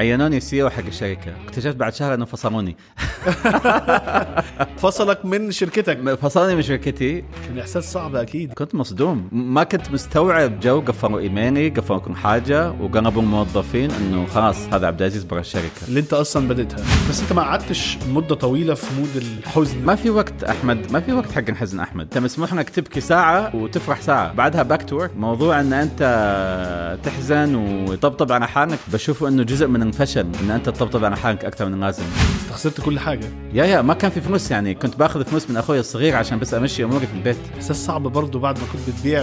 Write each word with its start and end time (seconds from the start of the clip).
عينوني 0.00 0.40
CEO 0.40 0.70
حق 0.70 0.86
الشركة. 0.86 1.34
اكتشفت 1.44 1.76
بعد 1.76 1.94
شهر 1.94 2.14
إنه 2.14 2.24
فصلوني. 2.24 2.76
فصلك 4.82 5.24
من 5.24 5.50
شركتك. 5.50 6.14
فصلوني 6.14 6.54
من 6.54 6.62
شركتي. 6.62 7.24
كان 7.46 7.58
إحساس 7.58 7.92
صعب 7.92 8.16
أكيد. 8.16 8.52
كنت 8.52 8.74
مصدوم. 8.74 9.28
ما 9.32 9.64
كنت 9.64 9.90
مستوعب 9.90 10.60
جو 10.60 10.80
قفلوا 10.80 11.20
إيميلي 11.20 11.68
قفلوا 11.68 11.98
كل 11.98 12.16
حاجة 12.16 12.70
وبلغوا 12.70 13.22
الموظفين 13.22 13.90
إنه 13.90 14.26
خلاص 14.26 14.56
هذا 14.72 14.86
عبد 14.86 15.02
العزيز 15.02 15.24
برا 15.24 15.40
الشركة. 15.40 15.88
اللي 15.88 16.00
أنت 16.00 16.12
أصلا 16.12 16.48
بديتها. 16.48 16.84
بس 17.10 17.20
أنت 17.20 17.32
ما 17.32 17.42
قعدتش 17.42 17.98
مدة 18.08 18.34
طويلة 18.34 18.74
في 18.74 18.94
mood 19.00 19.16
الحزن. 19.16 19.84
ما 19.84 19.94
في 19.94 20.10
وقت 20.10 20.44
أحمد. 20.44 20.92
ما 20.92 21.00
في 21.00 21.12
وقت 21.12 21.32
حق 21.32 21.50
نحزن 21.50 21.80
أحمد. 21.80 22.04
أنت 22.04 22.18
مسموح 22.18 22.54
لك 22.54 22.70
تبكي 22.70 23.00
ساعة 23.00 23.56
وتفرح 23.56 24.00
ساعة. 24.00 24.32
بعدها 24.32 24.62
back 24.62 24.82
to 24.82 25.06
موضوع 25.16 25.60
إن 25.60 25.72
أنت 25.72 26.98
تحزن 27.04 27.54
وتطبطب 27.54 28.32
على 28.32 28.48
حالك 28.48 28.78
بشوفه 28.92 29.28
إنه 29.28 29.42
جزء 29.42 29.66
من 29.66 29.89
الفشل 29.90 30.26
إن 30.42 30.50
أنت 30.50 30.66
تطبطب 30.66 31.04
على 31.04 31.16
حالك 31.16 31.44
أكثر 31.44 31.66
من 31.66 31.74
اللازم. 31.74 32.02
أنت 32.02 32.52
خسرت 32.52 32.80
كل 32.80 32.98
حاجة. 32.98 33.26
يا 33.52 33.64
يا 33.64 33.82
ما 33.82 33.94
كان 33.94 34.10
في 34.10 34.20
فلوس 34.20 34.50
يعني 34.50 34.74
كنت 34.74 34.96
باخذ 34.96 35.24
فلوس 35.24 35.50
من 35.50 35.56
أخوي 35.56 35.80
الصغير 35.80 36.16
عشان 36.16 36.38
بس 36.38 36.54
أمشي 36.54 36.84
أموري 36.84 37.06
في 37.06 37.14
البيت. 37.14 37.36
إحساس 37.56 37.84
صعب 37.86 38.02
برضه 38.02 38.38
بعد 38.38 38.58
ما 38.58 38.64
كنت 38.72 38.96
بتبيع 38.96 39.22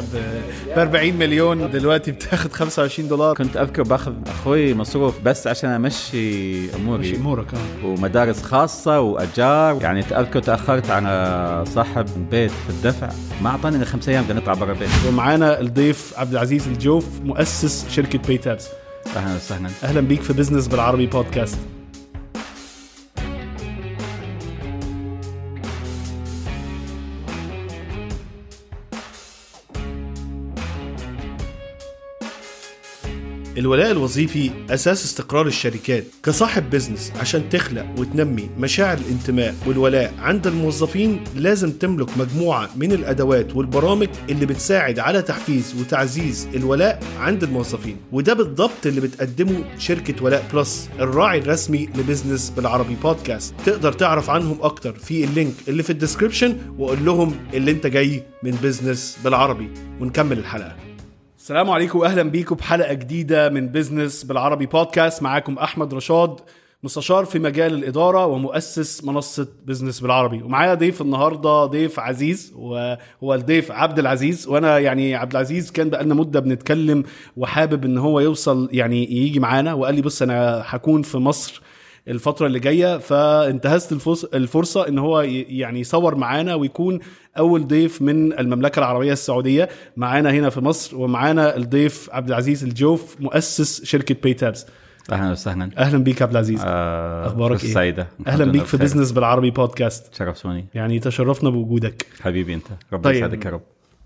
ب 0.76 0.80
40 0.80 1.13
مليون 1.13 1.71
دلوقتي 1.71 2.12
بتاخد 2.12 2.53
25 2.53 3.09
دولار. 3.09 3.35
كنت 3.35 3.57
أذكر 3.57 3.84
باخذ 3.84 4.13
أخوي 4.27 4.73
مصروف 4.73 5.20
بس 5.26 5.48
عشان 5.48 5.70
أمشي 5.70 6.62
مش 6.68 6.76
اموري 6.76 7.15
أمورك 7.15 7.54
آه. 7.54 7.85
ومدارس 7.85 8.43
خاصة 8.43 8.99
وأجار. 8.99 9.81
يعني 9.81 9.99
أذكر 9.99 10.40
تأخرت 10.40 10.90
على 10.90 11.63
صاحب 11.68 12.05
البيت 12.18 12.52
في 12.52 12.70
الدفع. 12.70 13.09
ما 13.41 13.49
أعطاني 13.49 13.76
إلا 13.76 13.85
خمس 13.85 14.09
أيام 14.09 14.23
بدنا 14.23 14.40
نطلع 14.40 14.54
برا 14.54 14.73
البيت. 14.73 14.90
ومعانا 15.07 15.59
الضيف 15.59 16.13
عبد 16.18 16.31
العزيز 16.31 16.68
الجوف 16.68 17.05
مؤسس 17.23 17.85
شركة 17.90 18.20
PayTabs 18.20 18.67
أهلا 19.16 19.35
وسهلا. 19.35 19.70
أهلا 19.84 20.02
بيك 20.02 20.21
في 20.21 20.34
business 20.34 20.67
بالعربي 20.67 21.05
بودكاست 21.07 21.57
الولاء 33.58 33.91
الوظيفي 33.91 34.52
أساس 34.70 35.05
استقرار 35.05 35.48
الشركات 35.48 36.04
كصاحب 36.24 36.70
business 36.70 37.13
عشان 37.20 37.50
تخلق 37.50 37.86
وتنمي 37.98 38.50
مشاعر 38.58 38.98
الانتماء 38.98 39.55
والولاء 39.68 40.13
عند 40.20 40.48
الموظفين 40.48 41.24
لازم 41.36 41.72
تملك 41.72 42.18
مجموعة 42.18 42.70
من 42.76 42.91
الأدوات 42.91 43.55
والبرامج 43.55 44.08
اللي 44.30 44.46
بتساعد 44.46 45.00
على 45.00 45.22
تحفيز 45.22 45.76
وتعزيز 45.80 46.48
الولاء 46.55 47.04
عند 47.20 47.44
الموظفين. 47.44 47.98
وده 48.12 48.34
بالضبط 48.34 48.85
اللي 48.85 49.02
بتقدمه 49.02 49.63
شركة 49.80 50.24
ولاء 50.24 50.46
plus 50.54 50.90
الراعي 51.00 51.40
الرسمي 51.40 51.90
ل 51.96 52.01
business 52.01 52.49
بالعربي 52.50 52.96
بودكاست. 53.04 53.54
تقدر 53.66 53.94
تعرف 53.94 54.30
عنهم 54.30 54.58
أكتر 54.62 54.94
في 54.94 55.24
ال 55.23 55.29
link 55.29 55.54
اللي 55.68 55.84
في 55.84 55.90
ال 55.90 55.95
description 55.95 56.57
وقول 56.78 57.05
لهم 57.05 57.35
اللي 57.54 57.72
انت 57.72 57.88
جاي 57.88 58.24
من 58.44 58.52
business 58.51 59.18
بالعربي. 59.24 59.70
ونكمل 60.00 60.38
الحلقة. 60.38 60.87
السلام 61.48 61.70
عليكم 61.70 61.99
واهلا 61.99 62.23
بيكم 62.23 62.55
بحلقه 62.55 62.93
جديدة 62.93 63.49
من 63.49 63.67
business 63.68 64.23
بالعربي 64.23 64.66
بودكاست 64.66 65.23
معاكم 65.23 65.57
أحمد 65.57 65.94
رشاد 65.94 66.39
مستشار 66.84 67.25
في 67.25 67.39
مجال 67.39 67.73
الإدارة 67.73 68.25
ومؤسس 68.25 69.03
منصة 69.03 69.47
business 69.66 70.00
بالعربي. 70.00 70.44
ومعايا 70.44 70.73
ضيف 70.73 71.01
النهارده 71.01 71.66
ضيف 71.66 72.00
عزيز 72.00 72.53
وهو 72.56 73.34
الضيف 73.34 73.72
عبد 73.72 74.00
العزيز. 74.00 74.47
وأنا 74.47 74.79
يعني 74.79 75.16
عبد 75.16 75.31
العزيز 75.31 75.72
كان 75.72 75.89
بقالنا 75.89 76.13
مدة 76.13 76.39
بنتكلم 76.39 77.03
وحابب 77.38 77.85
إن 77.85 77.97
هو 77.97 78.19
يوصل 78.19 78.69
يعني 78.72 79.11
يجي 79.11 79.39
معانا. 79.39 79.73
وقال 79.73 79.95
لي 79.95 80.01
بص 80.01 80.22
أنا 80.22 80.63
هكون 80.66 81.01
في 81.01 81.17
مصر 81.17 81.61
الفترة 82.08 82.47
اللي 82.47 82.59
جاية 82.59 82.97
فانتهزت 82.97 83.91
الفرص- 83.91 84.25
الفرصة 84.34 84.88
إن 84.88 85.00
هو 85.00 85.22
يعني 85.22 85.80
يصور 85.80 86.16
معانا 86.16 86.56
ويكون 86.56 87.00
أول 87.38 87.68
ضيف 87.68 88.02
من 88.02 88.40
المملكة 88.40 88.79
العربية 88.79 89.13
السعودية. 89.13 89.69
معانا 89.97 90.31
هنا 90.31 90.50
في 90.50 90.59
مصر 90.62 90.97
ومعانا 90.97 91.57
الضيف 91.57 92.09
عبد 92.12 92.28
العزيز 92.28 92.63
الجوف 92.63 93.16
مؤسس 93.22 93.84
شركة 93.85 94.16
PayTabs 94.23 94.66
أهلا 95.12 95.31
وسهلا. 95.31 95.69
أهلا 95.78 95.97
بيك 95.97 96.22
عبد 96.22 96.31
العزيز. 96.31 96.62
آه 96.66 97.28
أخبارك 97.28 97.51
فرصة 97.57 97.67
إيه؟ 97.67 97.73
سعيدة 97.73 98.07
أهلا 98.28 98.51
بيك 98.51 98.63
في 98.63 98.78
business 98.78 99.11
بالعربي 99.12 99.51
بودكاست 99.51 100.16
شرفتوني 100.16 100.66
يعني 100.73 101.00
تشرفنا 101.00 101.50
بوجودك. 101.50 102.06
حبيبي 102.22 102.53
أنت. 102.53 102.66
ربنا 102.94 103.03
طيب. 103.03 103.16
يسعدك 103.16 103.46
يا 103.46 103.51
رب. 103.51 103.62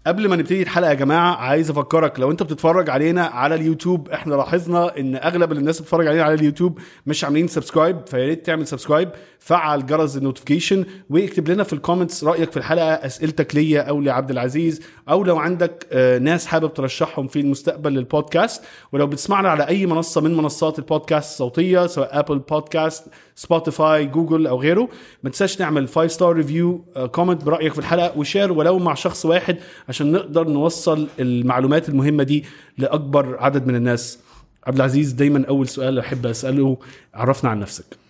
قبل 0.08 0.28
ما 0.30 0.36
نبتدي 0.36 0.62
الحلقة 0.62 0.90
يا 0.90 0.94
جماعة 0.94 1.36
عايز 1.36 1.70
أفكرك 1.70 2.20
لو 2.20 2.32
أنت 2.32 2.44
بتتفرج 2.44 2.90
علينا 2.90 3.26
على 3.26 3.56
اليوتيوب 3.56 4.10
إحنا 4.10 4.36
لاحظنا 4.36 4.98
إن 5.00 5.16
أغلب 5.16 5.52
الناس 5.52 5.76
اللي 5.76 5.84
بتتفرج 5.84 6.08
علينا 6.08 6.24
على 6.24 6.34
اليوتيوب 6.34 6.80
مش 7.06 7.24
عاملين 7.24 7.48
subscribe 7.48 8.08
فيا 8.08 8.26
ريت 8.26 8.46
تعمل 8.46 8.68
subscribe 8.68 9.10
فعل 9.44 9.86
جرس 9.86 10.18
ال 10.18 10.23
notification 10.23 10.86
واكتب 11.10 11.50
لنا 11.50 11.64
في 11.64 11.74
ال 11.74 11.79
comments 11.79 12.24
رأيك 12.24 12.52
في 12.52 12.58
الحلقة 12.58 12.94
أسئلتك 12.94 13.56
ليا 13.56 13.82
أو 13.82 14.02
لعبد 14.02 14.32
العزيز 14.32 14.82
أو 15.10 15.24
لو 15.24 15.38
عندك 15.38 15.88
آه، 15.92 16.18
ناس 16.18 16.46
حابب 16.46 16.74
ترشحهم 16.74 17.28
في 17.28 17.40
المستقبل 17.40 17.92
للبودكاست 17.94 18.64
ولو 18.92 19.08
بتسمعنا 19.08 19.50
على 19.50 19.68
أي 19.68 19.86
منصة 19.86 20.22
من 20.22 20.38
منصات 20.38 20.80
البودكاست 20.80 21.32
الصوتية 21.32 21.88
سواء 21.88 22.20
Apple 22.20 22.40
Podcast 22.40 23.04
Spotify 23.36 24.06
Google 24.06 24.48
أو 24.48 24.62
غيره 24.62 24.90
ما 25.24 25.30
تنساش 25.30 25.56
تعمل 25.56 25.88
5 25.88 26.08
star 26.08 26.34
review 26.36 26.86
comment 27.12 27.44
برأيك 27.44 27.74
في 27.74 27.80
الحلقة 27.80 28.18
و 28.18 28.23
share 28.23 28.52
ولو 28.52 28.80
مع 28.80 28.94
شخص 28.94 29.26
واحد 29.26 29.58
عشان 29.90 30.12
نقدر 30.12 30.48
نوصل 30.48 31.08
المعلومات 31.20 31.90
المهمة 31.90 32.24
دي 32.24 32.46
لأكبر 32.78 33.38
عدد 33.40 33.68
من 33.68 33.76
الناس. 33.76 34.20
عبد 34.68 34.76
العزيز 34.76 35.12
دايما 35.12 35.46
أول 35.50 35.68
سؤال 35.68 36.00
أحب 36.00 36.26
أسأله 36.26 36.78
عرفنا 37.14 37.50
عن 37.50 37.60
نفسك. 37.60 38.01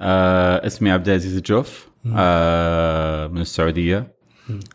آه 0.00 0.66
اسمي 0.66 0.90
عبد 0.90 1.08
العزيز 1.08 1.36
الجوف 1.36 1.88
آه 2.16 3.26
من 3.26 3.40
السعودية. 3.40 4.18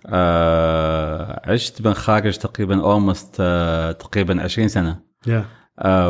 آه 0.08 1.42
عشت 1.52 1.82
بالخارج 1.82 2.38
تقريبا 2.38 2.82
اولموست 2.82 3.36
آه 3.40 3.92
تقريبا 3.92 4.42
20 4.44 4.68
سنة. 4.68 5.00
يا 5.28 5.46
آه 5.80 6.10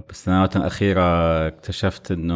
وبالسنوات 0.00 0.56
الأخيرة 0.56 1.02
اكتشفت 1.46 2.10
إنه 2.10 2.34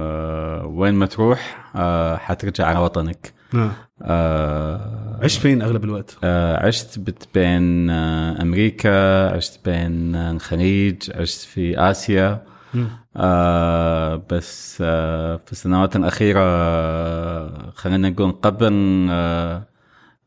آه 0.00 0.66
وين 0.66 0.94
ما 0.94 1.06
تروح 1.06 1.70
آه 1.76 2.16
حترجع 2.16 2.66
على 2.66 2.78
وطنك. 2.78 3.32
آه 4.02 5.18
عشت 5.22 5.40
فين 5.40 5.62
أغلب 5.62 5.84
الوقت؟ 5.84 6.16
آه 6.24 6.66
عشت 6.66 6.98
بت- 6.98 7.28
بين 7.34 7.90
آه 7.90 8.42
أمريكا 8.42 9.28
عشت 9.36 9.60
بين 9.64 10.14
آه، 10.14 10.30
الخليج 10.32 11.10
عشت 11.14 11.40
في 11.40 11.78
آسيا. 11.90 12.42
آه 13.16 14.22
بس 14.30 14.78
آه 14.80 15.40
في 15.46 15.52
السنوات 15.52 15.96
الأخيرة 15.96 16.40
آه 16.42 17.72
خلينا 17.74 18.10
نقول 18.10 18.32
قبل 18.32 18.72
آه 19.10 19.66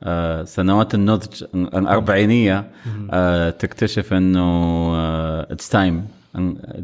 آه 0.03 0.43
سنوات 0.43 0.95
النضج 0.95 1.43
الأربعينية 1.55 2.71
آه 3.11 3.49
تكتشف 3.49 4.13
إنه 4.13 4.41
it's 5.51 5.69
time 5.69 6.07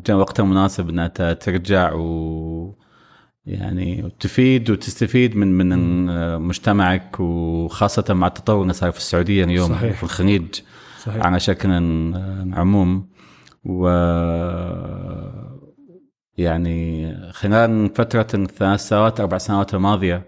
جاء 0.05 0.17
وقتها 0.17 0.43
مناسب 0.43 0.89
إنها 0.89 1.07
ترجع 1.33 1.93
و 1.93 2.75
يعني 3.45 4.11
تفيد 4.19 4.69
وتستفيد 4.69 5.35
من 5.35 5.57
من 5.57 6.05
مجتمعك 6.41 7.19
وخاصة 7.19 8.13
مع 8.13 8.27
التطور 8.27 8.61
اللي 8.61 8.73
صار 8.73 8.91
في 8.91 8.97
السعودية 8.97 9.43
اليوم 9.43 9.69
صحيح. 9.69 9.97
في 9.97 10.03
الخليج 10.03 10.45
صحيح. 11.03 11.25
على 11.25 11.39
شكل 11.39 11.69
عموم. 12.53 13.07
و 13.65 13.87
يعني 16.37 17.13
خلال 17.31 17.89
فترة 17.95 18.27
الثلاث 18.33 18.79
سنوات 18.87 19.19
أربع 19.19 19.37
سنوات 19.37 19.73
الماضية 19.73 20.23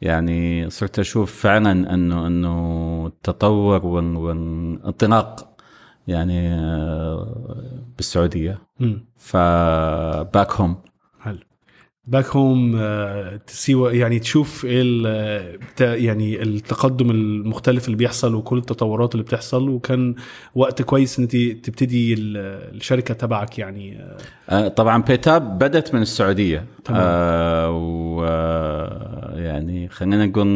يعني 0.00 0.70
صرت 0.70 0.98
أشوف 0.98 1.42
فعلا 1.42 1.94
أنه 1.94 2.26
أنه 2.26 3.06
التطور 3.06 3.86
وال- 3.86 4.16
والانطلاق 4.16 5.56
يعني 6.08 6.48
آه، 6.54 7.82
بالسعودية. 7.96 8.58
فباك 9.16 10.52
هوم 10.52 10.76
باك 12.06 12.26
هوم 12.36 12.80
تسي 13.46 13.82
يعني 13.98 14.18
تشوف 14.18 14.66
ال- 14.68 15.58
بتا- 15.58 15.94
يعني 15.94 16.42
التقدم 16.42 17.10
المختلف 17.10 17.86
اللي 17.86 17.96
بيحصل 17.96 18.34
وكل 18.34 18.58
التطورات 18.58 19.12
اللي 19.14 19.24
بتحصل. 19.24 19.68
وكان 19.68 20.14
وقت 20.54 20.82
كويس 20.82 21.18
إن 21.18 21.22
أنت 21.24 21.36
تبتدي 21.36 22.14
ال- 22.14 22.36
الشركة 22.76 23.14
تبعك 23.14 23.58
يعني 23.58 23.98
آه، 24.02 24.16
آه، 24.50 24.68
طبعا 24.68 25.02
بيتاب 25.02 25.58
بدت 25.58 25.94
من 25.94 26.02
السعودية. 26.02 26.64
تمام. 26.84 27.00
آه 27.04 27.70
و 27.70 28.24
آه، 28.28 29.32
يعني 29.36 29.88
خلينا 29.88 30.26
نقول 30.26 30.46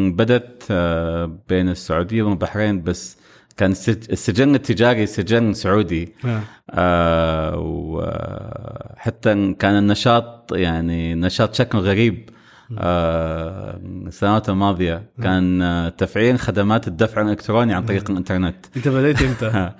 آه 0.70 1.38
بين 1.48 1.69
السعودية 1.69 2.22
والبحرين 2.22 2.82
بس 2.82 3.16
كان 3.56 3.73
السج- 3.73 4.11
السجن 4.12 4.55
التجاري 4.55 5.06
سجن 5.06 5.53
سعودي. 5.55 6.14
آه. 6.25 6.41
آه 6.70 7.55
وحتى 7.58 9.55
كان 9.58 9.79
النشاط 9.79 10.53
يعني 10.53 11.14
نشاط 11.14 11.55
شكل 11.55 11.79
غريب. 11.79 12.31
آه 12.79 13.81
السنوات 14.06 14.49
الماضية 14.49 15.11
كان 15.23 15.62
آه، 15.62 15.88
تفعيل 15.88 16.38
خدمات 16.38 16.88
الدفع 16.88 17.23
الإلكتروني 17.23 17.75
عن 17.75 17.85
طريق 17.85 18.11
الإنترنت. 18.11 18.67
أنت 18.76 18.88
بدأت 18.88 19.23
إمتى؟ 19.23 19.47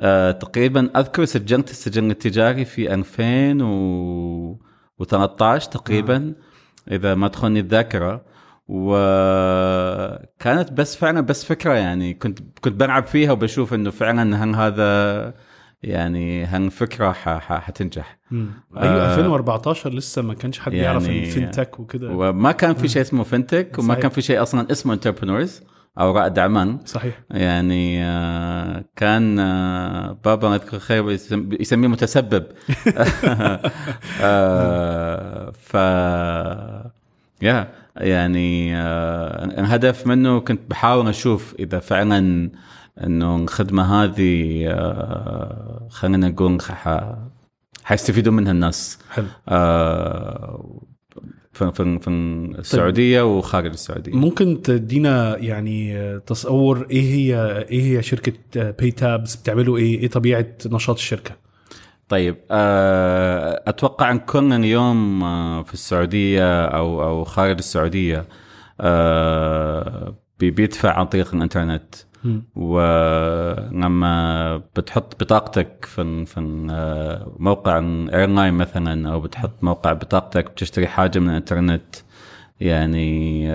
آه 0.00 0.30
تقريبا 0.30 0.90
أذكر 0.96 1.24
سجلت 1.24 1.70
السجل 1.70 2.10
التجاري 2.10 2.64
في 2.64 2.94
2013 2.94 5.70
تقريبا. 5.70 6.32
إذا 6.90 7.14
ما 7.14 7.28
تخوني 7.28 7.60
الذاكرة. 7.60 8.22
وكانت 8.72 10.72
بس 10.72 10.96
فعلا 10.96 11.20
بس 11.20 11.44
فكرة 11.44 11.72
يعني 11.72 12.14
كنت 12.14 12.38
كنت 12.60 12.74
بلعب 12.74 13.06
فيها 13.06 13.32
وبشوف 13.32 13.74
إنه 13.74 13.90
فعلا 13.90 14.44
هل 14.44 14.54
هذا 14.54 15.34
يعني 15.82 16.44
هالفكره 16.44 17.12
حتنجح. 17.38 18.18
أيوه 18.76 19.10
2014 19.10 19.94
لسه 19.94 20.22
ما 20.22 20.34
كانش 20.34 20.58
حد 20.58 20.72
يعني 20.72 20.84
يعرف 20.84 21.06
الفinTech 21.06 21.80
وكده. 21.80 22.10
وما 22.10 22.52
كان 22.52 22.74
في 22.74 22.88
شيء 22.88 23.02
اسمه 23.02 23.22
فينتك 23.22 23.78
وما 23.78 23.88
صحيح. 23.88 24.00
كان 24.02 24.10
في 24.10 24.22
شيء 24.22 24.42
أصلا 24.42 24.72
اسمه 24.72 24.94
انتربرنورز 24.94 25.62
أو 25.98 26.18
رائد 26.18 26.38
اعمال 26.38 26.78
صحيح. 26.84 27.20
يعني 27.30 28.04
آه، 28.04 28.84
كان 28.96 29.38
آه، 29.38 30.18
بابا 30.24 30.54
اذكر 30.54 30.78
خير 30.78 31.10
يسميه 31.60 31.88
متسبب. 31.88 32.44
آه، 34.22 35.50
ف 35.50 35.74
يا 37.42 37.68
يعني 37.96 38.76
الهدف 39.60 40.06
منه 40.06 40.40
كنت 40.40 40.60
بحاول 40.70 41.08
أشوف 41.08 41.54
إذا 41.58 41.78
فعلا 41.78 42.50
إنه 43.04 43.36
الخدمة 43.36 44.04
هذه 44.04 44.64
خلينا 45.90 46.28
نقول 46.28 46.58
حيستفيدوا 47.84 48.32
منها 48.32 48.52
الناس. 48.52 48.98
حلو. 49.10 49.26
في 51.52 51.72
في 51.72 51.98
في 51.98 52.10
السعودية 52.58 53.22
طيب. 53.22 53.30
وخارج 53.30 53.70
السعودية. 53.70 54.12
ممكن 54.12 54.62
تدينا 54.62 55.36
يعني 55.36 56.20
تصور 56.20 56.86
إيه 56.90 57.02
هي 57.14 57.58
إيه 57.70 57.82
هي 57.82 58.02
شركة 58.02 58.32
باي 58.70 58.90
تابز 58.90 59.34
بتعملوا 59.34 59.78
إيه؟ 59.78 59.98
إيه 59.98 60.08
طبيعة 60.08 60.46
نشاط 60.66 60.96
الشركة؟ 60.96 61.36
طيب 62.10 62.36
آه، 62.50 63.62
أتوقع 63.66 64.10
أن 64.10 64.18
كنا 64.18 64.56
اليوم 64.56 65.22
آه، 65.24 65.62
في 65.62 65.74
السعودية 65.74 66.64
أو 66.64 67.02
أو 67.02 67.24
خارج 67.24 67.56
السعودية 67.58 68.24
آه، 68.80 70.14
بيدفع 70.38 70.98
عن 70.98 71.06
طريق 71.06 71.34
الإنترنت. 71.34 71.94
ولما 72.56 74.56
بتحط 74.76 75.22
بطاقتك 75.22 75.84
في 75.84 76.24
في 76.26 76.40
موقع 77.38 77.78
airline 78.14 78.54
مثلا 78.54 79.12
أو 79.12 79.20
بتحط 79.20 79.64
موقع 79.64 79.92
بطاقتك 79.92 80.50
بتشتري 80.50 80.86
حاجة 80.86 81.18
من 81.18 81.30
الإنترنت. 81.30 81.96
يعني 82.60 83.48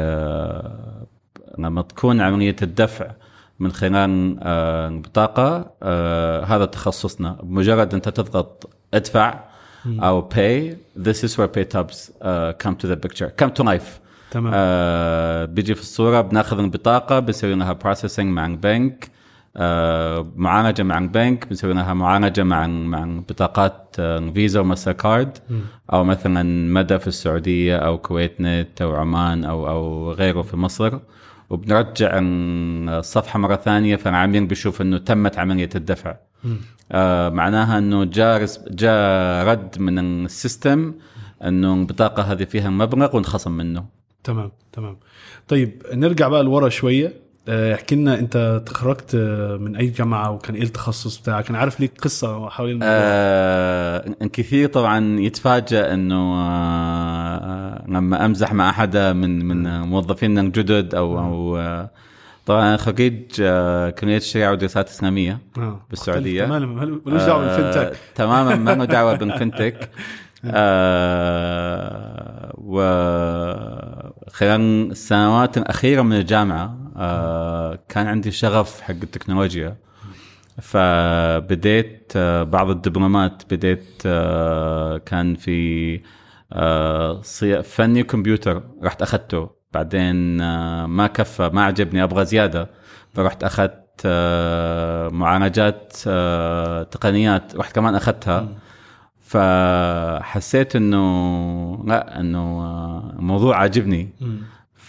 لما 1.57 1.81
تكون 1.81 2.21
عملية 2.21 2.55
الدفع. 2.61 3.11
من 3.59 3.71
خلال 3.71 4.37
آه، 4.41 4.87
البطاقه 4.87 5.71
آه، 5.83 6.43
هذا 6.43 6.65
تخصصنا. 6.65 7.37
بمجرد 7.43 7.93
أنت 7.93 8.09
تضغط 8.09 8.69
ادفع 8.93 9.39
أو 9.87 10.29
pay 10.29 10.73
this 11.07 11.17
is 11.23 11.37
where 11.37 11.47
PayTabs 11.47 12.09
uh, 12.21 12.53
come 12.63 12.75
to 12.75 12.87
the 12.87 12.95
picture, 13.07 13.29
come 13.41 13.51
to 13.59 13.63
life. 13.63 13.99
تمام. 14.31 14.51
آه 14.55 15.45
بيجي 15.45 15.75
في 15.75 15.81
الصورة 15.81 16.21
بناخذ 16.21 16.59
البطاقه 16.59 17.19
بنسوي 17.19 17.55
لها 17.55 17.73
processing 17.73 18.27
مع 18.27 18.45
البنك 18.45 19.11
آه 19.57 20.27
معالجة 20.35 20.83
مع 20.83 20.97
البنك 20.97 21.47
بنسوي 21.47 21.73
لها 21.73 21.93
معالجة 21.93 22.43
مع 22.43 22.67
مع 22.67 23.05
بطاقات 23.29 23.95
آه 23.99 24.31
Visa 24.31 24.59
و 24.59 24.91
Mastercard 24.91 25.37
أو 25.93 26.03
مثلا 26.03 26.43
مدى 26.73 26.99
في 26.99 27.07
السعودية 27.07 27.77
أو 27.77 27.97
كويت 27.97 28.35
نت 28.41 28.81
أو 28.81 28.95
عمان 28.95 29.43
أو 29.43 29.69
أو 29.69 30.11
غيره 30.11 30.41
في 30.41 30.57
مصر. 30.57 30.99
وبنرجع 31.49 32.11
الصفحة 32.19 33.39
مرة 33.39 33.55
ثانية 33.55 33.95
فالعميل 33.95 34.47
بيشوف 34.47 34.81
إنه 34.81 34.97
تمت 34.97 35.37
عملية 35.39 35.69
الدفع. 35.75 36.15
آه 36.91 37.29
معناها 37.29 37.77
إنه 37.77 38.03
جاء 38.03 38.45
جاء 38.69 39.45
رد 39.47 39.79
من 39.79 39.99
ال 40.25 40.35
system 40.35 40.93
إنه 41.43 41.73
البطاقه 41.73 42.23
هذه 42.23 42.43
فيها 42.43 42.69
مبلغ 42.69 43.15
وانخصم 43.15 43.51
منه. 43.51 43.85
تمام 44.23 44.51
تمام. 44.73 44.97
طيب 45.47 45.83
نرجع 45.93 46.27
بقى 46.27 46.43
لورا 46.43 46.69
شوية. 46.69 47.13
احكي 47.49 47.95
لنا 47.95 48.19
انت 48.19 48.61
تخرجت 48.65 49.15
آه، 49.15 49.57
من 49.57 49.75
اي 49.75 49.87
جامعة 49.87 50.31
وكان 50.31 50.55
إيه 50.55 50.63
التخصص 50.63 51.17
بتاعك؟ 51.21 51.49
أنا 51.49 51.57
عارف 51.57 51.79
ليك 51.79 51.91
قصة 52.01 52.49
حوالين 52.49 52.73
الموضوع. 52.75 52.93
آه 52.97 54.05
كثير 54.33 54.69
طبعا 54.69 55.19
يتفاجئ 55.19 55.93
إنه 55.93 56.33
آه 56.41 57.85
لما 57.87 58.25
أمزح 58.25 58.53
مع 58.53 58.69
أحد 58.69 58.97
من 58.97 59.45
من 59.45 59.81
موظفينا 59.81 60.41
الجدد 60.41 60.95
أو 60.95 61.19
أو 61.19 61.57
آه 61.57 61.89
طبعا 62.45 62.77
خريج 62.77 63.21
آه 63.41 63.89
كلية 63.89 64.17
الشريعة 64.17 64.49
والدراسات 64.51 64.87
الإسلامية 64.87 65.39
آه. 65.57 65.81
بالسعودية. 65.89 66.45
تماما. 66.45 66.99
ملوش 67.05 67.23
دعوة 67.23 67.45
بالفنتك 67.45 67.97
تماما 68.15 68.55
ما 68.55 68.71
له 68.71 68.85
دعوه 68.95 69.15
بالفنتك 69.15 69.89
آه 70.45 72.53
وخلال 72.57 74.91
السنوات 74.91 75.57
الأخيرة 75.57 76.01
من 76.01 76.15
الجامعة 76.15 76.63
آه 76.63 76.84
كان 77.89 78.07
عندي 78.07 78.31
شغف 78.31 78.81
حق 78.81 78.91
التكنولوجيا. 78.91 79.77
فبديت 80.61 82.13
آه 82.15 82.43
بعض 82.43 82.69
الدبلومات 82.69 83.43
بديت 83.53 84.03
آه 84.05 84.97
كان 84.97 85.35
في 85.35 86.01
آه 86.53 87.21
فني 87.61 88.03
كمبيوتر 88.03 88.63
رحت 88.83 89.01
أخذته. 89.01 89.49
بعدين 89.73 90.41
آه 90.41 90.85
ما 90.85 91.07
كفى 91.07 91.49
ما 91.53 91.63
عجبني 91.63 92.03
أبغى 92.03 92.25
زيادة. 92.25 92.69
فرحت 93.13 93.43
أخذت 93.43 94.01
آه 94.05 95.09
معالجات 95.09 95.97
آه 96.07 96.83
تقنيات 96.83 97.55
رحت 97.55 97.75
كمان 97.75 97.95
أخذتها. 97.95 98.49
فحسيت 99.19 100.75
إنه 100.75 101.83
لا 101.85 102.19
إنه 102.19 102.67
الموضوع 103.19 103.57
عاجبني. 103.57 104.09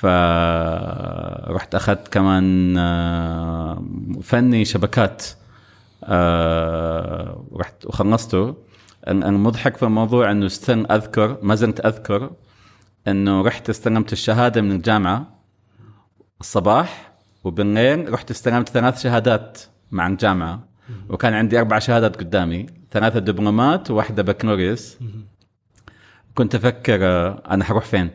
فرحت 0.01 1.75
أخذت 1.75 2.09
كمان 2.09 2.79
آه، 2.79 3.85
فني 4.23 4.65
شبكات 4.65 5.25
آه، 6.05 7.45
رحت 7.53 7.87
وخلصته. 7.87 8.57
المضحك 9.09 9.77
في 9.77 9.83
الموضوع 9.83 10.31
إنه 10.31 10.47
استن 10.47 10.87
أذكر 10.91 11.39
ما 11.43 11.55
زلت 11.55 11.87
أذكر 11.87 12.31
إنه 13.09 13.43
رحت 13.43 13.71
استلمت 13.71 14.13
الشهادة 14.13 14.61
من 14.61 14.73
الجامعة 14.73 15.27
الصباح 16.41 17.13
وبالليل 17.45 18.13
رحت 18.13 18.31
استلمت 18.31 18.69
ثلاث 18.69 19.03
شهادات 19.03 19.61
مع 19.91 20.07
الجامعة. 20.07 20.69
وكان 21.09 21.35
عندي 21.35 21.59
أربع 21.59 21.79
شهادات 21.79 22.17
قدامي 22.17 22.67
ثلاثة 22.91 23.19
دبلومات 23.19 23.91
وواحدة 23.91 24.23
بكالوريوس. 24.23 24.99
كنت 26.35 26.55
أفكر 26.55 27.05
آه، 27.05 27.43
أنا 27.51 27.65
حروح 27.65 27.85
فين؟ 27.85 28.11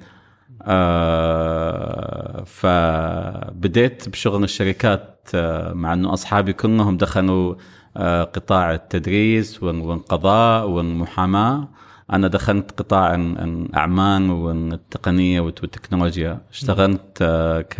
آه 0.65 2.43
فبديت 2.45 4.09
بشغل 4.09 4.43
الشركات 4.43 5.29
آه 5.35 5.73
مع 5.73 5.93
إنه 5.93 6.13
أصحابي 6.13 6.53
كلهم 6.53 6.97
دخلوا 6.97 7.55
آه 7.97 8.23
قطاع 8.23 8.73
التدريس 8.73 9.63
والقضاء 9.63 10.69
والمحاماة. 10.69 11.67
أنا 12.13 12.27
دخلت 12.27 12.71
قطاع 12.79 13.15
الأعمال 13.15 14.31
والتقنية 14.31 15.39
والتكنولوجيا. 15.41 16.41
اشتغلت 16.51 17.17
آه 17.21 17.61
ك 17.61 17.75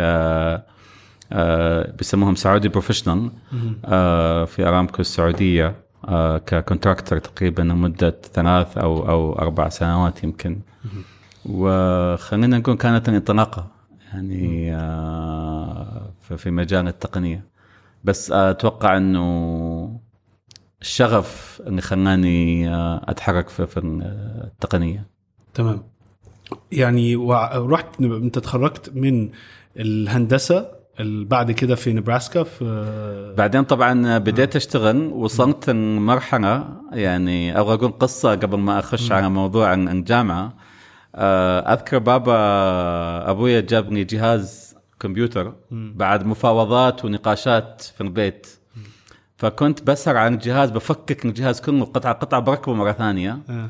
آه 1.34 1.92
بيسموهم 1.98 2.36
سعودي 2.36 2.70
بروفيشنال 2.70 3.32
آه 3.86 4.46
في 4.46 4.68
أرامكو 4.68 5.02
السعودية 5.02 5.76
ككونتراكتور 6.46 7.20
تقريبا 7.20 7.62
لمدة 7.62 8.16
ثلاث 8.34 8.78
أو 8.78 9.10
أو 9.10 9.34
أربع 9.40 9.70
سنوات 9.70 10.24
يمكن. 10.24 10.60
وخلينا 11.46 12.58
نقول 12.58 12.76
كانت 12.78 13.10
الانطلاقه 13.10 13.68
يعني 14.14 14.76
آه 14.76 16.14
في 16.38 16.52
مجال 16.52 16.88
التقنية. 16.88 17.46
بس 18.04 18.32
أتوقع 18.32 18.98
إنه 18.98 20.00
الشغف 20.82 21.62
اللي 21.68 21.82
خلاني 21.82 22.70
آه 22.76 23.02
أتحرك 23.08 23.50
في, 23.50 23.80
التقنية. 24.46 25.08
تمام. 25.54 25.84
يعني 26.72 27.16
ورحت 27.16 28.02
أنت 28.02 28.40
تخرجت 28.40 28.92
من 28.96 29.30
الهندسة 29.78 30.82
بعد 31.04 31.52
كده 31.52 31.76
في 31.76 31.94
نبراسكا 31.94 32.44
في 32.44 33.34
بعدين 33.38 33.64
طبعا 33.64 34.18
بديت 34.18 34.56
أشتغل 34.56 35.08
وصلت 35.08 35.70
مرحله 35.70 36.68
يعني 36.92 37.60
أبغى 37.60 37.74
أقول 37.74 37.92
قصة 37.92 38.32
قبل 38.32 38.58
ما 38.58 38.80
أخش 38.80 39.12
على 39.12 39.30
موضوع 39.30 39.74
الجامعة 39.74 40.54
أذكر 41.16 41.98
بابا 41.98 42.36
أبويا 43.32 43.62
جابني 43.62 44.04
جهاز 44.04 44.76
كمبيوتر 45.00 45.54
بعد 45.72 46.26
مفاوضات 46.26 47.06
ونقاشات 47.06 47.82
في 47.98 48.02
البيت. 48.02 48.48
فكنت 49.38 49.84
بسهر 49.84 50.18
عن 50.18 50.34
الجهاز 50.34 50.70
بفكك 50.72 51.26
الجهاز 51.26 51.62
كله 51.62 51.86
قطعة 51.86 52.14
قطعة 52.14 52.40
بركبه 52.42 52.74
مرة 52.74 52.92
ثانية. 52.92 53.40
آه. 53.50 53.70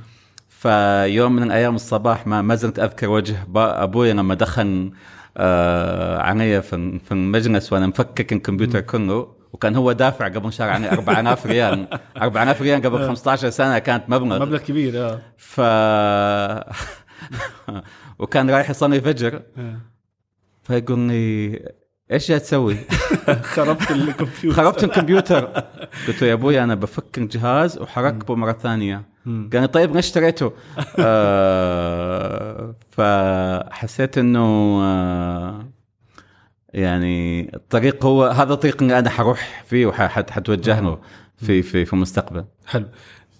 فيوم 0.50 1.36
من 1.36 1.44
الأيام 1.44 1.76
الصباح 1.76 2.28
ما 2.28 2.42
ما 2.42 2.56
زلت 2.56 2.80
أذكر 2.80 3.10
وجه 3.10 3.48
أبويا 3.56 4.14
لما 4.14 4.34
دخل 4.36 4.92
آه 5.38 6.18
علي 6.18 6.62
في 6.62 7.12
المجلس 7.12 7.74
وأنا 7.74 7.88
مفكك 7.88 8.34
الكمبيوتر 8.34 8.80
كله. 8.82 9.28
وكان 9.54 9.76
هو 9.76 9.92
دافع 9.92 10.26
قبل 10.28 10.54
شهر 10.54 10.70
عني 10.70 10.92
4000 10.92 11.46
ريال. 11.46 11.88
4000 12.22 12.62
ريال 12.62 12.82
قبل 12.82 13.08
15 13.08 13.50
سنة 13.50 13.80
كانت 13.80 14.04
مبلغ. 14.10 14.40
مبلغ 14.46 14.58
كبير 14.60 14.94
آه. 14.98 15.20
ف 15.38 15.62
وكان 18.20 18.50
رايح 18.50 18.70
يصلي 18.70 19.02
فجر 19.02 19.42
آه. 19.58 19.78
فيقول 20.64 21.00
لي 21.00 21.60
إيش 22.12 22.28
جاي 22.30 22.40
تسوي؟ 22.40 22.78
خربت 23.54 23.92
الكمبيوتر 23.92 24.52
خربت 24.52 24.84
الكمبيوتر 24.84 25.46
قلت 26.08 26.22
له 26.22 26.28
يا 26.28 26.34
أبوي 26.34 26.64
أنا 26.64 26.76
بفك 26.76 27.18
الجهاز 27.18 27.78
وحركبه 27.78 28.36
مرة 28.36 28.52
ثانية. 28.52 29.04
قال 29.26 29.50
لي 29.54 29.68
طيب 29.68 29.96
ليش 29.96 30.06
اشتريته؟ 30.06 30.54
آه 31.00 32.76
فحسيت 32.90 34.18
إنه 34.18 34.40
آه 34.84 35.68
يعني 36.74 37.52
الطريق 37.56 38.06
هو 38.06 38.26
هذا 38.26 38.54
الطريق 38.54 38.82
اللي 38.82 39.00
أنا 39.00 39.10
حروح 39.10 39.64
فيه 39.68 39.86
وحتوجه 39.86 40.80
له 40.80 41.00
في 41.38 41.62
في 41.62 41.86
في 41.86 41.94
المستقبل. 41.94 42.46
حلو 42.66 42.88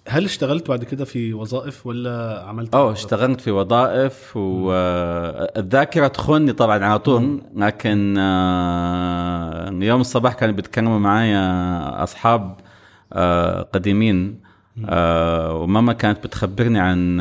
هل 0.08 0.24
اشتغلت 0.24 0.68
بعد 0.68 0.84
كده 0.84 1.04
في 1.04 1.34
وظائف 1.34 1.86
ولا 1.86 2.44
عملت 2.46 2.74
أوه 2.74 2.92
اشتغلت 2.92 3.40
في 3.40 3.50
وظائف 3.50 4.36
والذاكره 4.36 6.06
تخوني 6.06 6.52
طبعا 6.52 6.84
على 6.84 6.98
طول 6.98 7.42
لكن 7.54 8.14
آه، 8.18 9.70
يوم 9.70 10.00
الصباح 10.00 10.34
كانوا 10.34 10.54
بيتكلموا 10.54 10.98
معايا 10.98 12.02
أصحاب 12.02 12.56
آه، 13.12 13.62
قديمين 13.62 14.40
آه، 14.88 15.54
وماما 15.54 15.92
كانت 15.92 16.24
بتخبرني 16.24 16.80
عن 16.80 17.16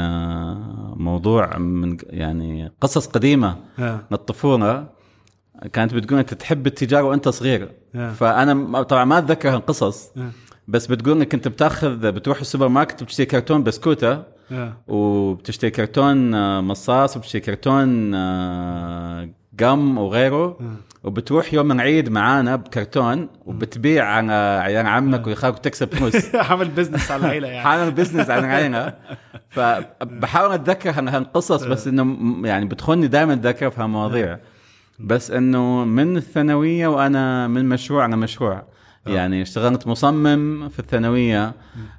موضوع 0.96 1.58
من 1.58 1.98
يعني 2.10 2.72
قصص 2.82 3.08
قديمة. 3.08 3.56
من 3.78 4.00
الطفوله 4.12 4.88
كانت 5.74 5.94
بتقول 5.94 6.20
أنت 6.20 6.34
تحب 6.34 6.68
التجارة 6.68 7.04
وأنت 7.04 7.30
صغير 7.30 7.72
آه. 7.96 8.12
فأنا 8.12 8.82
طبعا 8.82 9.06
ما 9.06 9.18
اتذكر 9.18 9.54
القصص 9.56 10.12
آه. 10.18 10.30
بس 10.72 10.88
بتقول 10.88 11.18
إنك 11.18 11.34
أنت 11.34 11.48
بتأخذ 11.48 12.12
بتروح 12.12 12.40
السوبر 12.40 12.68
ماركت 12.68 13.01
وبتشتري 13.01 13.25
كرتون 13.25 13.63
بسكوتة. 13.63 14.24
آه. 14.51 14.74
وبتشتري 14.88 15.72
كرتون 15.72 16.34
آه، 16.34 16.62
مصاص 16.62 17.18
وبتشتري 17.18 17.42
كرتون 17.42 18.12
آه، 18.16 19.30
قم 19.60 19.98
وغيره. 19.98 20.46
آه. 20.46 20.56
وبتروح 21.04 21.54
يوم 21.54 21.72
العيد 21.72 22.10
معانا 22.10 22.56
بكرتون 22.56 23.28
وبتبيع 23.46 24.06
على 24.06 24.34
عيال 24.63 24.86
عمك 24.88 25.28
ويخاك 25.28 25.54
وتكسب 25.54 25.94
فلوس. 25.94 26.36
عمل 26.50 26.68
بزنس 26.70 27.12
على 27.12 27.25
العيلة 27.25 27.48
يعني. 27.48 27.63
حاول 27.63 27.92
بزنس 27.92 28.30
عن 28.30 28.44
عينها 28.46 28.98
فبحاول 29.56 30.51
أتذكر 30.54 30.90
هال- 30.90 31.10
هالقصص 31.10 31.63
بس 31.63 31.88
إنه 31.88 32.18
يعني 32.48 32.66
بتخوني 32.66 33.08
دائما 33.08 33.34
أتذكر 33.34 33.70
في 33.70 33.82
هالمواضيع. 33.82 34.40
بس 35.00 35.32
إنه 35.32 35.86
من 35.86 36.18
الثانوية 36.18 36.88
وأنا 36.88 37.48
من 37.48 37.70
مشروع 37.70 38.04
على 38.04 38.18
مشروع. 38.18 38.63
يعني 39.05 39.41
اشتغلت 39.41 39.88
مصمم 39.88 40.70
في 40.70 40.79
الثانوية 40.79 41.53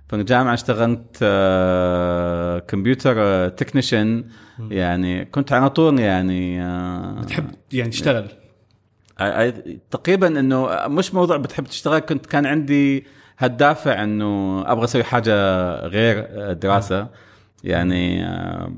في 0.09 0.17
الجامعة 0.17 0.55
اشتغلت 0.55 1.19
آه، 1.23 2.59
كمبيوتر 2.59 3.49
تكنيشن. 3.49 4.25
يعني 4.71 5.25
كنت 5.25 5.53
على 5.53 5.71
طول 5.71 6.01
يعني 6.01 6.63
آه، 6.63 7.21
بتحب 7.21 7.51
يعني 7.73 7.91
تشتغل؟ 7.91 8.29
تقريبا 9.91 10.41
إنه 10.41 10.89
مش 10.89 11.15
موضوع 11.15 11.37
بتحب 11.37 11.65
تشتغل 11.65 11.99
كنت 11.99 12.27
كان 12.27 12.47
عندي 12.47 13.07
هالدافع 13.39 14.05
إنه 14.05 14.63
أبغى 14.73 14.85
أسوي 14.85 15.05
حاجة 15.05 15.35
غير 15.87 16.27
دراسة. 16.53 17.09
يعني 17.65 18.27
آه، 18.27 18.73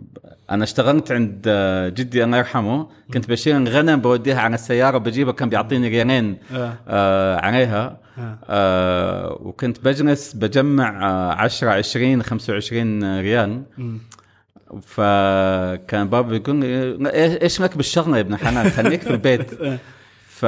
أنا 0.50 0.64
اشتغلت 0.64 1.12
عند 1.12 1.42
آه، 1.46 1.88
جدي 1.88 2.24
الله 2.24 2.38
يرحمه 2.38 2.86
كنت 3.14 3.28
بشيل 3.28 3.56
الغنم 3.56 4.00
بوديها 4.00 4.40
على 4.40 4.54
السيارة 4.54 4.98
بجيبها 4.98 5.32
كان 5.32 5.48
بيعطيني 5.48 5.88
ريالين 5.88 6.36
آه. 6.52 6.74
آه 6.88 7.36
عليها 7.40 7.96
آه. 8.18 8.38
آه 8.48 9.38
وكنت 9.42 9.84
بجلس 9.84 10.32
بجمع 10.32 11.08
آه 11.10 11.32
10 11.32 11.70
20 11.70 12.22
25 12.22 13.20
ريال. 13.20 13.62
فكان 14.82 16.08
بابا 16.08 16.36
يقول 16.36 16.56
لي 16.56 16.98
"إيه- 17.10 17.42
إيش 17.42 17.60
لك 17.60 17.76
بالشغلة 17.76 18.16
يا 18.16 18.20
ابن 18.22 18.36
حنان 18.36 18.70
خليك 18.70 19.00
في 19.02 19.10
البيت 19.10 19.50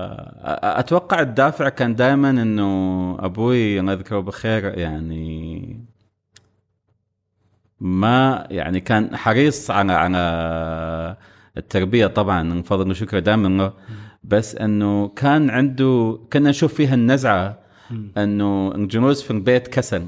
فأتوقع 0.00 1.20
الدافع 1.20 1.68
كان 1.68 1.94
دائما 1.94 2.30
إنه 2.30 3.16
أبوي 3.20 3.80
الله 3.80 3.92
يذكره 3.92 4.20
بخير 4.20 4.78
يعني 4.78 5.84
ما 7.80 8.46
يعني 8.50 8.80
كان 8.80 9.16
حريص 9.16 9.70
على 9.70 9.92
على 9.92 11.16
التربية 11.56 12.06
طبعا 12.06 12.42
من 12.42 12.62
فضل 12.62 12.90
وشكر 12.90 13.18
دائما 13.18 13.48
له 13.48 13.72
بس 14.24 14.56
إنه 14.56 15.08
كان 15.08 15.50
عنده 15.50 16.20
كنا 16.32 16.50
نشوف 16.50 16.74
فيها 16.74 16.94
النزعة. 16.94 17.58
إنه 18.16 18.74
الجلوس 18.74 19.22
في 19.22 19.30
البيت 19.30 19.68
كسل. 19.68 20.06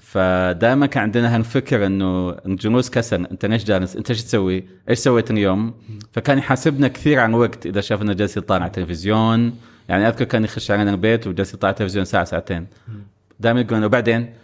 فدائما 0.00 0.86
كان 0.86 1.02
عندنا 1.02 1.36
هالفكر 1.36 1.86
إنه 1.86 2.30
الجلوس 2.30 2.90
كسل. 2.90 3.26
أنت 3.26 3.46
ليش 3.46 3.64
جالس؟ 3.64 3.96
أنت 3.96 4.10
إيش 4.10 4.24
تسوي؟ 4.24 4.64
إيش 4.88 4.98
سويت 4.98 5.30
اليوم؟ 5.30 5.74
فكان 6.12 6.38
يحاسبنا 6.38 6.88
كثير 6.88 7.18
عن 7.18 7.34
وقت. 7.34 7.66
إذا 7.66 7.80
شافنا 7.80 8.12
جالس 8.12 8.36
يطالع 8.36 8.62
على 8.62 8.66
التلفزيون 8.66 9.54
يعني 9.88 10.08
أذكر 10.08 10.24
كان 10.24 10.44
يخش 10.44 10.70
علينا 10.70 10.90
البيت 10.90 11.26
وجالس 11.26 11.54
يطالع 11.54 11.68
على 11.68 11.74
التلفزيون 11.74 12.04
ساعة 12.04 12.24
ساعتين. 12.24 12.66
دائما 13.40 13.60
يقول 13.60 13.84
وبعدين 13.84 14.34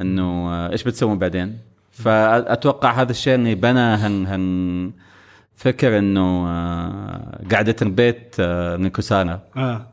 إنه 0.00 0.52
آه، 0.52 0.72
إيش 0.72 0.84
بتسوون 0.84 1.18
بعدين؟ 1.18 1.58
فأتوقع 1.92 2.92
هذا 2.92 3.10
الشيء 3.10 3.34
اللي 3.34 3.54
بنى 3.54 3.80
هن 3.80 4.26
هن 4.26 4.92
فكر 5.56 5.98
إنه 5.98 6.48
آه، 6.48 7.40
قعده 7.52 7.76
البيت 7.82 8.36
آه، 8.40 8.76
من 8.76 8.88
كسانه 8.88 9.40
آه. 9.56 9.86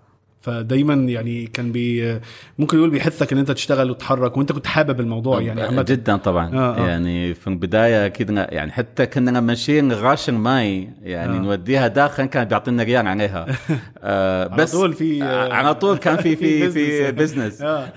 فدايما 0.44 0.94
يعني 0.94 1.48
كان 1.48 1.72
بي 1.72 2.20
ممكن 2.60 2.78
يقول 2.78 2.90
بيحثك 2.90 3.34
إن 3.34 3.38
أنت 3.40 3.52
تشتغل 3.52 3.92
وتتحرك 3.92 4.38
وأنت 4.38 4.52
كنت 4.52 4.68
حابب 4.68 5.00
الموضوع 5.00 5.42
يعني 5.42 5.62
عامة 5.62 5.82
جدا 5.82 6.18
طبعا 6.18 6.56
آه، 6.56 6.78
آه. 6.78 6.88
يعني 6.88 7.34
في 7.34 7.48
البداية 7.48 8.06
أكيد 8.06 8.30
يعني 8.30 8.72
حتى 8.72 9.06
كنا 9.06 9.40
نشيل 9.40 9.94
غاشن 9.94 10.34
ماي 10.34 10.90
يعني 11.04 11.38
آه. 11.38 11.40
نوديها 11.40 11.88
داخل 11.88 12.26
كان 12.26 12.46
بيعطينا 12.46 12.84
ريال 12.84 13.08
عليها 13.08 13.46
آه 14.04 14.50
على 14.50 14.64
بس 14.64 14.72
طول 14.72 14.94
في 14.94 15.24
آه، 15.24 15.54
على 15.54 15.76
طول 15.76 15.98
كان 15.98 16.18
في 16.18 16.36
في 16.36 16.70
في. 16.72 17.12
business 17.12 17.62
آه 17.62 17.88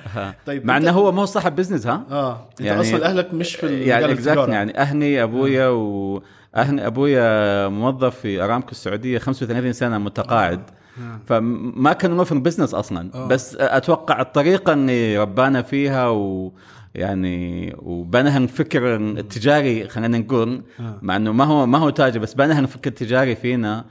طيب 0.46 0.66
مع 0.66 0.76
إنه 0.76 0.90
هو 0.90 1.12
ما 1.12 1.22
هو 1.22 1.26
صاحب 1.26 1.56
بزنس 1.56 1.86
ها 1.86 2.06
آه 2.10 2.48
أنت 2.50 2.60
يعني- 2.60 2.80
أصلا 2.80 3.06
أهلك 3.06 3.34
مش 3.34 3.56
في 3.56 3.80
يعني 3.84 4.12
exactly. 4.12 4.52
يعني 4.54 4.78
أهلي 4.78 5.22
أبويا 5.22 5.68
و 5.68 6.22
أهلي 6.56 6.86
أبويا 6.86 7.68
موظف 7.68 8.20
في 8.20 8.42
أرامكو 8.44 8.70
السعودية 8.70 9.18
35 9.18 9.72
سنة 9.72 9.98
متقاعد 9.98 10.58
آه. 10.58 10.85
فما 11.26 11.92
كان 11.92 12.16
له 12.16 12.24
في 12.24 12.32
ال 12.32 12.37
business 12.37 12.74
أصلا 12.74 13.10
آه. 13.14 13.26
بس 13.26 13.56
أتوقع 13.56 14.20
الطريقة 14.20 14.72
اللي 14.72 15.18
ربانا 15.18 15.62
فيها 15.62 16.08
و 16.08 16.52
يعني 16.94 17.74
وبنى 17.78 18.36
الفكر 18.36 18.96
التجاري 18.96 19.88
خلينا 19.88 20.18
نقول 20.18 20.62
آه. 20.80 20.98
مع 21.02 21.16
إنه 21.16 21.32
ما 21.32 21.44
هو 21.44 21.66
ما 21.66 21.78
هو 21.78 21.90
تاجر 21.90 22.20
بس 22.20 22.34
بنى 22.34 22.58
الفكر 22.58 22.90
التجاري 22.90 23.36
فينا. 23.36 23.84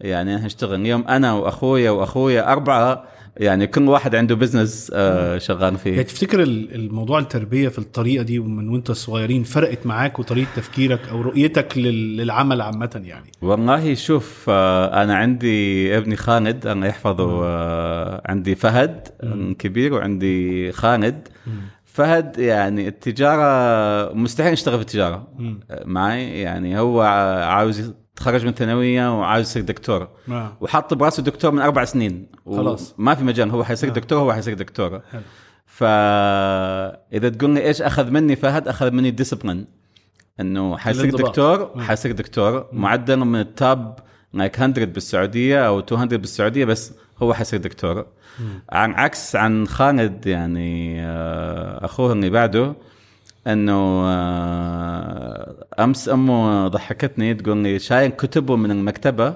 يعني 0.00 0.36
نشتغل 0.36 0.80
اليوم 0.80 1.04
أنا 1.08 1.32
وأخويا 1.32 1.90
وأخويا 1.90 2.52
أربعة 2.52 3.04
يعني 3.36 3.66
كل 3.66 3.88
واحد 3.88 4.14
عنده 4.14 4.34
بزنس 4.34 4.90
آه 4.94 5.38
شغال 5.38 5.62
يعني 5.62 5.78
فيه 5.78 6.02
تفتكر 6.02 6.42
ال- 6.42 6.74
الموضوع 6.74 7.18
التربية 7.18 7.68
في 7.68 7.78
الطريقة 7.78 8.22
دي 8.22 8.38
من 8.38 8.68
وانت 8.68 8.92
صغيرين 8.92 9.42
فرقت 9.42 9.86
معاك 9.86 10.18
وطريقة 10.18 10.48
تفكيرك 10.56 11.08
أو 11.08 11.20
رؤيتك 11.20 11.78
لل- 11.78 12.16
للعمل 12.16 12.60
عامة 12.60 13.02
يعني؟ 13.04 13.30
والله 13.42 13.94
شوف 13.94 14.46
آه، 14.48 15.02
أنا 15.02 15.14
عندي 15.16 15.96
ابني 15.98 16.16
خالد 16.16 16.66
الله 16.66 16.86
يحفظه 16.86 17.44
آه، 17.46 18.22
عندي 18.26 18.54
فهد 18.54 19.08
كبير 19.58 19.94
وعندي 19.94 20.72
خالد. 20.72 21.28
فهد 21.84 22.38
يعني 22.38 22.88
التجارة 22.88 24.12
مستحيل 24.14 24.52
يشتغل 24.52 24.74
في 24.76 24.80
التجارة. 24.82 25.28
معي 25.84 26.40
يعني 26.40 26.78
هو 26.78 27.00
عاوز 27.46 27.92
يتخرج 28.14 28.42
من 28.42 28.48
الثانويه 28.48 29.18
وعاوز 29.18 29.46
يصير 29.46 29.62
دكتور 29.62 30.08
آه. 30.28 30.56
وحط 30.60 30.94
براسه 30.94 31.22
دكتور 31.22 31.50
من 31.50 31.62
أربع 31.62 31.84
سنين 31.84 32.26
خلاص. 32.46 32.94
ما 32.98 33.14
في 33.14 33.24
مجال 33.24 33.50
هو 33.50 33.64
حيصير 33.64 33.90
آه. 33.90 33.92
دكتور 33.92 34.18
هو 34.18 34.32
حيصير 34.32 34.54
دكتور 34.54 35.00
حلو. 35.12 35.22
فاذا 35.66 37.28
تقول 37.28 37.50
لي 37.50 37.66
إيش 37.66 37.82
أخذ 37.82 38.10
مني 38.10 38.36
فهد 38.36 38.68
أخذ 38.68 38.90
مني 38.90 39.08
ال 39.08 39.13
discipline 39.13 39.66
إنه 40.40 40.76
حيصير. 40.76 41.16
دكتور 41.16 41.70
مم. 41.74 41.82
حيصير 41.82 42.12
دكتور 42.12 42.68
معدل 42.72 43.16
من 43.16 43.40
ال 43.40 43.55
top 43.55 43.98
like 44.32 44.60
100 44.60 44.84
بالسعودية 44.84 45.66
أو 45.66 45.76
200 45.76 46.16
بالسعودية 46.16 46.64
بس 46.64 46.92
هو 47.22 47.34
حيصير 47.34 47.60
دكتور 47.60 48.06
عن 48.70 48.92
عكس 48.92 49.36
عن 49.36 49.66
خالد 49.66 50.26
يعني 50.26 51.02
آه، 51.04 51.84
أخوه 51.84 52.12
اللي 52.12 52.30
بعده 52.30 52.74
إنه 53.46 54.02
آه، 54.06 55.64
أمس 55.78 56.08
أمه 56.08 56.68
ضحكتني 56.68 57.34
تقول 57.34 57.56
لي 57.56 57.78
شايل 57.78 58.10
كتبه 58.10 58.56
من 58.56 58.70
المكتبة 58.70 59.34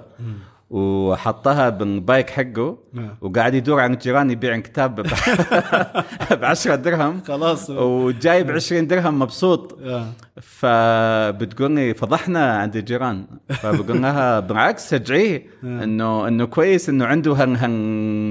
وحطها 0.71 1.69
بالبايك 1.69 2.31
حقه 2.31 2.79
نعم. 2.93 3.17
وقاعد 3.21 3.55
يدور 3.55 3.81
عن 3.81 3.93
الجيران 3.93 4.31
يبيع 4.31 4.59
كتاب 4.59 5.01
ب 5.01 5.07
10 6.45 6.75
درهم. 6.75 7.23
خلاص. 7.27 7.71
وجايب 7.71 8.51
20 8.51 8.87
درهم 8.87 9.19
مبسوط. 9.19 9.79
آه. 9.83 10.07
فبتقول 10.41 11.71
لي 11.71 11.95
فضحنا 11.95 12.59
عند 12.59 12.77
الجيران. 12.77 13.27
فبقول 13.49 14.03
لها 14.03 14.41
بالعكس 14.41 14.91
شجعيه 14.91 15.47
إنه 15.65 16.29
إنه 16.29 16.45
كويس 16.45 16.89
إنه 16.89 17.07
عنده 17.07 17.33
هن 17.33 17.57
هن 17.57 18.31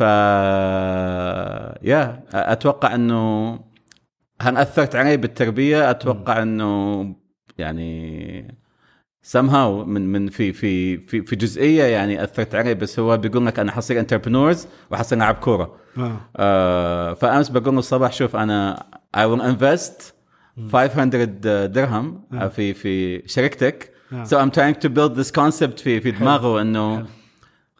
آه. 0.00 1.74
ف 1.78 1.84
يا 1.84 2.22
أتوقع 2.32 2.94
إنه 2.94 3.52
هل 4.40 4.56
أثرت 4.56 4.96
علي 4.96 5.16
بالتربية؟ 5.16 5.90
أتوقع 5.90 6.42
إنه 6.42 7.04
يعني 7.58 8.58
somehow 9.36 9.86
من 9.86 10.12
من 10.12 10.28
في 10.28 10.52
في 10.52 10.98
في 10.98 11.22
في 11.22 11.36
جزئية 11.36 11.84
يعني 11.84 12.24
أثرت 12.24 12.54
علي 12.54 12.74
بس 12.74 12.98
هو 12.98 13.16
بيقول 13.16 13.46
لك 13.46 13.58
أنا 13.58 13.72
حصير 13.72 14.00
انتربرنورز 14.00 14.66
وحصير 14.90 15.18
لاعب 15.18 15.34
كورة. 15.34 15.76
آه. 15.98 16.20
آه 16.36 17.14
فأمس 17.14 17.48
بقول 17.48 17.74
له 17.74 17.78
الصباح 17.78 18.12
شوف 18.12 18.36
أنا 18.36 18.86
I 19.16 19.20
will 19.20 19.42
invest 19.42 20.12
500 20.72 21.24
درهم 21.66 22.22
في 22.50 22.74
في 22.74 23.22
شركتك. 23.28 23.92
آه. 24.12 24.24
so 24.24 24.28
I'm 24.36 24.50
trying 24.50 24.80
to 24.84 24.88
build 24.88 25.16
this 25.20 25.30
concept 25.30 25.82
في 25.82 26.00
في 26.00 26.10
دماغه 26.10 26.60
إنه 26.62 27.06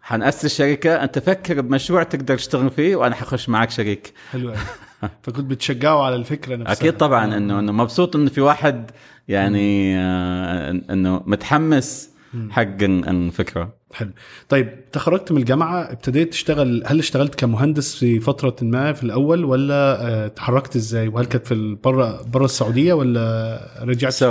حنأسس 0.09 0.59
شركة. 0.59 0.95
أنت 1.05 1.19
فكر 1.19 1.61
بمشروع 1.61 2.03
تقدر 2.03 2.37
تشتغل 2.37 2.71
فيه 2.71 2.97
وأنا 2.97 3.15
حخش 3.15 3.49
معك 3.49 3.71
شريك. 3.71 4.13
حلو. 4.33 4.53
فكنت 5.23 5.45
بتشجعه 5.51 6.03
على 6.03 6.17
الفكرة 6.17 6.57
نفسها. 6.57 6.73
أكيد 6.73 6.97
طبعا. 6.97 7.37
إنه 7.37 7.59
إنه 7.59 7.73
مبسوط 7.73 8.17
إنه 8.17 8.31
في 8.31 8.41
واحد 8.41 8.91
يعني 9.29 9.99
آه، 9.99 10.71
إنه 10.91 11.23
متحمس 11.27 12.11
حق 12.51 12.63
ال- 12.63 13.09
الفكرة 13.09 13.75
حلو. 13.95 14.11
طيب 14.49 14.91
تخرجت 14.93 15.33
من 15.33 15.39
الجامعة 15.39 15.83
ابتديت 15.93 16.31
تشتغل. 16.33 16.83
هل 16.87 16.99
اشتغلت 16.99 17.35
كمهندس 17.35 17.95
في 17.97 18.21
فترة 18.21 18.57
ما 18.63 18.93
في 18.93 19.03
الأول 19.03 19.45
ولا 19.45 20.07
آه، 20.09 20.29
تحركت 20.29 20.77
إزاي؟ 20.77 21.09
وهل 21.09 21.25
كانت 21.25 21.47
في 21.47 21.77
بره 21.85 22.23
بره 22.23 22.45
السعودية 22.45 22.93
ولا 22.93 23.61
رجعت 23.83 24.13
so, 24.15 24.25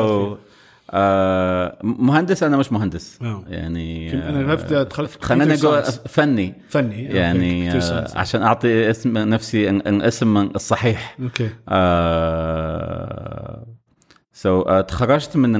آه 0.89 1.77
مهندس 1.83 2.43
أنا 2.43 2.57
مش 2.57 2.71
مهندس 2.71 3.19
آه. 3.21 3.43
يعني 3.47 4.13
أنا 4.29 4.51
عرفت 4.51 4.73
دخلت 4.73 5.23
خلينا 5.23 5.55
نقول. 5.55 5.83
فني 5.83 6.53
فني 6.69 7.03
يعني 7.03 7.71
آه،. 7.71 8.07
عشان 8.15 8.43
أعطي 8.43 8.89
اسم 8.89 9.17
نفسي 9.17 9.69
ال- 9.69 9.87
الاسم 9.87 10.37
الصحيح 10.37 11.17
أوكي 11.21 11.49
آه 11.69 14.63
so, 14.63 14.67
uh, 14.67 14.85
تخرجت 14.85 15.37
من 15.37 15.51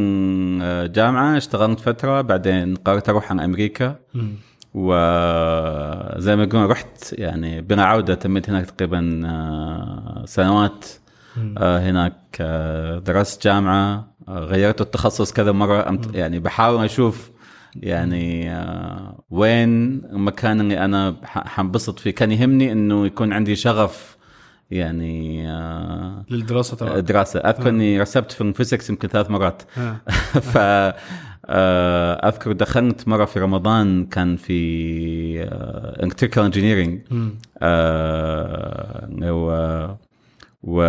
الجامعة 0.62 1.38
اشتغلت 1.38 1.80
فترة 1.80 2.22
بعدين 2.22 2.76
قررت 2.76 3.10
أروح 3.10 3.32
عن 3.32 3.40
أمريكا 3.40 3.96
مم. 4.14 4.36
وزي 4.74 6.36
ما 6.36 6.46
قلنا 6.46 6.66
رحت 6.66 7.14
يعني 7.14 7.62
بلا 7.62 7.84
عودة 7.84 8.16
تميت 8.16 8.50
هناك 8.50 8.66
تقريبا 8.66 9.22
آه، 9.26 10.24
سنوات 10.26 10.86
آه، 11.58 11.80
هناك 11.80 12.16
آه، 12.42 13.00
درست 13.00 13.44
جامعة 13.44 13.94
آه، 13.94 14.08
غيرت 14.30 14.82
التخصص 14.82 15.32
كذا 15.34 15.52
مرة 15.52 15.84
أمت- 15.84 16.16
يعني 16.16 16.40
بحاول 16.40 16.86
أشوف 16.86 17.32
يعني 17.76 18.52
آه، 18.52 19.24
وين 19.30 20.02
المكان 20.06 20.62
اللي 20.62 20.86
أنا 20.86 21.16
ح- 21.24 21.48
حنبسط 21.48 22.00
فيه. 22.00 22.12
كان 22.12 22.32
يهمني 22.32 22.72
إنه 22.72 23.06
يكون 23.06 23.34
عندي 23.34 23.56
شغف 23.56 24.18
يعني 24.72 25.50
آه، 25.52 26.26
للدراسة 26.30 26.78
طبعا. 26.78 27.00
دراسة. 27.00 27.40
أذكر 27.40 27.70
إني 27.70 28.02
رسبت 28.02 28.32
في 28.32 28.42
ال 28.42 28.48
physics 28.48 28.90
يمكن 28.90 29.08
ثلاث 29.08 29.32
مرات. 29.32 29.62
آه. 29.78 29.96
ف 30.54 30.58
آه، 31.50 32.14
أذكر 32.28 32.52
دخلت 32.52 33.08
مرة 33.08 33.26
في 33.26 33.40
رمضان 33.40 34.06
كان 34.06 34.36
في 34.36 34.54
electrical 36.04 36.44
engineering. 36.44 37.00
و 39.24 39.88
و 40.64 40.82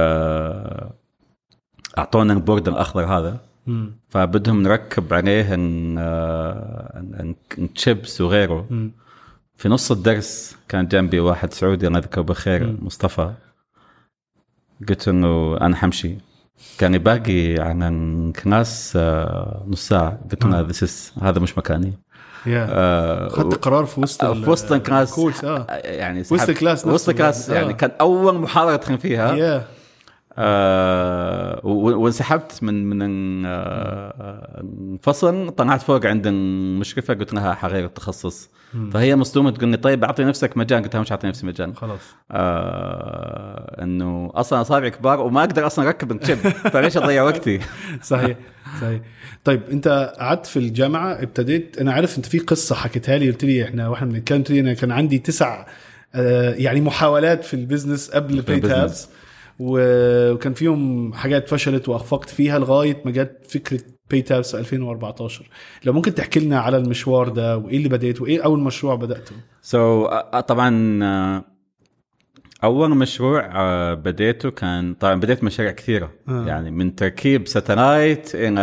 أعطونا 1.98 2.32
ال 2.32 2.38
board 2.38 2.68
الأخضر 2.68 3.04
هذا. 3.04 3.36
مم. 3.66 3.92
فبدهم 4.08 4.62
نركب 4.62 5.14
عليه 5.14 5.54
ن- 5.56 5.96
آه، 5.98 7.02
وغيره. 8.20 8.66
مم. 8.70 8.92
في 9.56 9.68
نص 9.68 9.90
الدرس 9.90 10.56
كان 10.68 10.88
جنبي 10.88 11.20
واحد 11.20 11.52
سعودي 11.52 11.86
الله 11.86 11.98
يذكره 11.98 12.22
بالخير 12.22 12.76
مصطفى. 12.82 13.32
قلت 14.88 15.08
إنه 15.08 15.56
أنا 15.60 15.76
حمشي. 15.76 16.14
كان 16.78 16.98
باقي 16.98 17.54
عن 17.58 17.82
ال 17.82 18.00
class 18.00 18.92
آه، 18.96 19.64
نص 19.68 19.88
ساعة. 19.88 20.18
قلت 20.30 21.22
هذا 21.22 21.40
مش 21.40 21.58
مكاني. 21.58 21.92
يا 22.46 22.66
آه، 22.70 23.28
خدت 23.28 23.54
قرار 23.64 23.84
في 23.84 24.00
وسط 24.00 24.24
آه، 24.24 24.34
في 24.34 24.50
وسط 24.50 24.72
ال 24.72 24.79
class. 24.79 25.18
يعني 25.84 26.20
وسط 26.20 26.48
ال 26.48 26.54
class 26.54 26.86
وسط 26.86 27.08
ال 27.08 27.15
class 27.15 27.48
يعني. 27.48 27.68
آه. 27.68 27.72
كان 27.72 27.90
أول 28.00 28.38
محاضرة 28.38 28.74
ادخل 28.74 28.98
فيها. 28.98 29.34
يا 29.34 29.64
آه 30.40 31.60
وانسحبت 31.66 32.62
من 32.62 32.84
من 32.86 33.02
ال- 33.02 33.42
آه، 33.46 34.60
الفصل 34.94 35.50
طلعت 35.50 35.82
فوق 35.82 36.06
عند 36.06 36.26
المشرفه 36.26 37.14
قلت 37.14 37.34
لها 37.34 37.54
حغير 37.54 37.84
التخصص. 37.84 38.50
فهي 38.92 39.16
مصدومة 39.16 39.50
تقول 39.50 39.68
لي 39.70 39.76
طيب 39.76 40.04
أعطي 40.04 40.24
نفسك 40.24 40.56
مجال 40.56 40.82
قلت 40.82 40.94
لها 40.94 41.02
مش 41.02 41.12
أعطي 41.12 41.26
نفسي 41.28 41.46
مجال 41.46 41.76
خلاص. 41.76 42.00
آه 42.30 43.82
إنه 43.82 44.30
أصلا 44.34 44.60
اصابعي 44.60 44.90
كبار 44.90 45.20
وما 45.20 45.40
أقدر 45.40 45.66
أصلا 45.66 45.86
أركب 45.86 46.12
ال 46.22 46.25
chip 46.25 46.36
فليش 46.72 46.96
أضيع 46.96 47.22
وقتي؟ 47.22 47.60
صحيح 48.02 48.36
صحيح. 48.80 49.00
طيب 49.44 49.62
أنت 49.70 50.14
قعدت 50.18 50.46
في 50.46 50.58
الجامعة 50.58 51.12
ابتديت 51.22 51.78
أنا 51.80 51.92
عارف 51.92 52.16
أنت 52.16 52.26
في 52.26 52.38
قصة 52.38 52.74
حكيتها 52.74 53.18
لي 53.18 53.30
قلت 53.30 53.44
لي 53.44 53.64
إحنا 53.64 53.88
وإحنا 53.88 54.06
بنتكلم 54.06 54.38
قلت 54.38 54.50
لي 54.50 54.60
أنا 54.60 54.74
كان 54.74 54.92
عندي 54.92 55.18
تسع 55.18 55.66
آه، 56.14 56.54
يعني 56.54 56.80
محاولات 56.80 57.44
في 57.44 57.54
ال 57.54 57.60
business 57.60 58.10
قبل 58.10 58.40
باي 58.42 58.54
ال 58.56 58.58
business. 58.58 58.76
تابس 58.78 59.08
وكان 59.58 60.54
فيهم 60.54 61.12
حاجات 61.12 61.48
فشلت 61.48 61.88
وأخفقت 61.88 62.28
فيها 62.28 62.58
لغاية 62.58 63.02
ما 63.04 63.10
جت 63.10 63.46
فكرة 63.48 63.80
باي 64.10 64.22
تابس 64.22 64.54
2014 64.54 65.50
لو 65.84 65.92
ممكن 65.92 66.14
تحكي 66.14 66.40
لنا 66.40 66.60
على 66.60 66.76
المشوار 66.76 67.28
ده 67.28 67.56
وإيه 67.56 67.76
اللي 67.76 67.88
بديت 67.88 68.20
وايه 68.20 68.44
أول 68.44 68.60
مشروع 68.60 68.94
بدأته؟ 68.94 69.32
so, 69.62 70.40
طبعا 70.40 70.98
آه، 71.02 71.44
أول 72.64 72.90
مشروع 72.90 73.50
آه، 73.54 73.94
بديته 73.94 74.50
كان 74.50 74.94
طبعا 74.94 75.14
بديت 75.14 75.44
مشاريع 75.44 75.72
كثيرة. 75.72 76.10
آه. 76.28 76.46
يعني 76.46 76.70
من 76.70 76.94
تركيب 76.94 77.48
satellite 77.48 78.30
إلى 78.34 78.60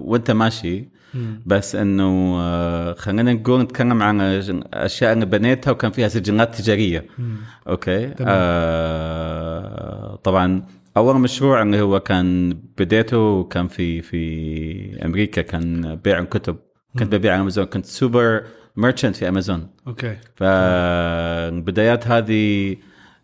وأنت 0.00 0.30
ماشي. 0.30 0.98
بس 1.46 1.74
إنه 1.74 2.92
خلينا 2.92 3.32
نقول 3.32 3.60
نتكلم 3.62 4.02
عن 4.02 4.20
الاشياء 4.20 5.12
اللي 5.12 5.26
بنيتها 5.26 5.70
وكان 5.70 5.90
فيها 5.90 6.08
سجلات 6.08 6.54
تجارية. 6.54 7.06
okay? 7.68 8.06
تمام. 8.06 8.28
آه 8.28 9.47
طبعا 10.24 10.62
أول 10.96 11.20
مشروع 11.20 11.62
اللي 11.62 11.80
هو 11.80 12.00
كان 12.00 12.58
بديته 12.78 13.44
كان 13.44 13.68
في 13.68 14.02
في 14.02 15.04
أمريكا 15.04 15.42
كان 15.42 15.94
بيع 15.94 16.18
الكتب 16.18 16.56
كنت 16.98 17.14
ببيع 17.14 17.32
على 17.32 17.40
أمازون. 17.40 17.64
كنت 17.64 17.86
super 17.86 18.44
merchant 18.76 19.16
في 19.16 19.28
أمازون. 19.28 19.68
okay. 19.86 20.16
فالبدايات 20.36 22.06
هذه 22.08 22.76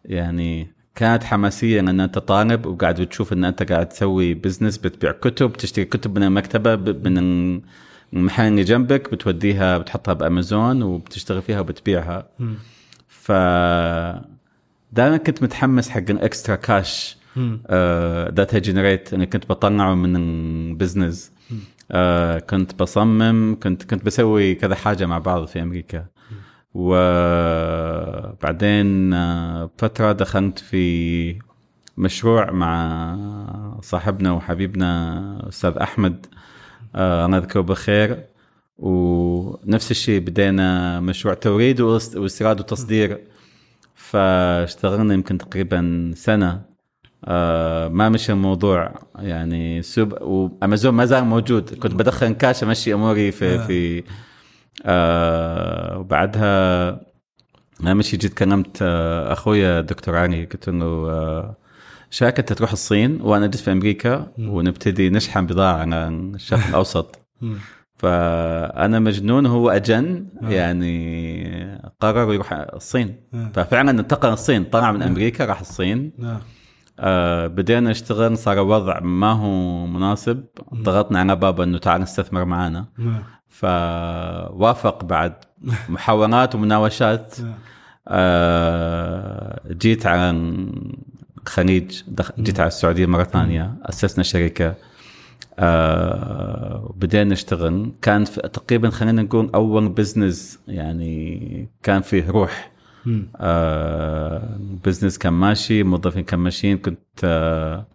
يعني 0.04 0.74
كانت 0.94 1.24
حماسية 1.24 1.80
لأن 1.80 2.00
أنت 2.00 2.18
طالب 2.18 2.66
وقاعد 2.66 3.00
بتشوف 3.00 3.32
إن 3.32 3.44
أنت 3.44 3.72
قاعد 3.72 3.88
تسوي 3.88 4.34
business 4.34 4.78
بتبيع 4.78 5.12
كتب 5.12 5.52
تشتري 5.52 5.84
كتب 5.84 6.18
من 6.18 6.24
المكتبة 6.24 6.76
من 6.92 7.18
المحل 8.12 8.48
اللي 8.48 8.62
جنبك 8.62 9.12
بتوديها 9.12 9.78
بتحطها 9.78 10.14
بأمازون 10.14 10.82
وبتشتغل 10.82 11.42
فيها 11.42 11.60
وبتبيعها. 11.60 12.28
ف 13.08 13.32
دائما 14.94 15.16
كنت 15.16 15.42
متحمس 15.42 15.88
حق 15.90 16.10
ال 16.10 16.18
extra 16.18 16.56
cash. 16.56 17.16
that 18.30 18.58
I 18.58 18.64
generate 18.64 19.14
أنا 19.14 19.24
كنت 19.24 19.48
بطلعه 19.48 19.94
من 19.94 20.16
ال 20.16 20.29
business 20.29 21.32
آه 21.90 22.38
كنت 22.38 22.74
بصمم 22.82 23.56
كنت 23.62 23.82
كنت 23.82 24.04
بسوي 24.04 24.54
كذا 24.54 24.74
حاجة 24.74 25.06
مع 25.06 25.18
بعض 25.18 25.46
في 25.46 25.62
أمريكا. 25.62 26.06
وبعدين 28.34 29.12
آه، 29.14 29.70
فترة 29.78 30.12
دخلت 30.12 30.58
في 30.58 31.38
مشروع 31.96 32.50
مع 32.50 33.16
صاحبنا 33.82 34.32
وحبيبنا 34.32 35.48
أستاذ 35.48 35.72
أحمد. 35.78 36.26
آه 36.94 37.26
الله 37.26 37.36
يذكره 37.36 37.60
بالخير 37.60 38.24
ونفس 38.78 39.90
الشيء 39.90 40.20
بدينا 40.20 41.00
مشروع 41.00 41.34
توريد 41.34 41.80
واست- 41.80 42.16
واستيراد 42.16 42.60
وتصدير. 42.60 43.20
فاشتغلنا 44.14 45.14
يمكن 45.14 45.38
تقريبا 45.38 46.10
سنة. 46.16 46.62
آه 47.24 47.88
ما 47.88 48.08
مشي 48.08 48.32
الموضوع 48.32 48.94
يعني 49.18 49.82
سوب 49.82 50.22
وأمازون 50.22 50.94
ما 50.94 51.04
زال 51.04 51.24
موجود. 51.24 51.74
كنت 51.74 51.94
بدخن 51.94 52.34
كاش 52.34 52.64
أمشي 52.64 52.94
أموري 52.94 53.32
في 53.32 53.54
آه. 53.54 53.66
في 53.66 54.04
آه 54.86 55.98
وبعدها 55.98 56.90
ما 57.80 57.94
مشي. 57.94 58.16
جيت 58.16 58.34
كلمت 58.34 58.78
آه 58.82 59.32
أخويا 59.32 59.80
دكتور 59.80 60.16
علي 60.16 60.44
قلت 60.44 60.68
له 60.68 60.86
آه 60.86 61.56
شاك 62.10 62.38
أنت 62.38 62.52
تروح 62.52 62.72
الصين 62.72 63.20
وأنا 63.20 63.46
جيت 63.46 63.60
في 63.60 63.72
أمريكا 63.72 64.32
ونبتدي 64.38 65.10
نشحن 65.10 65.46
بضاعة 65.46 65.76
على 65.76 66.08
الشرق 66.08 66.66
الأوسط. 66.68 67.18
فأنا 67.96 68.98
مجنون 68.98 69.46
هو 69.46 69.70
أجن 69.70 70.26
يعني 70.42 71.80
قرر 72.00 72.32
يروح 72.34 72.52
الصين. 72.52 73.16
آه. 73.34 73.50
ففعلا 73.54 73.90
انتقل 73.90 74.28
الصين 74.28 74.64
طلع 74.64 74.92
من 74.92 75.02
أمريكا 75.02 75.44
راح 75.44 75.60
الصين. 75.60 76.12
نعم 76.18 76.40
آه 77.00 77.46
بدينا 77.46 77.90
نشتغل 77.90 78.38
صار 78.38 78.52
الوضع 78.62 79.00
ما 79.00 79.32
هو 79.32 79.86
مناسب. 79.86 80.44
ضغطنا 80.74 81.20
على 81.20 81.36
بابا 81.36 81.64
إنه 81.64 81.78
تعال 81.78 82.00
نستثمر 82.00 82.44
معنا. 82.44 82.86
نعم 82.98 83.22
فوافق 83.48 85.04
بعد 85.04 85.34
محاولات 85.88 86.54
ومناوشات. 86.54 87.40
نعم. 87.40 87.54
آه 88.08 89.60
جيت 89.72 90.06
على 90.06 90.30
الخليج 91.42 92.02
دخ- 92.08 92.32
جيت 92.40 92.60
على 92.60 92.66
السعودية 92.68 93.06
مرة 93.06 93.24
ثانية 93.24 93.74
أسسنا 93.82 94.24
شركة 94.24 94.74
آه 95.58 96.94
بدينا 96.96 97.24
نشتغل. 97.24 97.92
كان 98.02 98.24
في 98.24 98.40
تقريبا 98.40 98.90
خلينا 98.90 99.22
نقول 99.22 99.50
أول 99.54 99.88
business 99.88 100.58
يعني 100.68 101.68
كان 101.82 102.02
فيه 102.02 102.30
روح. 102.30 102.72
آه 103.36 104.58
business 104.84 105.18
كان 105.18 105.32
ماشي 105.32 105.82
موظفين 105.82 106.24
كان 106.24 106.40
ماشيين. 106.40 106.78
كنت 106.78 106.98
آه 107.24 107.86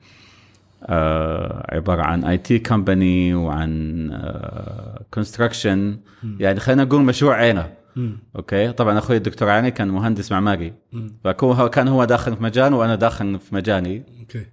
آه 0.84 1.76
عبارة 1.76 2.02
عن 2.02 2.24
IT 2.24 2.60
company 2.60 3.34
وعن 3.34 4.10
آه 4.14 5.06
construction 5.14 6.00
يعني 6.40 6.60
خلينا 6.60 6.84
نقول 6.84 7.02
مشروع 7.02 7.36
عيله 7.36 7.74
مم. 7.96 8.18
okay? 8.36 8.72
طبعا 8.72 8.98
أخوي 8.98 9.18
الدكتور 9.18 9.50
علي 9.50 9.72
كان 9.72 9.88
مهندس 9.88 10.32
معماري. 10.32 10.74
مم. 10.94 11.08
فكون 11.24 11.56
هو 11.56 11.70
كان 11.70 11.88
هو 11.88 12.06
داخل 12.06 12.36
في 12.36 12.44
مجال 12.44 12.74
وأنا 12.74 12.96
داخل 12.96 13.40
في 13.40 13.56
مجالي. 13.56 14.04
okay. 14.20 14.46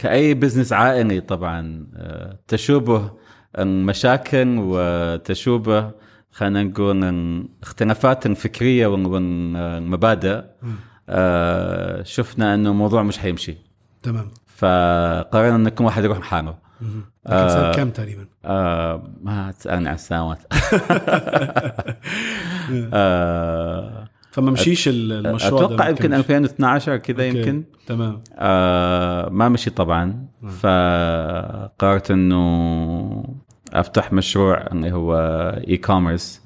وكأي 0.00 0.34
بزنس 0.34 0.72
عائلي 0.72 1.20
طبعا 1.20 1.86
آه، 1.96 2.38
تشوبه 2.48 3.10
المشاكل 3.58 4.56
وتشوبه 4.58 5.90
خلينا 6.32 6.62
نقول 6.62 7.04
الاختلافات 7.04 8.26
الفكريه 8.26 8.86
وال- 8.86 9.06
والمبادئ 9.06 10.42
مم. 10.62 10.74
آه، 11.08 12.02
شفنا 12.02 12.54
أنه 12.54 12.70
الموضوع 12.70 13.02
مش 13.02 13.18
حيمشي 13.18 13.56
تمام 14.02 14.28
فقررنا 14.46 15.56
ان 15.56 15.68
كل 15.68 15.84
واحد 15.84 16.04
يروح 16.04 16.18
مم. 16.80 17.04
لكن 17.26 17.48
سنة 17.48 17.72
كم 17.72 17.90
تقريبا؟ 17.90 18.26
آه 18.44 19.10
ما 19.22 19.50
تسالني 19.52 19.88
عن 19.88 19.94
السنوات 19.94 20.38
آه 22.94 24.08
فما 24.32 24.50
مشيش 24.50 24.88
ال- 24.88 25.26
المشروع 25.26 25.64
أتوقع 25.64 25.88
يمكن 25.88 26.02
كانش. 26.08 26.14
2012 26.18 26.96
كذا. 26.96 27.24
يمكن 27.26 27.64
تمام 27.86 28.22
آه 28.38 29.28
ما 29.28 29.48
مشي 29.48 29.70
طبعا 29.70 30.26
فقررت 30.60 32.10
إنه 32.10 33.34
أفتح 33.72 34.12
مشروع 34.12 34.66
اللي 34.72 34.92
هو 34.92 35.14
e-commerce 35.68 36.40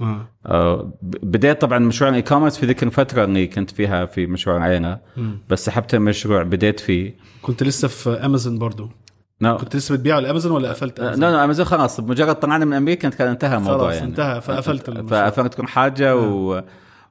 آه. 0.46 0.92
بديت 1.02 1.60
طبعا 1.60 1.78
مشروع 1.78 2.10
ال 2.10 2.22
e-commerce 2.22 2.58
في 2.58 2.66
ذيك 2.66 2.82
الفترة 2.82 3.24
اللي 3.24 3.46
كنت 3.46 3.70
فيها 3.70 4.06
في 4.06 4.26
مشروع 4.26 4.62
عينه. 4.62 4.98
بس 5.50 5.64
سحبت 5.64 5.94
المشروع 5.94 6.42
بديت 6.42 6.80
فيه 6.80 7.14
كنت 7.42 7.62
لسه 7.62 7.88
في 7.88 8.10
امازون 8.10 8.58
برضو 8.58 8.88
no 9.40 9.56
كنت 9.56 9.76
لسه 9.76 9.94
بتبيعه 9.94 10.20
لأمازون 10.20 10.52
ولا 10.52 10.68
قفلت 10.68 11.00
امازون؟ 11.00 11.20
no 11.32 11.44
امازون 11.44 11.66
خلاص 11.66 12.00
مجرد 12.00 12.34
طلعنا 12.34 12.64
من 12.64 12.72
أمريكا 12.72 13.08
كان 13.08 13.28
انتهى 13.28 13.56
الموضوع 13.56 13.78
خلاص 13.78 13.94
يعني 13.94 14.06
انتهى 14.08 14.40
فقفلت 14.40 14.88
المشروع. 14.88 15.20
فقفلت 15.30 15.54
كل 15.54 15.66
حاجة 15.68 16.16
و... 16.16 16.62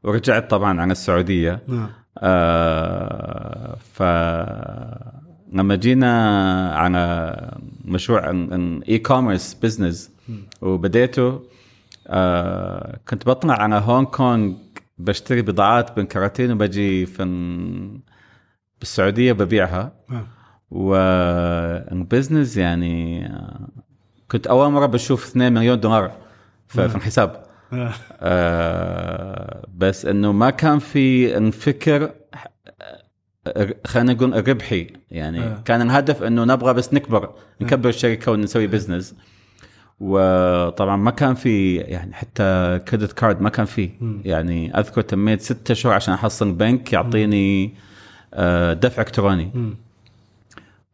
ورجعت 0.04 0.50
طبعا 0.50 0.82
على 0.82 0.92
السعودية. 0.92 1.62
نعم. 1.68 1.90
آه 2.18 3.76
ف 3.94 4.04
لما 5.54 5.76
جينا 5.76 6.12
على 6.76 7.36
مشروع 7.86 8.30
e-commerce 8.90 9.54
business 9.54 10.12
وبديته 10.62 11.42
آه 12.08 13.00
كنت 13.10 13.26
بطلع 13.28 13.54
على 13.54 13.76
هونغ 13.76 14.04
كونغ 14.10 14.54
بشتري 14.98 15.42
بضاعات 15.42 15.98
من 15.98 16.06
كراتين 16.06 16.52
وبجي 16.52 17.06
في 17.06 17.24
ال- 17.24 18.00
بالسعودية 18.80 19.34
ببيعها. 19.34 19.92
نعم. 20.10 20.26
وال 20.72 21.09
business 21.09 22.58
يعني 22.58 23.26
آه، 23.26 23.68
كنت 24.32 24.48
أول 24.48 24.72
مرة 24.72 24.86
بشوف 24.86 25.28
2 25.28 25.54
مليون 25.54 25.80
دولار 25.80 26.12
في 26.68 26.90
في 26.90 26.96
الحساب. 26.96 27.44
آه. 27.74 27.94
آه، 28.22 29.66
بس 29.78 30.06
إنه 30.06 30.32
ما 30.32 30.50
كان 30.50 30.80
في 30.80 31.38
الفكر 31.38 32.12
آه، 33.48 33.76
خلينا 33.86 34.14
نقول 34.14 34.34
الربحي 34.34 34.88
يعني 35.12 35.40
آه. 35.40 35.44
آه. 35.44 35.62
كان 35.66 35.82
الهدف 35.82 36.24
إنه 36.24 36.44
نبغى 36.44 36.74
بس 36.74 36.94
نكبر 36.94 37.30
نكبر 37.62 37.90
الشركة 37.90 38.32
ونسوي 38.32 38.68
business 38.68 39.16
وطبعا 40.00 40.96
ما 40.96 41.12
كان 41.12 41.34
في 41.36 41.76
يعني 41.76 42.14
حتى 42.14 42.80
credit 42.88 43.12
card 43.14 43.42
ما 43.42 43.50
كان 43.50 43.66
فيه 43.66 43.90
يعني 44.26 44.80
أذكر 44.80 45.02
تميت 45.02 45.42
ستة 45.42 45.74
شهور 45.74 45.96
عشان 45.96 46.14
أحصل 46.14 46.52
بنك 46.52 46.94
يعطيني 46.94 47.74
آه، 48.34 48.74
دفع 48.74 49.02
إلكتروني. 49.02 49.52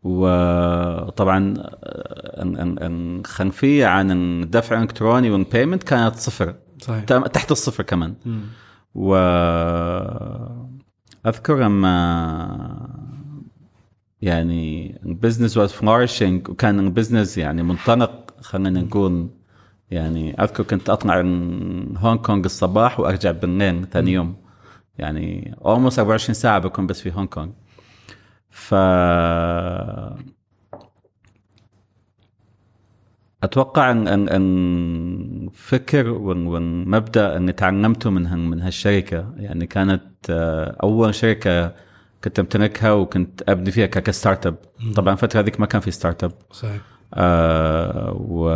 وطبعا 0.04 1.54
آه، 1.58 2.44
ال- 2.44 2.60
ال- 2.60 2.78
الخلفيه 2.82 3.86
عن 3.88 4.12
الدفع 4.12 4.78
الالكتروني 4.78 5.30
وال 5.32 5.43
payment 5.43 5.84
كانت 5.84 6.16
صفر 6.16 6.54
صحيح. 6.82 7.04
تحت 7.04 7.52
الصفر 7.52 7.84
كمان. 7.84 8.16
مم. 8.26 8.42
و 8.96 9.16
أذكر 11.26 11.60
لما 11.60 12.90
يعني 14.22 15.00
ال 15.06 15.12
business 15.12 15.58
was 15.58 15.72
flourishing 15.72 16.50
وكان 16.50 16.80
ال 16.80 16.86
business 16.86 17.38
يعني 17.38 17.64
منطلق 17.64 18.34
خلينا 18.42 18.82
نقول 18.82 19.30
يعني 19.92 20.44
أذكر 20.44 20.64
كنت 20.64 20.90
أطلع 20.90 21.22
من 21.22 21.98
هونغ 21.98 22.22
كونغ 22.22 22.46
الصباح 22.46 23.00
وأرجع 23.00 23.32
بالليل 23.32 23.86
ثاني 23.92 24.12
يوم. 24.12 24.36
يعني 24.98 25.56
almost 25.62 26.00
24 26.00 26.34
ساعة 26.34 26.60
بكون 26.60 26.88
بس 26.88 27.02
في 27.02 27.12
هونغ 27.12 27.26
كونغ 27.28 27.50
ف 28.50 28.74
أتوقع 33.44 33.92
ان 33.92 34.08
ان 34.08 34.30
أن 34.30 35.48
الفكر 35.48 36.10
وال- 36.10 36.48
والمبدا 36.48 37.38
اللي 37.38 37.52
تعلمته 37.54 38.10
من 38.10 38.50
من 38.50 38.62
هالشركة. 38.62 39.34
يعني 39.38 39.66
كانت 39.68 40.04
آه، 40.30 40.78
أول 40.84 41.16
شركة 41.16 41.74
كنت 42.24 42.40
أمتلكها 42.40 42.92
وكنت 42.92 43.50
أبني 43.50 43.72
فيها 43.72 43.86
ك 43.86 44.48
startup 44.48 44.56
طبعا 44.96 45.14
الفترة 45.14 45.40
هذيك 45.40 45.60
ما 45.60 45.66
كان 45.66 45.82
في 45.82 45.92
startup 45.92 46.32
صحيح. 46.52 46.82
آه 47.14 48.12
و 48.30 48.50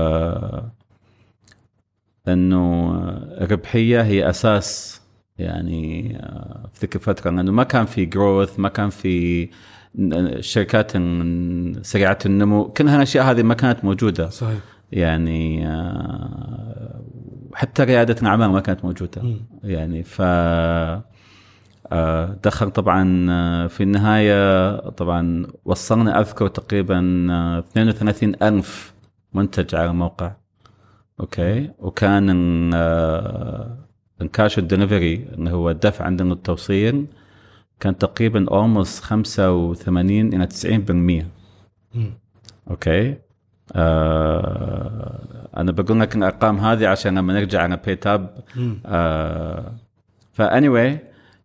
إنه 2.28 2.93
الربحيه 3.41 4.02
هي 4.02 4.30
أساس 4.30 5.02
يعني 5.38 6.15
آه، 6.19 6.69
في 6.74 6.80
ذيك 6.82 6.96
الفترة. 6.96 7.32
لأنه 7.32 7.52
ما 7.52 7.63
كان 7.63 7.86
في 7.86 8.06
growth 8.06 8.60
ما 8.60 8.69
كان 8.69 8.89
في 8.89 9.50
ن- 9.96 10.41
شركات 10.41 10.91
سريعة 11.86 12.17
النمو. 12.26 12.65
كل 12.69 12.88
هالأشياء 12.88 13.26
هذه 13.32 13.43
ما 13.43 13.54
كانت 13.54 13.86
موجودة. 13.86 14.30
صحيح. 14.30 14.60
يعني 14.93 15.67
آه، 15.67 17.01
حتى 17.53 17.84
ريادة 17.84 18.15
الأعمال 18.21 18.49
ما 18.49 18.60
كانت 18.60 18.86
موجودة. 18.86 19.21
يعني 19.63 20.03
ف 20.03 20.21
آه، 21.91 22.38
دخل 22.43 22.71
طبعا 22.71 23.27
آه، 23.29 23.67
في 23.67 23.84
النهاية 23.84 24.75
طبعا 24.89 25.47
وصلنا 25.65 26.19
أذكر 26.19 26.47
تقريبا 26.47 27.27
آه، 27.32 27.60
32 27.60 28.36
ألف 28.41 28.93
منتج 29.34 29.75
على 29.75 29.89
الموقع. 29.89 30.32
أوكي؟ 31.19 31.69
وكان 31.79 32.29
الكاش 34.21 34.60
الدليفري 34.60 35.27
اللي 35.34 35.51
هو 35.51 35.69
الدفع 35.69 36.06
عندنا 36.06 36.34
التوصيل 36.34 37.06
كان 37.79 37.97
تقريبا 37.97 38.49
almost 38.49 39.03
85 39.03 40.34
إلى 40.34 40.47
90% 40.47 41.25
مم. 41.95 42.12
أوكي؟ 42.69 43.17
آه 43.71 45.47
أنا 45.58 45.71
بقول 45.71 45.99
لك 45.99 46.15
الأرقام 46.15 46.60
هذه 46.60 46.88
عشان 46.88 47.17
لما 47.17 47.34
نرجع 47.34 47.62
على 47.62 47.78
PayTabs. 47.86 48.43
آه 48.86 49.73
فا 50.34 50.60
anyway 50.60 50.97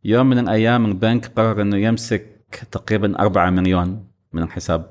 يوم 0.05 0.27
من 0.27 0.39
الأيام 0.39 0.87
البنك 0.87 1.27
قرر 1.37 1.63
إنه 1.63 1.77
يمسك 1.77 2.27
تقريبا 2.73 3.19
4 3.21 3.51
مليون 3.51 4.07
من 4.33 4.43
الحساب 4.43 4.91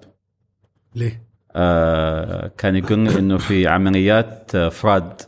ليه؟ 0.96 1.22
آه 1.56 2.52
كان 2.58 2.76
يقول 2.76 3.10
إنه 3.10 3.38
في 3.38 3.68
عمليات 3.68 4.56
آه، 4.56 4.70
fraud 4.70 5.22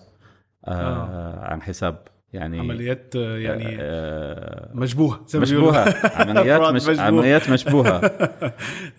آه 0.66 1.46
عن 1.46 1.62
حساب 1.62 1.98
يعني 2.34 2.60
عمليات 2.60 3.14
آه، 3.16 3.38
يعني 3.38 3.78
آه 3.80 4.70
مشبوهة 4.74 5.22
زي 5.28 5.40
ما 5.40 5.46
بيقولوا. 5.46 5.72
مشبوهه 5.88 6.12
عمليات 6.16 6.90
مش. 6.90 7.00
عمليات 7.00 7.50
مشبوهة 7.50 8.02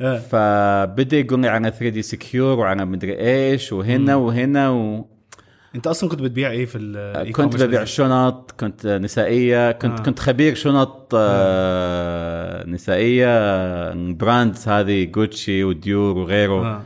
آه. 0.01 0.19
فبدأ 0.19 1.17
يقول 1.17 1.41
لي 1.41 1.49
على 1.49 1.71
3D 1.71 2.03
Secure 2.03 2.59
وعلى 2.59 2.85
مدري 2.85 3.19
إيش 3.19 3.73
وهنا 3.73 4.15
وهنا 4.17 4.71
و... 4.71 5.07
أنت 5.75 5.87
أصلا 5.87 6.11
كنت 6.11 6.23
بتبيع 6.23 6.51
إيه 6.51 6.67
في 6.67 6.79
ال 6.79 7.33
كنت 7.33 7.63
ببيع 7.63 7.85
شنط 7.85 8.55
كنت 8.61 8.87
نسائية 8.87 9.73
كنت 9.73 9.93
آه. 9.93 10.03
آه. 10.03 10.05
كنت 10.05 10.19
خبير 10.19 10.55
شنط 10.55 11.13
آه 11.15 12.67
نسائية 12.67 13.31
brands 14.13 14.69
هذه 14.69 15.05
جوتشي 15.05 15.65
وديور 15.65 16.19
وغيره 16.19 16.67
آه. 16.67 16.83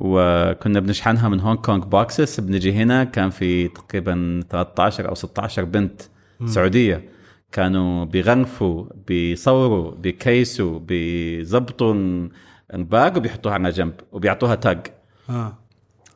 آه. 0.00 0.50
وكنا 0.50 0.80
بنشحنها 0.80 1.28
من 1.28 1.40
هونغ 1.40 1.60
كونغ 1.60 1.84
boxes 1.84 2.40
بنجي 2.40 2.72
هنا 2.72 3.04
كان 3.04 3.30
في 3.30 3.68
تقريبا 3.68 4.40
13 4.50 5.08
أو 5.08 5.14
16 5.14 5.64
بنت 5.64 6.02
سعودية. 6.46 7.08
كانوا 7.52 8.04
بيغلفوا 8.04 8.84
بيصوروا 9.06 9.90
بيكيسوا 9.90 10.78
بيظبطوا 10.78 12.28
ال 12.74 12.85
bag 12.85 13.16
وبيحطوها 13.16 13.54
على 13.54 13.70
جنب 13.70 13.92
وبيعطوها 14.12 14.54
tag 14.54 14.86
آه. 15.30 15.58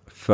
ف 0.07 0.33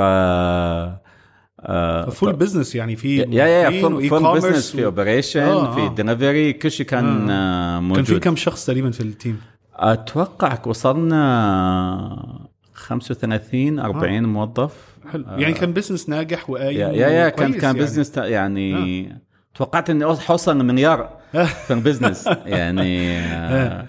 آه، 1.63 2.11
فول 2.11 2.33
بزنس 2.33 2.75
يعني 2.75 2.97
في 2.97 3.17
yeah 3.17 3.47
yeah 3.47 3.81
full 3.81 4.09
full 4.09 4.35
business 4.35 4.73
في 4.73 4.85
operation 4.85 5.41
آه، 5.41 5.75
في 5.75 5.81
آه. 5.81 5.95
دليفري 5.95 6.53
كل 6.53 6.71
شيء 6.71 6.87
كان 6.87 7.31
آه، 7.31 7.79
كان 7.79 7.89
في 7.95 8.01
موجود. 8.01 8.21
كم 8.21 8.37
شخص 8.37 8.67
تقريبا 8.67 8.91
في 8.91 9.01
ال 9.01 9.09
team 9.09 9.41
أتوقع 9.75 10.59
وصلنا 10.67 12.50
35 12.81 13.79
40 13.79 14.23
موظف. 14.25 14.75
حلو. 15.13 15.25
يعني 15.29 15.53
كان 15.53 15.73
business 15.73 16.09
ناجح 16.09 16.51
وقايم 16.51 16.81
yeah 16.81 16.89
yeah, 16.89 17.09
yeah 17.09 17.29
كان 17.29 17.53
كان 17.53 17.63
يعني. 17.63 17.79
بزنس 17.79 18.17
يعني 18.17 19.09
توقعت 19.55 19.91
إني 19.91 20.17
حوصل 20.17 20.59
لمليار 20.59 21.21
في 21.67 21.73
ال 21.73 21.79
business 21.79 22.27
يعني 22.47 23.19
آه، 23.19 23.87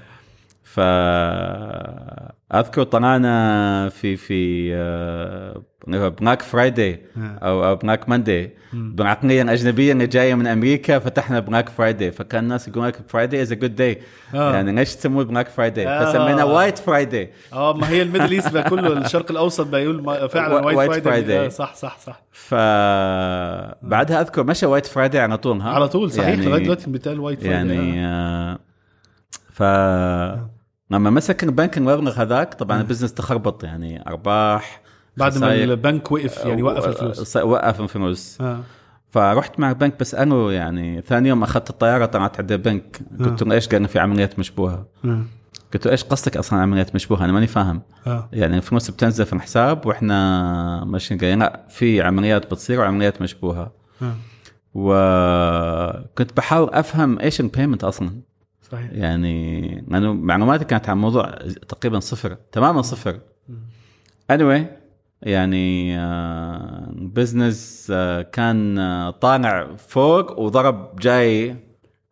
ف 0.74 0.80
أذكر 2.54 2.84
طلعنا 2.84 3.90
في 3.90 4.16
في 4.18 4.72
آه، 4.76 5.62
Black 5.88 6.42
Friday 6.42 7.02
أو 7.18 7.76
Black 7.76 8.10
Monday 8.10 8.50
بعقليه 8.74 9.54
اجنبيه 9.54 9.92
اللي 9.92 10.08
جاية 10.08 10.36
من 10.36 10.48
أمريكا 10.48 11.00
فتحنا 11.00 11.40
Black 11.40 11.70
Friday 11.70 12.12
فكان 12.12 12.44
الناس 12.44 12.68
يقولون 12.68 12.88
لك 12.88 12.96
Friday 13.08 13.42
is 13.42 13.52
a 13.52 13.56
good 13.56 13.76
day 13.76 14.02
آه. 14.36 14.54
يعني 14.56 14.72
ليش 14.72 14.96
تسموه 14.96 15.24
Black 15.24 15.48
Friday 15.50 15.88
آه. 15.88 16.06
فسمينا 16.12 16.44
White 16.44 16.78
Friday 16.78 17.30
آه 17.54 17.74
ما 17.74 17.90
هي 17.90 18.02
ال 18.02 18.06
Middle 18.06 18.32
East 18.32 18.58
كله 18.58 18.94
الشرق 18.94 19.32
الأوسط 19.32 19.68
بقى 19.68 19.84
يقول 19.84 20.04
ما- 20.04 20.28
فعلا 20.28 20.54
وايت 20.66 20.92
فرايداي 21.04 21.50
Friday. 21.50 21.54
صح 21.54 21.76
صح 21.76 21.98
صح. 22.00 22.22
فبعدها 22.32 24.22
أذكر 24.22 24.44
مشى 24.44 24.66
White 24.66 24.86
Friday 24.86 25.22
على 25.22 25.38
طول 25.38 25.62
ها؟ 25.62 25.70
على 25.70 25.88
طول 25.88 26.12
صحيح 26.12 26.28
يعني- 26.30 26.46
لغايه 26.46 26.64
دلوقتي 26.64 26.90
بيتقال 26.90 27.20
White 27.20 27.44
Friday 27.44 27.78
يعني 27.78 28.06
آه، 28.06 28.60
ف 29.54 29.64
لما 30.92 31.10
مسك 31.10 31.44
البنك 31.44 31.78
المبلغ 31.78 32.22
هذاك 32.22 32.54
طبعا 32.54 32.82
ال 32.82 32.85
business 32.85 33.14
تخربط 33.14 33.64
يعني 33.64 34.08
أرباح 34.08 34.82
بعد 35.18 35.38
ما. 35.38 35.54
البنك 35.54 36.12
وقف 36.12 36.46
يعني 36.46 36.64
وقف 36.64 36.88
الفلوس. 36.88 37.38
وقف 37.38 37.82
الفلوس. 37.82 38.42
آه. 38.42 38.60
فرحت 39.10 39.60
مع 39.60 39.70
البنك 39.70 40.00
بساله 40.00 40.52
يعني 40.52 41.02
ثاني 41.02 41.30
يوم 41.30 41.44
أخذت 41.44 41.70
الطيارة 41.70 42.06
طلعت 42.06 42.40
عند 42.40 42.52
البنك. 42.52 43.02
قلت 43.20 43.44
له 43.44 43.56
إيش 43.56 43.68
قال 43.68 43.88
في 43.88 44.00
عمليات 44.00 44.40
مشبوهة؟ 44.40 44.88
آه. 45.06 45.26
قلت 45.74 45.86
له 45.86 45.92
إيش 45.92 46.04
قصدك 46.04 46.38
أصلا 46.38 46.60
عمليات 46.60 46.96
مشبوهة؟ 46.96 47.26
أنا 47.26 47.34
ماني 47.34 47.48
فاهم. 47.48 47.82
آه. 48.08 48.30
يعني 48.34 48.58
الفلوس 48.58 48.92
بتنزل 48.92 49.26
في 49.26 49.34
الحساب 49.34 49.86
وإحنا 49.86 50.84
ماشيين 50.84 51.20
قايلين 51.20 51.40
لا 51.40 51.66
في 51.70 52.02
عمليات 52.02 52.46
بتصير 52.46 52.80
وعمليات 52.80 53.22
مشبوهة. 53.22 53.72
آه. 54.02 54.16
وكنت 54.74 56.38
بحاول 56.38 56.70
أفهم 56.74 57.20
إيش 57.20 57.42
ال 57.42 57.47
payment 57.47 57.84
أصلا. 57.84 58.31
صحيح 58.72 58.92
يعني 58.92 59.86
لأنه 59.88 60.14
معلوماتي 60.14 60.66
كانت 60.66 60.90
عن 60.90 60.98
موضوع 60.98 61.32
تقريبا 61.68 62.00
صفر 62.00 62.34
تماما 62.52 62.82
صفر 62.82 63.20
anyway 64.32 64.62
يعني 65.22 65.98
business 67.08 67.88
كان 68.32 68.80
آه، 68.80 69.10
طالع 69.10 69.76
فوق 69.76 70.40
وضرب 70.40 70.96
جاي 71.00 71.56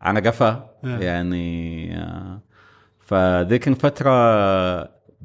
على 0.02 0.20
قفا 0.20 0.70
آه. 0.84 1.00
يعني 1.00 1.98
آه، 1.98 2.42
فذيك 3.00 3.68
الفترة 3.68 4.12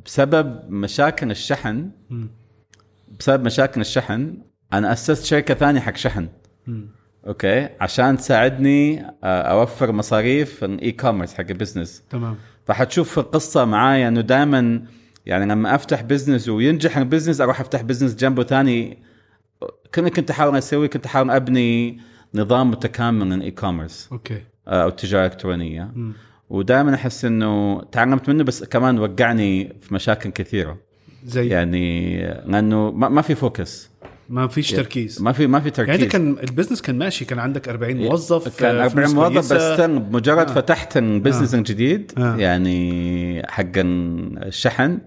بسبب 0.05 0.71
مشاكل 0.71 1.31
الشحن. 1.31 1.91
بسبب 3.19 3.45
مشاكل 3.45 3.81
الشحن 3.81 4.39
أنا 4.73 4.93
أسست 4.93 5.25
شركة 5.25 5.55
ثانية 5.55 5.81
حق 5.81 5.97
شحن. 5.97 6.29
أوكي. 7.27 7.69
عشان 7.81 8.17
تساعدني 8.17 9.01
آه، 9.25 9.43
أوفر 9.43 9.93
مصاريف 9.93 10.65
ال 10.65 10.93
e-commerce 10.93 11.35
حق 11.35 11.45
ال 11.51 11.56
business. 11.56 12.03
تمام. 12.11 12.37
فحتشوف 12.67 13.11
في 13.13 13.19
القصة 13.19 13.65
معايا 13.65 14.09
إنه 14.09 14.21
دائما 14.21 14.83
يعني 15.27 15.47
لما 15.47 15.75
أفتح 15.75 16.03
business 16.03 16.49
وينجح 16.49 16.99
ال 16.99 17.04
business 17.04 17.41
أروح 17.41 17.61
أفتح 17.61 17.83
business 17.83 18.15
جنبه 18.15 18.43
ثاني. 18.43 18.99
كل 19.95 20.09
كنت 20.09 20.31
أحاول 20.31 20.57
أسوي 20.57 20.89
كنت 20.89 21.07
أحاول 21.07 21.31
أبني 21.31 22.01
نظام 22.35 22.71
متكامل 22.71 23.31
لل 23.31 23.51
e-commerce 23.51 24.09
أوكي. 24.13 24.43
أو 24.69 24.89
التجاره 24.89 25.27
الالكترونيه. 25.27 25.91
ودائما 26.51 26.95
أحس 26.95 27.25
إنه 27.25 27.83
تعلمت 27.83 28.29
منه 28.29 28.45
بس 28.45 28.65
كمان 28.65 28.99
وقعني 28.99 29.77
في 29.81 29.95
مشاكل 29.95 30.31
كثيرة. 30.31 30.79
زي 31.25 31.49
يعني 31.49 32.17
لأنه 32.27 32.91
ما 32.91 33.23
في 33.23 33.35
focus. 33.35 33.91
ما 34.29 34.49
فيش 34.49 34.71
تركيز 34.71 35.23
ما 35.23 35.33
في 35.33 35.47
ما 35.47 35.61
في 35.61 35.71
تركيز 35.71 35.95
يعني 35.95 36.07
كان 36.07 36.37
ال 36.39 36.44
business 36.44 36.83
كان 36.83 36.99
ماشي 36.99 37.25
كان 37.25 37.39
عندك 37.39 37.69
40 37.69 37.97
موظف 37.97 38.61
كان 38.61 38.77
آه، 38.77 38.85
40 38.85 38.89
فلوس 38.89 39.15
موظف 39.15 39.53
بس. 39.53 39.53
استنى 39.53 39.99
بمجرد 39.99 40.49
آه. 40.49 40.55
فتحت 40.55 40.97
البزنس 40.97 41.55
آه. 41.55 41.59
الجديد 41.59 42.13
آه. 42.19 42.37
يعني 42.37 43.43
حق 43.49 43.73
الشحن 43.77 44.99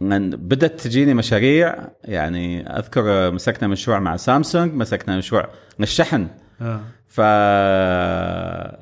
بدأت 0.00 0.80
تجيني 0.80 1.14
مشاريع 1.14 1.76
يعني 2.04 2.78
أذكر 2.78 3.30
مسكنا 3.30 3.68
مشروع 3.68 4.00
مع 4.00 4.16
سامسونج 4.16 4.74
مسكنا 4.74 5.16
مشروع 5.16 5.48
للشحن 5.78 6.26
آه. 6.60 6.80
ف 7.12 7.20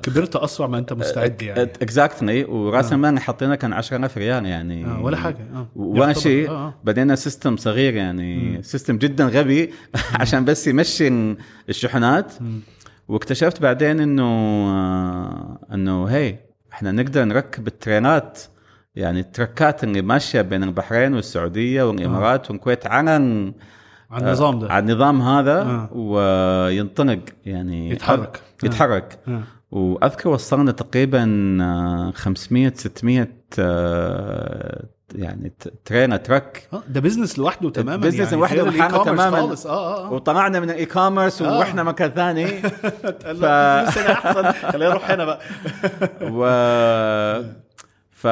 كبرت 0.03 0.35
أسرع 0.35 0.67
ما 0.67 0.77
أنت 0.77 0.93
مستعد 0.93 1.41
يعني. 1.41 1.61
exactly 1.61 2.43
وراس 2.43 2.93
المال 2.93 3.09
اللي 3.09 3.21
حطينا 3.21 3.55
كان 3.55 3.73
10000 3.73 4.17
ريال 4.17 4.45
يعني. 4.45 4.85
آه. 4.85 5.01
ولا 5.01 5.17
حاجة. 5.17 5.37
آه. 5.53 5.67
ولا 5.75 6.13
شيء 6.13 6.49
آه. 6.49 6.53
آه. 6.53 6.73
بدينا 6.83 7.15
system 7.15 7.57
صغير 7.57 7.93
يعني. 7.93 8.63
system 8.63 8.97
جدا 8.97 9.25
غبي 9.25 9.73
عشان 10.21 10.45
بس 10.45 10.67
يمشي 10.67 11.35
الشحنات. 11.69 12.33
واكتشفت 13.07 13.61
بعدين 13.61 13.99
إنه 13.99 14.23
آه، 14.23 15.59
إنه 15.73 16.05
هي 16.05 16.35
إحنا 16.73 16.91
نقدر 16.91 17.23
نركب 17.23 17.67
الترينات 17.67 18.39
يعني 18.95 19.19
ال 19.19 19.28
truck 19.28 19.74
ات 19.74 19.83
اللي 19.83 20.01
ماشية 20.01 20.41
بين 20.41 20.63
البحرين 20.63 21.13
والسعودية 21.13 21.83
والإمارات 21.83 22.51
والكويت 22.51 22.87
على 22.87 23.17
على 24.11 24.25
النظام 24.25 24.59
ده 24.59 24.67
على 24.73 24.83
النظام 24.91 25.21
هذا 25.21 25.61
آه. 25.61 25.89
وينطلق 25.93 27.19
يعني 27.45 27.89
يتحرك. 27.89 28.41
آه. 28.63 28.65
يتحرك 28.65 29.19
آه. 29.27 29.41
وأذكر 29.71 30.29
وصلنا 30.29 30.71
تقريبا 30.71 31.57
آه، 31.61 32.11
500 32.15 32.73
600 32.75 33.27
آه، 33.59 34.83
يعني 35.15 35.51
ت- 35.59 35.73
ترينا 35.85 36.17
truck 36.17 36.67
آه. 36.73 36.83
ده 36.89 36.99
business 37.01 37.39
لوحده 37.39 37.69
تماما 37.69 37.97
business 38.07 38.19
يعني 38.19 38.35
لوحده 38.37 39.03
تماماً. 39.03 39.41
خالص 39.41 39.65
آه 39.67 39.71
آه, 39.97 40.07
آه. 40.07 40.13
وطلعنا 40.13 40.59
من 40.59 40.69
ال 40.69 40.85
e-commerce 40.85 41.41
آه. 41.41 41.57
ورحنا 41.57 41.83
مكان 41.83 42.09
ثاني 42.09 42.45
هنا 43.25 43.83
أحسن 44.11 44.51
خلينا 44.71 44.89
نروح 44.89 45.11
هنا 45.11 45.25
بقى 45.25 45.39
و 46.21 46.45
ف 48.21 48.27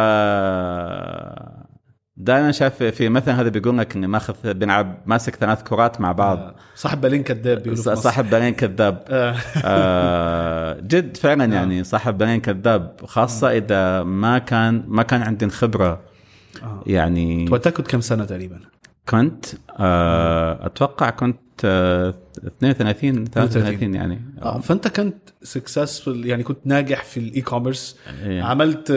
دائما 2.20 2.52
شايف 2.52 2.84
في 2.84 3.10
مثل 3.10 3.32
هذا 3.32 3.50
بيقول 3.50 3.78
لك 3.78 3.96
اني 3.96 4.08
ماخذ 4.08 4.34
بنلعب 4.54 4.98
ماسك 5.06 5.36
ثلاث 5.36 5.64
كرات 5.64 6.02
مع 6.02 6.12
بعض 6.12 6.56
صاحب 6.76 7.02
بالين 7.02 7.24
كذاب 7.24 7.64
بيقولوا. 7.64 7.96
صاحب 7.96 8.30
بالين 8.30 8.54
كذاب 8.54 9.04
آه. 9.10 9.36
آه، 9.64 10.80
جد 10.80 11.18
فعلا 11.18 11.46
يعني 11.46 11.84
صاحب 11.84 12.18
بالين 12.18 12.40
كذاب 12.42 12.96
خاصة 13.06 13.52
إذا 13.58 14.04
ما 14.04 14.38
كان 14.38 14.84
ما 14.88 15.04
كان 15.04 15.22
عندي 15.22 15.46
الخبرة 15.46 16.02
آه. 16.64 16.84
يعني 16.88 17.50
وقتها 17.52 17.70
كنت 17.70 17.88
كم 17.88 18.02
سنة 18.02 18.26
تقريبا؟ 18.26 18.60
كنت 19.10 19.46
آه، 19.80 20.66
أتوقع 20.66 21.10
كنت 21.10 21.38
آه، 21.38 21.49
32 21.66 23.26
33 23.26 23.96
يعني 23.96 24.22
آه 24.42 24.60
فأنت 24.60 24.88
كنت 24.88 25.30
successful 25.44 26.08
يعني 26.08 26.44
كنت 26.44 26.60
ناجح 26.66 27.04
في 27.04 27.20
ال 27.20 27.42
e-commerce 27.42 27.98
إيه. 28.24 28.42
عملت 28.42 28.88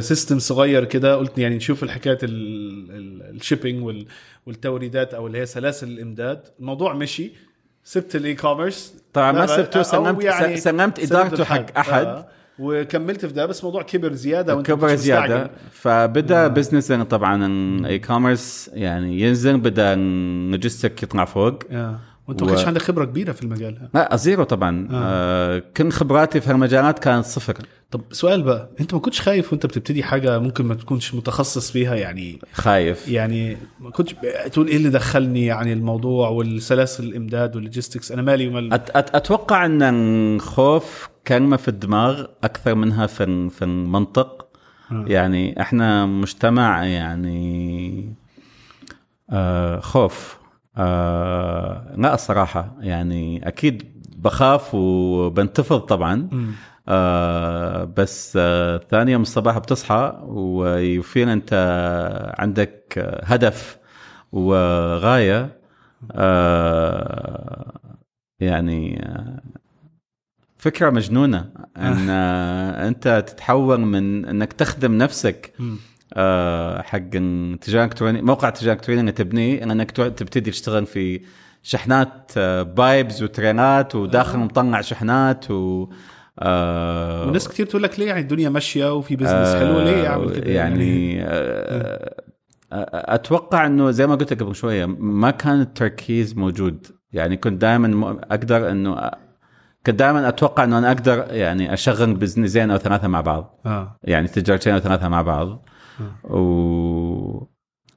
system 0.00 0.38
صغير 0.38 0.84
كده 0.84 1.16
قلت 1.16 1.38
يعني 1.38 1.56
نشوف 1.56 1.82
الحكاية 1.82 2.18
ال 2.22 2.42
shipping 2.42 4.06
والتوريدات 4.46 5.14
أو 5.14 5.26
اللي 5.26 5.38
هي 5.38 5.46
سلاسل 5.46 5.88
الإمداد 5.88 6.40
الموضوع 6.60 6.94
مشي 6.94 7.32
سبت 7.84 8.16
ال 8.16 8.34
e-commerce 8.34 8.94
طبعا 9.12 9.32
ما 9.32 9.46
سبته 9.46 9.78
أو 9.78 9.82
سلمت 9.82 10.24
يعني 10.24 10.56
سلمت 10.56 11.00
سلمت 11.00 11.12
إدارته. 11.12 11.44
حق 11.44 11.78
أحد 11.78 12.06
آه. 12.06 12.28
وكملت 12.58 13.26
في 13.26 13.32
ده 13.32 13.46
بس 13.46 13.60
الموضوع 13.60 13.82
كبر 13.82 14.12
زيادة 14.12 14.56
وأنت 14.56 14.66
كبر 14.66 14.94
زيادة. 14.94 15.50
فبدأ 15.72 16.48
business 16.48 16.90
يعني 16.90 17.04
طبعا 17.04 17.46
ال 17.46 17.98
e-commerce 17.98 18.70
يعني 18.72 19.20
ينزل 19.20 19.60
بدأ 19.60 19.94
ال 19.94 20.06
logistic 20.06 21.02
يطلع 21.02 21.24
فوق 21.24 21.58
آه. 21.70 21.98
وانت 22.28 22.42
ما 22.42 22.48
و- 22.50 22.54
كانش 22.54 22.66
عندك 22.66 22.82
خبرة 22.82 23.04
كبيرة 23.04 23.32
في 23.32 23.42
المجال. 23.42 23.88
لا 23.94 24.16
zero 24.16 24.44
طبعا. 24.44 24.88
آه. 24.92 25.62
كل 25.76 25.90
خبراتي 25.92 26.40
في 26.40 26.50
المجالات 26.50 26.98
كانت 26.98 27.24
صفر. 27.24 27.56
طب 27.90 28.00
سؤال 28.12 28.42
بقى 28.42 28.68
انت 28.80 28.94
ما 28.94 29.00
كنتش 29.00 29.20
خايف 29.20 29.52
وانت 29.52 29.66
بتبتدي 29.66 30.02
حاجة 30.02 30.38
ممكن 30.38 30.64
ما 30.64 30.74
تكونش 30.74 31.14
متخصص 31.14 31.70
فيها 31.70 31.94
يعني؟ 31.94 32.38
خايف. 32.52 33.08
يعني 33.08 33.56
ما 33.80 33.90
كنتش 33.90 34.12
ب- 34.12 34.50
تقول 34.52 34.68
إيه 34.68 34.76
اللي 34.76 34.88
دخلني 34.90 35.46
يعني 35.46 35.72
الموضوع 35.72 36.28
والسلاسل 36.28 37.04
الإمداد 37.04 37.56
وال 37.56 37.65
logistics؟ 37.65 38.12
أنا 38.12 38.22
مالي 38.22 38.48
ومال 38.48 38.72
أت 38.72 38.90
أت 38.90 39.14
أتوقع 39.14 39.66
إن 39.66 39.82
الخوف 39.82 41.08
كلمه 41.26 41.56
في 41.56 41.68
الدماغ 41.68 42.24
أكثر 42.44 42.74
منها 42.74 43.06
في 43.06 43.48
في 43.50 43.64
المنطق. 43.64 44.46
آه. 44.92 45.04
يعني 45.08 45.60
إحنا 45.60 46.06
مجتمع 46.06 46.84
يعني 46.84 48.14
آه 49.30 49.80
خوف. 49.80 50.41
آه 50.76 51.94
لا 51.96 52.14
الصراحة 52.14 52.76
يعني 52.80 53.48
أكيد 53.48 54.02
بخاف 54.16 54.74
وبنتفض 54.74 55.80
طبعا. 55.80 56.28
آه 56.88 57.84
بس 57.84 58.38
آه 58.40 58.80
ثاني 58.90 59.12
يوم 59.12 59.22
الصباح 59.22 59.58
بتصحى 59.58 60.18
ويفيل 60.22 61.28
أنت 61.28 61.52
عندك 62.38 62.98
هدف 63.24 63.78
وغاية. 64.32 65.58
آه 66.12 67.72
يعني 68.40 69.02
آه 69.06 69.40
فكرة 70.56 70.90
مجنونة. 70.90 71.50
إن 71.76 72.06
آه 72.10 72.88
أنت 72.88 73.24
تتحول 73.26 73.80
من 73.80 74.24
إنك 74.24 74.52
تخدم 74.52 74.98
نفسك 74.98 75.52
حق 76.82 77.10
تجاره 77.60 77.84
الكترونيه 77.84 78.20
موقع 78.20 78.50
تجاره 78.50 78.74
الكترونيه 78.74 79.00
انك 79.00 79.16
تبنيه 79.16 79.62
انك 79.62 79.90
تبتدي 79.90 80.50
تشتغل 80.50 80.86
في 80.86 81.20
شحنات 81.62 82.32
آه 82.36 82.62
pipes 82.62 83.22
وترينات 83.22 83.94
وداخل 83.94 84.38
مطلع 84.38 84.80
شحنات 84.80 85.50
و 85.50 85.88
آه 86.38 87.26
وناس 87.26 87.48
كتير 87.48 87.66
تقول 87.66 87.82
لك 87.82 87.98
ليه 87.98 88.06
يعني 88.06 88.20
الدنيا 88.20 88.48
ماشية 88.48 88.94
وفي 88.94 89.16
business 89.16 89.54
حلو 89.54 89.80
ليه 89.80 90.02
يعمل 90.02 90.36
كده 90.36 90.50
يعني؟ 90.50 91.22
آه، 91.22 92.22
آه، 92.72 93.14
أتوقع 93.14 93.66
إنه 93.66 93.90
زي 93.90 94.06
ما 94.06 94.14
قلت 94.14 94.32
لك 94.32 94.42
قبل 94.42 94.54
شوية 94.54 94.86
ما 94.86 95.30
كان 95.30 95.60
التركيز 95.60 96.36
موجود. 96.36 96.86
يعني 97.12 97.36
كنت 97.36 97.60
دائما 97.60 98.18
أقدر 98.30 98.70
إنه 98.70 99.10
كنت 99.86 99.94
دائما 99.94 100.28
أتوقع 100.28 100.64
إنه 100.64 100.78
أنا 100.78 100.88
أقدر 100.92 101.26
يعني 101.30 101.72
أشغل 101.72 102.14
بزنسين 102.14 102.70
أو 102.70 102.78
ثلاثة 102.78 103.08
مع 103.08 103.20
بعض. 103.20 103.60
آه. 103.66 103.98
يعني 104.02 104.28
تجارتين 104.28 104.74
أو 104.74 104.80
ثلاثة 104.80 105.08
مع 105.08 105.22
بعض. 105.22 105.68
و... 106.24 107.46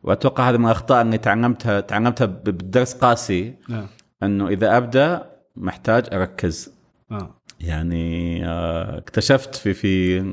وأتوقع 0.03 0.49
هذا 0.49 0.57
من 0.57 0.65
الأخطاء 0.65 1.01
اللي 1.01 1.17
تعلمتها 1.17 1.79
تعلمتها 1.79 2.25
ب- 2.25 2.43
بدرس 2.43 2.93
قاسي 2.93 3.53
آه 3.69 3.85
أنه 4.23 4.47
إذا 4.47 4.77
أبدأ 4.77 5.31
محتاج 5.55 6.05
أركز. 6.13 6.71
آه. 7.11 7.41
يعني 7.59 8.45
آه، 8.45 8.97
اكتشفت 8.97 9.55
في 9.55 9.73
في 9.73 10.23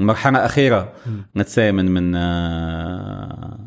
المرحله 0.00 0.38
الاخيره 0.38 0.92
نتسي 1.36 1.72
من 1.72 1.90
من 1.90 2.14
آه، 2.16 3.58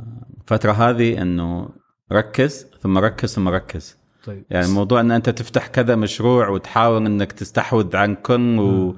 الفترة 0.41 0.72
هذه 0.72 1.22
أنه 1.22 1.70
ركز 2.12 2.68
ثم 2.82 2.98
ركز 2.98 3.34
ثم 3.34 3.50
ركز. 3.50 3.98
طيب. 4.26 4.46
يعني 4.50 4.68
موضوع 4.68 5.00
أن 5.00 5.12
أنت 5.12 5.30
تفتح 5.30 5.68
كذا 5.68 5.96
مشروع 5.96 6.48
وتحاول 6.50 7.06
إنك 7.06 7.32
تستحوذ 7.32 7.96
عن 7.96 8.15
كل 8.15 8.60
و... 8.60 8.96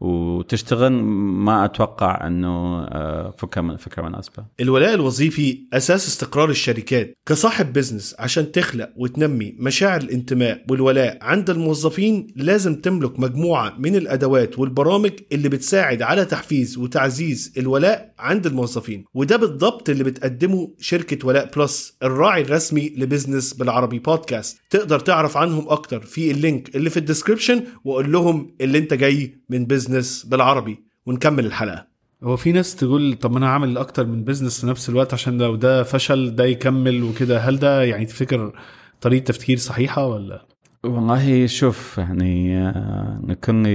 وتشتغل 0.00 0.92
ما 0.92 1.64
أتوقع 1.64 2.26
إنه 2.26 2.86
فكره 3.30 3.76
فكره 3.76 4.02
مناسبه 4.02 4.44
الولاء 4.60 4.94
الوظيفي 4.94 5.58
أساس 5.72 6.08
استقرار 6.08 6.50
الشركات 6.50 7.14
كصاحب 7.26 7.72
business 7.72 8.14
عشان 8.18 8.52
تخلق 8.52 8.90
وتنمي 8.96 9.54
مشاعر 9.58 10.00
الانتماء 10.00 10.64
والولاء 10.70 11.18
عند 11.22 11.50
الموظفين 11.50 12.26
لازم 12.36 12.74
تملك 12.80 13.20
مجموعة 13.20 13.74
من 13.78 13.96
الأدوات 13.96 14.58
والبرامج 14.58 15.12
اللي 15.32 15.48
بتساعد 15.48 16.02
على 16.02 16.24
تحفيز 16.24 16.78
وتعزيز 16.78 17.52
الولاء 17.58 18.14
عند 18.18 18.46
الموظفين. 18.46 19.04
وده 19.14 19.36
بالضبط 19.36 19.90
اللي 19.90 20.04
بتقدمه 20.04 20.74
شركة 20.78 21.26
ولاء 21.26 21.50
بلس 21.56 21.96
الراعي 22.02 22.42
الرسمي 22.42 22.94
لبزنس 22.96 23.54
بالعربي 23.54 23.98
بودكاست 23.98 24.58
تقدر 24.70 25.00
تعرف 25.00 25.36
عنهم 25.36 25.68
أكتر 25.68 26.00
في 26.00 26.30
ال 26.30 26.39
link 26.39 26.76
اللي 26.76 26.90
في 26.90 26.96
ال 26.96 27.01
description 27.01 27.62
وقول 27.84 28.12
لهم 28.12 28.54
اللي 28.60 28.78
أنت 28.78 28.94
جاي 28.94 29.34
من 29.50 29.64
بزنس 29.66 29.89
بالعربي 30.24 30.84
ونكمل 31.06 31.46
الحلقة 31.46 31.86
هو 32.24 32.36
في 32.36 32.52
ناس 32.52 32.76
تقول 32.76 33.14
طب 33.14 33.32
ما 33.32 33.38
أنا 33.38 33.46
هعمل 33.46 33.78
أكتر 33.78 34.06
من 34.06 34.24
بزنس 34.24 34.60
في 34.60 34.66
نفس 34.66 34.88
الوقت 34.88 35.14
عشان 35.14 35.38
لو 35.42 35.56
ده 35.56 35.82
فشل 35.82 36.34
ده 36.36 36.44
يكمل 36.44 37.02
وكده 37.02 37.38
هل 37.38 37.58
ده 37.58 37.82
يعني 37.82 38.06
تفتكر 38.06 38.52
طريقة 39.00 39.24
تفكير 39.24 39.56
صحيحة 39.56 40.06
ولا 40.06 40.46
والله 40.84 41.46
شوف 41.46 41.98
يعني 41.98 42.58
آه، 42.58 43.20
لكل 43.26 43.66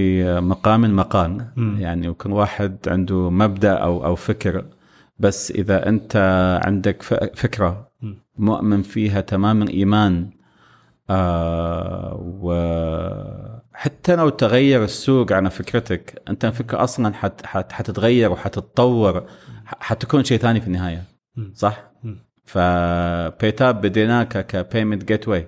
مقام 0.42 0.96
مقال. 0.96 1.46
يعني 1.58 2.10
وكل 2.10 2.32
واحد 2.32 2.78
عنده 2.88 3.30
مبدأ 3.30 3.74
أو 3.74 4.06
أو 4.06 4.16
فكر 4.16 4.66
بس 5.20 5.52
إذا 5.52 5.90
أنت 5.90 6.16
عندك 6.66 7.02
ف- 7.02 7.14
فكرة. 7.14 7.90
مؤمن 8.38 8.82
فيها 8.82 9.22
تماما 9.22 9.70
إيمان 9.70 10.30
آه 11.10 12.14
وحتى 13.76 14.16
لو 14.16 14.30
تغير 14.30 14.84
السوق 14.84 15.32
على 15.32 15.50
فكرتك 15.50 16.22
أنت 16.30 16.46
الفكرة 16.46 16.84
أصلا 16.84 17.14
حت 17.14 17.46
حت 17.46 17.72
حتتغير 17.72 18.32
وحتتطور 18.32 19.24
حتكون 19.66 20.24
شيء 20.24 20.38
ثاني 20.38 20.62
في 20.62 20.68
النهاية. 20.68 21.04
صح؟ 21.54 21.92
ف 22.46 22.63
PayTabs 22.63 23.82
بديناه 23.82 24.24
ك 24.24 25.04
payment 25.04 25.28
gateway 25.28 25.48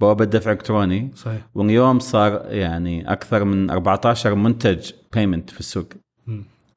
بوابه 0.00 0.24
دفع 0.24 0.52
إلكتروني. 0.52 1.10
صحيح. 1.14 1.40
واليوم 1.54 1.98
صار 1.98 2.46
يعني 2.48 3.12
أكثر 3.12 3.44
من 3.44 3.70
14 3.70 4.34
منتج 4.34 4.90
payment 5.12 5.50
في 5.50 5.60
السوق. 5.60 5.88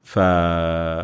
ف 0.03 0.19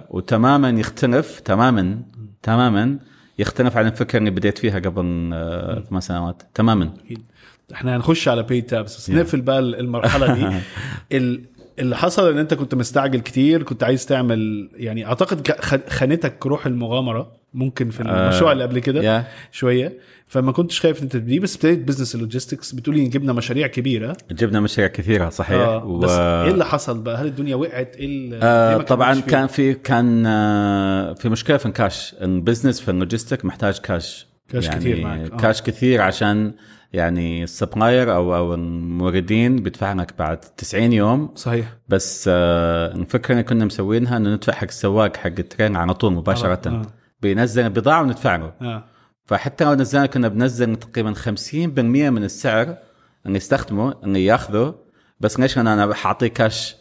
وتماما 0.09 0.69
يختلف 0.69 1.39
تماما 1.39 2.01
تماما 2.43 2.99
يختلف 3.39 3.77
عن 3.77 3.87
الفكرة 3.87 4.19
اللي 4.19 4.31
بديت 4.31 4.57
فيها 4.57 4.79
قبل 4.79 5.29
آه، 5.33 5.83
ثمان 5.89 6.01
سنوات 6.01 6.43
تماما. 6.53 6.93
أكيد. 7.05 7.23
إحنا 7.73 7.95
هنخش 7.95 8.27
على 8.27 8.43
PayTabs 8.43 8.97
بس 8.97 9.09
نقفل 9.09 9.41
بقى 9.41 9.59
المرحلة 9.59 10.33
دي. 10.33 10.57
ال- 11.17 11.41
اللي 11.79 11.95
حصل 11.97 12.31
إن 12.31 12.37
أنت 12.37 12.53
كنت 12.53 12.75
مستعجل 12.75 13.19
كتير 13.19 13.63
كنت 13.63 13.83
عايز 13.83 14.05
تعمل 14.05 14.69
يعني 14.75 15.05
أعتقد 15.05 15.47
خانتك 15.89 16.45
روح 16.45 16.65
المغامرة 16.65 17.31
ممكن 17.53 17.89
في 17.89 18.01
المشروع 18.01 18.51
اللي 18.51 18.63
قبل 18.63 18.79
كده 18.79 19.01
يا 19.03 19.27
شوية. 19.51 19.97
فما 20.27 20.51
كنتش 20.51 20.79
خايف 20.81 21.03
أنت 21.03 21.13
تبديه 21.13 21.39
بس 21.39 21.55
ابتديت 21.55 21.79
business 21.79 22.15
ال 22.15 22.21
logistics 22.21 22.71
بتقولي 22.71 23.07
جبنا 23.07 23.33
مشاريع 23.33 23.67
كبيرة. 23.67 24.17
جبنا 24.31 24.59
مشاريع 24.59 24.91
كثيرة 24.91 25.29
صحيح. 25.29 25.57
آه 25.57 25.99
بس 25.99 26.09
إيه 26.11 26.51
اللي 26.51 26.65
حصل 26.65 27.01
بقى؟ 27.01 27.17
هل 27.21 27.25
الدنيا 27.25 27.55
وقعت؟ 27.55 27.95
إيه 27.95 28.29
آه 28.43 28.77
ما 28.77 28.83
طبعا؟ 28.83 29.19
كان 29.19 29.47
في 29.47 29.73
كان 29.73 30.23
آه 30.25 31.13
في 31.13 31.29
مشكلة 31.29 31.57
في 31.57 31.65
ال 31.65 31.75
cash 31.75 32.15
ال 32.21 32.28
business 32.28 32.81
في 32.81 32.91
ال 32.91 32.97
logistic 32.97 33.45
محتاج 33.45 33.77
cash 33.77 34.27
cash 34.49 34.65
يعني 34.65 34.79
كتير 34.79 35.01
معك، 35.01 35.31
آه. 35.31 35.37
كاش 35.37 35.61
كثير 35.61 36.01
عشان 36.01 36.53
يعني 36.95 37.43
ال 37.43 37.51
supplier 37.51 38.15
أو 38.15 38.35
أو 38.35 38.53
الموردين 38.53 39.55
بيدفع 39.55 39.93
لك 39.93 40.13
بعد 40.19 40.37
90 40.37 40.93
يوم. 40.93 41.31
صحيح. 41.35 41.77
بس 41.89 42.29
آه 42.33 42.95
الفكرة 42.95 43.31
اللي 43.31 43.43
كنا 43.43 43.65
مسوينها 43.65 44.17
إنه 44.17 44.33
ندفع 44.33 44.53
حق 44.53 44.63
السواق 44.63 45.17
حق 45.17 45.25
الترين 45.27 45.75
على 45.75 45.93
طول 45.93 46.13
مباشرة. 46.13 46.69
آه. 46.69 46.81
بينزل 47.21 47.65
البضاعه 47.65 48.01
وندفع 48.01 48.35
له 48.35 48.53
آه. 48.61 48.83
فحتى 49.25 49.63
لو 49.63 49.73
نزلنا 49.73 50.05
كنا 50.05 50.27
بنزل 50.27 50.75
تقريبا 50.75 51.13
50% 51.13 51.57
من 51.57 52.23
السعر 52.23 52.77
اللي 53.25 53.37
يستخدمه 53.37 53.93
اللي 54.03 54.25
ياخذه. 54.25 54.75
بس 55.19 55.39
ليش؟ 55.39 55.57
أنا 55.57 55.93
حاعطيه 55.93 56.27
كاش 56.27 56.75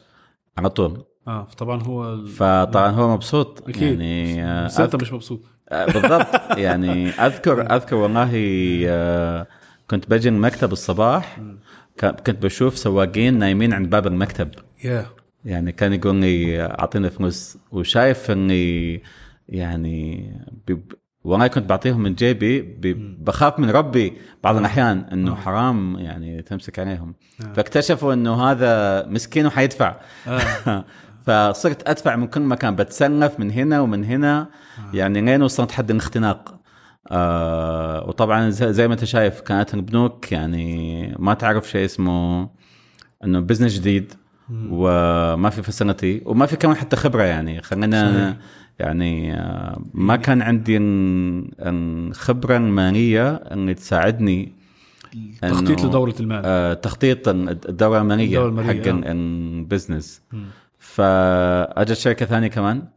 على 0.59 0.71
طول. 0.71 1.05
آه 1.29 1.49
طبعا 1.59 1.83
هو 1.83 2.13
ال... 2.13 2.29
فطبعا 2.29 2.91
هو 2.91 3.15
مبسوط. 3.15 3.69
أكيد. 3.69 3.83
يعني 3.83 4.45
آه، 4.45 4.67
بس 4.67 4.81
أنت 4.81 4.97
مش 4.97 5.13
مبسوط. 5.13 5.41
آه، 5.69 5.87
بالضبط. 5.87 6.59
يعني 6.59 7.11
اذكر 7.11 7.75
أذكر 7.77 7.97
والله 7.97 8.31
آه، 8.89 9.47
كنت 9.91 10.11
بجي 10.11 10.29
المكتب 10.29 10.73
الصباح 10.73 11.41
كنت 12.01 12.43
بشوف 12.43 12.79
سواقين 12.79 13.39
نايمين 13.39 13.73
عند 13.73 13.91
باب 13.91 14.07
المكتب. 14.07 14.49
يا. 14.85 15.07
يعني 15.45 15.73
كان 15.73 15.93
يقول 15.93 16.17
لي 16.17 16.63
أعطيني 16.63 17.11
فلوس 17.11 17.59
وشايف 17.73 18.31
إني 18.31 19.03
يعني 19.49 20.31
والله 21.25 21.47
كنت 21.47 21.69
بعطيهم 21.69 22.01
من 22.01 22.15
جيبي 22.15 22.61
بخاف 23.19 23.59
من 23.59 23.71
ربي 23.71 24.13
بعض 24.45 24.57
الأحيان 24.57 24.99
إنه 25.13 25.35
حرام 25.35 25.99
يعني 25.99 26.43
تمسك 26.43 26.79
عليهم. 26.79 27.15
فاكتشفوا 27.55 28.13
إنه 28.13 28.51
هذا 28.51 29.07
مسكين 29.07 29.47
وحيدفع. 29.47 29.97
فصرت 31.27 31.89
أدفع 31.89 32.17
من 32.17 32.27
كل 32.27 32.41
مكان 32.41 32.77
بتسلف 32.77 33.41
من 33.41 33.51
هنا 33.51 33.81
ومن 33.81 34.05
هنا. 34.05 34.47
يعني 34.93 35.21
لين 35.21 35.43
وصلت 35.43 35.73
حد 35.73 35.91
الاختناق. 35.91 36.61
آه 37.11 38.09
وطبعا 38.09 38.51
زي 38.51 38.89
ما 38.89 38.95
انت 38.95 39.05
شايف 39.05 39.41
كانت 39.41 39.75
البنوك 39.75 40.33
يعني 40.33 41.15
ما 41.19 41.35
تعرف 41.35 41.71
شيء 41.71 41.85
اسمه 41.85 42.49
إنه 43.25 43.41
business 43.41 43.75
جديد 43.79 44.15
وما 44.71 45.51
في 45.51 45.63
facility 45.63 46.23
وما 46.25 46.47
في 46.47 46.57
كمان 46.57 46.77
حتى 46.77 46.97
خبرة 46.97 47.23
يعني 47.23 47.63
خلينا 47.63 48.37
يعني 48.79 49.35
آه، 49.35 49.83
ما 49.95 50.17
كان 50.17 50.43
عندي 50.43 50.77
ال- 50.77 51.51
الخبره 51.61 52.57
الماليه 52.57 53.29
اللي 53.35 53.75
تساعدني 53.75 54.53
تخطيط 55.43 55.85
لدوره 55.85 56.15
المال 56.21 56.43
آه، 56.45 56.75
تخطيط 56.75 57.29
الدوره 57.29 57.99
المالية 58.01 58.25
الدورة 58.27 58.49
المالية، 58.49 58.83
حق 58.83 58.89
آه. 58.89 58.91
ال- 58.91 59.05
ال 59.07 59.19
business 59.19 60.23
مم. 60.33 60.45
فأجت 60.79 61.93
شركة 61.93 62.27
ثانية 62.27 62.49
كمان 62.49 62.77
آه. 62.79 62.94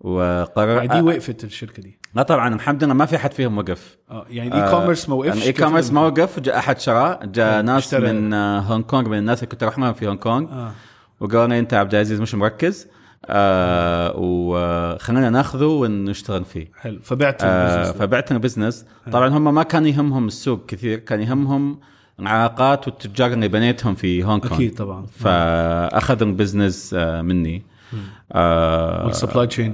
وقرر 0.00 0.86
دي 0.86 1.00
وقفت 1.00 1.44
الشركة 1.44 1.82
دي. 1.82 1.98
لا 2.14 2.22
طبعا 2.22 2.54
الحمد 2.54 2.84
لله 2.84 2.94
ما 2.94 3.06
في 3.06 3.16
احد 3.16 3.32
فيهم 3.32 3.58
وقف. 3.58 3.98
آه 4.10 4.26
يعني 4.30 4.54
ال 4.58 4.70
e-commerce 4.70 5.08
ما 5.08 5.14
وقفش 5.14 5.38
ال 5.38 5.52
e-commerce 5.52 5.92
ما 5.92 6.00
وقف. 6.00 6.38
وجاء 6.38 6.58
أحد 6.58 6.80
شراه 6.80 7.20
جاء 7.24 7.58
آه، 7.58 7.62
ناس 7.62 7.84
اشترى. 7.84 8.12
من 8.12 8.32
آه، 8.34 8.60
هونغ 8.60 8.82
كونغ 8.82 9.08
من 9.08 9.18
الناس 9.18 9.38
اللي 9.38 9.50
كنت 9.50 9.62
أروح 9.62 9.90
في 9.90 10.06
هونغ 10.06 10.16
كونغ 10.18 10.52
آه. 10.52 10.72
وقالوا 11.20 11.46
لي 11.46 11.58
أنت 11.58 11.74
عبد 11.74 11.94
العزيز 11.94 12.20
مش 12.20 12.34
مركز. 12.34 12.86
آه 13.26 14.12
وخلينا 14.16 15.30
ناخذه 15.30 15.64
ونشتغل 15.64 16.44
فيه. 16.44 16.70
حلو. 16.76 17.00
فبعت 17.02 17.42
آه 17.42 17.46
ال 17.46 17.51
business. 17.51 17.96
ده. 17.96 18.06
فبعتنا 18.06 18.38
business 18.38 18.86
طبعا 19.12 19.28
هم 19.28 19.54
ما 19.54 19.62
كان 19.62 19.86
يهمهم 19.86 20.26
السوق 20.26 20.66
كثير 20.66 20.98
كان 20.98 21.20
يهمهم 21.22 21.80
العلاقات 22.20 22.88
والتجار 22.88 23.32
اللي 23.32 23.48
بنيتهم 23.48 23.94
في 23.94 24.24
هونغ 24.24 24.38
كونغ 24.38 24.54
أكيد 24.54 24.74
طبعا. 24.74 25.06
فأخذوا 25.06 26.28
ال 26.28 26.35
business 26.35 26.94
آه 26.98 27.22
مني. 27.22 27.62
آه 28.32 29.06
وال 29.06 29.16
supply 29.16 29.46
chain 29.46 29.72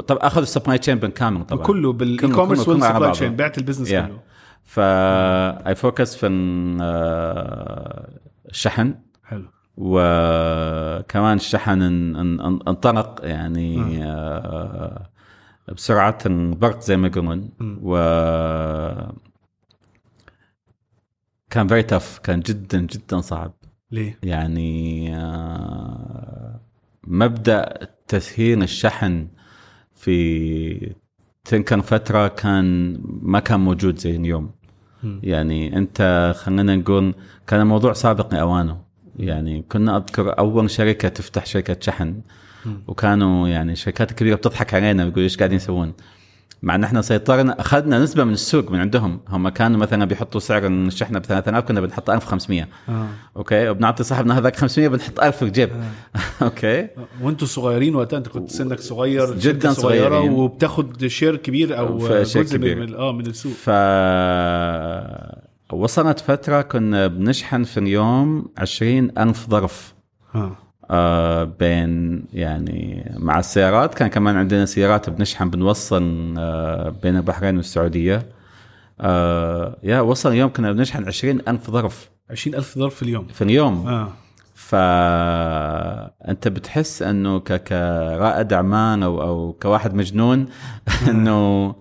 طب 0.00 0.16
أخذوا 0.16 0.42
ال 0.42 0.47
supply 0.47 0.78
chain 0.78 0.94
بالكامل 0.94 1.44
طبعا. 1.44 1.62
كله 1.66 1.92
بال 1.92 2.28
e-commerce 2.32 2.68
وال 2.68 2.78
supply. 2.78 3.12
chain 3.12 3.36
بعت 3.36 3.58
ال 3.58 3.61
business 3.61 3.88
Yeah. 3.88 3.92
كله. 3.92 4.20
ف 4.64 5.74
I 5.74 5.81
focus 5.81 6.16
في 6.16 6.26
ال- 6.26 6.78
آه، 6.82 8.08
الشحن 8.50 8.94
حلو. 9.24 9.44
وكمان 9.76 11.36
الشحن 11.36 11.78
إن- 11.80 12.16
إن- 12.16 12.40
إن- 12.42 12.68
إنطلق 12.68 13.20
يعني 13.24 14.04
آه، 14.04 15.06
بسرعة 15.76 16.18
البرق 16.26 16.80
زي 16.80 16.96
ما 16.96 17.06
يقولون. 17.08 17.50
و 17.82 17.96
كان 21.50 21.68
very 21.68 21.82
tough 21.82 22.18
كان 22.18 22.40
جدا 22.40 22.80
جدا 22.80 23.20
صعب. 23.20 23.52
ليه؟ 23.90 24.18
يعني 24.22 25.08
آه، 25.16 26.33
مبدأ 27.06 27.88
تسهيل 28.08 28.62
الشحن 28.62 29.28
في 29.94 30.94
تلك 31.44 31.72
الفترة 31.72 32.28
كان 32.28 32.98
ما 33.22 33.40
كان 33.40 33.60
موجود 33.60 33.98
زي 33.98 34.16
اليوم. 34.16 34.50
يعني 35.22 35.76
أنت 35.76 36.32
خلينا 36.36 36.76
نقول 36.76 37.14
كان 37.46 37.60
الموضوع 37.60 37.92
سابق 37.92 38.34
لأوانه. 38.34 38.80
يعني 39.18 39.62
كنا 39.62 39.96
أذكر 39.96 40.38
أول 40.38 40.70
شركة 40.70 41.08
تفتح 41.08 41.46
شركة 41.46 41.76
شحن. 41.80 42.20
وكانوا 42.86 43.48
يعني 43.48 43.76
شركات 43.76 44.12
كبيرة 44.12 44.34
بتضحك 44.34 44.74
علينا 44.74 45.04
بيقولوا 45.04 45.24
إيش 45.24 45.36
قاعدين 45.36 45.56
يسوون؟ 45.56 45.92
مع 46.64 46.74
إن 46.74 46.84
إحنا 46.84 47.02
سيطرنا 47.02 47.60
أخذنا 47.60 47.98
نسبة 47.98 48.24
من 48.24 48.32
السوق 48.32 48.70
من 48.70 48.80
عندهم. 48.80 49.20
هم 49.28 49.48
كانوا 49.48 49.80
مثلا 49.80 50.04
بيحطوا 50.04 50.40
سعر 50.40 50.66
الشحنه 50.66 51.18
ب 51.18 51.24
3000 51.24 51.64
كنا 51.64 51.80
بنحط 51.80 52.10
1500 52.10 52.68
آه. 52.88 53.06
Okay؟ 53.36 53.68
وبنعطي 53.68 54.04
صاحبنا 54.04 54.38
هذاك 54.38 54.56
500 54.56 54.88
بنحط 54.88 55.20
1000 55.20 55.36
في 55.36 55.42
الجيب. 55.42 55.70
Okay؟ 56.42 56.88
وأنتوا 57.22 57.46
صغيرين 57.46 57.94
وقتها 57.96 58.16
أنت 58.16 58.28
كنت 58.28 58.50
سنك 58.50 58.80
صغير 58.80 59.34
جداً 59.34 59.72
صغيرة 59.72 60.08
صغيرين. 60.08 60.32
وبتاخد 60.32 61.06
share 61.06 61.36
كبير 61.36 61.78
أو 61.78 61.98
جزء 61.98 62.42
كبير. 62.56 62.80
من 62.80 62.94
آه 62.94 63.12
من 63.12 63.26
السوق. 63.26 63.52
ف 63.52 63.70
وصلت 65.72 66.20
فترة 66.20 66.62
كنا 66.62 67.06
بنشحن 67.06 67.62
في 67.62 67.80
اليوم 67.80 68.46
عشرين 68.58 69.18
ألف 69.18 69.50
ظرف. 69.50 69.94
آه. 70.34 70.63
آه 70.94 71.44
بين 71.44 72.24
يعني 72.32 73.12
مع 73.16 73.38
السيارات. 73.38 73.94
كان 73.94 74.08
كمان 74.08 74.36
عندنا 74.36 74.66
سيارات 74.66 75.10
بنشحن 75.10 75.50
بنوصل 75.50 76.34
آه 76.38 76.94
بين 77.02 77.16
البحرين 77.16 77.56
والسعودية. 77.56 78.22
آه 79.00 79.76
يا 79.82 80.00
وصل 80.00 80.30
اليوم 80.32 80.52
كنا 80.52 80.72
بنشحن 80.72 81.04
عشرين 81.06 81.40
ألف 81.48 81.70
ظرف. 81.70 82.10
20000 82.30 82.78
ظرف 82.78 82.94
في 82.94 83.02
اليوم. 83.02 83.26
في 83.26 83.44
اليوم. 83.44 83.88
آه. 83.88 84.08
فانت 84.54 86.48
بتحس 86.48 87.02
إنه. 87.02 87.38
كرائد 87.38 88.52
اعمال 88.52 89.02
أو 89.02 89.22
أو 89.22 89.52
كواحد 89.62 89.94
مجنون 89.94 90.46
إنه 91.08 91.74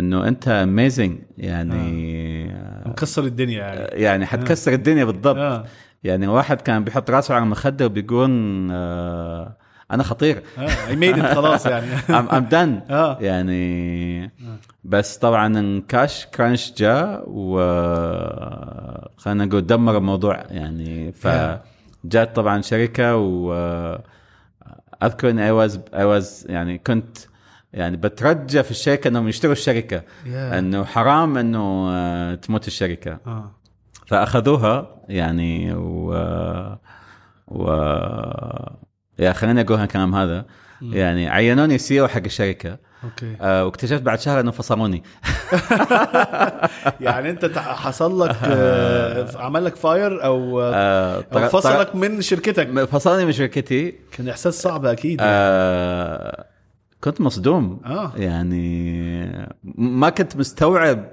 إنه 0.00 0.28
أنت 0.28 0.48
amazing 0.48 1.18
يعني 1.38 2.54
مكسر 2.86 3.24
الدنيا 3.24 3.58
يعني. 3.58 4.02
يعني 4.02 4.26
حتكسر 4.26 4.72
الدنيا 4.72 5.04
بالضبط. 5.04 5.36
آه. 5.36 5.64
يعني 6.04 6.26
واحد 6.26 6.60
كان 6.60 6.84
بيحط 6.84 7.10
راسه 7.10 7.34
على 7.34 7.44
المخده 7.44 7.86
وبيقول 7.86 8.30
آه 8.72 9.56
أنا 9.90 10.02
خطير. 10.02 10.42
I 10.88 10.96
made 10.96 11.13
it 11.13 11.22
خلاص 11.22 11.66
يعني. 11.66 11.86
I'm 12.10 12.28
I'm 12.28 12.44
done 12.44 12.80
يعني 13.20 14.30
بس 14.84 15.16
طبعا 15.16 15.58
ال 15.58 15.72
cash 15.72 16.26
crunch 16.26 16.72
جاء 16.76 17.24
و 17.26 17.58
خلينا 19.16 19.44
نقول 19.44 19.66
دمر 19.66 19.96
الموضوع 19.96 20.44
يعني. 20.50 21.12
فجات 21.12 22.36
طبعا 22.36 22.60
شركة 22.62 23.16
و 23.16 23.52
أذكر 25.02 25.30
إني 25.30 25.44
I 25.44 25.50
was 25.50 25.80
I 25.94 26.04
was 26.04 26.46
يعني 26.48 26.78
كنت 26.78 27.18
يعني 27.72 27.96
بترجى 27.96 28.62
في 28.62 28.70
الشركة 28.70 29.08
إنهم 29.08 29.28
يشتروا 29.28 29.52
الشركة. 29.52 30.02
Yeah. 30.26 30.58
إنه 30.58 30.84
حرام 30.84 31.38
إنه 31.38 31.88
آه، 31.90 32.34
تموت 32.34 32.66
الشركة. 32.66 33.18
فأخذوها 34.06 34.96
يعني 35.08 35.74
و 35.74 36.14
و 37.48 37.66
Yeah 39.18 39.32
خليني 39.32 39.60
أقول 39.60 39.80
الكلام 39.80 40.14
هذا. 40.14 40.44
يعني 40.82 41.28
عينوني 41.28 41.78
CEO 41.78 42.08
حق 42.08 42.22
الشركة. 42.24 42.78
Okay. 43.04 43.36
آه 43.40 43.64
واكتشفت 43.64 44.02
بعد 44.02 44.20
شهر 44.20 44.40
انه 44.40 44.50
فصلوني. 44.50 45.02
يعني 47.00 47.30
أنت 47.30 47.58
حصل 47.58 48.20
لك 48.20 48.36
آه، 48.44 49.38
عمل 49.38 49.64
لك 49.64 49.76
fire 49.76 50.24
أو 50.24 50.60
آه، 50.60 50.74
آه 50.74 51.24
أو 51.32 51.48
فصلك 51.48 51.96
من 51.96 52.20
شركتك؟ 52.20 52.84
فصلني 52.84 53.24
من 53.24 53.32
شركتي. 53.32 53.94
كان 54.12 54.28
إحساس 54.28 54.62
صعب 54.62 54.86
أكيد 54.86 55.20
يعني. 55.20 55.32
آه 55.32 56.46
كنت 57.04 57.20
مصدوم. 57.20 57.80
آه. 57.84 58.12
يعني 58.16 59.48
ما 59.74 60.10
كنت 60.10 60.36
مستوعب 60.36 61.04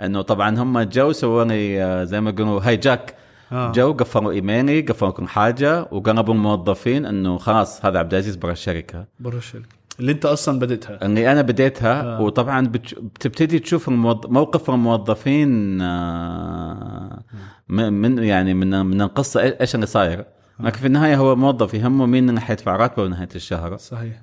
إنه 0.00 0.22
طبعا 0.22 0.58
هم 0.58 0.80
جو 0.80 1.12
سووا 1.12 1.44
لي 1.44 1.82
آه، 1.82 2.04
زي 2.04 2.20
ما 2.20 2.30
يقولوا 2.30 2.60
hijack 2.62 3.14
آه. 3.52 3.72
جو 3.72 3.92
قفلوا 3.92 4.32
ايميلي 4.32 4.80
قفلوا 4.80 5.10
كل 5.10 5.28
حاجة 5.28 5.88
وقلبوا 5.90 6.34
الموظفين 6.34 7.06
إنه 7.06 7.38
خلاص 7.38 7.84
هذا 7.84 7.98
عبد 7.98 8.14
العزيز 8.14 8.36
برا 8.36 8.52
الشركة 8.52 9.04
برا 9.20 9.38
الشركة 9.38 9.68
اللي 10.00 10.12
أنت 10.12 10.26
أصلا 10.26 10.58
بديتها 10.58 11.04
إني 11.04 11.32
أنا 11.32 11.42
بديتها 11.42 12.02
آه. 12.02 12.18
آه. 12.18 12.20
وطبعا 12.20 12.66
بتبتدي 12.66 13.58
تشوف. 13.58 13.88
موقف 13.88 14.70
الموظفين 14.70 15.80
آه 15.80 17.22
من 17.68 18.24
يعني 18.24 18.54
من 18.54 18.86
من 18.86 19.02
القصة 19.02 19.40
إيش 19.60 19.74
اللي 19.74 19.86
صاير 19.86 20.24
لكن 20.60 20.78
في 20.78 20.86
النهاية 20.86 21.16
هو 21.16 21.36
موظف 21.36 21.74
يهمه 21.74 22.06
مين 22.06 22.28
اللي 22.28 22.40
حيدفع 22.40 22.76
راتبة 22.76 23.08
نهايه 23.08 23.28
الشهر 23.34 23.76
صحيح 23.76 24.22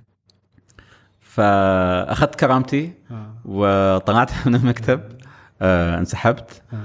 فأخذت 1.20 2.36
كرامتي 2.36 2.94
آه. 3.12 3.36
وطلعت 3.46 4.32
من 4.48 4.56
المكتب 4.56 5.02
آه 5.64 5.98
انسحبت. 5.98 6.62
آه. 6.74 6.78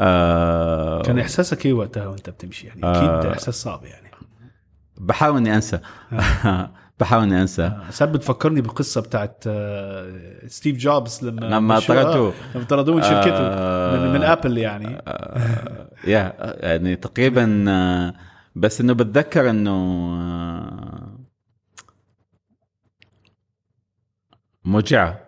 آه 0.00 1.02
كان 1.02 1.18
إحساسك 1.18 1.66
إيه 1.66 1.72
وقتها 1.72 2.06
وأنت 2.06 2.30
بتمشي؟ 2.30 2.66
يعني 2.66 2.80
أكيد 2.84 3.30
إحساس 3.30 3.54
صعب 3.54 3.84
يعني. 3.84 4.10
بحاول 4.96 5.36
إني 5.36 5.54
أنسى. 5.54 5.78
بحاول 7.00 7.22
إني 7.22 7.42
أنسى. 7.42 7.62
آه، 7.62 7.90
ساعات 7.90 8.12
بتفكرني 8.14 8.60
بالقصة 8.60 9.00
بتاعت 9.00 9.44
آه، 9.46 10.46
ستيف 10.46 10.76
جوبز 10.76 11.24
لما 11.24 11.40
لما 11.46 11.76
آه، 11.76 11.80
طردوه. 11.80 12.32
لما 12.54 12.64
طردوه 12.64 12.94
من 12.96 13.02
شركته 13.02 13.30
آه. 13.36 13.96
من, 14.06 14.12
من 14.12 14.22
ابل 14.22 14.58
يعني. 14.58 15.02
آه، 15.06 15.90
Yeah 16.04 16.34
يعني 16.60 16.96
تقريبا 16.96 17.64
آه، 17.68 18.14
بس 18.56 18.80
إنه 18.80 18.92
بتذكر 18.92 19.50
إنه 19.50 19.70
آه، 20.20 21.18
موجعة. 24.64 25.21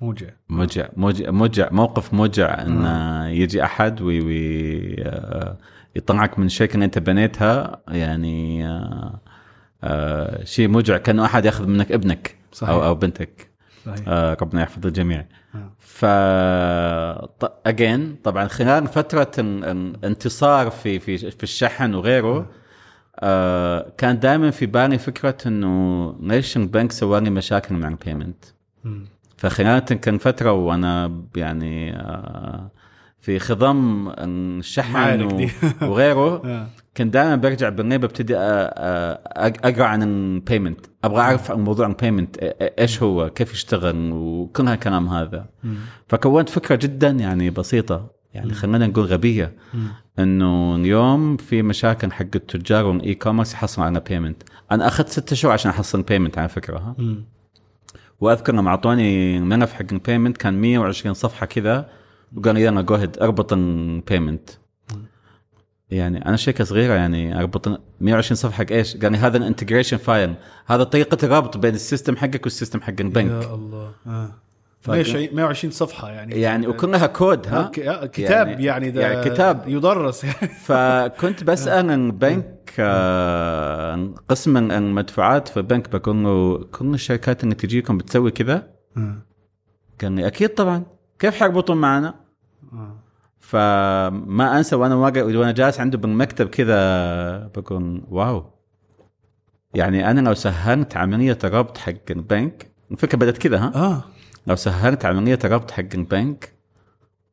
موجع. 0.00 0.28
موجع 0.48 0.88
موجع 0.96 1.30
موجع 1.30 1.68
موقف 1.72 2.14
موجع 2.14 2.62
إن 2.62 2.84
يجي 3.32 3.64
أحد 3.64 4.02
وي 4.02 4.20
وي 4.20 4.94
آه، 5.02 5.56
يطلعك 5.96 6.38
من 6.38 6.48
اللي 6.60 6.84
أنت 6.84 6.98
بنيتها 6.98 7.80
يعني 7.88 8.66
آه، 8.68 9.20
آه، 9.84 10.44
شيء 10.44 10.68
موجع 10.68 10.96
كأنه 10.96 11.24
أحد 11.24 11.44
يأخذ 11.44 11.66
منك 11.66 11.92
ابنك 11.92 12.36
صحيح. 12.52 12.70
أو 12.70 12.84
أو 12.84 12.94
بنتك. 12.94 13.50
صحيح. 13.86 14.04
آه، 14.08 14.36
ربنا 14.40 14.62
يحفظ 14.62 14.86
الجميع. 14.86 15.26
آه. 15.54 15.72
ف 15.78 16.04
again 17.66 18.16
طبعا 18.24 18.48
خلال 18.48 18.86
فترة 18.86 19.30
الانتصار 19.38 20.70
في 20.70 20.98
في 20.98 21.30
في 21.30 21.42
الشحن 21.42 21.94
وغيره 21.94 22.50
آه. 23.18 23.92
كان 23.98 24.18
دائما 24.18 24.50
في 24.50 24.66
بالي 24.66 24.98
فكرة 24.98 25.36
إنه 25.46 26.14
ليش 26.20 26.56
البنك 26.56 26.92
سوى 26.92 27.20
لي 27.20 27.30
مشاكل 27.30 27.74
مع 27.74 27.88
ال 27.88 27.94
payment. 27.94 28.44
فخلال 29.40 29.84
تلك 29.84 30.08
الفترة 30.08 30.52
وأنا 30.52 31.22
يعني 31.36 31.96
آه 31.96 32.70
في 33.20 33.38
خضم 33.38 34.08
الشحن 34.18 35.22
و-. 35.22 35.48
وغيره. 35.90 36.42
آه. 36.46 36.66
كنت 36.96 37.14
دائما 37.14 37.36
برجع 37.36 37.68
بالليل 37.68 37.98
ببتدي 37.98 38.34
أ- 38.34 38.38
أقرأ 39.64 39.84
عن 39.84 40.02
ال 40.02 40.12
payment 40.12 40.86
أبغى 41.04 41.20
أعرف 41.20 41.50
عن 41.50 41.60
موضوع 41.60 41.86
ال 41.86 41.92
payment 41.92 42.36
إيش 42.78 43.02
هو؟ 43.02 43.28
كيف 43.30 43.52
يشتغل؟ 43.52 44.12
وكل 44.12 44.66
هالكلام 44.68 45.08
هذا. 45.08 45.46
فكونت 46.08 46.48
فكرة 46.48 46.76
جدا 46.76 47.08
يعني 47.10 47.50
بسيطة. 47.50 48.10
يعني 48.34 48.54
خلينا 48.54 48.86
نقول 48.86 49.04
غبية. 49.04 49.52
إنه 50.18 50.76
اليوم 50.76 51.36
في 51.36 51.62
مشاكل 51.62 52.12
حق 52.12 52.24
التجار 52.34 52.86
وال 52.86 53.14
e-commerce 53.14 53.52
يحصلوا 53.54 53.86
على 53.86 54.00
payment 54.08 54.42
أنا 54.72 54.86
أخذت 54.86 55.08
ستة 55.08 55.36
شهور 55.36 55.52
عشان 55.54 55.70
أحصل 55.70 56.02
payment 56.02 56.38
على 56.38 56.48
فكرة. 56.48 56.78
ها. 56.78 56.94
وأذكر 58.20 58.54
لما 58.54 58.70
أعطوني 58.70 59.36
الملف 59.36 59.72
حق 59.72 59.92
ال 59.92 59.97
payment 59.97 60.36
كان 60.36 60.54
120 60.54 61.14
صفحة 61.14 61.46
كذا 61.46 61.90
وقال 62.36 62.54
لي 62.54 62.62
يلا 62.62 62.80
go 62.80 62.94
ahead 62.94 63.18
أربط 63.18 63.52
البيمنت 63.52 64.50
يعني 65.90 66.26
أنا 66.26 66.36
شركة 66.36 66.64
صغيرة 66.64 66.94
يعني 66.94 67.40
أربط 67.40 67.80
120 68.00 68.36
صفحة 68.36 68.64
حق 68.64 68.72
إيش؟ 68.72 68.96
قال 68.96 69.12
لي 69.12 69.18
هذا 69.18 69.36
ال 69.36 69.41
integration 69.41 69.96
file 69.96 70.34
هذا 70.66 70.84
طريقة 70.84 71.26
الربط 71.26 71.56
بين 71.56 71.74
ال 71.74 71.80
system 71.80 72.16
حقك 72.16 72.44
وال 72.44 72.53
system 72.53 72.80
حق 72.80 72.94
البنك 73.00 73.44
يا 73.44 73.54
الله 73.54 73.92
آه. 74.06 74.30
فقال- 74.80 74.96
120 74.98 75.28
120 75.36 75.70
صفحة 75.70 76.10
يعني. 76.10 76.40
يعني 76.40 76.66
وكلها 76.66 77.06
كود 77.06 77.46
آه، 77.46 77.50
ها 77.50 77.70
آه، 77.78 78.06
كتاب 78.06 78.48
يعني, 78.48 78.64
يعني 78.64 78.90
ده 78.90 79.00
يعني 79.02 79.30
كتاب. 79.30 79.62
يدرس 79.68 80.24
يعني. 80.24 80.48
فكنت 80.66 81.44
بسال 81.44 81.90
عن 81.90 82.10
بنك 82.18 82.72
آه، 82.78 83.92
عن 83.92 84.14
قسم 84.28 84.56
المدفوعات 84.56 85.48
في 85.48 85.56
البنك 85.56 85.88
بقول 85.96 86.24
له 86.24 86.64
كل 86.64 86.94
الشركات 86.94 87.44
اللي 87.44 87.54
تجيكم 87.54 87.98
بتسوي 87.98 88.30
كذا. 88.30 88.70
قال 90.00 90.12
لي 90.12 90.26
أكيد 90.26 90.48
طبعا. 90.48 90.82
كيف 91.18 91.40
حيربطون 91.40 91.76
معنا؟ 91.76 92.14
آه. 92.72 92.96
فما 93.38 94.58
أنسى 94.58 94.76
وأنا 94.76 94.94
وأنا 94.94 95.52
جالس 95.52 95.80
عنده 95.80 95.98
بالمكتب 95.98 96.48
كذا 96.48 97.46
بكون 97.56 98.04
واو. 98.10 98.44
يعني 99.74 100.10
أنا 100.10 100.20
لو 100.20 100.34
سهلت 100.34 100.96
عملية 100.96 101.38
الربط 101.44 101.78
حق 101.78 101.92
البنك 102.10 102.70
الفكرة 102.90 103.18
بدأت 103.18 103.38
كذا 103.38 103.58
ها؟ 103.58 103.72
آه. 103.74 104.04
لو 104.46 104.56
سهلت 104.56 105.04
عمليه 105.04 105.38
الربط 105.44 105.70
حق 105.70 105.84
البنك 105.94 106.52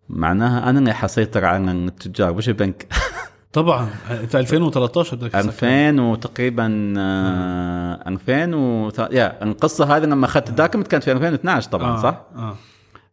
معناها 0.10 0.70
أنا 0.70 0.80
اللي 0.80 0.94
حسيطر 0.94 1.46
على 1.46 1.72
التجار. 1.72 2.34
مش 2.34 2.50
البنك؟ 2.50 2.88
طبعا. 3.54 3.90
في 4.28 4.40
2013 4.40 5.18
ده 5.18 5.30
كان 5.30 5.46
2000 5.46 6.02
وتقريبا 6.02 6.94
آه. 6.98 8.04
2000 8.08 8.56
و 8.56 8.92
يا 9.12 9.44
القصة 9.44 9.98
هذه 9.98 10.04
لما 10.04 10.26
أخذت 10.26 10.50
الداكمنت 10.50 10.88
كانت 10.88 11.04
في 11.04 11.12
2012 11.12 11.72
طبعا 11.72 11.98
آه. 11.98 12.02
صح؟ 12.02 12.22
آه. 12.36 12.56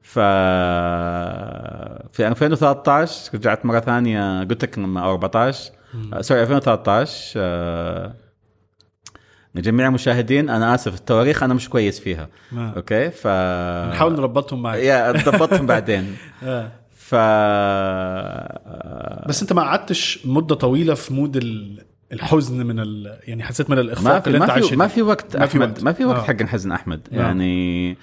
ف 0.02 0.18
في 2.12 2.28
2013 2.28 3.30
رجعت 3.34 3.66
مرة 3.66 3.80
ثانية 3.80 4.40
قلت 4.40 4.64
لك 4.64 4.78
لما 4.78 5.10
14 5.10 5.72
آه، 6.12 6.20
sorry 6.20 6.42
2013 6.42 7.40
آه، 9.56 9.58
لجميع 9.60 9.86
المشاهدين 9.88 10.50
أنا 10.50 10.74
آسف 10.74 10.94
التواريخ 10.94 11.42
أنا 11.42 11.54
مش 11.54 11.68
كويس 11.68 12.00
فيها 12.00 12.28
آه. 12.56 12.72
Okay 12.76 13.10
ف 13.10 13.26
نحاول 13.94 14.12
نربطهم 14.12 14.62
معك 14.62 14.78
يا 14.78 15.12
ضبطهم 15.12 15.66
بعدين 15.66 16.16
آه. 16.42 16.70
ف 16.96 17.14
بس 19.28 19.42
أنت 19.42 19.52
ما 19.52 19.62
قعدتش 19.62 20.26
مدة 20.26 20.54
طويلة 20.54 20.94
في 20.94 21.14
mood 21.14 21.36
ال- 21.36 21.84
الحزن 22.12 22.66
من 22.66 22.80
ال... 22.80 23.18
يعني 23.22 23.42
حسيت 23.42 23.70
من 23.70 23.78
الإخفاق 23.78 24.12
ما 24.14 24.20
في 24.20 24.26
اللي 24.26 24.38
أنت 24.38 24.46
ما 24.46 24.52
عايش 24.52 24.68
في 24.68 24.76
ما 24.76 24.86
في 24.86 25.02
وقت 25.02 25.36
ما 25.36 25.46
في 25.46 25.58
وقت. 25.58 25.82
ما 25.84 25.92
في 25.92 26.04
وقت 26.04 26.16
آه. 26.18 26.22
حق 26.22 26.42
نحزن 26.42 26.72
أحمد 26.72 27.08
آه. 27.12 27.16
يعني 27.16 27.96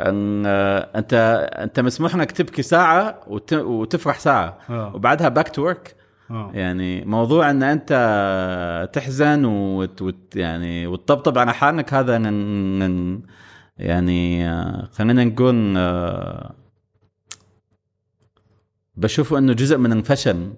أن 0.00 0.42
آه، 0.46 0.88
أنت 0.96 1.14
أنت 1.58 1.80
مسموح 1.80 2.16
لك 2.16 2.32
تبكي 2.32 2.62
ساعة 2.62 3.20
وت- 3.26 3.52
وتفرح 3.52 4.18
ساعة 4.18 4.58
آه. 4.70 4.92
وبعدها 4.94 5.28
back 5.28 5.48
to 5.48 5.62
work 5.66 5.94
آه. 6.30 6.50
يعني 6.54 7.04
موضوع 7.04 7.50
إن 7.50 7.62
أنت 7.62 8.90
تحزن 8.92 9.44
وت 9.44 10.02
وت 10.02 10.36
يعني 10.36 10.86
وتطبطب 10.86 11.38
على 11.38 11.54
حالك 11.54 11.94
هذا 11.94 12.18
من 12.18 12.78
من 12.78 13.20
يعني 13.78 14.48
آه، 14.50 14.88
خلينا 14.92 15.24
نقول 15.24 15.74
آه، 15.76 16.54
بشوفه 18.96 19.38
إنه 19.38 19.52
جزء 19.52 19.76
من 19.78 19.92
الفشل 19.92 20.52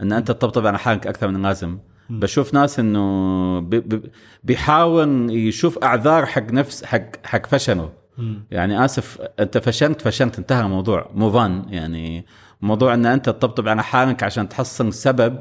إن 0.00 0.12
أنت 0.12 0.28
تطبطب 0.28 0.66
على 0.66 0.78
حالك 0.78 1.06
أكثر 1.06 1.28
من 1.28 1.36
اللازم. 1.36 1.78
بشوف 2.10 2.54
ناس 2.54 2.78
إنه 2.78 3.60
بي- 3.60 3.80
بي- 3.80 4.02
بيحاول 4.44 5.30
يشوف 5.30 5.78
أعذار 5.84 6.26
حق 6.26 6.52
نفس 6.52 6.84
حق 6.84 7.26
حق 7.26 7.46
فشله. 7.46 7.92
يعني 8.50 8.84
آسف 8.84 9.18
أنت 9.40 9.58
فشلت 9.58 10.00
فشلت 10.00 10.38
انتهى 10.38 10.64
الموضوع 10.64 11.10
موفان 11.14 11.64
يعني 11.68 12.26
موضوع 12.62 12.94
إن 12.94 13.06
أنت 13.06 13.26
تطبطب 13.26 13.68
على 13.68 13.82
حالك 13.82 14.22
عشان 14.22 14.48
تحصل 14.48 14.92
سبب. 14.92 15.40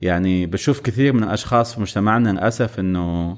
يعني 0.00 0.46
بشوف 0.46 0.80
كثير 0.80 1.12
من 1.12 1.24
الأشخاص 1.24 1.74
في 1.74 1.80
مجتمعنا 1.80 2.28
للأسف 2.28 2.80
إنه 2.80 3.36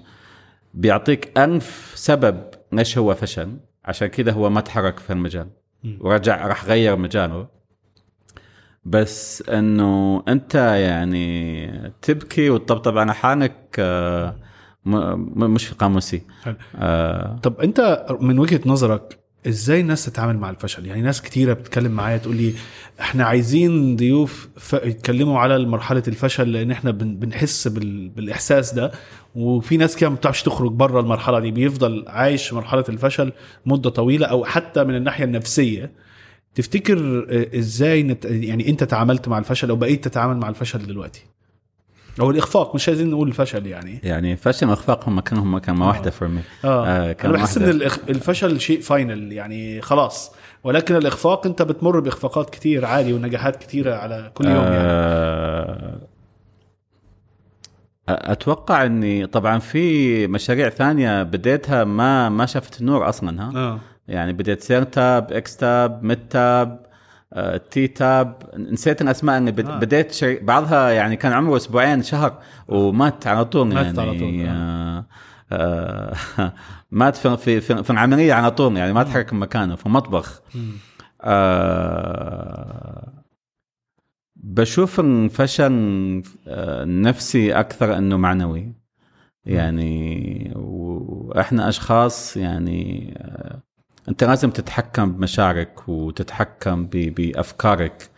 بيعطيك 0.74 1.38
ألف 1.38 1.92
سبب 1.94 2.44
ليش 2.72 2.98
هو 2.98 3.14
فشل. 3.14 3.56
عشان 3.84 4.08
كذا 4.08 4.32
هو 4.32 4.50
ما 4.50 4.60
تحرك 4.60 4.98
في 4.98 5.12
المجال. 5.12 5.48
ورجع 6.00 6.46
راح 6.46 6.64
غير 6.64 6.96
مجاله. 6.96 7.46
بس 8.84 9.42
إنه 9.48 10.22
أنت 10.28 10.54
يعني 10.54 11.70
تبكي 12.02 12.50
وتطبطب 12.50 12.98
على 12.98 13.14
حالك 13.14 13.56
آه، 13.78 14.36
مش 14.84 15.72
قاموسي. 15.72 16.22
آه، 16.76 17.38
طب 17.42 17.60
أنت 17.60 18.06
من 18.20 18.38
وجهة 18.38 18.60
نظرك 18.66 19.18
إزاي 19.48 19.80
الناس 19.80 20.04
تتعامل 20.04 20.38
مع 20.38 20.50
الفشل؟ 20.50 20.86
يعني 20.86 21.02
ناس 21.02 21.22
كتيرة 21.22 21.52
بتتكلم 21.52 21.92
معايا 21.92 22.16
تقول 22.16 22.36
لي 22.36 22.54
إحنا 23.00 23.24
عايزين 23.24 23.96
ضيوف. 23.96 24.48
يتكلموا 24.72 25.38
على 25.38 25.66
مرحلة 25.66 26.02
الفشل 26.08 26.52
لأن 26.52 26.70
إحنا 26.70 26.90
بن... 26.90 27.16
بنحس 27.16 27.68
بال... 27.68 28.08
بالإحساس 28.08 28.74
ده. 28.74 28.92
وفي 29.34 29.76
ناس 29.76 29.96
كده 29.96 30.10
ما 30.10 30.16
بتعرفش 30.16 30.42
تخرج 30.42 30.72
بره 30.72 31.00
المرحلة 31.00 31.40
دي 31.40 31.50
بيفضل 31.50 32.04
عايش 32.08 32.48
في 32.48 32.54
مرحلة 32.54 32.84
الفشل 32.88 33.32
مدة 33.66 33.90
طويلة 33.90 34.26
أو 34.26 34.44
حتى 34.44 34.84
من 34.84 34.96
الناحية 34.96 35.24
النفسية. 35.24 35.92
تفتكر 36.54 37.26
آه، 37.30 37.58
إزاي 37.58 38.02
نت... 38.02 38.24
يعني 38.24 38.68
انت 38.68 38.84
تعاملت 38.84 39.28
مع 39.28 39.38
الفشل 39.38 39.70
أو 39.70 39.76
بقيت 39.76 40.04
تتعامل 40.04 40.36
مع 40.36 40.48
الفشل 40.48 40.86
دلوقتي؟ 40.86 41.31
أو 42.20 42.30
الإخفاق 42.30 42.74
مش 42.74 42.88
عايزين 42.88 43.10
نقول 43.10 43.28
الفشل 43.28 43.66
يعني. 43.66 44.00
يعني 44.04 44.36
فشل 44.36 44.68
واخفاق 44.68 45.08
هم 45.08 45.20
كانوا 45.20 45.44
هم 45.44 45.58
كلمه 45.58 45.88
واحدة 45.88 46.10
for 46.10 46.28
me 46.28 46.40
آه, 46.64 46.86
آه، 46.86 47.12
كان 47.12 47.30
أنا 47.30 47.38
بحس 47.38 47.58
إن. 47.58 47.80
الإخ- 47.80 48.08
الفشل 48.08 48.60
شيء 48.60 48.80
final 48.80 49.32
يعني 49.32 49.80
خلاص. 49.80 50.32
ولكن 50.64 50.96
الإخفاق 50.96 51.46
أنت 51.46 51.62
بتمر 51.62 52.00
بإخفاقات 52.00 52.50
كتير 52.50 52.84
عادي 52.84 53.12
ونجاحات 53.12 53.56
كتيرة 53.56 53.94
على 53.94 54.30
كل 54.34 54.44
يوم 54.46 54.54
يعني. 54.64 54.76
آه، 54.76 55.98
أتوقع 58.08 58.84
إني 58.86 59.26
طبعا 59.26 59.58
في 59.58 60.26
مشاريع 60.26 60.68
ثانية 60.68 61.22
بديتها 61.22 61.84
ما 61.84 62.28
ما 62.28 62.46
شافت 62.46 62.80
النور 62.80 63.08
أصلا 63.08 63.42
ها؟ 63.42 63.52
آه. 63.56 63.78
يعني 64.08 64.32
بديت 64.32 64.60
سير 64.62 64.82
تاب 64.82 65.32
اكستاب 65.32 66.02
ميد 66.04 66.18
تاب 66.30 66.68
آه، 66.68 66.81
تي 67.70 67.88
تاب 67.88 68.36
نسيت 68.56 69.02
الاسماء 69.02 69.38
إني 69.38 69.50
آه. 69.50 69.78
بديت 69.78 70.12
شري... 70.12 70.36
بعضها 70.36 70.90
يعني 70.90 71.16
كان 71.16 71.32
عمره 71.32 71.56
أسبوعين 71.56 72.02
شهر 72.02 72.38
ومات 72.68 73.26
على 73.26 73.44
طول 73.44 73.66
مات 73.66 73.86
يعني 73.86 74.00
على 74.00 74.18
طول، 74.18 74.46
آه. 74.48 75.06
آه 75.52 76.14
مات 76.90 77.16
في 77.16 77.36
في 77.36 77.60
في, 77.60 77.82
في 77.82 77.90
العملية 77.90 78.32
على 78.32 78.50
طول 78.50 78.76
يعني 78.76 78.92
ما 78.92 79.02
تحرك 79.02 79.32
من 79.32 79.40
مكانه 79.40 79.76
في 79.76 79.88
مطبخ 79.88 80.42
مم. 80.54 80.72
آه 81.22 83.12
بشوف 84.36 85.00
الفشل 85.00 85.72
آه، 86.48 86.84
نفسي 86.84 87.52
أكثر 87.52 87.98
إنه 87.98 88.16
معنوي 88.16 88.72
يعني 89.44 90.52
وإحنا 90.56 91.68
أشخاص 91.68 92.36
يعني 92.36 93.14
آه، 93.18 93.62
أنت 94.08 94.24
لازم 94.24 94.50
تتحكم 94.50 95.12
بمشاعرك 95.12 95.88
وتتحكم 95.88 96.86
بأفكارك. 96.86 98.10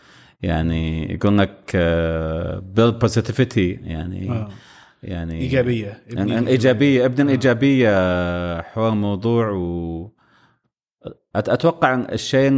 يعني 0.42 1.12
يقول 1.14 1.38
لك 1.38 1.76
بيلد 2.62 2.98
بوزيتيفيتي 2.98 3.70
يعني 3.70 4.30
آه. 4.30 4.48
يعني 5.02 5.40
إيجابية. 5.40 6.02
يعني 6.06 6.38
الايجابيه 6.38 7.04
ابدا 7.04 7.22
الايجابيه 7.22 7.90
حول 8.60 8.92
الموضوع. 8.92 9.50
و 9.50 10.10
أتوقع 11.36 11.94
الشيء 11.94 12.52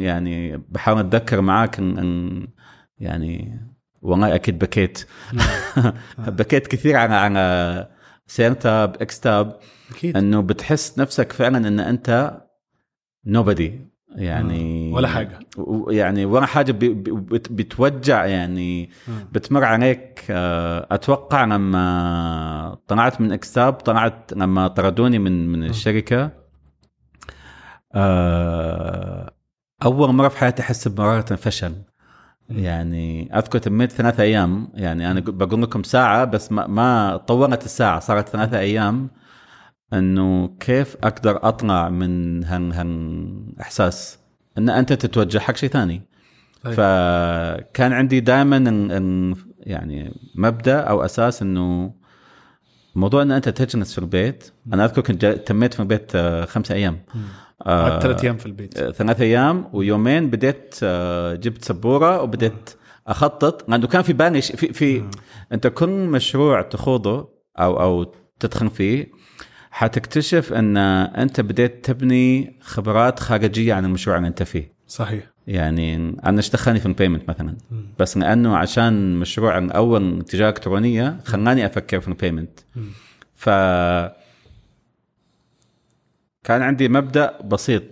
يعني 0.00 0.56
بحاول 0.56 0.98
أتذكر 0.98 1.40
معاك 1.40 1.78
ان 1.78 1.98
إن 1.98 2.46
يعني 2.98 3.60
والله 4.02 4.34
أكيد 4.34 4.58
بكيت. 4.58 5.06
بكيت 6.18 6.66
كثير 6.66 6.96
على 6.96 7.14
على 7.14 7.88
سير 8.26 8.52
تاب 8.52 8.96
اكستاب. 9.02 9.58
أكيد. 9.90 10.16
إنه 10.16 10.40
بتحس 10.42 10.98
نفسك 10.98 11.32
فعلا 11.32 11.68
إن 11.68 11.80
أنت 11.80 12.40
nobody 13.26 13.80
يعني 14.16 14.90
آه، 14.92 14.94
ولا 14.94 15.08
يعني 15.90 16.24
ولا 16.24 16.46
حاجة 16.46 16.72
بي- 16.72 16.94
بي- 16.94 17.10
بت- 17.12 17.52
بتوجع 17.52 18.26
يعني 18.26 18.90
آه. 19.08 19.12
بتمر 19.32 19.64
عليك. 19.64 20.24
آه، 20.30 20.86
أتوقع 20.90 21.44
لما 21.44 22.78
طلعت 22.86 23.20
من 23.20 23.32
اكستاب 23.32 23.72
طلعت 23.72 24.32
لما 24.36 24.68
طردوني 24.68 25.18
من 25.18 25.48
من 25.52 25.64
الشركة 25.64 26.30
أول 29.82 30.14
مرة 30.14 30.28
في 30.28 30.38
حياتي 30.38 30.62
أحس 30.62 30.88
بمرارة 30.88 31.34
فشل. 31.34 31.72
يعني 32.48 33.38
أذكر 33.38 33.58
تميت 33.58 33.92
ثلاثة 33.92 34.22
أيام. 34.22 34.68
يعني 34.74 35.10
أنا 35.10 35.20
بقول 35.20 35.62
لكم 35.62 35.82
ساعة 35.82 36.24
بس 36.24 36.52
ما, 36.52 36.66
ما 36.66 37.16
طولت 37.16 37.64
الساعة 37.64 38.00
صارت 38.00 38.28
ثلاثة 38.28 38.58
أيام. 38.58 39.10
إنه 39.92 40.48
كيف 40.60 40.96
أقدر 41.04 41.48
أطلع 41.48 41.88
من 41.88 42.44
هال 42.44 42.72
هالاحساس 42.72 44.18
إن 44.58 44.68
أنت 44.68 44.92
تتوجه 44.92 45.38
حق 45.38 45.56
شيء 45.56 45.68
ثاني. 45.68 46.02
أيوة. 46.66 46.76
فكان 46.76 47.92
عندي 47.92 48.20
دائما 48.20 48.56
يعني 49.60 50.12
مبدأ 50.34 50.80
أو 50.80 51.04
أساس 51.04 51.42
إنه 51.42 51.94
موضوع 52.94 53.22
إن 53.22 53.32
أنت 53.32 53.48
تجلس 53.48 53.92
في 53.92 53.98
البيت. 53.98 54.52
أنا 54.72 54.84
أذكر 54.84 55.02
كنت 55.02 55.26
تميت 55.26 55.74
في 55.74 55.80
البيت 55.80 56.12
آه، 56.14 56.44
خمسة 56.44 56.74
أيام. 56.74 56.98
آه، 57.66 57.98
ثلاث 57.98 58.24
أيام 58.24 58.36
في 58.36 58.46
البيت. 58.46 58.78
آه، 58.78 58.90
ثلاث 58.90 59.20
أيام 59.20 59.70
ويومين 59.72 60.30
بديت 60.30 60.74
آه، 60.82 61.34
جبت 61.34 61.64
سبورة 61.64 62.22
وبديت 62.22 62.70
أخطط. 63.06 63.70
لأنه 63.70 63.86
كان 63.86 64.02
في 64.02 64.12
بالي 64.12 64.42
في 64.42 64.72
في 64.72 65.04
أنت 65.52 65.66
كل 65.66 65.88
مشروع 65.88 66.62
تخوضه 66.62 67.28
أو 67.58 67.80
أو 67.80 68.12
تدخل 68.40 68.70
فيه 68.70 69.17
حتكتشف 69.70 70.52
أن 70.52 70.76
أنت 70.76 71.40
بديت 71.40 71.84
تبني 71.84 72.56
خبرات 72.60 73.20
خارجية 73.20 73.74
عن 73.74 73.84
المشروع 73.84 74.16
اللي 74.16 74.28
أنت 74.28 74.42
فيه. 74.42 74.72
صحيح. 74.86 75.24
يعني 75.46 75.94
أنا 76.24 76.36
إيش 76.36 76.50
دخلني 76.50 76.80
في 76.80 76.86
ال 76.86 76.91
payment 76.91 77.30
مثلا. 77.30 77.56
بس 77.98 78.16
لأنه 78.16 78.56
عشان 78.56 79.16
مشروع 79.16 79.58
أول 79.58 80.22
تجاره 80.22 80.48
إلكترونية 80.48 81.18
خلاني 81.24 81.66
أفكر 81.66 82.00
في 82.00 82.08
ال 82.08 82.14
payment 82.14 82.60
ف 83.34 83.48
كان 86.44 86.62
عندي 86.62 86.88
مبدأ 86.88 87.38
بسيط 87.44 87.82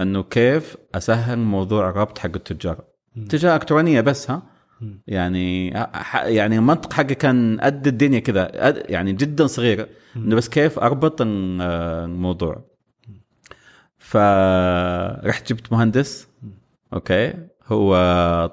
إنه 0.00 0.22
كيف 0.22 0.76
أسهل 0.94 1.38
موضوع 1.38 1.90
الربط 1.90 2.18
حق 2.18 2.30
التجار. 2.34 2.84
تجارة 3.28 3.54
إلكترونية 3.54 4.00
بس 4.00 4.30
ها؟ 4.30 4.42
يعني 5.06 5.68
يعني 6.24 6.56
المنطق 6.58 6.92
حقي 6.92 7.14
كان 7.14 7.60
قد 7.60 7.86
الدنيا 7.86 8.18
كذا 8.20 8.50
يعني 8.90 9.12
جدا 9.12 9.46
صغير. 9.46 9.88
انه 10.16 10.36
بس 10.36 10.48
كيف 10.48 10.78
أربط 10.78 11.20
ال- 11.22 11.62
الموضوع؟ 12.10 12.64
فرحت 13.98 15.52
جبت 15.52 15.72
مهندس. 15.72 16.28
أوكي. 16.92 17.32
هو 17.66 17.96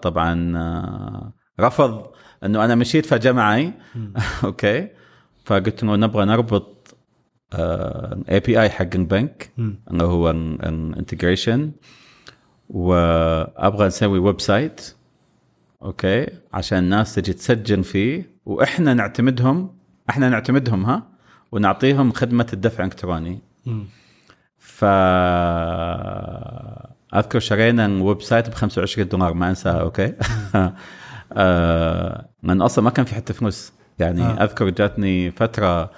طبعا 0.02 0.34
رفض 1.60 2.06
إنه 2.44 2.66
أنا 2.66 2.76
مشيت 2.76 3.06
فجاء 3.06 3.34
معي 3.34 3.74
okay. 4.44 4.88
فقلت 5.46 5.84
له 5.84 5.96
نبغى 5.96 6.26
نربط 6.26 6.96
API 8.32 8.70
حق 8.70 8.88
البنك. 8.96 9.52
اللي 9.92 10.04
هو 10.04 10.30
ال 10.30 10.41
integration 10.41 11.72
وأبغى 12.70 13.88
نسوي 13.88 14.20
website 14.20 14.94
okay؟ 15.84 16.28
عشان 16.54 16.78
الناس 16.78 17.16
تجي 17.16 17.34
تسجل 17.34 17.84
فيه 17.84 18.30
وإحنا 18.46 18.94
نعتمدهم 18.94 19.76
إحنا 20.10 20.30
نعتمدهم 20.30 20.86
ها؟ 20.86 21.04
ونعطيهم 21.52 22.12
خدمة 22.12 22.48
الدفع 22.54 22.84
الإلكتروني. 22.84 23.40
ف 24.58 24.86
أذكر 27.16 27.40
شرينا 27.40 27.86
ال 27.86 28.22
website 28.22 28.50
ب 28.50 28.54
25 28.54 29.08
دولار 29.08 29.34
ما 29.34 29.50
انساها 29.50 29.82
okay؟ 29.82 30.14
آه، 31.34 32.30
لأنه 32.44 32.66
أصلا 32.66 32.84
ما 32.84 32.90
كان 32.90 33.06
في 33.06 33.16
حتى 33.16 33.34
فلوس. 33.34 33.74
يعني 34.00 34.22
آه. 34.24 34.44
أذكر 34.44 34.70
جاتني 34.70 35.32
فترة 35.32 35.92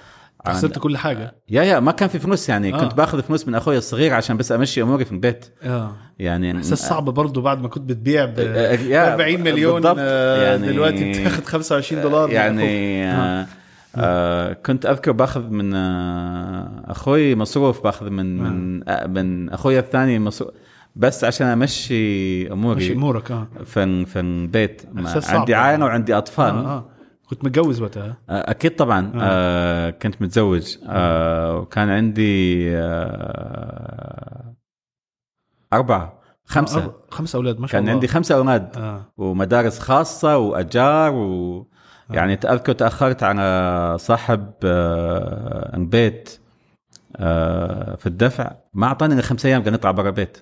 خسرت 0.46 0.78
كل 0.78 0.96
حاجة 0.96 1.34
يا 1.48 1.62
يا 1.62 1.80
ما 1.80 1.92
كان 1.92 2.08
في 2.08 2.18
فلوس 2.18 2.48
يعني 2.48 2.74
آه. 2.74 2.76
آه. 2.76 2.80
كنت 2.80 2.94
باخذ 2.94 3.22
فلوس 3.22 3.48
من 3.48 3.54
أخوي 3.54 3.78
الصغير 3.78 4.14
عشان 4.14 4.36
بس 4.36 4.52
أمشي 4.52 4.82
أموري 4.82 5.04
في 5.04 5.12
البيت 5.12 5.46
آه 5.62 5.92
يعني 6.18 6.56
إحساس 6.56 6.88
صعب 6.88 7.04
برضه 7.04 7.42
بعد 7.42 7.62
ما 7.62 7.68
كنت 7.68 7.82
بتبيع 7.88 8.24
ب 8.24 8.34
آه، 8.38 8.72
يا 8.72 9.12
40 9.14 9.40
مليون. 9.40 9.86
آه، 9.86 10.42
يعني- 10.42 10.66
دلوقتي 10.66 11.12
بتاخد 11.12 11.44
25 11.44 12.02
دولار. 12.02 12.30
يعني 12.30 13.04
آه. 13.12 13.46
آه 13.96 14.52
كنت 14.52 14.86
أذكر 14.86 15.12
باخذ 15.12 15.40
من 15.50 15.74
آه 15.74 16.84
أخوي 16.86 17.34
مصروف 17.34 17.82
باخذ 17.84 18.10
من 18.10 18.38
من 18.38 18.88
آه 18.88 19.06
من 19.06 19.50
أخوي 19.50 19.78
الثاني 19.78 20.18
مصروف 20.18 20.50
بس 20.96 21.24
عشان 21.24 21.46
أمشي 21.46 22.52
أموري 22.52 22.74
ماشي 22.80 22.92
أمورك 22.92 23.30
آه 23.30 23.46
في 23.64 24.04
في 24.06 24.20
البيت 24.20 24.82
عندي. 25.28 25.54
عائلة 25.54 25.84
وعندي 25.84 26.14
أطفال 26.14 26.54
آه 26.54 26.58
آه 26.76 26.84
كنت 27.32 27.44
متجوز 27.44 27.80
وقتها. 27.82 28.16
آه، 28.30 28.50
أكيد 28.50 28.76
طبعا. 28.76 29.12
آه. 29.20 29.90
كنت 29.90 30.22
متزوج. 30.22 30.76
آه 30.88 31.56
وكان 31.56 31.90
عندي 31.90 32.68
آه 32.76 34.54
أربعة 35.72 36.18
خمسة. 36.44 36.84
آه، 36.84 36.94
خمسة 37.10 37.36
أولاد 37.36 37.60
ما 37.60 37.66
شاء 37.66 37.72
كان 37.72 37.82
الله. 37.82 37.92
عندي 37.92 38.08
خمسة 38.08 38.34
أولاد. 38.34 38.76
آه. 38.76 39.12
ومدارس 39.16 39.78
خاصة 39.78 40.36
وأجار 40.38 41.14
و 41.14 41.66
يعني 42.10 42.34
اذكر 42.34 42.72
تأخرت 42.72 43.22
على 43.22 43.96
صاحب 43.98 44.52
آه، 44.64 45.76
البيت 45.76 46.38
آه، 47.16 47.96
في 47.96 48.06
الدفع. 48.06 48.52
ما 48.74 48.86
أعطاني 48.86 49.14
إلا 49.14 49.22
خمس 49.22 49.46
أيام 49.46 49.62
قال 49.62 49.72
نطلع 49.72 49.90
برا 49.90 50.08
البيت 50.08 50.38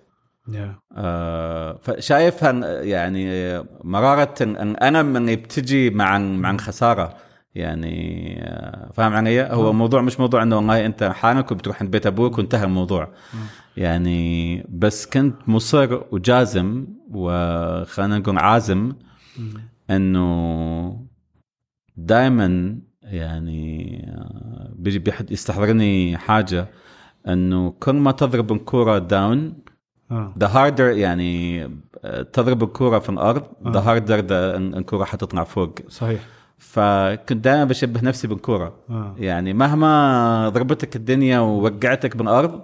يا 0.52 0.78
آه، 0.96 1.78
فشايف 1.82 2.42
يعني 2.42 3.24
مرارة 3.84 4.34
الالم 4.40 5.16
اللي 5.16 5.36
بتجي 5.36 5.90
مع 5.90 6.18
مع 6.18 6.50
الخساره 6.50 7.16
يعني 7.54 8.36
آه، 8.42 8.90
فاهم 8.94 9.12
علي؟ 9.12 9.42
هو 9.42 9.70
الموضوع 9.70 10.02
مش 10.02 10.20
موضوع 10.20 10.42
إنه 10.42 10.56
والله 10.56 10.86
أنت 10.86 11.04
حالك 11.04 11.52
وبتروح 11.52 11.82
عند 11.82 11.90
بيت 11.90 12.06
أبوك 12.06 12.38
وانتهى 12.38 12.64
الموضوع. 12.64 13.08
يعني 13.76 14.62
بس 14.68 15.06
كنت 15.06 15.48
مصر 15.48 16.02
وجازم 16.10 16.86
وخلينا 17.10 18.18
نقول 18.18 18.38
عازم 18.38 18.92
إنه 19.90 21.06
دائما 21.96 22.78
يعني 23.02 23.96
آه، 24.08 24.72
بيجي 24.76 24.98
بيحد 24.98 25.30
يستحضرني 25.30 26.16
حاجة 26.16 26.66
إنه 27.28 27.70
كل 27.70 27.92
ما 27.92 28.12
تضرب 28.12 28.52
الكورة 28.52 28.98
down 28.98 29.54
the 30.12 30.46
harder 30.46 30.84
يعني 30.86 31.64
آه، 32.04 32.22
تضرب 32.22 32.62
الكوره 32.62 32.98
في 32.98 33.08
الأرض 33.08 33.42
the 33.68 33.80
harder 33.80 34.18
الكوره 34.56 35.04
حتطلع 35.04 35.44
فوق. 35.44 35.74
صحيح. 35.88 36.20
فكنت 36.58 37.44
دائما 37.44 37.64
بشبه 37.64 38.00
نفسي 38.02 38.28
بالكوره 38.28 38.74
آه. 38.90 39.14
يعني 39.18 39.52
مهما 39.52 40.48
ضربتك 40.48 40.96
الدنيا 40.96 41.38
ووقعتك 41.38 42.16
بالأرض 42.16 42.60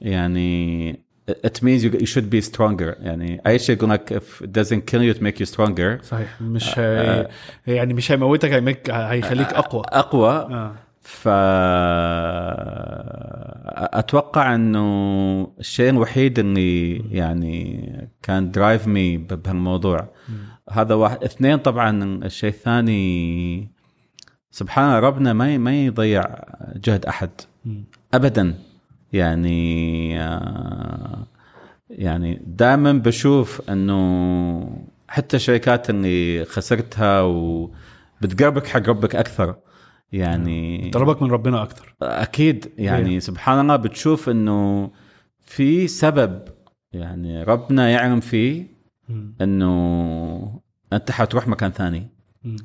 يعني 0.00 0.92
it 1.30 1.62
means 1.62 1.84
you, 1.84 1.90
you 1.90 2.06
should 2.06 2.28
be 2.30 2.40
stronger. 2.40 2.94
يعني 3.00 3.40
أي 3.46 3.58
شيء 3.58 3.76
يقول 3.76 3.90
لك 3.90 4.18
if 4.18 4.44
it 4.44 4.48
doesn't 4.48 4.82
kill 4.90 5.02
you 5.02 5.14
to 5.18 5.22
make 5.22 5.40
you 5.40 5.54
stronger. 5.54 6.02
صحيح. 6.02 6.42
مش 6.42 6.78
هي... 6.78 7.28
يعني 7.66 7.94
مش 7.94 8.12
هيموتك 8.12 8.52
هيمك... 8.52 8.90
هيخليك 8.90 9.52
أقوى. 9.52 9.82
أقوى. 9.88 10.30
آه. 10.30 10.74
ف 11.10 11.28
أتوقع 13.98 14.54
إنه 14.54 15.52
الشيء 15.60 15.90
الوحيد 15.90 16.38
اللي 16.38 16.96
يعني 16.96 17.90
كان 18.22 18.50
درايف 18.50 18.86
مي 18.86 19.16
بهالموضوع. 19.16 20.08
هذا 20.70 20.94
واحد 20.94 21.24
اثنين 21.24 21.56
طبعا 21.58 22.24
الشيء 22.24 22.50
الثاني 22.50 23.68
سبحان 24.50 24.90
ربنا 24.90 25.32
ما 25.32 25.58
ما 25.58 25.84
يضيع 25.84 26.24
جهد 26.84 27.06
أحد. 27.06 27.30
ابدا. 28.14 28.54
يعني 29.12 30.20
آه، 30.20 31.26
يعني 31.90 32.42
دائما 32.46 32.92
بشوف 32.92 33.70
إنه 33.70 34.86
حتى 35.08 35.36
الشركات 35.36 35.90
اللي 35.90 36.44
خسرتها 36.44 37.20
وبتقربك 37.22 38.66
حق 38.66 38.88
ربك 38.88 39.16
أكثر. 39.16 39.54
يعني 40.12 40.90
ضربك 40.94 41.22
من 41.22 41.30
ربنا 41.30 41.62
أكتر. 41.62 41.94
أكيد 42.02 42.72
يعني 42.78 43.20
سبحان 43.20 43.60
الله 43.60 43.76
بتشوف 43.76 44.28
إنه 44.28 44.90
في 45.40 45.88
سبب 45.88 46.42
يعني 46.92 47.42
ربنا 47.42 47.88
يعلم 47.90 48.20
فيه 48.20 48.66
إنه 49.40 50.60
أنت 50.92 51.10
حتروح 51.10 51.48
مكان 51.48 51.70
ثاني. 51.70 52.08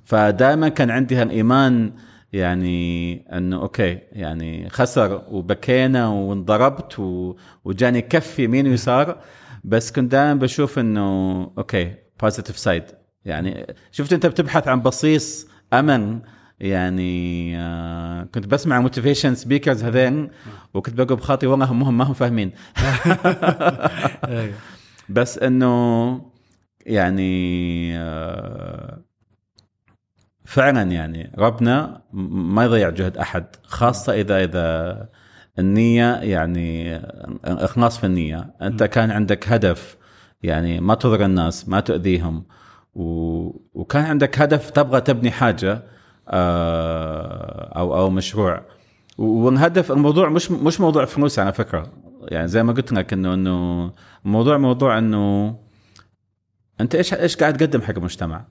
فدائما 0.06 0.70
كان 0.70 0.89
عندي 0.91 1.16
هالإيمان 1.16 1.93
يعني 2.34 3.16
إنه 3.38 3.62
أوكي 3.62 4.00
يعني 4.12 4.70
خسر 4.70 5.24
وبكينا 5.32 6.08
وانضربت 6.08 7.00
و- 7.00 7.36
وجاني 7.66 8.02
كف 8.02 8.39
يمين 8.39 8.68
ويسار 8.68 9.18
بس 9.64 9.91
كنت 9.91 10.12
دائما 10.12 10.34
بشوف 10.39 10.80
إنه 10.80 11.41
okay 11.58 11.93
positive 12.22 12.58
side 12.58 12.84
يعني 13.26 13.66
شفت 13.91 14.14
أنت 14.14 14.26
بتبحث 14.26 14.68
عن 14.68 14.82
بصيص 14.82 15.48
امل 15.74 16.20
يعني 16.60 17.53
آه 17.58 18.24
كنت 18.24 18.47
بسمع 18.47 18.80
motivation 18.80 19.36
speakers 19.36 19.84
هذين 19.84 20.30
وكنت 20.74 21.01
بقول 21.01 21.18
بخاطري 21.18 21.49
والله 21.49 21.66
هم 21.66 21.97
ما 21.97 22.03
هم 22.03 22.14
فاهمين. 22.14 22.51
أيوه. 24.24 24.53
بس 25.10 25.38
إنه 25.38 26.22
يعني 26.86 27.91
آه، 27.97 29.01
فعلا 30.45 30.91
يعني 30.91 31.32
ربنا 31.38 32.01
ما 32.14 32.66
يضيع 32.66 32.89
جهد 32.89 33.18
أحد 33.18 33.45
خاصة 33.64 34.14
اذا 34.14 34.43
إذا 34.43 35.10
النية 35.60 36.16
يعني 36.16 37.01
إخلاص 37.45 37.97
في 37.97 38.06
النية. 38.06 38.53
أنت 38.62 38.84
كان 38.84 39.12
عندك 39.12 39.49
هدف 39.49 39.97
يعني 40.43 40.80
ما 40.80 40.95
تضر 40.95 41.26
الناس 41.26 41.70
ما 41.70 41.80
تؤذيهم 41.80 42.43
و... 42.95 43.03
وكان 43.74 44.03
عندك 44.03 44.41
هدف 44.41 44.70
تبغى 44.70 45.01
تبني 45.01 45.32
حاجة 45.32 45.72
آه، 45.74 45.95
أو 46.28 47.97
أو 47.97 48.09
مشروع. 48.09 48.61
والهدف 49.17 49.91
الموضوع 49.91 50.30
مش 50.30 50.51
مش 50.51 50.82
موضوع 50.82 51.05
فلوس 51.05 51.39
على 51.39 51.53
فكرة. 51.53 51.91
يعني 52.28 52.47
زي 52.47 52.63
ما 52.63 52.73
قلت 52.73 52.91
لك 52.91 53.13
انه 53.13 53.34
إنه 53.34 53.91
الموضوع 54.26 54.57
موضوع 54.57 54.97
إنه 54.97 55.55
أنت 56.82 56.95
إيش 56.95 57.13
إيش 57.13 57.36
قاعد 57.36 57.57
تقدم 57.57 57.82
حق 57.82 57.97
المجتمع؟ 57.97 58.45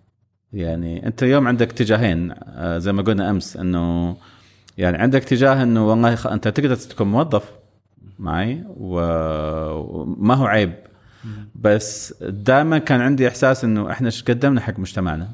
يعني 0.52 1.06
أنت 1.06 1.22
اليوم 1.22 1.48
عندك 1.48 1.70
اتجاهين 1.70 2.34
آه، 2.42 2.78
زي 2.78 2.92
ما 2.92 3.02
قلنا 3.02 3.30
أمس 3.30 3.56
إنه 3.56 4.16
يعني 4.78 4.98
عندك 4.98 5.22
اتجاه 5.22 5.62
إنه 5.62 5.88
والله 5.88 6.14
خ... 6.14 6.26
أنت 6.26 6.48
تقدر 6.48 6.76
تكون 6.76 7.06
موظف 7.06 7.52
معي 8.18 8.64
وما 8.76 10.34
هو 10.34 10.46
عيب. 10.46 10.74
بس 11.54 12.14
دائما 12.22 12.78
كان 12.78 13.00
عندي 13.00 13.28
إحساس 13.28 13.64
إنه 13.64 13.90
إحنا 13.90 14.06
إيش 14.06 14.22
قدمنا 14.22 14.60
حق 14.60 14.78
مجتمعنا؟ 14.78 15.28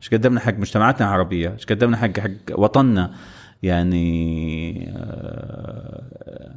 إيش 0.00 0.10
قدمنا 0.10 0.40
حق 0.40 0.54
مجتمعاتنا 0.54 1.08
العربية؟ 1.08 1.52
إيش 1.52 1.66
قدمنا 1.66 1.96
حق 1.96 2.20
حق 2.20 2.30
وطننا؟ 2.50 3.14
يعني 3.62 4.92
آه، 4.96 6.54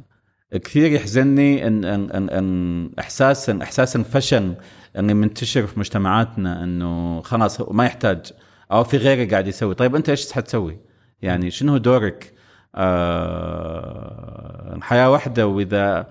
كثير 0.52 0.92
يحزنني 0.92 1.66
ان 1.66 1.84
ان 1.84 2.10
ان, 2.10 2.30
إن 2.30 2.90
احساس 2.98 3.50
احساس 3.50 3.96
الفشل 3.96 4.54
إنه 4.98 5.12
منتشر 5.12 5.66
في 5.66 5.80
مجتمعاتنا 5.80 6.64
إنه 6.64 7.22
خلاص 7.22 7.60
ما 7.60 7.84
يحتاج. 7.84 8.32
أو 8.72 8.84
في 8.84 8.96
غيره 8.96 9.30
قاعد 9.30 9.46
يسوي. 9.46 9.74
طيب 9.74 9.96
أنت 9.96 10.08
إيش 10.08 10.32
حتسوي؟ 10.32 10.78
يعني 11.22 11.50
شنو 11.50 11.76
دورك؟ 11.76 12.32
آه 12.74 14.78
حياه 14.82 15.10
واحدة 15.10 15.46
وإذا 15.46 16.06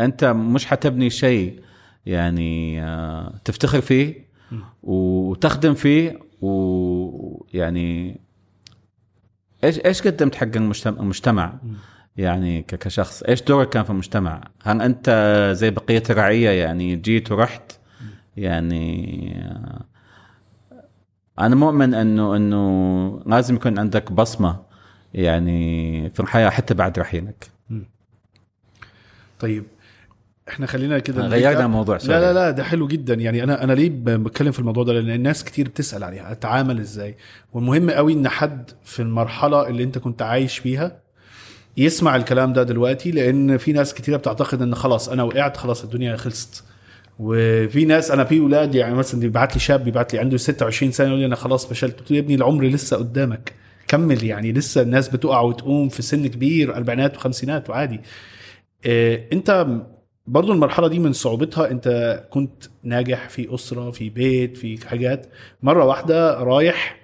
أنت 0.00 0.24
مش 0.24 0.66
حتبني 0.66 1.10
شيء 1.10 1.60
يعني 2.06 2.82
آه 2.84 3.34
تفتخر 3.44 3.80
فيه 3.80 4.26
وتخدم 4.82 5.74
فيه 5.74 6.18
ويعني 6.40 8.20
إيش 9.64 9.78
إيش 9.78 10.02
قدمت 10.02 10.34
حق 10.34 10.56
المجتمع 10.86 11.54
يعني 12.16 12.62
كشخص 12.62 13.22
إيش 13.22 13.42
دورك 13.42 13.68
كان 13.68 13.84
في 13.84 13.90
المجتمع؟ 13.90 14.44
هل 14.62 14.82
أنت 14.82 15.10
زي 15.56 15.70
بقية 15.70 16.02
الرعية 16.10 16.50
يعني 16.50 16.96
جيت 16.96 17.32
ورحت؟ 17.32 17.72
يعني 18.36 19.32
آه، 19.42 19.84
أنا 21.38 21.54
مؤمن 21.54 21.94
انه 21.94 22.36
إنه 22.36 23.22
لازم 23.26 23.54
يكون 23.54 23.78
عندك 23.78 24.12
بصمة 24.12 24.62
يعني 25.14 26.10
في 26.10 26.20
الحياة 26.20 26.50
حتى 26.50 26.74
بعد 26.74 26.98
رحيلك. 26.98 27.50
طيب 29.40 29.64
إحنا 30.48 30.66
خلينا 30.66 30.98
كده 30.98 31.26
غيرنا 31.26 31.64
الموضوع 31.64 31.98
لا 32.04 32.20
لا 32.20 32.32
لا 32.32 32.50
ده 32.50 32.64
حلو 32.64 32.86
جدا. 32.86 33.14
يعني 33.14 33.42
أنا 33.42 33.64
أنا 33.64 33.72
ليه 33.72 33.90
بتكلم 33.92 34.52
في 34.52 34.58
الموضوع 34.58 34.84
ده؟ 34.84 34.92
لأن 34.92 35.10
الناس 35.10 35.44
كتير 35.44 35.68
بتسأل 35.68 36.04
عليها 36.04 36.32
أتعامل 36.32 36.80
إزاي؟ 36.80 37.16
والمهم 37.52 37.90
قوي 37.90 38.12
إن 38.12 38.28
حد 38.28 38.70
في 38.84 39.02
المرحلة 39.02 39.68
اللي 39.68 39.82
أنت 39.82 39.98
كنت 39.98 40.22
عايش 40.22 40.58
فيها 40.58 40.98
يسمع 41.76 42.16
الكلام 42.16 42.52
ده 42.52 42.62
دلوقتي 42.62 43.10
لأن 43.10 43.56
في 43.56 43.72
ناس 43.72 43.94
كتير 43.94 44.16
بتعتقد 44.16 44.62
إن 44.62 44.74
خلاص 44.74 45.08
أنا 45.08 45.22
وقعت 45.22 45.56
خلاص 45.56 45.84
الدنيا 45.84 46.16
خلصت. 46.16 46.64
وفي 47.18 47.84
ناس 47.84 48.10
أنا 48.10 48.24
في 48.24 48.40
أولاد 48.40 48.74
يعني 48.74 48.94
مثلا 48.94 49.20
بيبعت 49.20 49.54
لي 49.54 49.60
شاب 49.60 49.84
بيبعت 49.84 50.12
لي 50.12 50.18
عنده 50.18 50.36
26 50.36 50.92
سنة 50.92 51.06
يقول 51.08 51.20
لي 51.20 51.26
أنا 51.26 51.36
خلاص 51.36 51.66
فشلت. 51.66 51.98
قلت 52.00 52.10
له 52.10 52.16
يا 52.16 52.22
ابني 52.22 52.34
العمر 52.34 52.64
لسه 52.64 52.96
قدامك. 52.96 53.52
كمل 53.88 54.24
يعني 54.24 54.52
لسه 54.52 54.80
الناس 54.82 55.08
بتقع 55.08 55.40
وتقوم 55.40 55.88
في 55.88 56.02
سن 56.02 56.26
كبير 56.26 56.76
أربعينات 56.76 57.16
وخمسينات 57.16 57.70
وعادي. 57.70 58.00
إيه 58.86 59.28
أنت 59.32 59.66
برضو 60.26 60.52
المرحلة 60.52 60.88
دي 60.88 60.98
من 60.98 61.12
صعوبتها 61.12 61.70
انت 61.70 61.88
كنت 62.30 62.64
ناجح 62.82 63.28
في 63.28 63.54
أسرة 63.54 63.90
في 63.90 64.10
بيت 64.10 64.56
في 64.56 64.88
حاجات. 64.88 65.26
مرة 65.62 65.84
واحدة 65.84 66.42
رايح 66.42 67.00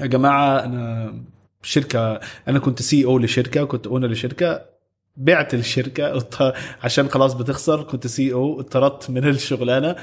يا 0.00 0.06
جماعة 0.06 0.64
أنا 0.64 1.14
شركة 1.62 2.20
أنا 2.48 2.58
كنت 2.58 2.82
سي 2.82 3.04
أو 3.04 3.18
لشركة 3.18 3.64
كنت 3.64 3.86
أونر 3.86 4.08
لشركة 4.08 4.64
بعت 5.16 5.54
الشركة 5.54 6.26
عشان 6.84 7.08
خلاص 7.08 7.34
بتخسر 7.34 7.82
كنت 7.82 8.06
سي 8.06 8.32
أو 8.32 8.60
اتطردت 8.60 9.10
من 9.10 9.28
الشغلانة 9.28 9.96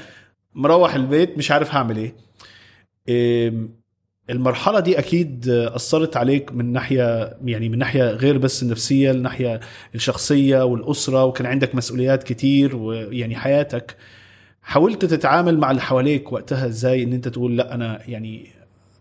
مروح 0.54 0.94
البيت 0.94 1.38
مش 1.38 1.50
عارف 1.50 1.74
هعمل 1.74 1.96
إيه, 1.98 2.14
المرحلة 4.30 4.80
دي 4.80 4.98
أكيد 4.98 5.48
أثرت 5.48 6.16
عليك 6.16 6.52
من 6.52 6.72
ناحية 6.72 7.36
يعني 7.44 7.68
من 7.68 7.78
ناحية 7.78 8.10
غير 8.10 8.38
بس 8.38 8.62
النفسيه 8.62 9.10
الناحية 9.10 9.60
الشخصية 9.94 10.64
والأسرة 10.64 11.24
وكان 11.24 11.46
عندك 11.46 11.74
مسؤوليات 11.74 12.22
كتير 12.22 12.76
ويعني 12.76 13.36
حياتك. 13.36 13.96
حاولت 14.62 15.04
تتعامل 15.04 15.58
مع 15.58 15.70
اللي 15.70 15.82
حواليك 15.82 16.32
وقتها 16.32 16.66
إزاي؟ 16.66 17.02
إن 17.02 17.12
أنت 17.12 17.28
تقول 17.28 17.56
لأ 17.56 17.74
أنا 17.74 18.00
يعني 18.08 18.46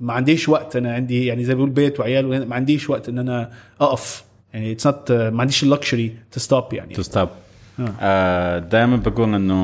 ما 0.01 0.13
عنديش 0.13 0.49
وقت 0.49 0.75
أنا 0.75 0.93
عندي 0.93 1.25
يعني 1.25 1.43
زي 1.43 1.55
بيقول 1.55 1.69
بيت 1.69 1.99
وعيال 1.99 2.47
ما 2.47 2.55
عنديش 2.55 2.89
وقت 2.89 3.09
إن 3.09 3.19
أنا 3.19 3.51
أقف. 3.81 4.23
يعني 4.53 4.71
it's 4.71 4.87
ما 5.11 5.41
عنديش 5.41 5.63
ال 5.63 5.71
luxury 5.71 6.15
to 6.31 6.39
stop 6.39 6.73
يعني. 6.73 6.93
to 6.93 7.01
stop 7.01 7.29
دائما 8.69 8.95
بقول 9.05 9.35
إنه 9.35 9.55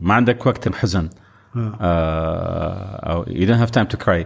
ما 0.00 0.14
عندك 0.14 0.46
وقت 0.46 0.66
الحزن 0.66 0.98
آه. 1.04 1.08
آه، 1.08 1.27
أو 1.80 3.24
you 3.24 3.46
don't 3.48 3.60
have 3.66 3.70
time 3.70 3.86
to 3.94 3.98
cry. 4.04 4.24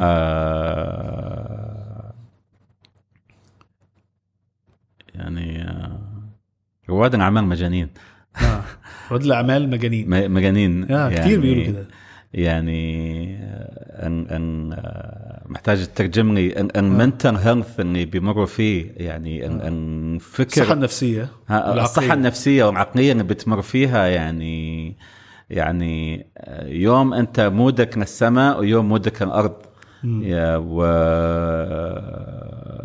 آه 0.00 2.12
يعني 5.14 5.62
آه 5.62 5.98
رواد 6.88 7.14
الأعمال 7.14 7.44
مجانين. 7.44 7.88
آه. 8.42 8.62
رواد 9.10 9.22
الأعمال 9.24 9.70
مجانين. 9.70 10.30
مجانين. 10.30 10.92
آه. 10.92 11.08
يعني 11.08 11.16
كثير 11.16 11.40
بيقولوا 11.40 11.64
كده. 11.66 11.86
يعني 12.34 13.34
آه، 13.36 14.06
أن 14.06 14.26
أن 14.26 14.72
آه، 14.72 15.42
محتاج 15.46 15.86
تترجم 15.86 16.34
لي 16.34 16.60
أن 16.60 16.70
ان 16.70 16.84
mental 16.98 17.36
health 17.36 17.80
اللي 17.80 18.04
بيمروا 18.04 18.46
فيه 18.46 18.92
يعني 18.96 19.46
أن 19.46 19.60
أن 19.60 20.18
فكر. 20.18 20.46
الصحة 20.46 20.72
النفسية. 20.72 21.28
الصحة 21.50 22.14
النفسية 22.14 22.64
والعقلية 22.64 23.12
اللي 23.12 23.24
بتمر 23.24 23.62
فيها 23.62 24.06
يعني 24.06 24.96
يعني 25.50 26.26
يوم 26.62 27.14
أنت 27.14 27.40
مودك 27.40 27.98
للسماء 27.98 28.60
ويوم 28.60 28.88
مودك 28.88 29.22
للارض 29.22 29.56
يا 30.04 30.56
و 30.56 30.82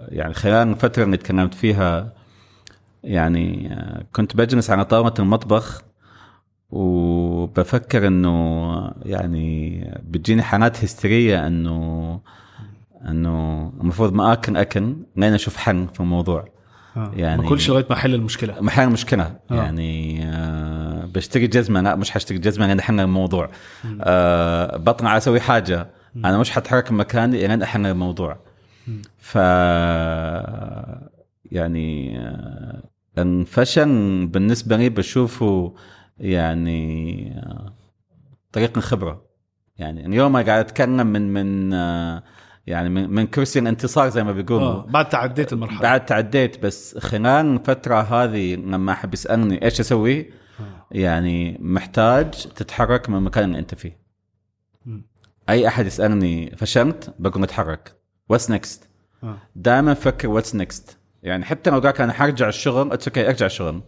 يعني 0.09 0.33
خلال 0.33 0.67
الفترة 0.67 1.03
اللي 1.03 1.17
تكلمت 1.17 1.53
فيها 1.53 2.13
يعني 3.03 3.77
كنت 4.13 4.35
بجلس 4.37 4.69
على 4.69 4.85
طاولة 4.85 5.13
المطبخ 5.19 5.81
وبفكر 6.69 8.07
إنه 8.07 8.91
يعني 9.05 9.79
بتجيني 10.03 10.41
حالات 10.41 10.83
هستيرية 10.83 11.47
إنه 11.47 12.19
إنه 13.07 13.67
المفروض 13.81 14.13
ما 14.13 14.33
أكل 14.33 14.57
أكل 14.57 14.95
لين 15.15 15.33
أشوف 15.33 15.57
حل 15.57 15.87
في 15.93 15.99
الموضوع. 15.99 16.45
آه. 16.97 17.11
يعني 17.15 17.41
ما 17.41 17.49
كلش 17.49 17.69
لغاية 17.69 17.85
ما 17.89 17.95
أحل 17.95 18.13
المشكلة. 18.13 18.61
ما 18.61 18.69
أحل 18.69 18.87
المشكلة. 18.87 19.23
آه. 19.23 19.55
يعني 19.55 20.23
آه 20.25 20.94
بشتري 21.05 21.47
جزمة 21.47 21.81
لا 21.81 21.95
مش 21.95 22.09
حاشتري 22.09 22.37
جزمة 22.37 22.67
لأن 22.67 22.81
حل 22.81 22.99
الموضوع. 22.99 23.49
آه 24.01 24.77
بطلع 24.77 25.17
أسوي 25.17 25.39
حاجة. 25.39 25.87
أنا 26.15 26.37
مش 26.37 26.51
حتحرك 26.51 26.91
من 26.91 26.97
مكاني 26.97 27.47
لين 27.47 27.61
احل 27.61 27.85
الموضوع. 27.85 28.37
ف 29.17 29.35
يعني 31.51 32.19
آه 32.19 32.83
الفشل 33.17 34.25
بالنسبة 34.25 34.77
لي 34.77 34.89
بشوفه 34.89 35.75
يعني 36.17 37.31
آه 37.37 37.73
طريق 38.51 38.77
الخبرة. 38.77 39.25
يعني 39.77 40.05
اليوم 40.05 40.33
قاعد 40.33 40.49
أتكلم 40.49 41.07
من 41.07 41.33
من 41.33 41.73
آه 41.73 42.23
يعني 42.67 42.89
من, 42.89 43.09
من 43.09 43.27
كرسي 43.27 43.59
الانتصار 43.59 44.09
زي 44.09 44.23
ما 44.23 44.31
بيقولوا. 44.31 44.81
بعد 44.81 45.09
تعديت 45.09 45.53
المرحلة. 45.53 45.81
بعد 45.81 46.05
تعديت 46.05 46.63
بس 46.63 46.97
خلال 46.97 47.45
الفترة 47.45 47.95
هذه 48.01 48.55
لما 48.55 48.91
أحب 48.91 49.13
يسألني 49.13 49.65
إيش 49.65 49.79
أسوي. 49.79 50.31
يعني 50.91 51.57
محتاج 51.61 52.31
تتحرك 52.31 53.09
من 53.09 53.17
المكان 53.17 53.43
اللي 53.43 53.59
انت 53.59 53.75
فيه. 53.75 54.05
أي 55.49 55.67
أحد 55.67 55.85
يسألني 55.85 56.55
فشلت 56.57 57.13
بقول 57.19 57.43
نتحرك 57.43 57.95
what's 58.29 58.51
next 58.51 58.89
آه. 59.23 59.37
دائما 59.55 59.93
فكر 59.93 60.27
what's 60.27 60.55
next 60.55 60.97
يعني 61.23 61.45
حتى 61.45 61.69
لو 61.69 61.79
قالك 61.79 62.01
أنا 62.01 62.13
حرجع 62.13 62.47
الشغل 62.47 62.91
it's 62.91 63.07
okay 63.07 63.27
أرجع 63.27 63.45
الشغل. 63.45 63.81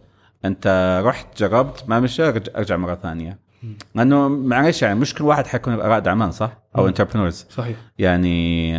أنت 0.44 1.00
رحت 1.04 1.38
جربت 1.38 1.84
ما 1.88 2.00
مشى 2.00 2.28
أرجع 2.28 2.76
مرة 2.76 2.94
ثانية. 2.94 3.38
لأنه 3.94 4.28
معلش 4.28 4.82
يعني 4.82 4.98
مش 4.98 5.14
كل 5.14 5.24
واحد 5.24 5.46
حيكون 5.46 5.74
رائد 5.74 6.08
اعمال 6.08 6.34
صح؟ 6.34 6.58
أو 6.76 6.88
entrepreneurs 6.88 7.46
صحيح. 7.50 7.76
يعني 7.98 8.72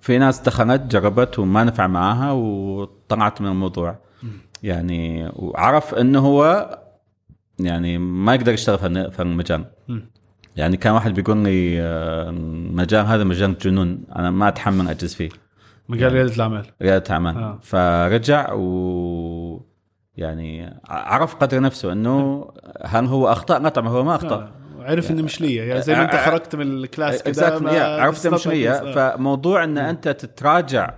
في 0.00 0.18
ناس 0.18 0.40
دخلت 0.40 0.80
جربت 0.80 1.38
وما 1.38 1.64
نفع 1.64 1.86
معاها 1.86 2.32
وطلعت 2.32 3.40
من 3.40 3.48
الموضوع. 3.48 3.98
يعني 4.62 5.30
وعرف 5.36 5.94
إنه 5.94 6.18
هو 6.18 6.68
يعني 7.58 7.98
ما 7.98 8.34
يقدر 8.34 8.52
يشتغل 8.52 9.12
في 9.12 9.22
المجال 9.22 9.64
يعني 10.56 10.76
كان 10.76 10.92
واحد 10.92 11.14
بيقول 11.14 11.36
لي 11.36 11.80
المجال 11.80 13.06
هذا 13.06 13.24
مجال 13.24 13.58
جنون 13.58 14.04
أنا 14.16 14.30
ما 14.30 14.48
أتحمل 14.48 14.88
أجلس 14.88 15.14
فيه. 15.14 15.28
مجال 15.88 16.02
يعني 16.02 16.14
ريادة 16.14 16.34
الأعمال. 16.34 16.66
ريادة 16.82 17.04
الأعمال. 17.06 17.36
آه. 17.36 17.58
فرجع 17.62 18.52
و 18.52 19.66
يعني 20.16 20.80
عرف 20.88 21.34
قدر 21.34 21.60
نفسه 21.60 21.92
إنه 21.92 22.46
هل 22.84 23.06
هو 23.06 23.32
أخطأ؟ 23.32 23.58
لا 23.58 23.68
طبعا 23.68 23.88
هو 23.88 24.04
ما 24.04 24.14
أخطأ. 24.14 24.34
آه. 24.34 24.52
عرف 24.80 25.10
إنه 25.10 25.22
مش 25.22 25.40
ليا. 25.40 25.64
يعني 25.64 25.82
زي 25.82 25.94
ما 25.94 26.02
أنت 26.02 26.16
خرجت 26.16 26.56
من 26.56 26.66
الكلاس 26.66 27.22
كده 27.22 28.00
عرفت 28.02 28.26
مش 28.26 28.48
ليا. 28.48 28.92
فموضوع 28.92 29.64
إن 29.64 29.78
أنت 29.78 30.08
تتراجع 30.08 30.94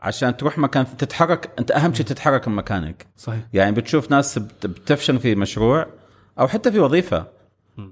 عشان 0.00 0.36
تروح 0.36 0.58
مكان 0.58 0.86
تتحرك 0.98 1.50
انت 1.58 1.70
أهم 1.70 1.94
شيء 1.94 2.06
تتحرك 2.06 2.48
من 2.48 2.54
مكانك. 2.54 3.06
صحيح. 3.16 3.40
يعني 3.52 3.72
بتشوف 3.72 4.10
ناس 4.10 4.38
بتفشل 4.38 5.18
في 5.18 5.34
مشروع 5.34 5.86
أو 6.38 6.48
حتى 6.48 6.72
في 6.72 6.78
وظيفة. 6.78 7.38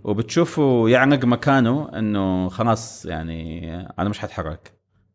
وبتشوفه 0.05 0.89
يعنق 0.89 1.25
مكانه 1.25 1.89
إنه 1.99 2.49
خلاص 2.49 3.05
يعني 3.07 3.75
أنا 3.99 4.09
مش 4.09 4.19
حتحرك. 4.19 4.73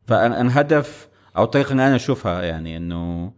فالهدف 0.08 1.10
أو 1.38 1.44
الطريقة 1.44 1.72
اللي 1.72 1.88
أنا 1.88 1.96
أشوفها 1.96 2.42
يعني 2.42 2.78
إنه 2.78 3.34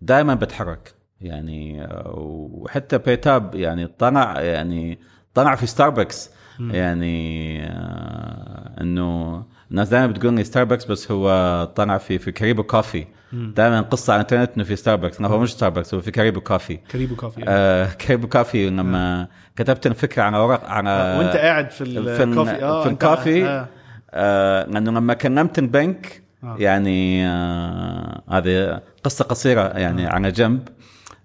دائما 0.00 0.34
بتحرك. 0.34 0.94
يعني 1.20 1.88
وحتى 2.14 2.98
بيتاب 2.98 3.54
يعني 3.54 3.86
طلع 3.86 4.40
يعني 4.40 4.98
طلع 5.34 5.54
في 5.54 5.66
ستاربكس 5.66 6.30
يعني 6.60 7.60
آه، 7.66 8.80
إنه 8.80 9.44
الناس 9.70 9.88
دائما 9.88 10.06
بتقول 10.06 10.34
لي 10.34 10.44
ستاربكس 10.44 10.84
بس 10.84 11.10
هو 11.10 11.28
طلع 11.76 11.98
في 11.98 12.18
في 12.18 12.32
كاريبو 12.32 12.62
كوفي 12.62 13.06
دائما 13.32 13.80
قصة 13.80 14.12
على 14.12 14.20
الإنترنت 14.20 14.50
إنه 14.56 14.64
في 14.64 14.76
ستاربكس 14.76 15.22
هو 15.22 15.38
مش 15.38 15.52
ستاربكس 15.52 15.94
هو 15.94 16.00
في 16.00 16.10
كاريبو 16.10 16.40
كوفي 16.40 16.76
كريبو 16.76 17.16
كوفي 17.16 17.44
آه 17.48 17.88
كاريبو 17.98 18.28
كوفي 18.28 18.70
لما 18.70 19.28
كتبت 19.56 19.86
الفكرة 19.86 20.22
على 20.22 20.38
ورق 20.38 20.64
على 20.64 20.90
آه، 20.90 21.18
وأنت 21.18 21.36
قاعد 21.36 21.70
في 21.70 21.84
في 22.16 22.22
الكوفي 22.22 22.50
ال- 22.52 22.82
في 22.82 22.88
الكوفي 22.88 23.46
آه. 23.46 23.68
آه. 24.14 24.66
لأنه 24.66 24.90
لما 24.90 25.14
كلمت 25.14 25.58
البنك 25.58 26.22
آه. 26.44 26.56
يعني 26.58 27.28
آه 27.28 28.22
هذه 28.30 28.80
قصة 29.04 29.24
قصيرة 29.24 29.62
يعني 29.78 30.06
على 30.06 30.30
جنب. 30.30 30.68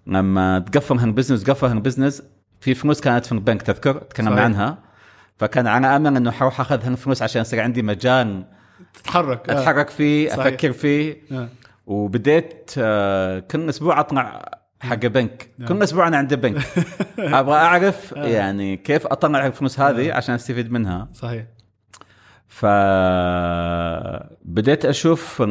لما 0.08 0.60
تقفل 0.60 0.98
هال 0.98 1.08
business 1.08 1.50
قفل 1.50 1.68
هال 1.68 1.79
business 1.79 2.24
في 2.62 2.74
فلوس 2.74 3.02
كانت 3.02 3.26
في 3.26 3.32
البنك 3.32 3.62
تذكر؟ 3.62 3.94
تكلمنا. 3.98 4.42
عنها. 4.42 4.78
فكان 5.40 5.68
على 5.68 5.96
امل 5.96 6.16
إنه 6.16 6.32
حروح 6.32 6.62
اخذ 6.62 6.86
هالفلوس 6.86 7.22
عشان 7.22 7.42
يصير 7.42 7.62
عندي 7.62 7.82
مجال 7.82 8.44
تتحرك 8.94 9.50
آه. 9.50 9.60
أتحرك 9.60 9.90
فيه 9.90 10.30
صحيح. 10.30 10.46
أفكر 10.46 10.72
فيه. 10.72 11.18
آه. 11.32 11.50
وبديت 11.88 12.72
آه، 12.78 13.40
كل 13.40 13.70
أسبوع 13.70 14.00
أطلع 14.00 14.52
حق 14.80 15.06
بنك. 15.06 15.50
نعم. 15.58 15.70
كل 15.70 15.84
أسبوع 15.84 16.08
أنا 16.08 16.18
عند 16.18 16.34
بنك. 16.34 16.62
أبغى 17.20 17.56
أعرف 17.56 18.12
يعني 18.12 18.78
كيف 18.78 19.08
أطلع 19.08 19.46
الفلوس 19.46 19.80
هذه 19.80 20.14
عشان 20.14 20.36
أستفيد 20.36 20.72
منها. 20.72 21.08
صحيح. 21.14 21.46
فبديت 22.48 22.76
أشوف 24.86 25.42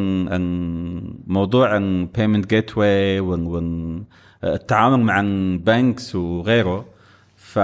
موضوع 1.26 1.76
ال 1.76 2.50
payment 2.50 2.78
gateway 2.78 3.20
والتعامل 3.20 5.01
مع 5.01 5.20
ال 5.20 5.36
banks 5.36 6.14
وغيره. 6.14 6.84
ف 7.36 7.59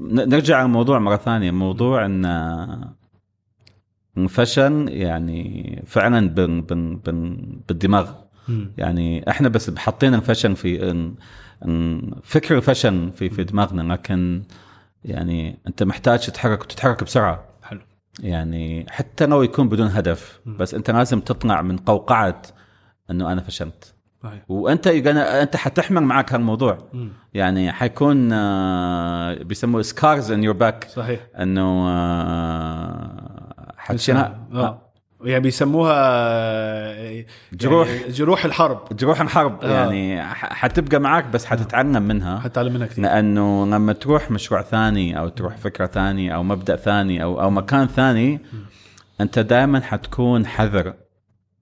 نرجع 0.00 0.62
للموضوع 0.62 0.98
مرة 0.98 1.16
ثانية. 1.16 1.50
موضوع 1.50 2.06
إن 2.06 2.24
الفشل 4.18 4.88
يعني 4.88 5.82
فعلا 5.86 6.28
بن 6.28 6.60
بن 6.60 6.96
بن 6.96 7.36
بالدماغ. 7.68 8.12
يعني 8.78 9.30
إحنا 9.30 9.48
بس 9.48 9.70
حاطين 9.78 10.14
الفشل 10.14 10.56
في 10.56 11.14
فكر 12.22 12.56
الفشل 12.56 13.12
في 13.12 13.30
في 13.30 13.44
دماغنا 13.44 13.92
لكن 13.92 14.42
يعني 15.04 15.58
أنت 15.66 15.82
محتاج 15.82 16.26
تتحرك 16.26 16.60
وتتحرك 16.60 17.04
بسرعة. 17.04 17.44
حلو. 17.62 17.80
يعني 18.20 18.86
حتى 18.90 19.26
لو 19.26 19.42
يكون 19.42 19.68
بدون 19.68 19.86
هدف 19.86 20.40
بس 20.46 20.74
أنت 20.74 20.90
لازم 20.90 21.20
تطلع 21.20 21.62
من 21.62 21.76
قوقعة 21.76 22.42
إنه 23.10 23.32
أنا 23.32 23.40
فشلت 23.40 23.94
صحيح. 24.22 24.42
وأنت 24.48 24.86
أنت 24.86 25.56
حتحمل 25.56 26.02
معك 26.02 26.32
هالموضوع. 26.32 26.78
مم. 26.92 27.08
يعني 27.34 27.72
حيكون 27.72 28.32
آه، 28.32 29.42
بيسموه 29.42 29.82
scars 29.82 30.32
on 30.32 30.44
your 30.44 30.54
back 30.54 30.86
صحيح. 30.90 31.20
إنه 31.38 31.88
آه، 31.88 33.72
حتشيلها 33.76 34.38
آه. 34.54 34.82
يعني 35.24 35.40
بيسموها 35.42 35.94
آه، 35.96 37.24
جروح. 37.52 37.88
يعني 37.88 38.12
جروح 38.12 38.44
الحرب. 38.44 38.80
جروح 38.92 39.20
الحرب. 39.20 39.64
آه. 39.64 39.70
يعني 39.70 40.22
حتبقى 40.34 40.98
معك 41.00 41.24
بس 41.26 41.44
حتتعلم 41.44 42.02
منها. 42.02 42.40
حتعلم 42.40 42.72
منها 42.74 42.86
كثير. 42.86 43.04
لأنه 43.04 43.66
لما 43.66 43.92
تروح 43.92 44.30
مشروع 44.30 44.62
ثاني 44.62 45.18
أو 45.18 45.28
تروح 45.28 45.56
فكرة 45.56 45.86
ثانية 45.86 46.34
أو 46.34 46.42
مبدأ 46.42 46.76
ثاني 46.76 47.22
أو 47.22 47.40
أو 47.40 47.50
مكان 47.50 47.86
ثاني 47.86 48.40
أنت 49.20 49.38
دائما 49.38 49.80
حتكون 49.80 50.46
حذر. 50.46 50.94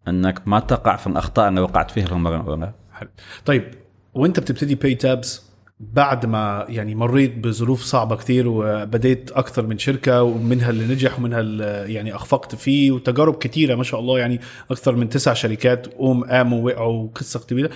أنك 0.09 0.48
ما 0.48 0.61
تقع 0.61 0.96
في 0.96 1.07
الأخطاء 1.07 1.48
اللي 1.48 1.61
وقعت 1.61 1.90
فيها 1.90 2.09
المرة 2.09 2.40
الأولى. 2.40 2.72
حلو. 2.92 3.09
طيب 3.44 3.74
وانت 4.14 4.40
بتبتدي 4.40 4.74
Paytabs 4.74 5.51
بعد 5.80 6.26
ما 6.26 6.66
يعني 6.68 6.94
مريت 6.94 7.38
بظروف 7.38 7.82
صعبة 7.82 8.16
كثير 8.16 8.48
وبديت 8.48 9.30
أكثر 9.30 9.66
من 9.66 9.78
شركة 9.78 10.22
ومنها 10.22 10.70
اللي 10.70 10.94
نجح 10.94 11.18
ومنها 11.18 11.40
اللي 11.40 11.94
يعني 11.94 12.14
أخفقت 12.14 12.55
فيه 12.55 12.90
وتجارب 12.90 13.38
كثيره 13.38 13.74
ما 13.74 13.84
شاء 13.84 14.01
الله 14.01 14.18
يعني 14.18 14.40
أكثر 14.70 14.96
من 14.96 15.09
تسع 15.09 15.32
شركات 15.32 15.86
قوم 15.86 16.24
قاموا 16.24 16.64
وقعوا 16.64 17.09
قصه 17.14 17.40
كبيرة. 17.40 17.70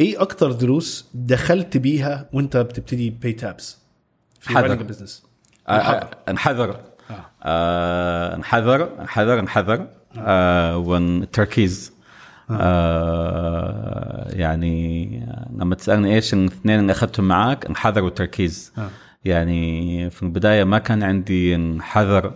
إيه 0.00 0.22
أكثر 0.22 0.52
دروس 0.52 1.10
دخلت 1.14 1.76
بيها 1.76 2.28
وانت 2.32 2.56
بتبتدي 2.56 3.10
Paytabs 3.10 3.78
في 4.40 4.48
حذر. 4.48 4.78
running 4.78 4.92
business 4.92 5.26
آه، 5.68 6.10
الحذر 6.28 6.80
آه، 7.42 8.36
الحذر 8.36 8.88
الحذر 9.00 9.40
الحذر 9.40 9.86
آه، 10.18 10.76
والتركيز 10.76 11.92
آه، 12.50 14.28
يعني 14.30 15.08
لما 15.56 15.74
تسألني 15.74 16.14
إيش 16.14 16.34
الاثنين 16.34 16.80
اللي 16.80 16.92
أخذتهم 16.92 17.28
معك 17.28 17.66
الحذر 17.66 18.04
والتركيز 18.04 18.72
آه. 18.78 18.88
يعني 19.24 20.10
في 20.10 20.22
البداية 20.22 20.64
ما 20.64 20.78
كان 20.78 21.02
عندي 21.02 21.54
الحذر 21.54 22.34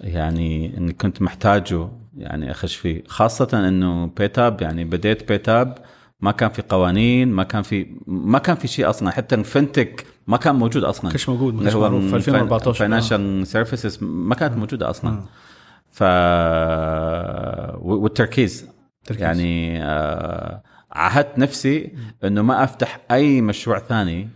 يعني 0.00 0.78
إني 0.78 0.92
كنت 0.92 1.22
محتاجه 1.22 1.88
يعني 2.16 2.50
أخش 2.50 2.76
فيه. 2.76 3.02
خاصة 3.06 3.68
إنه 3.68 4.06
PayTabs 4.06 4.62
يعني 4.62 4.84
بديت 4.84 5.28
PayTabs 5.28 5.78
ما 6.20 6.32
كان 6.32 6.50
في 6.50 6.62
قوانين 6.68 7.28
ما 7.28 7.42
كان 7.42 7.62
في 7.62 7.86
ما 8.06 8.38
كان 8.38 8.56
في 8.56 8.68
شيء 8.68 8.90
أصلا. 8.90 9.10
حتى 9.10 9.34
ال 9.34 9.43
FinTech 9.43 10.06
ما 10.26 10.36
كان 10.36 10.54
موجود 10.54 10.84
أصلا. 10.84 11.10
كانش 11.10 11.28
موجود، 11.28 11.54
ما 11.54 11.62
كانش 11.62 11.74
معروف 11.74 12.04
في 12.04 12.16
2014. 12.16 12.78
financial 12.78 13.46
services 13.46 13.98
ما 14.00 14.34
كانت 14.34 14.56
موجودة 14.56 14.90
أصلا. 14.90 15.22
ف 15.92 16.02
والتركيز. 17.82 18.68
تركيز. 19.04 19.22
يعني 19.22 19.82
آه، 19.84 20.62
عهدت 20.92 21.38
نفسي 21.38 21.92
إنه 22.24 22.42
ما 22.42 22.64
أفتح 22.64 23.00
أي 23.10 23.40
مشروع 23.40 23.78
ثاني 23.78 24.28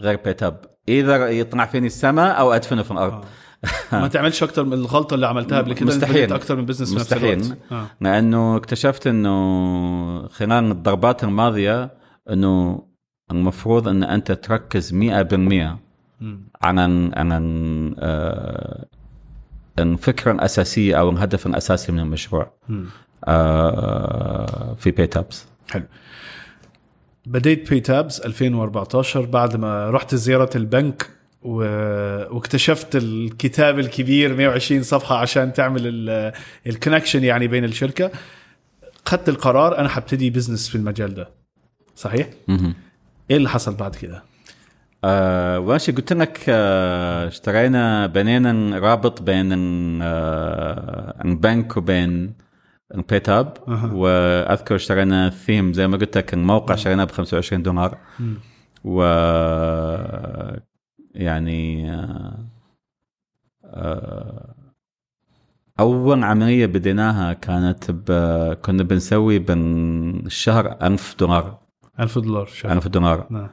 غير 0.00 0.16
بيتاب 0.24 0.64
إذا 0.88 1.28
يطلع 1.28 1.66
فيني 1.66 1.86
السماء 1.86 2.38
أو 2.38 2.52
أدفنه 2.52 2.82
في 2.82 2.90
الأرض. 2.90 3.24
ما 3.92 4.08
تعملش 4.08 4.42
أكثر 4.42 4.64
من 4.64 4.72
الغلطة 4.72 5.14
اللي 5.14 5.26
عملتها 5.26 5.58
قبل 5.58 5.72
كده 5.72 5.86
مستحيل. 5.86 6.32
أكثر 6.32 6.56
من 6.56 6.66
بزنس 6.66 6.92
نفس 6.92 7.00
مستحيل. 7.00 7.40
الوقت. 7.40 7.58
آه. 7.72 7.86
لأنه 8.00 8.56
اكتشفت 8.56 9.06
إنه 9.06 10.28
خلال 10.28 10.70
الضربات 10.70 11.24
الماضية 11.24 11.90
إنه 12.30 12.82
المفروض 13.30 13.88
إن 13.88 14.02
أنت 14.02 14.32
تركز 14.32 14.92
100% 14.92 14.94
مم. 16.20 16.40
على 16.62 17.10
على 17.16 17.40
آه، 17.98 18.86
الفكرة 19.78 20.32
الاساسيه 20.32 21.00
أو 21.00 21.10
الهدف 21.10 21.46
الأساسي 21.46 21.92
من 21.92 22.00
المشروع. 22.00 22.52
آه، 23.24 24.74
في 24.74 24.90
PayTabs 24.90 25.46
حلو 25.70 25.84
بديت 27.26 27.70
PayTabs 27.70 28.20
2014 28.20 29.24
بعد 29.24 29.56
ما 29.56 29.90
رحت 29.90 30.14
زيارة 30.14 30.50
البنك 30.56 31.10
و... 31.42 31.54
واكتشفت 32.34 32.96
الكتاب 32.96 33.78
الكبير 33.78 34.36
120 34.36 34.82
صفحة 34.82 35.16
عشان 35.16 35.52
تعمل 35.52 36.10
ال 36.66 36.71
connection 36.71 37.24
يعني 37.24 37.46
بين 37.48 37.64
الشركة 37.64 38.10
خدت 39.06 39.28
القرار 39.28 39.78
أنا 39.78 39.88
حبتدي 39.88 40.30
business 40.30 40.68
في 40.68 40.74
المجال 40.74 41.14
ده 41.14 41.28
صحيح؟ 41.96 42.28
إيه 43.30 43.36
اللي 43.36 43.48
حصل 43.48 43.74
بعد 43.74 43.94
كده؟ 43.96 44.22
آه 45.04 45.60
واشي 45.60 45.92
قلت 45.92 46.12
لك 46.12 46.40
آه 46.48 47.28
اشترينا 47.28 48.06
بنينا 48.06 48.78
رابط 48.78 49.22
بين 49.22 49.52
آه 50.02 51.22
البنك 51.24 51.76
وبين 51.76 52.34
البيت 52.94 53.28
اب. 53.28 53.56
وأذكر 53.92 54.74
اشترينا 54.74 55.30
ثيم 55.30 55.72
زي 55.72 55.88
ما 55.88 55.96
قلت 55.96 56.18
لك 56.18 56.34
الموقع 56.34 56.74
شريناه 56.74 57.04
ب 57.04 57.10
25 57.10 57.62
دولار. 57.62 57.98
و 58.84 59.02
يعني 61.14 61.90
آه، 61.92 62.38
آه، 63.64 64.54
أول 65.80 66.24
عملية 66.24 66.66
بديناها 66.66 67.32
كانت 67.32 67.90
ب... 67.90 68.12
كنا 68.54 68.82
بنسوي 68.82 69.38
بالشهر 69.38 70.76
1000 70.82 71.16
دولار 71.18 71.58
1000 72.00 72.18
دولار 72.18 72.46
شهر. 72.46 72.72
1000 72.72 72.88
دولار. 72.88 73.26
نعم. 73.30 73.48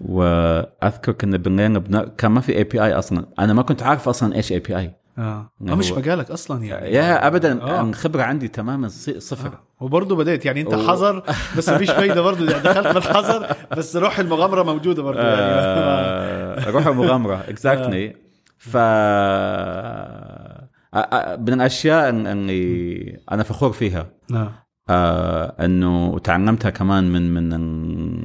وأذكر 0.00 1.12
كنا 1.12 1.36
بنلين 1.36 1.78
بن... 1.78 2.00
كان 2.18 2.30
ما 2.30 2.40
في 2.40 2.56
API 2.56 2.92
أصلا. 2.92 3.26
أنا 3.38 3.52
ما 3.52 3.62
كنت 3.62 3.82
عارف 3.82 4.08
أصلا 4.08 4.34
إيش 4.34 4.52
API 4.52 4.94
آه. 5.18 5.22
آه، 5.68 5.74
مش 5.74 5.92
مجالك 5.92 6.30
أصلا 6.30 6.64
يعني. 6.64 6.90
يا 6.94 7.26
ابدا. 7.26 7.62
آه. 7.62 7.80
الخبره 7.80 8.22
عندي 8.22 8.48
تماما 8.48 8.88
صفر. 9.18 9.48
آه. 9.48 9.84
وبرضه 9.84 10.16
بديت. 10.16 10.46
يعني 10.46 10.60
أنت 10.60 10.74
و- 10.74 10.88
حذر 10.88 11.22
بس 11.58 11.68
مفيش 11.68 11.90
فايدة 11.90 12.20
برضه. 12.20 12.50
يعني 12.50 12.62
دخلت 12.62 12.86
بالحذر 12.94 13.46
بس 13.76 13.96
روح 13.96 14.18
المغامرة 14.18 14.62
موجودة 14.62 15.02
برضه 15.02 15.20
يعني. 15.20 15.40
آه، 15.40 16.70
روح 16.74 16.86
المغامرة. 16.86 17.44
Exactly 17.48 18.16
ف 18.58 18.76
آه، 18.76 20.68
آه، 20.94 21.36
من 21.36 21.52
الأشياء 21.52 22.08
اللي 22.10 23.18
أنا 23.32 23.42
فخور 23.42 23.72
فيها. 23.72 24.06
نعم. 24.30 24.50
آه 24.90 25.64
إنه 25.64 26.08
وتعلمتها 26.08 26.70
كمان 26.70 27.12
من 27.12 27.34
من 27.34 27.52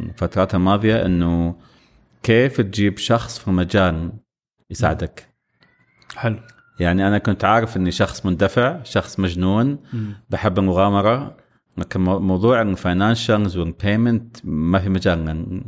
الفترات 0.10 0.56
الماضية 0.56 1.06
إنه 1.06 1.56
كيف 2.24 2.62
تجيب 2.62 2.98
شخص 2.98 3.40
في 3.40 3.52
مجال 3.52 4.12
يساعدك. 4.70 5.28
حلو. 6.16 6.40
يعني 6.80 7.08
أنا 7.08 7.18
كنت 7.18 7.46
عارف 7.46 7.78
إني 7.78 7.92
شخص 7.92 8.26
مندفع 8.26 8.84
شخص 8.84 9.20
مجنون. 9.20 9.80
بحب 10.30 10.60
المغامرة. 10.60 11.38
لكن 11.78 12.02
مو- 12.02 12.20
موضوع 12.20 12.62
ال 12.62 12.70
financials 12.70 13.58
وال 13.58 13.75
payment 13.75 14.38
ما 14.44 14.80
في 14.80 14.90
مجال. 14.90 15.62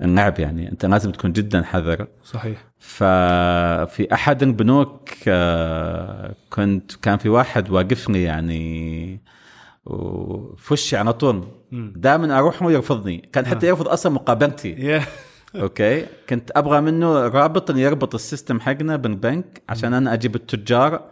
نلعب 0.00 0.40
يعني. 0.40 0.72
أنت 0.72 0.86
لازم 0.86 1.10
تكون 1.12 1.32
جدا 1.32 1.62
حذر. 1.62 2.06
صحيح. 2.24 2.64
ففي 2.78 4.08
أحد 4.12 4.42
البنوك 4.42 5.08
آه، 5.28 6.34
كنت 6.50 6.92
كان 6.94 7.18
في 7.18 7.28
واحد 7.28 7.70
واقفني 7.70 8.22
يعني 8.22 9.20
في 9.86 10.72
وشي 10.72 10.96
على 10.96 11.12
طول. 11.12 11.44
دائما 11.72 12.38
أروح 12.38 12.62
هو 12.62 12.70
يرفضني. 12.70 13.28
كان 13.32 13.46
حتى 13.46 13.66
يرفض 13.66 13.88
أصلا 13.88 14.12
مقابلتي. 14.12 15.00
Okay. 15.56 16.06
كنت 16.28 16.50
أبغى 16.56 16.80
منه 16.80 17.28
رابط 17.28 17.70
إنه 17.70 17.80
يربط 17.80 18.14
ال 18.14 18.21
system 18.21 18.60
حقنا 18.60 18.96
بالبنك 18.96 19.62
عشان 19.68 19.94
أنا 19.94 20.12
أجيب 20.14 20.34
التجار. 20.34 21.02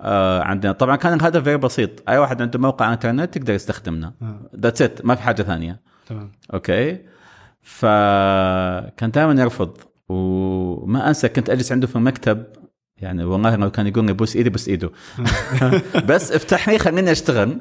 آه. 0.00 0.42
عندنا. 0.42 0.72
طبعا 0.72 0.96
كان 0.96 1.12
الهدف 1.12 1.44
غير 1.44 1.56
بسيط. 1.56 1.90
أي 2.08 2.18
واحد 2.18 2.42
عنده 2.42 2.58
موقع 2.58 2.92
إنترنت 2.92 3.36
يقدر 3.36 3.54
يستخدمنا. 3.54 4.12
آه. 4.22 4.40
That's 4.56 4.82
it 4.82 5.04
ما 5.04 5.14
في 5.14 5.22
حاجة 5.22 5.42
ثانية. 5.42 5.80
تمام. 6.06 6.32
Okay. 6.54 6.98
فكان 7.62 9.10
دائما 9.10 9.42
يرفض. 9.42 9.76
وما 10.08 11.08
أنسى 11.08 11.28
كنت 11.28 11.50
أجلس 11.50 11.72
عنده 11.72 11.86
في 11.86 11.96
المكتب. 11.96 12.44
يعني 12.96 13.24
والله 13.24 13.56
لو 13.56 13.70
كان 13.70 13.86
يقول 13.86 14.04
لي 14.06 14.12
بوس 14.12 14.36
إيدي 14.36 14.50
بس 14.56 14.68
إيده. 14.68 14.90
بس 16.06 16.32
افتح 16.32 16.68
لي 16.68 16.78
خليني 16.78 17.12
أشتغل. 17.12 17.58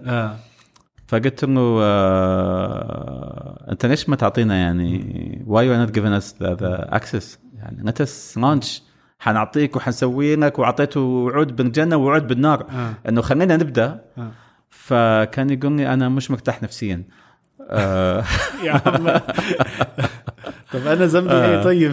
فقلت 1.09 1.45
له 1.45 1.79
آه 1.81 3.65
أنت 3.71 3.85
ليش 3.85 4.09
ما 4.09 4.15
تعطينا 4.15 4.55
يعني 4.55 5.43
why 5.47 5.67
you 5.67 5.75
not 5.75 5.91
giving 5.91 6.13
us 6.13 6.35
the 6.41 6.87
access 6.95 7.39
يعني 7.57 7.77
let's 7.83 8.37
launch 8.37 8.83
حنعطيك 9.19 9.75
وحنسوي 9.75 10.35
لك 10.35 10.59
واعطيته 10.59 10.99
وعود 11.01 11.55
بالجنة 11.55 11.95
ووعود 11.95 12.27
بالنار. 12.27 12.65
آه. 12.69 12.93
إنه 13.09 13.21
خلينا 13.21 13.57
نبدأ. 13.57 14.01
آه. 14.17 14.31
فكان 14.69 15.49
يقول 15.49 15.71
لي 15.71 15.93
أنا 15.93 16.09
مش 16.09 16.31
مرتاح 16.31 16.63
نفسيا. 16.63 17.03
آه. 17.69 18.23
يا 18.65 18.71
عم. 18.71 19.07
طب 20.71 20.87
أنا 20.87 21.05
ذنبي 21.05 21.33
آه. 21.33 21.57
إيه 21.57 21.63
طيب 21.63 21.91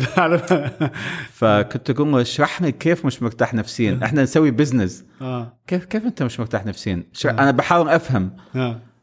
فكنت 1.32 1.90
أقول 1.90 2.12
له 2.12 2.20
اشرح 2.20 2.62
لي 2.62 2.72
كيف 2.72 3.06
مش 3.06 3.22
مرتاح 3.22 3.54
نفسيا؟ 3.54 4.00
إحنا 4.04 4.22
نسوي 4.22 4.50
business 4.50 5.04
كيف 5.66 5.84
كيف 5.84 6.04
أنت 6.04 6.22
مش 6.22 6.40
مرتاح 6.40 6.66
نفسيا؟ 6.66 7.02
أنا 7.24 7.50
بحاول 7.50 7.88
أفهم. 7.88 8.30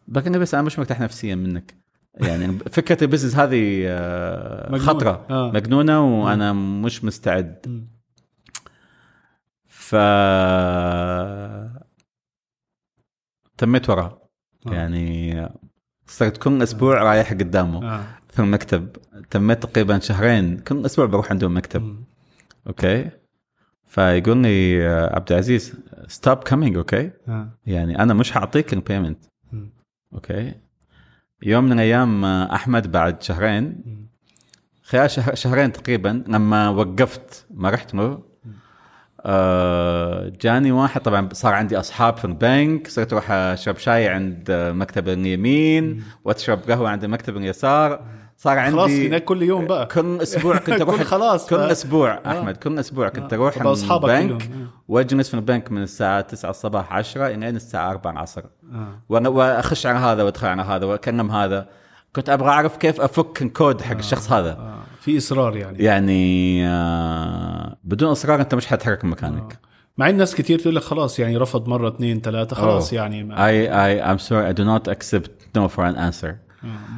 لكن 0.08 0.40
بس 0.40 0.54
أنا 0.54 0.64
مش 0.64 0.80
مرتاح 0.80 1.00
نفسيا 1.00 1.36
منك. 1.36 1.76
يعني 2.16 2.60
فكرة 2.60 3.04
البزنس 3.04 3.36
هذه 3.36 3.84
آه، 3.88 4.72
مجنونة. 4.72 4.94
خطرة. 4.94 5.26
آه. 5.30 5.52
مجنونة 5.52 6.24
وأنا 6.24 6.54
مش 6.54 7.04
مستعد. 7.04 7.88
ف 9.68 9.96
تميت 13.58 13.90
وراه 13.90 14.30
آه. 14.68 14.74
يعني 14.74 15.48
صرت 16.08 16.38
كل 16.38 16.64
أسبوع 16.64 17.04
رايح 17.04 17.34
قدامه. 17.34 17.96
آه. 17.96 18.04
في 18.30 18.40
المكتب. 18.40 18.90
تميت 19.30 19.64
تقريبا 19.64 20.00
شهرين. 20.00 20.58
كل 20.60 20.86
أسبوع 20.86 21.06
بروح 21.06 21.32
عنده 21.32 21.48
المكتب 21.48 21.82
مم. 21.82 22.04
Okay؟ 22.68 23.10
فيقول 23.86 24.38
لي 24.38 24.88
آه، 24.88 25.16
عبد 25.16 25.32
العزيز 25.32 25.74
stop 26.08 26.38
coming 26.38 26.78
okay؟ 26.78 27.12
يعني 27.66 28.00
أنا 28.04 28.14
مش 28.14 28.32
حاعطيك 28.32 28.74
ال 28.74 28.80
payment. 28.80 29.26
Okay. 30.14 30.54
يوم 31.44 31.64
من 31.64 31.72
الأيام 31.72 32.26
آه، 32.26 32.56
أحمد 32.56 32.92
بعد 32.92 33.24
شهرين. 33.24 33.84
خلال 34.84 35.12
شهر 35.12 35.36
شهرين 35.36 35.72
تقريبا 35.72 36.24
لما 36.28 36.70
وقفت 36.70 37.46
ما 37.54 37.70
رحت 37.70 37.94
له 37.96 38.24
آه 39.26 40.32
جاني 40.42 40.72
واحد 40.72 41.02
طبعا 41.02 41.30
صار 41.34 41.54
عندي 41.54 41.80
أصحاب 41.80 42.18
في 42.18 42.26
البنك 42.26 42.88
صرت 42.88 43.14
أروح 43.14 43.32
أشرب 43.32 43.78
شاي 43.78 44.08
عند 44.08 44.48
آه، 44.50 44.72
مكتب 44.72 45.10
اليمين 45.10 46.04
وأشرب 46.24 46.60
قهوة 46.60 46.90
عند 46.90 47.04
المكتب 47.04 47.38
اليسار 47.38 48.06
صار 48.38 48.58
عندي 48.60 48.78
خلاص 48.78 48.90
هناك 48.92 49.24
كل 49.24 49.42
يوم 49.42 49.66
بقى. 49.68 49.86
كل 49.86 50.22
أسبوع 50.22 50.58
كنت 50.58 50.82
أروح 50.82 50.98
كل 50.98 51.04
خلاص 51.04 51.50
كل 51.50 51.56
أسبوع 51.56 52.14
آه. 52.26 52.40
أحمد 52.40 52.58
كل 52.58 52.80
أسبوع 52.80 53.10
كنت 53.10 53.34
آه. 53.34 53.38
أروح 53.38 53.62
أصحابك 53.62 54.10
البنك 54.10 54.42
كلهم. 54.48 54.68
وأجلس 54.88 55.28
في 55.30 55.34
البنك 55.34 55.72
من 55.72 55.82
الساعة 55.84 56.22
9 56.22 56.50
الصباح 56.50 56.94
10 56.94 57.28
إلى 57.28 57.50
الساعة 57.50 57.90
4 57.92 58.12
العصر. 58.12 58.42
وأنا- 59.14 59.28
وأخش 59.28 59.86
على 59.86 59.98
هذا 60.00 60.24
وأدخل 60.24 60.48
على 60.48 60.62
هذا 60.62 60.86
وأكلم 60.86 61.32
هذا. 61.32 61.68
كنت 62.16 62.30
أبغى 62.30 62.50
أعرف 62.50 62.78
كيف 62.78 63.02
أفك 63.02 63.42
الكود 63.42 63.82
حق 63.82 63.96
الشخص 63.98 64.32
هذا. 64.32 64.76
في 65.02 65.18
إصرار 65.18 65.56
يعني. 65.58 65.84
يعني 65.84 66.68
آه 66.68 67.78
بدون 67.84 68.10
إصرار 68.10 68.42
أنت 68.42 68.56
مش 68.56 68.68
حتحرك 68.68 69.06
من 69.06 69.12
مكانك 69.12 69.60
مع 69.98 70.10
إن 70.10 70.18
ناس 70.18 70.36
كتير 70.36 70.60
تقول 70.60 70.76
لك 70.76 70.82
خلاص 70.82 71.20
يعني 71.20 71.38
رفض 71.38 71.68
مرة 71.68 71.88
اثنين 71.90 72.22
ثلاثة 72.22 72.56
خلاص 72.56 72.94
أوه. 72.94 73.02
يعني 73.02 73.36
I 73.36 73.70
I 73.70 74.06
I'm 74.10 74.22
sorry 74.24 74.54
I 74.54 74.60
do 74.60 74.66
not 74.66 74.94
accept 74.94 75.30
no 75.58 75.68
for 75.76 75.84
an 75.84 75.98
answer. 75.98 76.32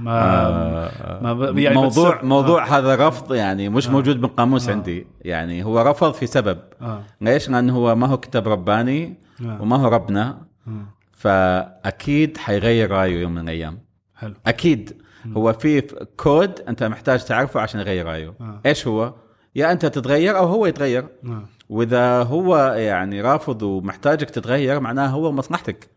ما, 0.02 0.12
آه 0.12 1.34
ما 1.34 1.62
يعني 1.62 1.76
موضوع 1.76 2.20
بتص- 2.22 2.24
موضوع 2.24 2.68
هذا 2.78 3.08
رفض 3.08 3.34
يعني 3.34 3.70
مش 3.70 3.88
موجود 3.90 4.22
بالقاموس 4.22 4.70
عندي. 4.70 5.08
يعني 5.22 5.64
هو 5.64 5.82
رفض 5.82 6.14
في 6.14 6.28
سبب. 6.28 6.58
آه. 6.82 7.02
ليش؟ 7.22 7.50
لأنه 7.50 7.76
هو 7.76 7.96
ما 7.96 8.08
هو 8.08 8.18
كتاب 8.18 8.48
رباني 8.48 9.18
آه. 9.42 9.62
وما 9.62 9.76
هو 9.78 9.88
ربنا. 9.88 10.38
آه. 10.68 10.72
فأكيد 11.12 12.38
حيغير 12.38 12.92
رأيه 12.92 13.22
يوم 13.22 13.32
من 13.32 13.42
الأيام. 13.42 13.80
حلو. 14.16 14.34
أكيد. 14.48 15.02
هو 15.38 15.54
في 15.54 15.82
كود 16.18 16.60
أنت 16.70 16.84
محتاج 16.84 17.24
تعرفه 17.26 17.60
عشان 17.62 17.80
يغير 17.80 18.06
رأيه. 18.06 18.34
آه. 18.42 18.60
إيش 18.66 18.88
هو؟ 18.88 19.14
يا 19.56 19.72
أنت 19.72 19.86
تتغير 19.86 20.38
أو 20.38 20.46
هو 20.48 20.66
يتغير. 20.66 21.06
آه. 21.26 21.44
وإذا 21.70 22.24
هو 22.24 22.58
يعني 22.78 23.22
رافض 23.22 23.62
ومحتاجك 23.64 24.30
تتغير 24.30 24.80
معناه 24.80 25.08
هو 25.08 25.32
مصلحتك. 25.32 25.90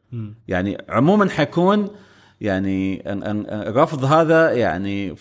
يعني 0.48 0.78
عموما 0.88 1.28
حيكون 1.30 1.88
يعني 2.40 3.12
ال- 3.12 3.24
ال- 3.24 3.50
الرفض 3.50 4.04
هذا 4.04 4.52
يعني 4.52 5.14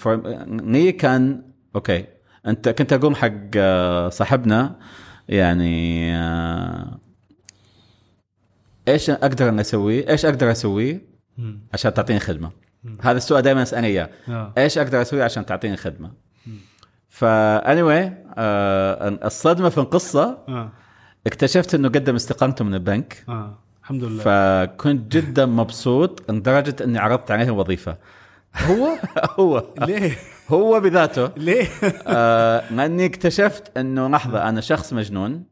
لي 0.47 0.91
كان 0.91 1.43
أوكي 1.75 2.05
أنت 2.47 2.69
كنت 2.69 2.93
أقول 2.93 3.15
حق 3.15 3.31
آه، 3.55 4.09
صاحبنا 4.09 4.79
يعني 5.29 6.15
آه، 6.15 6.99
إيش 8.87 9.09
أقدر 9.09 9.49
أنا 9.49 9.61
اسويه؟ 9.61 10.09
إيش 10.09 10.25
أقدر 10.25 10.51
اسويه. 10.51 11.01
عشان 11.73 11.93
تعطيني 11.93 12.19
خدمة؟ 12.19 12.51
هذا 13.01 13.17
السؤال 13.17 13.41
دائما 13.41 13.61
أسألني 13.61 13.87
إياه 13.87 14.09
آه. 14.29 14.53
إيش 14.57 14.77
أقدر 14.77 15.01
أسوي 15.01 15.21
عشان 15.23 15.45
تعطيني 15.45 15.77
خدمة؟ 15.77 16.11
فا 17.09 17.59
anyway 17.61 18.11
آه 18.37 19.19
الصدمة 19.25 19.69
في 19.69 19.77
القصة 19.77 20.37
آه 20.47 20.71
اكتشفت 21.27 21.75
إنه 21.75 21.89
قدم 21.89 22.15
استقالته 22.15 22.65
من 22.65 22.73
البنك 22.73 23.23
الحمد 23.87 24.03
لله. 24.03 24.23
فكنت 24.23 25.11
جدا 25.11 25.45
مبسوط 25.45 26.31
لدرجة 26.31 26.75
إني 26.83 26.99
عرضت 26.99 27.31
عليه 27.31 27.43
الوظيفة. 27.43 27.97
هو؟ 28.55 28.87
هو. 29.39 29.63
ليه؟ 29.79 30.17
هو 30.49 30.79
بذاته. 30.79 31.31
ليه؟ 31.37 31.67
آه 32.07 32.73
لاني 32.73 33.05
اكتشفت 33.05 33.77
إنه 33.77 34.07
لحظة 34.07 34.49
أنا 34.49 34.61
شخص 34.61 34.93
مجنون. 34.93 35.43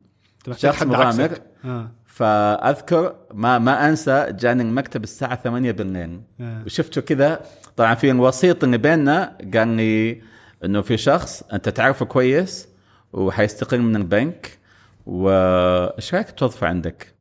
محتاج 0.47 0.71
شخص 0.71 0.83
مغامر. 0.83 1.37
آه. 1.65 1.91
فأذكر 2.05 3.15
ما 3.33 3.59
ما 3.59 3.89
أنسى 3.89 4.27
جاني 4.31 4.63
المكتب 4.63 5.03
الساعة 5.03 5.35
8 5.35 5.71
بالليل. 5.71 6.21
آه. 6.41 6.63
وشفته 6.65 7.01
كذا. 7.01 7.39
طبعا 7.75 7.95
في 7.95 8.11
الوسيط 8.11 8.63
اللي 8.63 8.77
بيننا 8.77 9.37
قال 9.53 9.67
لي 9.67 10.21
إنه 10.65 10.81
في 10.81 10.97
شخص 10.97 11.43
أنت 11.53 11.69
تعرفه 11.69 12.05
كويس 12.05 12.67
وحيستقيل 13.13 13.81
من 13.81 13.95
البنك. 13.95 14.57
وإيش 15.05 16.13
رأيك 16.13 16.31
توظفه 16.31 16.67
عندك؟ 16.67 17.14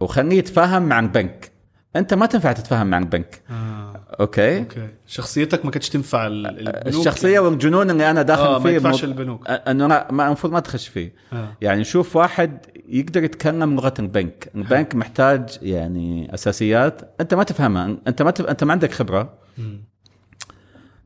وخليه 0.00 0.38
يتفاهم 0.38 0.82
مع 0.82 0.98
البنك. 1.00 1.52
أنت 1.96 2.14
ما 2.14 2.26
تنفع 2.26 2.52
تتفاهم 2.52 2.86
مع 2.86 2.98
البنك. 2.98 3.42
آه. 3.50 4.00
Okay. 4.20 4.58
Okay. 4.58 4.88
شخصيتك 5.06 5.64
ما 5.64 5.70
كانتش 5.70 5.88
تنفع 5.88 6.26
ال- 6.26 6.46
البنوك؟ 6.46 6.86
الشخصية 6.86 7.38
والجنون 7.40 7.90
اللي 7.90 8.10
أنا 8.10 8.22
داخل 8.22 8.42
ما 8.52 8.58
فيه 8.58 8.70
ينفعش 8.70 9.04
مو- 9.04 9.10
البنوك 9.10 9.48
إنه 9.50 9.86
لا 9.86 10.08
ما 10.12 10.26
المفروض 10.26 10.52
ما 10.52 10.60
تخش 10.60 10.88
فيه. 10.88 11.12
آه. 11.32 11.48
يعني 11.60 11.84
شوف 11.84 12.16
واحد 12.16 12.58
يقدر 12.88 13.24
يتكلم 13.24 13.74
لغة 13.74 13.94
البنك. 13.98 14.50
البنك 14.54 14.94
محتاج 14.94 15.58
يعني 15.62 16.34
أساسيات. 16.34 17.14
أنت 17.20 17.34
ما 17.34 17.42
تفهمها. 17.42 17.96
أنت 18.08 18.22
ما 18.22 18.30
تف... 18.30 18.44
أنت 18.46 18.64
ما 18.64 18.72
عندك 18.72 18.92
خبرة. 18.92 19.34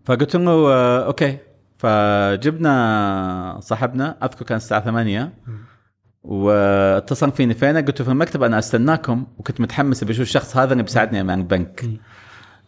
فقلت 0.04 0.36
له 0.36 0.52
آه، 0.72 1.06
أوكي. 1.06 1.38
فجبنا 1.76 3.58
صاحبنا 3.62 4.16
أذكر 4.24 4.44
كان 4.44 4.56
الساعة 4.56 4.80
8 4.84 5.32
واتصل 6.22 7.32
فيني 7.32 7.54
فين 7.54 7.76
قلت 7.76 8.00
له 8.00 8.04
في 8.04 8.12
المكتب 8.12 8.42
أنا 8.42 8.58
أستناكم 8.58 9.26
وكنت 9.38 9.60
متحمس 9.60 10.04
بشوف 10.04 10.20
الشخص 10.20 10.56
هذا 10.56 10.72
اللي 10.72 10.82
بيساعدني 10.82 11.22
مع 11.22 11.34
البنك 11.34 11.84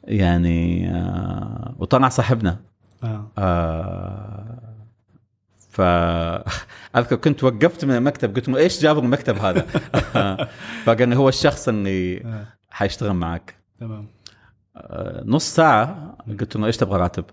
يعني 0.05 0.91
آه 0.91 1.75
وطلع 1.79 2.09
صاحبنا. 2.09 2.57
آه. 3.05 3.31
آه 3.39 4.59
ف 5.71 5.81
أذكر 6.97 7.17
كنت 7.17 7.45
وقفت 7.45 7.85
من 7.85 7.97
المكتب 7.97 8.37
قلت 8.37 8.49
له 8.49 8.57
إيش 8.57 8.83
جابوا 8.83 9.03
المكتب 9.03 9.37
هذا؟ 9.37 9.61
فقال 10.85 11.09
لي 11.09 11.17
هو 11.17 11.29
الشخص 11.29 11.69
اللي 11.69 12.25
آه. 12.25 12.47
حيشتغل 12.71 13.13
معك. 13.13 13.55
تمام. 13.81 14.07
آه، 14.77 15.23
نص 15.27 15.55
ساعة 15.55 16.17
قلت 16.41 16.57
له 16.57 16.67
إيش 16.67 16.77
تبغى 16.77 16.99
راتب؟ 17.01 17.25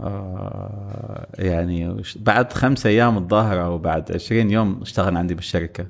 آه 0.00 1.26
يعني 1.38 2.02
بعد 2.16 2.52
خمسة 2.52 2.90
أيام 2.90 3.16
الظاهر 3.16 3.64
أو 3.64 3.78
بعد 3.78 4.12
20 4.12 4.50
يوم 4.50 4.78
اشتغل 4.82 5.16
عندي 5.16 5.34
بالشركة. 5.34 5.86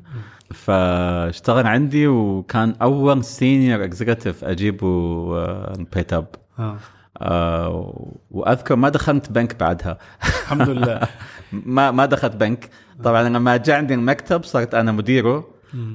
فاشتغل 0.55 1.67
عندي 1.67 2.07
وكان 2.07 2.75
أول 2.83 3.25
senior 3.25 3.85
executive 3.85 4.45
أجيبه 4.45 5.75
PayTabs 5.95 6.27
آه. 6.59 6.77
آه 7.19 8.13
وأذكر 8.31 8.77
ما 8.77 8.89
دخلت 8.89 9.33
بنك 9.33 9.61
بعدها. 9.61 9.99
الحمد 10.23 10.69
لله. 10.69 11.01
ما 11.53 11.91
ما 11.91 12.07
دخلت 12.07 12.37
بنك. 12.37 12.69
طبعا 13.05 13.23
لما 13.29 13.57
جاء 13.57 13.77
عندي 13.77 13.95
المكتب 13.95 14.45
صرت 14.45 14.75
أنا 14.75 14.93
مديره 14.93 15.49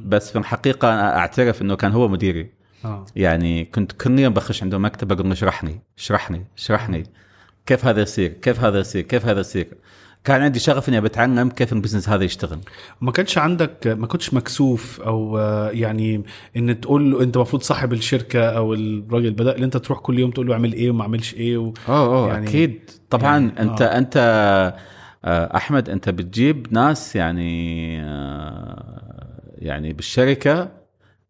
بس 0.06 0.32
في 0.32 0.38
الحقيقة 0.38 0.94
أنا 0.94 1.18
أعترف 1.18 1.62
إنه 1.62 1.76
كان 1.76 1.92
هو 1.92 2.08
مديري. 2.08 2.50
آه. 2.86 3.06
يعني 3.16 3.66
كنت 3.66 3.92
كل 3.92 4.20
يوم 4.20 4.34
بخش 4.34 4.64
عنده 4.64 4.78
مكتب 4.78 5.12
أقول 5.12 5.26
له 5.28 5.34
اشرحني 5.34 5.82
اشرحني 5.98 6.46
اشرحني 6.58 7.04
كيف 7.68 7.86
هذا 7.86 8.02
يصير؟ 8.02 8.32
كيف 8.32 8.60
هذا 8.64 8.80
يصير؟ 8.80 9.02
كيف 9.02 9.26
هذا 9.26 9.40
يصير؟ 9.40 9.68
كان 10.24 10.42
عندي 10.42 10.60
شغف 10.60 10.90
إني 10.90 11.02
بتعلم 11.02 11.50
كيف 11.50 11.74
البزنس 11.74 12.10
هذا 12.10 12.24
يشتغل. 12.24 12.60
ما 13.02 13.12
كانش 13.12 13.38
عندك 13.38 13.88
ما 13.88 14.08
كنتش 14.08 14.34
مكسوف 14.34 15.02
أو 15.02 15.38
آه، 15.40 15.70
يعني 15.70 16.24
إن 16.58 16.82
تقول 16.82 17.12
له 17.12 17.24
أنت 17.24 17.36
المفروض 17.36 17.62
صاحب 17.62 17.94
الشركة 17.94 18.40
أو 18.50 18.74
الراجل 18.74 19.32
بدا 19.32 19.56
اللي 19.56 19.66
أنت 19.66 19.78
تروح 19.78 20.00
كل 20.00 20.20
يوم 20.20 20.32
تقول 20.32 20.48
له 20.48 20.54
اعمل 20.54 20.74
إيه 20.74 20.90
وما 20.92 21.02
اعملش 21.02 21.34
إيه 21.34 21.58
و... 21.58 21.74
أوه 21.90 21.98
أوه 22.06 22.28
يعني- 22.28 22.48
أكيد. 22.48 22.90
طبعا 23.10 23.38
يعني- 23.38 23.62
أنت 23.62 23.82
آه. 23.82 23.98
أنت 23.98 24.18
آه، 25.26 25.56
أحمد 25.58 25.90
أنت 25.90 26.10
بتجيب 26.10 26.68
ناس 26.72 27.16
يعني 27.16 28.02
آه، 28.02 29.54
يعني 29.58 29.94
بالشركة 29.94 30.70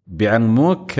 بيعلموك 0.07 0.91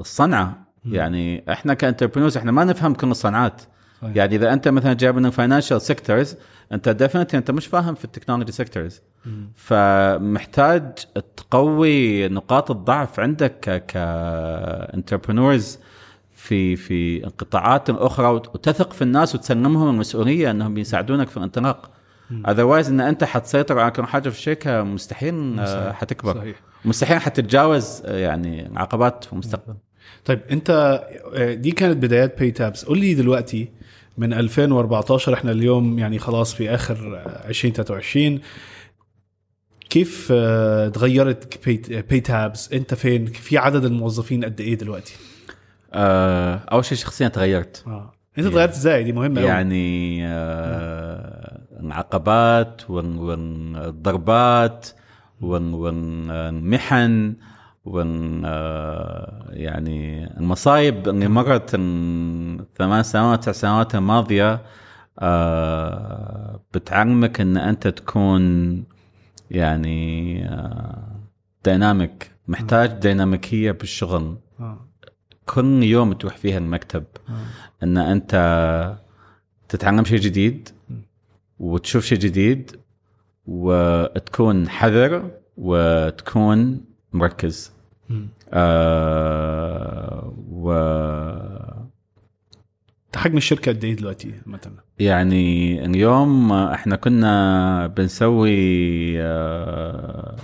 الصنعه 0.00 0.66
يعني 0.84 1.44
إحنا 1.52 1.74
ك 1.74 1.78
entrepreneurs 1.78 2.36
إحنا 2.36 2.52
ما 2.52 2.64
نفهم 2.64 2.94
كل 2.94 3.10
الصنعات. 3.10 3.62
صحيح. 4.04 4.16
يعني 4.16 4.36
إذا 4.36 4.52
أنت 4.52 4.68
مثلا 4.68 4.92
جايب 4.92 5.16
من 5.16 5.26
ال 5.26 5.31
financial 5.31 5.80
sectors 5.82 6.36
أنت 6.72 6.88
definitely 6.88 7.38
أنت 7.38 7.50
مش 7.50 7.66
فاهم 7.66 7.94
في 7.94 8.04
ال 8.04 8.08
technology 8.08 8.52
sectors 8.52 9.00
فمحتاج 9.54 10.82
تقوي 11.36 12.28
نقاط 12.28 12.70
الضعف 12.70 13.20
عندك 13.20 13.84
ك 13.88 14.02
entrepreneurs 14.02 15.78
في 16.36 16.76
في 16.76 17.24
القطاعات 17.26 17.90
الاخرى 17.90 18.26
وت- 18.26 18.54
وتثق 18.54 18.92
في 18.92 19.02
الناس 19.02 19.34
وتسلمهم 19.34 19.88
المسؤولية 19.90 20.50
إنهم 20.50 20.74
بيساعدونك 20.74 21.28
في 21.28 21.36
الانطلاق. 21.36 21.90
Otherwise 22.48 22.88
إن 22.88 23.00
أنت 23.00 23.24
حتسيطر 23.24 23.78
على 23.78 23.90
كل 23.90 24.04
حاجة 24.04 24.28
في 24.28 24.36
الشركة 24.38 24.82
مستحيل 24.82 25.56
آه،. 25.60 25.92
حتكبر. 25.92 26.34
صحيح. 26.34 26.56
مستحيل 26.84 27.18
حتتجاوز 27.20 28.02
آه، 28.04 28.18
يعني 28.18 28.70
عقبات 28.76 29.24
في 29.24 29.32
المستقبل. 29.32 29.74
طيب 30.24 30.40
أنت 30.50 30.70
آه، 31.34 31.54
دي 31.54 31.70
كانت 31.70 31.96
بدايات 31.96 32.38
PayTabs 32.38 32.84
قول 32.84 32.98
لي 32.98 33.14
دلوقتي 33.14 33.68
من 34.18 34.32
2014 34.32 35.34
إحنا 35.34 35.50
اليوم 35.50 35.98
يعني 35.98 36.18
خلاص 36.18 36.54
في 36.54 36.70
آخر 36.74 37.16
آه، 37.16 37.48
2023 37.48 38.40
كيف 39.90 40.28
آه، 40.32 40.88
تغيرت 40.88 41.68
PayTabs 42.10 42.72
أنت 42.72 42.94
فين؟ 42.94 43.26
في 43.26 43.58
عدد 43.58 43.84
الموظفين 43.84 44.44
قد 44.44 44.60
إيه 44.60 44.74
دلوقتي؟ 44.74 45.14
آه، 45.92 46.54
أول 46.54 46.84
شيء 46.84 46.98
شخصيا 46.98 47.28
تغيرت. 47.28 47.84
آه. 47.86 48.12
أنت 48.38 48.46
تغيرت 48.46 48.72
إزاي؟ 48.72 49.04
دي 49.04 49.12
مهمة 49.12 49.40
يعني 49.40 50.20
آه، 50.26 51.60
العقبات 51.80 52.90
وال- 52.90 53.16
والضربات 53.18 54.88
وال- 55.40 55.74
والمحن 55.74 57.34
وال 57.84 58.42
آه، 58.44 59.46
يعني 59.50 60.26
المصايب 60.36 61.08
اللي 61.08 61.28
مرت 61.28 61.70
الثمان 61.74 63.02
سنوات 63.02 63.40
تسع 63.40 63.52
سنوات 63.52 63.94
الماضية 63.94 64.62
آه، 65.18 66.60
بتعلمك 66.74 67.40
إن 67.40 67.56
أنت 67.56 67.88
تكون 67.88 68.84
يعني 69.50 70.40
ديناميك 71.64 72.30
محتاج 72.48 72.90
ديناميكيه 72.90 73.72
بالشغل 73.72 74.36
آه. 74.60 74.88
كل 75.46 75.82
يوم 75.82 76.12
تروح 76.12 76.36
فيها 76.36 76.58
المكتب 76.58 77.04
آه. 77.28 77.32
إن 77.82 77.96
أنت 77.98 78.34
تتعلم 79.68 80.04
شيء 80.04 80.18
جديد 80.18 80.68
وتشوف 81.58 82.04
شيء 82.04 82.18
جديد 82.18 82.70
وتكون 83.46 84.68
حذر 84.68 85.30
وتكون 85.56 86.84
مركز. 87.12 87.73
آه 88.52 90.32
و 90.50 90.72
حجم 93.16 93.36
الشركة 93.36 93.72
قد 93.72 93.84
إيه 93.84 93.96
دلوقتي 93.96 94.34
مثلا 94.46 94.72
يعني 94.98 95.84
اليوم 95.84 96.52
إحنا 96.52 96.96
كنا 96.96 97.86
بنسوي 97.86 99.22
آه 99.22 100.36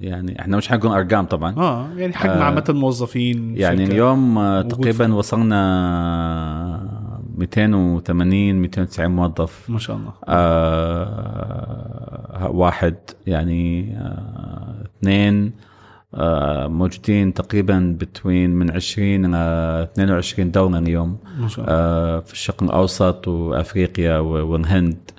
يعني 0.00 0.40
إحنا 0.40 0.56
مش 0.56 0.68
حنقول 0.68 0.92
أرقام 0.92 1.26
طبعا 1.26 1.54
آه 1.56 1.88
يعني 1.96 2.12
حجم 2.12 2.30
آه، 2.30 2.42
عامة 2.44 2.64
موظفين 2.68 3.56
يعني. 3.56 3.84
اليوم 3.84 4.38
آه، 4.38 4.62
تقريبا؟ 4.62 5.14
وصلنا 5.14 5.58
280 7.36 8.54
290 8.54 9.10
موظف 9.10 9.70
ما 9.70 9.78
شاء 9.78 9.96
الله 9.96 10.12
آه 10.28 11.38
واحد 12.50 12.96
يعني 13.26 13.92
آه 13.96 14.74
اثنين 14.84 15.52
موجودين 16.68 17.34
تقريبا 17.34 17.96
بتوين 18.00 18.50
من 18.50 18.70
20 18.70 19.24
إلى 19.34 19.88
22 19.92 20.50
دولة 20.50 20.78
اليوم 20.78 21.18
ما 21.38 21.48
شاء 21.48 21.64
الله. 21.64 21.76
آه 21.76 22.20
في 22.20 22.32
الشرق 22.32 22.62
الأوسط 22.62 23.28
وأفريقيا 23.28 24.18
والهند. 24.18 25.10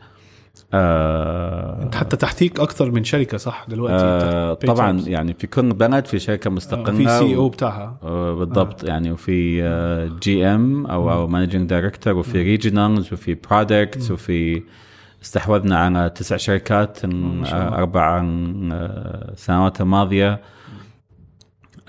آه 0.73 1.83
أنت 1.83 1.95
حتى 1.95 2.17
تحتك 2.17 2.59
أكثر 2.59 2.91
من 2.91 3.03
شركة 3.03 3.37
صح 3.37 3.65
دلوقتي؟ 3.69 4.03
آه 4.05 4.53
طبعا. 4.53 4.99
يعني 5.07 5.33
في 5.33 5.47
كل 5.47 5.73
بلد 5.73 6.05
في 6.05 6.19
شركة 6.19 6.47
آه، 6.47 6.51
مستقله 6.51 6.97
في 6.97 7.07
CEO 7.19 7.43
و- 7.45 7.49
بتاعها. 7.49 7.97
آه، 8.03 8.33
بالضبط 8.35 8.83
يعني 8.83 9.11
وفي 9.11 9.61
GM 10.23 10.85
أو 10.85 11.11
managing 11.11 11.69
director 11.69 12.13
وفي 12.17 12.41
regionals 12.43 13.13
وفي 13.13 13.37
products 13.49 14.11
وفي 14.11 14.63
استحوذنا 15.23 15.77
على 15.79 16.09
تسع 16.15 16.37
شركات. 16.37 16.99
أربع 17.53 18.23
آه، 18.71 19.33
سنوات 19.35 19.81
الماضية. 19.81 20.39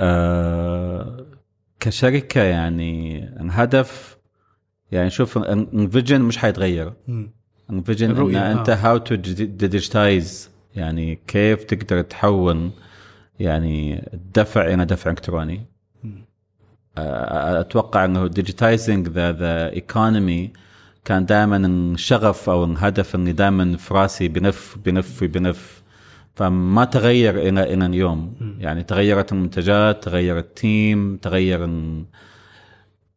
آه، 0.00 1.26
كشركة 1.80 2.42
يعني 2.42 3.24
الهدف 3.40 4.18
يعني 4.92 5.10
شوف 5.10 5.38
ال 5.38 5.50
vision 5.50 6.20
مش 6.20 6.38
حيتغير 6.38 6.92
مم. 7.08 7.30
الفيجن 7.70 8.16
إن 8.16 8.36
أنت. 8.36 8.70
how 8.70 8.96
to 8.98 9.14
digitize 9.14 10.50
يعني 10.74 11.18
كيف 11.26 11.64
تقدر 11.64 12.02
تحول 12.02 12.70
يعني 13.40 14.10
الدفع 14.14 14.74
إلى 14.74 14.84
دفع 14.84 15.10
إلكتروني. 15.10 15.66
آه، 16.98 17.60
أتوقع 17.60 18.04
إنه 18.04 18.26
digitizing 18.26 19.08
the 19.08 19.32
the 19.32 19.72
economy 19.72 20.50
كان 21.04 21.26
دائما 21.26 21.56
الشغف 21.66 22.50
أو 22.50 22.64
الهدف 22.64 23.14
اللي 23.14 23.32
دائما 23.32 23.76
في 23.76 23.94
رأسي 23.94 24.28
بنف 24.28 24.78
بنف 24.84 25.24
بنف 25.24 25.82
فما 26.34 26.84
تغير 26.84 27.38
إلى 27.38 27.74
إلى 27.74 27.86
اليوم 27.86 28.34
يعني 28.60 28.82
تغيرت 28.82 29.32
المنتجات 29.32 30.04
تغير 30.04 30.38
ال 30.38 30.54
team 30.54 31.16
تغير 31.16 31.64
ال- 31.64 32.04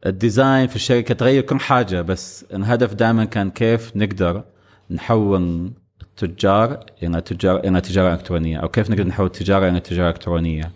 الديزاين 0.05 0.67
في 0.67 0.75
الشركة 0.75 1.13
تغير 1.13 1.41
كل 1.43 1.59
حاجة. 1.59 2.01
بس 2.01 2.45
الهدف 2.53 2.93
دائما 2.93 3.25
كان 3.25 3.51
كيف 3.51 3.95
نقدر 3.95 4.43
نحول 4.91 5.71
التجار 6.01 6.85
إلى 7.03 7.21
تجار 7.21 7.59
إلى 7.59 7.81
تجارة 7.81 8.13
إلكترونية 8.13 8.57
أو 8.57 8.69
كيف 8.69 8.89
نقدر 8.89 9.07
نحول 9.07 9.25
التجارة 9.25 9.69
إلى 9.69 9.79
تجارة 9.79 10.09
إلكترونية. 10.09 10.71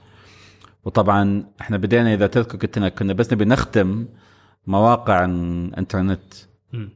وطبعا 0.86 1.44
إحنا 1.62 1.78
بدينا 1.78 2.14
إذا 2.14 2.28
تذكر 2.28 2.58
كنت 2.58 2.80
كنا 2.80 3.14
بس 3.14 3.34
نبي 3.34 3.46
نخدم 3.46 4.06
مواقع 4.68 5.26
الإنترنت. 5.26 6.34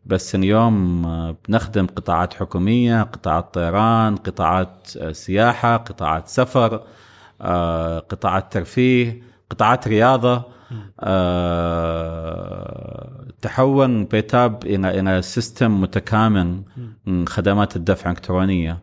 بس 0.05 0.35
اليوم 0.35 1.01
بنخدم 1.47 1.85
قطاعات 1.85 2.33
حكومية 2.33 3.01
قطاعات 3.01 3.53
طيران 3.53 4.15
قطاعات 4.15 4.87
سياحة 5.11 5.77
قطاعات 5.77 6.27
سفر. 6.27 6.83
قطاعات 8.09 8.53
ترفيه 8.53 9.21
قطاعات 9.49 9.87
رياضة 9.87 10.43
آه، 11.61 13.25
تحول 13.41 14.03
PayTabs 14.03 14.65
إلى 14.65 14.99
إلى 14.99 15.21
system 15.21 15.81
متكامل 15.81 16.61
من 17.05 17.27
خدمات 17.27 17.75
الدفع 17.75 18.11
الإلكترونية. 18.11 18.79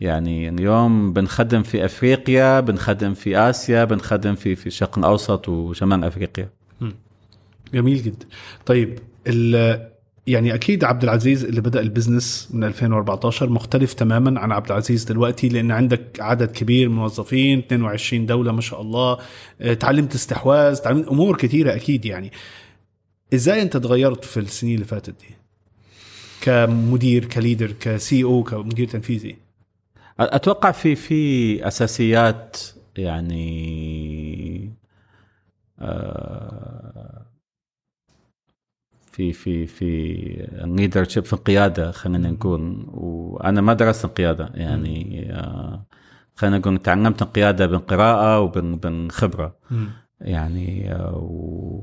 يعني 0.00 0.48
اليوم 0.48 1.12
بنخدم 1.12 1.62
في 1.62 1.84
أفريقيا 1.84 2.60
بنخدم 2.60 3.14
في 3.14 3.38
آسيا 3.38 3.84
بنخدم 3.84 4.34
في 4.34 4.56
في 4.56 4.66
الشرق 4.66 4.98
الأوسط 4.98 5.48
وشمال 5.48 6.04
أفريقيا. 6.04 6.48
جميل 7.74 8.02
جدا. 8.02 8.26
طيب 8.66 8.98
يعني 10.26 10.54
أكيد 10.54 10.84
عبد 10.84 11.02
العزيز 11.02 11.44
اللي 11.44 11.60
بدأ 11.60 11.80
ال 11.80 11.88
business 11.88 12.48
من 12.52 12.64
2014 12.64 13.50
مختلف 13.50 13.92
تماما 13.92 14.40
عن 14.40 14.52
عبد 14.52 14.66
العزيز 14.70 15.04
دلوقتي 15.04 15.48
لأن 15.48 15.70
عندك 15.70 16.20
عدد 16.20 16.50
كبير 16.50 16.88
من 16.88 16.94
الموظفين 16.94 17.58
22 17.58 18.26
دولة 18.26 18.52
ما 18.52 18.60
شاء 18.60 18.80
الله 18.80 19.18
آه، 19.60 19.74
تعلمت 19.74 20.14
استحواذ 20.14 20.76
تعلمت 20.76 21.08
أمور 21.08 21.36
كثيره 21.36 21.74
أكيد 21.74 22.04
يعني. 22.04 22.32
إزاي 23.34 23.62
أنت 23.62 23.76
تغيرت 23.76 24.24
في 24.24 24.40
السنين 24.40 24.74
اللي 24.74 24.86
فاتت 24.86 25.14
دي؟ 25.20 25.36
كمدير 26.40 27.24
ك 27.24 27.31
leader 27.31 27.72
كسي 27.72 28.24
أو 28.24 28.42
كمدير 28.42 28.88
تنفيذي. 28.88 29.36
أتوقع 30.20 30.70
في 30.70 30.94
في 30.94 31.68
أساسيات 31.68 32.56
يعني 32.96 34.72
آه، 35.80 37.26
في 39.12 39.32
في 39.32 39.66
في 39.66 40.14
ال 40.64 40.70
leadership 40.70 41.24
في 41.24 41.32
القياده 41.32 41.90
خلينا 41.90 42.30
نقول. 42.30 42.86
وأنا 42.88 43.60
ما 43.60 43.72
درست 43.72 44.04
القيادة 44.04 44.50
يعني 44.54 45.26
آه، 45.32 45.86
خلينا 46.34 46.58
نقول 46.58 46.78
تعلمت 46.78 47.22
القيادة 47.22 47.66
بالقراءه 47.66 48.40
وبالخبره 48.40 49.56
يعني 50.20 50.92
آه، 50.94 51.16
و 51.16 51.82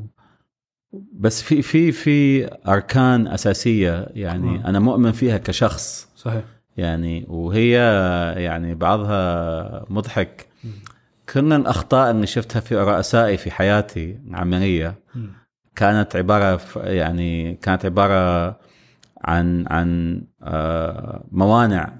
بس 1.14 1.42
في 1.42 1.62
في 1.62 1.92
في 1.92 2.50
أركان 2.68 3.28
أساسية 3.28 4.08
يعني 4.14 4.66
أنا 4.66 4.80
مؤمن 4.80 5.12
فيها 5.12 5.38
كشخص. 5.38 6.10
صحيح. 6.16 6.44
يعني 6.78 7.26
وهي 7.28 7.72
يعني 8.38 8.76
بعضها 8.76 9.86
مضحك. 9.90 10.46
كل 11.34 11.54
الأخطاء 11.54 12.12
اللي 12.12 12.28
شفتها 12.28 12.60
في 12.60 12.76
رؤسائي 12.76 13.38
في 13.38 13.52
حياتي 13.52 14.20
العملية 14.28 14.96
كانت 15.76 16.16
عبارة 16.16 16.62
يعني 16.76 17.56
كانت 17.56 17.86
عبارة 17.86 18.50
عن 19.22 19.66
عن 19.68 20.22
آه، 20.44 21.24
موانع. 21.32 21.94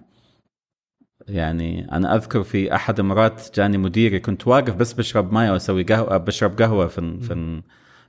يعني 1.28 1.92
أنا 1.92 2.16
أذكر 2.16 2.44
في 2.44 2.76
أحد 2.76 3.00
المرات 3.00 3.56
جاني 3.56 3.78
مديري 3.78 4.20
كنت 4.20 4.48
واقف 4.48 4.76
بس 4.76 4.94
بشرب 4.94 5.34
ماي 5.34 5.50
أو 5.50 5.56
أسوي 5.56 5.84
قهوه 5.84 6.18
بشرب 6.18 6.62
قهوة 6.62 6.88
في 6.88 7.20
في 7.22 7.62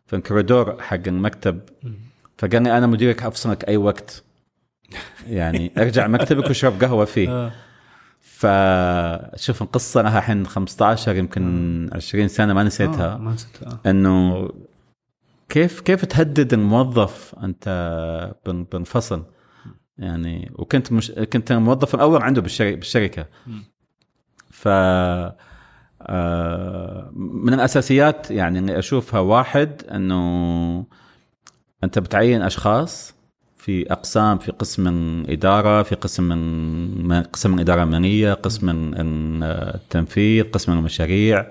في 0.06 0.16
الكوريدور 0.16 0.82
حق 0.82 1.00
المكتب. 1.06 1.60
فقال 2.38 2.62
لي 2.62 2.78
أنا 2.78 2.86
مديرك 2.86 3.22
أفصلك 3.22 3.68
أي 3.68 3.76
وقت. 3.76 4.24
يعني 5.28 5.72
ارجع 5.78 6.06
مكتبك 6.06 6.46
واشرب 6.46 6.84
قهوة 6.84 7.04
فيه. 7.04 7.28
آه. 7.28 7.52
فشوف 8.20 9.62
القصة 9.62 10.02
لها 10.02 10.18
الحين 10.18 10.46
15 10.46 11.16
يمكن 11.16 11.90
20 11.92 12.28
سنة 12.28 12.52
ما 12.52 12.62
نسيتها. 12.62 13.16
ما 13.16 13.32
نسيتها 13.32 13.80
إنه 13.86 14.48
كيف 15.50 15.80
كيف 15.80 16.04
تهدد 16.04 16.52
الموظف 16.52 17.34
أنت 17.42 17.68
بالفصل 18.72 19.24
يعني 19.98 20.52
وكنت 20.54 20.92
مش 20.92 21.10
كنت 21.10 21.52
الموظف 21.52 21.94
الأول 21.94 22.22
عنده 22.22 22.40
بالشركة. 22.42 23.26
ف 24.50 24.68
آه، 26.02 27.10
من 27.14 27.54
الأساسيات 27.54 28.30
يعني 28.30 28.58
إني 28.58 28.78
أشوفها 28.78 29.20
واحد 29.20 29.82
إنه 29.94 30.86
أنت 31.84 31.98
بتعين 31.98 32.42
أشخاص 32.42 33.14
في 33.56 33.92
أقسام 33.92 34.38
في 34.38 34.52
قسم 34.52 34.86
إدارة 35.28 35.82
في 35.82 35.94
قسم 35.94 36.24
من 37.08 37.22
قسم 37.22 37.54
الاداره 37.54 37.82
الماليه 37.82 38.32
قسم 38.32 38.92
التنفيذ 39.44 40.44
قسم 40.44 40.72
المشاريع. 40.72 41.46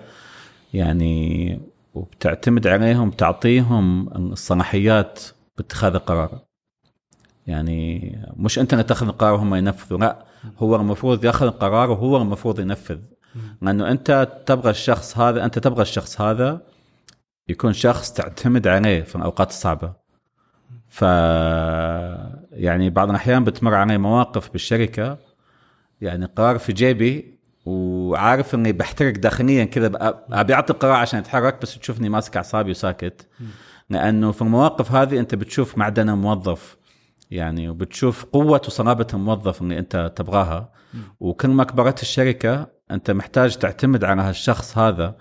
يعني 0.74 1.60
وبتعتمد 1.94 2.68
عليهم 2.68 3.12
تعطيهم 3.12 4.10
الصلاحيات 4.32 5.20
باتخاذ 5.58 5.94
القرار. 5.94 6.40
يعني 7.48 8.18
مش 8.36 8.60
أنت 8.60 8.74
اللي 8.74 8.84
تأخذ 8.84 9.08
القرار 9.08 9.34
وهم 9.34 9.56
ينفذوا 9.56 10.00
لا 10.00 10.26
هو 10.58 10.76
المفروض 10.76 11.26
يأخذ 11.26 11.46
القرار 11.46 11.92
وهو 11.92 12.18
المفروض 12.18 12.60
ينفذ. 12.60 13.00
لأنه 13.62 13.92
أنت 13.92 14.42
تبغى 14.46 14.70
الشخص 14.70 15.18
هذا 15.18 15.46
أنت 15.46 15.60
تبغى 15.60 15.82
الشخص 15.82 16.22
هذا 16.22 16.62
يكون 17.48 17.74
شخص 17.74 18.14
تعتمد 18.14 18.68
عليه 18.68 19.02
في 19.02 19.16
الأوقات 19.16 19.50
الصعبة. 19.50 19.94
ف 20.88 21.02
يعني 22.52 22.90
بعض 22.90 23.10
الأحيان 23.10 23.44
بتمر 23.44 23.74
علي 23.74 23.98
مواقف 23.98 24.52
بالشركة 24.52 25.18
يعني 26.02 26.26
قرار 26.26 26.58
في 26.58 26.74
جيبي 26.74 27.39
وعارف 27.70 28.56
إني 28.56 28.72
بحترق 28.72 29.14
داخليا 29.14 29.66
كذا 29.66 29.92
أبي 30.32 30.54
أعطي 30.54 30.74
قرار 30.74 30.94
عشان 30.94 31.20
أتحرك 31.20 31.62
بس 31.62 31.80
تشوفني 31.80 32.10
ماسك 32.10 32.38
أعصابي 32.38 32.72
وساكت. 32.72 33.28
لأنه 33.90 34.32
في 34.32 34.42
المواقف 34.42 34.92
هذه 34.92 35.20
أنت 35.20 35.36
بتشوف 35.36 35.78
معدن 35.78 36.10
الموظف 36.10 36.78
يعني 37.32 37.70
وبتشوف 37.70 38.26
قوة 38.26 38.62
وصلابة 38.68 39.08
الموظف 39.14 39.62
اللي 39.62 39.80
أنت 39.80 40.14
تبغاها. 40.16 40.72
وكل 41.20 41.50
ما 41.50 41.64
كبرت 41.64 42.02
الشركة 42.02 42.68
أنت 42.92 43.12
محتاج 43.12 43.58
تعتمد 43.58 44.04
على 44.04 44.22
هالشخص 44.22 44.78
هذا 44.78 45.16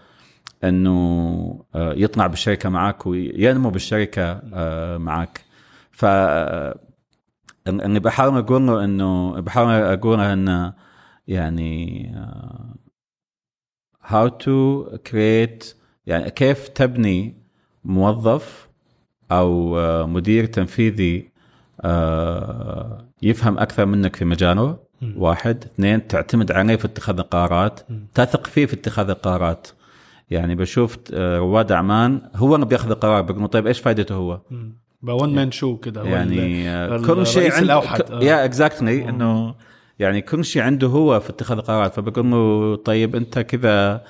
إنه 0.64 1.64
آه، 1.74 1.92
يطلع 1.92 2.26
بالشركة 2.26 2.68
معك 2.68 3.06
وينمو 3.06 3.70
بالشركة 3.70 4.42
آه، 4.54 4.96
معك 4.98 5.40
ف 5.90 6.04
إني 7.68 8.00
بحاول 8.00 8.38
أقول 8.38 8.66
له 8.66 8.84
إنه 8.84 9.40
بحاول 9.40 9.70
أقول 9.70 10.20
إنه 10.20 10.74
يعني 11.28 12.12
how 14.04 14.28
to 14.28 14.84
create 15.06 15.74
يعني 16.06 16.30
كيف 16.30 16.68
تبني 16.68 17.34
موظف 17.84 18.68
أو 19.30 19.78
آه، 19.78 20.06
مدير 20.06 20.46
تنفيذي 20.46 21.30
آه، 21.80 23.08
يفهم 23.22 23.58
أكثر 23.58 23.86
منك 23.86 24.16
في 24.16 24.24
مجاله. 24.24 24.78
واحد. 25.16 25.64
اثنين 25.64 26.06
تعتمد 26.06 26.52
عليه 26.52 26.76
في 26.76 26.84
اتخاذ 26.84 27.18
القرارات. 27.18 27.80
تثق 28.14 28.46
فيه 28.46 28.66
في 28.66 28.74
اتخاذ 28.74 29.10
القرارات. 29.10 29.68
يعني 30.30 30.54
بشوف 30.54 30.98
آه، 31.14 31.38
رواد 31.38 31.72
أعمال 31.72 32.30
هو 32.34 32.54
اللي 32.54 32.66
بياخذ 32.66 32.90
القرار 32.90 33.22
بقول 33.22 33.48
طيب 33.48 33.66
إيش 33.66 33.80
فائدته 33.80 34.14
هو؟ 34.14 34.40
one 35.02 35.34
man 35.34 35.50
show 35.50 35.76
كده 35.76 36.02
يعني 36.04 37.06
كل 37.06 37.26
شيء 37.26 37.52
عنده 37.52 37.82
يا 38.22 38.44
exactly 38.44 39.08
إنه 39.08 39.54
يعني 39.98 40.20
كل 40.22 40.44
شيء 40.44 40.62
عنده 40.62 40.86
هو 40.86 41.20
في 41.20 41.30
اتخاذ 41.30 41.58
القرارات 41.58 41.94
فبقول 41.94 42.30
له 42.30 42.76
طيب 42.76 43.16
أنت 43.16 43.38
كذا 43.38 44.04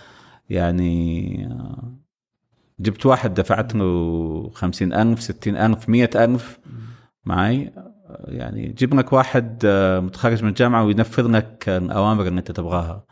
يعني 0.50 1.48
جبت 2.80 3.06
واحد 3.06 3.34
دفعت 3.34 3.74
له 3.74 4.50
50000 4.54 5.20
60000 5.22 5.88
100000 5.88 6.58
معي 7.24 7.72
يعني 8.24 8.68
جيب 8.68 8.94
لك 8.94 9.12
واحد 9.12 9.62
آه، 9.64 10.00
متخرج 10.00 10.42
من 10.42 10.48
الجامعة 10.48 10.84
وينفذ 10.84 11.26
لك 11.30 11.68
الأوامر 11.68 12.26
اللي 12.26 12.38
أنت 12.38 12.52
تبغاها 12.52 13.06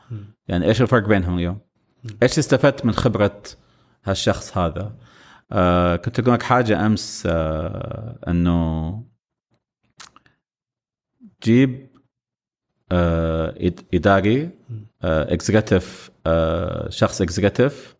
يعني 0.48 0.66
إيش 0.66 0.82
الفرق 0.82 1.08
بينهم 1.08 1.36
اليوم؟ 1.38 1.58
إيش 2.22 2.38
استفدت 2.38 2.84
من 2.84 2.92
خبرة 2.92 3.42
هالشخص 4.04 4.58
هذا؟ 4.58 4.96
آه 5.52 5.96
كنت 5.96 6.20
أقول 6.20 6.34
لك 6.34 6.42
حاجة 6.42 6.86
أمس 6.86 7.22
آه 7.26 8.18
إنه 8.28 9.04
جيب 11.42 11.88
آه 11.94 11.95
إداري 12.92 14.50
executive 15.02 16.10
آه 16.26 16.90
شخص 16.90 17.20
executive 17.22 17.96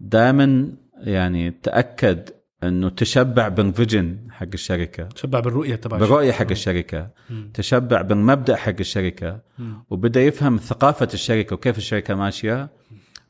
دائما 0.00 0.72
يعني 0.96 1.50
تأكد 1.50 2.28
إنه 2.62 2.88
تشبع 2.88 3.48
بال 3.48 3.65
vision 3.65 4.18
حق 4.30 4.46
الشركة. 4.54 5.04
تشبع 5.04 5.40
بالرؤية 5.40 5.76
تبع 5.76 5.98
بالرؤية 5.98 6.32
حق 6.32 6.50
الشركة. 6.50 7.10
مم. 7.30 7.50
تشبع 7.54 8.02
بالمبدا 8.02 8.56
حق 8.56 8.74
الشركة. 8.80 9.40
مم. 9.58 9.84
وبدأ 9.90 10.22
يفهم 10.22 10.56
ثقافة 10.56 11.08
الشركة 11.14 11.54
وكيف 11.54 11.78
الشركة 11.78 12.14
ماشية. 12.14 12.68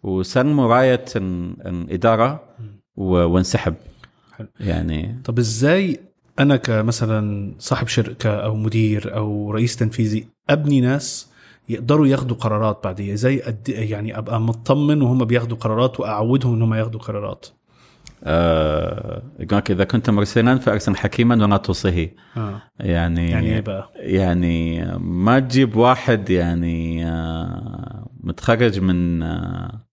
وسلموا 0.03 0.75
راية 0.75 1.05
الاداره 1.17 2.45
وانسحب. 2.97 3.75
حلو. 4.33 4.49
يعني 4.61 5.21
طب 5.25 5.39
إزاي 5.39 6.01
أنا 6.41 6.57
كمثلا 6.57 7.53
صاحب 7.59 7.89
شركة 7.89 8.31
أو 8.31 8.57
مدير 8.57 9.17
أو 9.17 9.51
رئيس 9.51 9.77
تنفيذي 9.77 10.27
أبني 10.51 10.81
ناس 10.81 11.31
يقدروا 11.69 12.07
ياخدوا 12.07 12.37
قرارات 12.37 12.81
بعدين 12.85 13.13
إزاي 13.13 13.43
يعني 13.69 14.19
أبقى 14.19 14.41
مطمن 14.41 15.03
وهم 15.03 15.25
بياخدوا 15.25 15.57
قرارات 15.57 16.01
وأعودهم 16.01 16.55
إن 16.55 16.63
هم 16.63 16.75
ياخدوا 16.75 17.01
قرارات 17.01 17.47
آه 18.25 19.23
إذا 19.71 19.85
كنت 19.85 20.11
مرسلا 20.11 20.59
فأرسل 20.59 20.97
حكيما 20.97 21.45
ولا 21.45 21.57
توصيه 21.57 22.15
آه. 22.37 22.63
يعني 22.81 23.31
يعني 23.31 23.55
إيه 23.55 23.61
بقى؟ 23.61 23.91
يعني 23.97 24.85
ما 24.99 25.39
تجيب 25.39 25.77
واحد 25.77 26.31
يعني 26.31 27.07
آه 27.07 28.11
متخرج 28.21 28.81
من 28.81 29.23
آه 29.23 29.87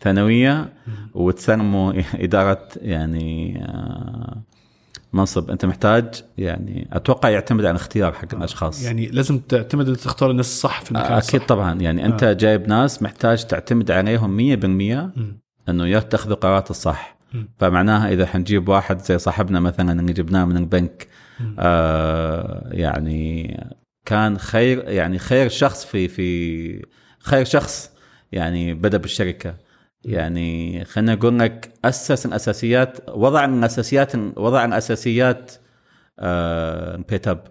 ثانوية 0.00 0.72
وتسلمه 1.14 2.04
إدارة 2.14 2.68
يعني 2.76 3.64
آه 3.64 4.42
منصب 5.12 5.50
أنت 5.50 5.64
محتاج 5.64 6.24
يعني 6.38 6.88
أتوقع 6.92 7.28
يعتمد 7.28 7.64
على 7.64 7.70
الاختيار 7.70 8.12
حق 8.12 8.34
الأشخاص. 8.34 8.84
يعني 8.84 9.06
لازم 9.06 9.38
تعتمد 9.38 9.88
أنك 9.88 9.96
تختار 9.96 10.30
الناس 10.30 10.46
الصح 10.46 10.80
في 10.80 10.90
المكان 10.90 11.12
أكيد 11.12 11.34
الصح. 11.34 11.46
طبعا. 11.46 11.80
يعني 11.80 12.06
أنت 12.06 12.22
آه. 12.22 12.32
جايب 12.32 12.68
ناس 12.68 13.02
محتاج 13.02 13.44
تعتمد 13.44 13.90
عليهم 13.90 14.36
100% 14.36 15.12
إنه 15.68 15.86
يتخذوا 15.86 16.36
قرارات 16.36 16.70
الصح. 16.70 17.16
فمعناها 17.58 18.12
إذا 18.12 18.26
حنجيب 18.26 18.68
واحد 18.68 18.98
زي 18.98 19.18
صاحبنا 19.18 19.60
مثلا 19.60 20.00
اللي 20.00 20.12
جبناه 20.12 20.44
من 20.44 20.56
البنك. 20.56 21.08
آه 21.58 22.68
يعني 22.70 23.56
كان 24.04 24.38
خير 24.38 24.88
يعني 24.88 25.18
خير 25.18 25.48
شخص 25.48 25.84
في 25.84 26.08
في 26.08 26.86
خير 27.18 27.44
شخص 27.44 27.90
يعني 28.32 28.74
بدأ 28.74 28.98
بالشركة. 28.98 29.54
يعني 30.04 30.84
خلينا 30.84 31.14
نقول 31.14 31.38
لك 31.38 31.72
أسس 31.84 32.26
الأساسيات 32.26 33.10
وضع 33.10 33.44
الأساسيات 33.44 34.16
وضع 34.16 34.64
الأساسيات 34.64 35.52
آه 36.18 36.96
PayTabs 37.08 37.44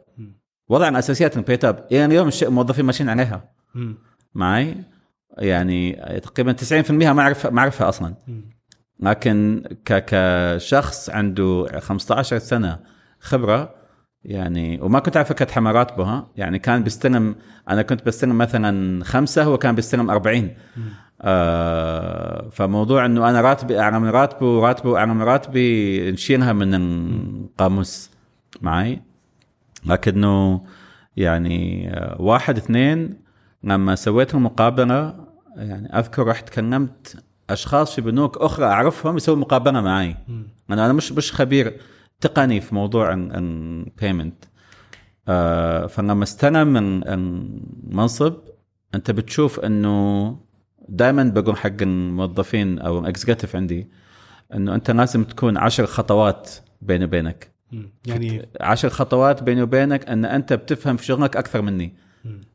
وضع 0.69 0.87
الأساسيات 0.89 1.39
PayTabs 1.39 1.87
إلى 1.91 2.05
اليوم 2.05 2.29
الموظفين 2.41 2.85
ماشيين 2.85 3.09
عليها. 3.09 3.51
معي 4.33 4.75
يعني 5.37 5.93
تقريبا 6.23 6.55
90% 6.83 6.91
ما 6.91 7.21
اعرف 7.21 7.47
ما 7.47 7.59
أعرفها 7.59 7.89
أصلا. 7.89 8.15
لكن 8.99 9.63
كشخص 9.85 11.09
عنده 11.09 11.79
15 11.79 12.37
سنة 12.37 12.79
خبرة 13.19 13.75
يعني 14.23 14.81
وما 14.81 14.99
كنت 14.99 15.17
أعرف 15.17 15.29
فكره 15.29 15.71
راتبه 15.71 16.27
يعني 16.35 16.59
كان 16.59 16.83
بيستلم 16.83 17.35
أنا 17.69 17.81
كنت 17.81 18.05
بستلم 18.05 18.37
مثلا 18.37 19.03
خمسة 19.03 19.43
هو 19.43 19.57
كان 19.57 19.75
بيستلم 19.75 20.09
40 20.09 20.49
آه 21.21 22.49
فموضوع 22.49 23.05
إنه 23.05 23.29
أنا 23.29 23.41
راتبي 23.41 23.79
اعلى 23.79 23.99
من 23.99 24.09
راتبه 24.09 24.57
وراتبه 24.57 24.97
اعلى 24.97 25.13
من 25.13 25.21
راتبي 25.21 26.11
نشيلها 26.11 26.53
من 26.53 26.73
القاموس 26.75 28.09
معي. 28.61 29.01
لكنه 29.85 30.61
يعني 31.17 31.89
آه، 31.93 32.21
واحد 32.21 32.57
اثنين 32.57 33.17
لما 33.63 33.95
سويت 33.95 34.35
المقابلة 34.35 35.15
يعني 35.55 35.99
أذكر 35.99 36.27
رحت 36.27 36.49
كلمت 36.49 37.23
أشخاص 37.49 37.95
في 37.95 38.01
بنوك 38.01 38.37
أخرى 38.37 38.65
أعرفهم 38.65 39.17
يسووا 39.17 39.37
مقابلة 39.37 39.81
معي. 39.81 40.15
أنا 40.69 40.85
أنا 40.85 40.93
مش 40.93 41.11
مش 41.11 41.33
خبير 41.33 41.77
تقني 42.21 42.61
في 42.61 42.75
موضوع 42.75 43.13
ال 43.13 43.30
payment 43.30 44.43
آه 45.27 45.85
فلما 45.87 46.23
استلم 46.23 46.67
من 46.67 47.07
المنصب 47.07 48.33
أنت 48.95 49.11
بتشوف 49.11 49.59
إنه 49.59 50.37
دائما 50.91 51.23
بقول 51.23 51.57
حق 51.57 51.81
الموظفين 51.81 52.79
أو 52.79 52.99
الاكزكتيف 52.99 53.55
عندي 53.55 53.87
إنه 54.53 54.75
أنت 54.75 54.91
لازم 54.91 55.23
تكون 55.23 55.57
عشر 55.57 55.85
خطوات 55.85 56.49
بيني 56.81 57.05
وبينك. 57.05 57.51
يعني 58.05 58.49
عشر 58.61 58.89
خطوات 58.89 59.43
بيني 59.43 59.61
وبينك 59.61 60.09
إن 60.09 60.25
أنت 60.25 60.53
بتفهم 60.53 60.97
في 60.97 61.05
شغلك 61.05 61.37
أكثر 61.37 61.61
مني. 61.61 61.93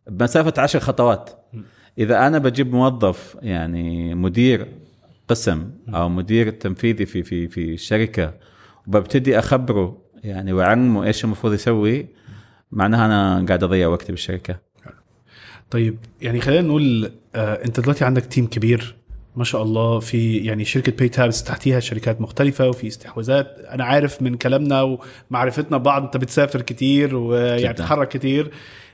بمسافة 0.06 0.62
عشر 0.62 0.80
خطوات. 0.80 1.30
إذا 1.98 2.26
أنا 2.26 2.38
بجيب 2.38 2.74
موظف 2.74 3.36
يعني 3.42 4.14
مدير 4.14 4.68
قسم 5.28 5.70
أو 5.88 6.08
مدير 6.08 6.50
تنفيذي 6.50 7.06
في 7.06 7.22
في 7.22 7.48
في 7.48 7.76
شركة 7.76 8.34
وببتدي 8.86 9.38
أخبره 9.38 9.98
يعني 10.24 10.52
وأعلمه 10.52 11.04
إيش 11.04 11.24
المفروض 11.24 11.52
يسوي 11.52 12.06
معناها 12.70 13.06
أنا 13.06 13.46
قاعد 13.46 13.64
أضيع 13.64 13.88
وقتي 13.88 14.12
بالشركة 14.12 14.58
طيب 15.70 15.98
يعني 16.22 16.40
خلينا 16.40 16.68
نقول 16.68 17.12
آه 17.34 17.64
انت 17.64 17.80
دلوقتي 17.80 18.04
عندك 18.04 18.26
team 18.26 18.46
كبير 18.46 18.96
ما 19.36 19.44
شاء 19.44 19.62
الله 19.62 19.98
في 19.98 20.36
يعني 20.36 20.64
شركة 20.64 20.92
PayTabs 20.92 21.44
تحتيها 21.44 21.80
شركات 21.80 22.20
مختلفة 22.20 22.68
وفي 22.68 22.86
استحواذات 22.86 23.58
أنا 23.70 23.84
عارف 23.84 24.22
من 24.22 24.36
كلامنا 24.36 24.98
ومعرفتنا 25.30 25.76
ببعض 25.76 26.02
أنت 26.02 26.16
بتسافر 26.16 26.62
كتير 26.62 27.16
ويعني. 27.16 27.72
بتتحرك 27.72 28.08
كتير. 28.08 28.50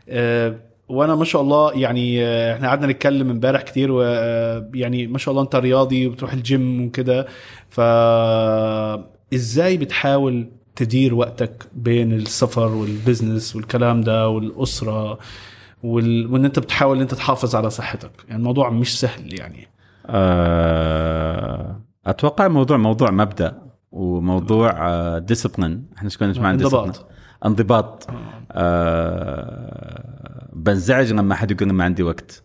آه 0.08 0.54
وأنا 0.88 1.14
ما 1.14 1.24
شاء 1.24 1.42
الله 1.42 1.72
يعني 1.72 2.24
آه، 2.24 2.54
إحنا 2.54 2.68
قعدنا 2.68 2.86
نتكلم 2.86 3.30
امبارح 3.30 3.62
كتير 3.62 3.92
ويعني 3.92 5.06
ما 5.06 5.18
شاء 5.18 5.32
الله 5.32 5.42
أنت 5.42 5.56
رياضي 5.56 6.06
وبتروح 6.06 6.32
الجيم 6.32 6.84
وكده. 6.86 7.26
ف 7.68 7.80
إزاي 9.34 9.76
بتحاول 9.76 10.48
تدير 10.76 11.14
وقتك 11.14 11.66
بين 11.74 12.12
السفر 12.12 12.68
وال 12.74 12.91
business 12.91 13.56
والكلام 13.56 14.00
ده 14.00 14.28
والأسرة؟ 14.28 15.10
وال... 15.10 15.18
وإن 15.82 16.44
أنت 16.44 16.58
بتحاول 16.58 16.96
إن 16.96 17.02
أنت 17.02 17.14
تحافظ 17.14 17.56
على 17.56 17.70
صحتك. 17.70 18.10
يعني 18.28 18.38
الموضوع 18.38 18.70
مش 18.70 19.00
سهل 19.00 19.40
يعني. 19.40 19.68
آه، 20.06 21.80
أتوقع 22.06 22.46
الموضوع 22.46 22.76
موضوع 22.76 23.10
مبدأ 23.10 23.62
وموضوع 23.92 25.18
discipline 25.18 25.86
إحنا 25.96 26.08
إيش 26.08 26.16
كنا 26.18 26.48
عن 26.48 26.60
انضباط. 26.60 27.06
انضباط. 27.46 28.06
آه، 28.52 30.48
بنزعج 30.52 31.12
لما 31.12 31.34
حد 31.34 31.50
يقول 31.50 31.72
ما 31.72 31.84
عندي 31.84 32.02
وقت. 32.02 32.42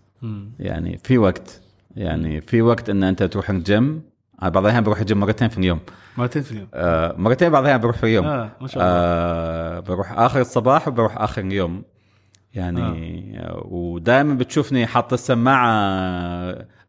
يعني 0.60 0.98
في 0.98 1.18
وقت. 1.18 1.62
يعني 1.96 2.42
في 2.42 2.62
وقت 2.62 2.90
إن 2.90 3.04
أنت 3.04 3.24
تروح 3.24 3.50
الجيم. 3.50 4.02
أنا 4.42 4.50
بعض 4.50 4.64
الأحيان 4.64 4.84
بروح 4.84 5.00
الجيم 5.00 5.20
مرتين 5.20 5.50
في 5.50 5.58
اليوم. 5.58 5.80
مرتين 6.18 6.42
في 6.42 6.52
اليوم. 6.52 6.68
آه، 6.74 7.16
مرتين 7.18 7.50
بعض 7.50 7.62
الأحيان 7.62 7.82
بروح 7.82 7.98
في 7.98 8.04
اليوم. 8.04 8.26
آه 8.26 8.52
ما 8.62 8.68
شاء 8.68 8.84
الله. 8.84 8.96
آه 8.96 9.80
بروح 9.80 10.20
آخر 10.20 10.42
الصباح 10.42 10.88
وبروح 10.88 11.18
آخر 11.22 11.42
اليوم. 11.42 11.84
يعني 12.58 13.40
آه. 13.40 13.68
ودائما 13.70 14.34
بتشوفني 14.34 14.86
حاط 14.88 15.14
السماعة 15.14 15.70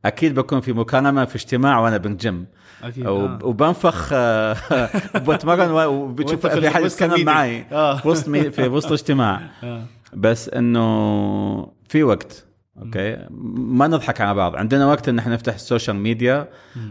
أكيد 0.05 0.35
بكون 0.35 0.61
في 0.61 0.73
مكالمة 0.73 1.25
في 1.25 1.37
اجتماع 1.37 1.79
وأنا 1.81 1.97
بالجيم 1.97 2.47
أكيد 2.83 3.07
آه. 3.07 3.39
وبنفخ 3.43 4.11
آه، 4.13 4.57
وبتمرن 5.27 5.71
وبتشوف 5.71 6.47
في 6.47 6.71
حد 6.71 6.83
يتكلم. 6.83 7.25
معي 7.27 7.65
آه. 7.73 8.07
وسط 8.07 8.29
مي- 8.29 8.51
في 8.51 8.69
وسط 8.69 8.93
اجتماع 8.93 9.41
آه. 9.65 9.83
بس 10.15 10.49
إنه 10.49 11.73
في 11.89 12.03
وقت 12.03 12.45
أوكي 12.83 13.17
ما 13.55 13.87
نضحك 13.87 14.21
على 14.21 14.35
بعض 14.35 14.57
عندنا 14.57 14.87
وقت 14.87 15.09
إن 15.09 15.19
إحنا 15.19 15.35
نفتح 15.35 15.55
ال 15.55 15.61
social 15.61 15.97
media. 15.97 16.49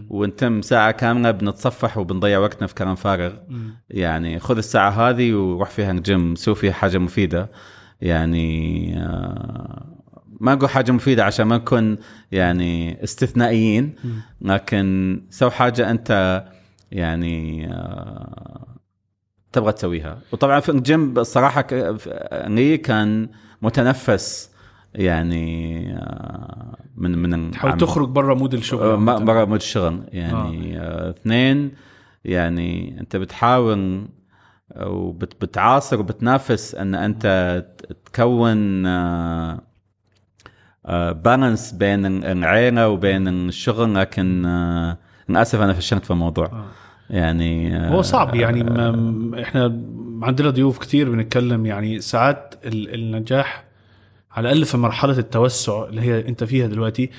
ونتم 0.09 0.61
ساعة 0.61 0.91
كاملة 0.91 1.31
بنتصفح 1.31 1.97
وبنضيع 1.97 2.39
وقتنا 2.39 2.67
في 2.67 2.75
كلام 2.75 2.95
فارغ. 2.95 3.31
يعني 3.89 4.39
خذ 4.39 4.57
الساعة 4.57 4.89
هذه 4.89 5.33
وروح 5.33 5.69
فيها 5.69 5.91
الجيم 5.91 6.35
سوي 6.35 6.55
فيها 6.55 6.71
حاجة 6.73 6.97
مفيدة 6.97 7.49
يعني 8.01 8.93
آه، 8.99 9.85
ما 10.39 10.53
أقول 10.53 10.69
حاجة 10.69 10.91
مفيدة 10.91 11.25
عشان 11.25 11.45
ما 11.47 11.57
نكون 11.57 11.97
يعني 12.31 13.03
استثنائيين 13.03 13.95
لكن 14.41 15.21
سو 15.29 15.49
حاجة 15.49 15.91
أنت 15.91 16.43
يعني 16.91 17.67
آه، 17.73 18.67
تبغى 19.51 19.71
تسويها. 19.71 20.19
وطبعا 20.31 20.59
في 20.59 20.69
الجيم 20.69 21.19
الصراحة 21.19 21.61
ك- 21.61 21.97
لي 22.47 22.77
كان 22.77 23.29
متنفس 23.61 24.51
يعني 24.95 25.93
آه، 25.97 26.77
من 26.97 27.17
من 27.17 27.51
تحاول 27.51 27.77
تخرج 27.77 28.09
بره 28.09 28.33
mood 28.33 28.53
الشغل. 28.53 28.83
آه، 28.83 28.95
برا 29.19 29.45
mood 29.45 29.55
الشغل. 29.55 30.03
يعني 30.11 30.79
آه. 30.79 31.09
اثنين 31.09 31.71
يعني 32.25 32.99
أنت 32.99 33.15
بتحاول 33.15 34.07
وبتعاصر 34.81 35.99
وبتنافس 35.99 36.75
إن 36.75 36.95
أنت 36.95 37.65
تكون 38.05 38.85
balance 41.11 41.71
بين 41.71 42.05
العيله 42.23 42.89
وبين 42.89 43.27
الشغل 43.27 43.95
لكن 43.95 44.45
آه، 44.45 44.97
للاسف 45.29 45.61
أنا 45.61 45.73
فشلت 45.73 46.05
في 46.05 46.11
الموضوع. 46.11 46.45
آه. 46.45 46.65
يعني 47.09 47.77
آه، 47.77 47.89
هو 47.89 48.01
صعب 48.01 48.35
يعني 48.35 48.61
إحنا 49.43 49.81
عندنا 50.21 50.49
ضيوف 50.49 50.77
كتير 50.77 51.09
بنتكلم. 51.11 51.65
يعني 51.65 51.99
ساعات 51.99 52.55
ال- 52.65 52.93
النجاح 52.93 53.63
على 54.31 54.49
الأقل 54.51 54.65
في 54.65 54.77
مرحلة 54.77 55.17
التوسع 55.17 55.85
اللي 55.85 56.01
هي 56.01 56.27
أنت 56.27 56.43
فيها 56.43 56.67
دلوقتي 56.67 57.09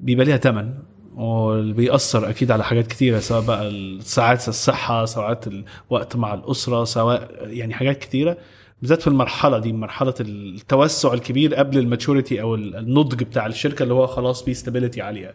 بيبقى 0.00 0.24
ليها 0.26 0.36
ثمن 0.36 0.74
وبيأثر 1.16 2.30
أكيد 2.30 2.50
على 2.50 2.64
حاجات 2.64 2.86
كتيرة 2.86 3.18
سواء 3.18 3.40
بقى 3.40 3.72
ساعات 4.00 4.48
الصحة 4.48 5.04
ساعات 5.04 5.44
الوقت 5.90 6.16
مع 6.16 6.34
الأسرة 6.34 6.84
سواء 6.84 7.30
يعني 7.42 7.74
حاجات 7.74 7.98
كتيرة 7.98 8.36
بالذات 8.80 9.00
في 9.00 9.06
المرحلة 9.08 9.58
دي 9.58 9.72
مرحلة 9.72 10.14
التوسع 10.20 11.12
الكبير 11.12 11.54
قبل 11.54 11.78
ال 11.78 11.85
maturity 11.85 12.40
أو 12.42 12.54
النضج 12.54 13.22
بتاع 13.22 13.46
الشركة 13.46 13.82
اللي 13.82 13.94
هو 13.94 14.06
خلاص 14.06 14.44
في 14.44 14.54
stability 14.54 15.02
عالية. 15.02 15.34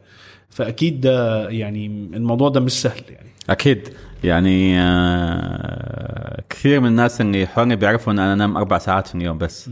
فأكيد 0.49 1.01
ده 1.01 1.49
يعني 1.49 1.85
الموضوع 2.13 2.49
ده 2.49 2.59
مش 2.59 2.71
سهل 2.81 3.01
يعني. 3.09 3.29
أكيد. 3.49 3.89
يعني 4.23 4.79
آه، 4.81 6.43
كثير 6.49 6.79
من 6.79 6.87
الناس 6.87 7.21
اللي 7.21 7.47
حولي 7.47 7.75
بيعرفوا 7.75 8.13
إن 8.13 8.19
أنا 8.19 8.33
أنام 8.33 8.57
أربع 8.57 8.77
ساعات 8.77 9.07
في 9.07 9.15
اليوم 9.15 9.37
بس. 9.37 9.67
آه، 9.69 9.71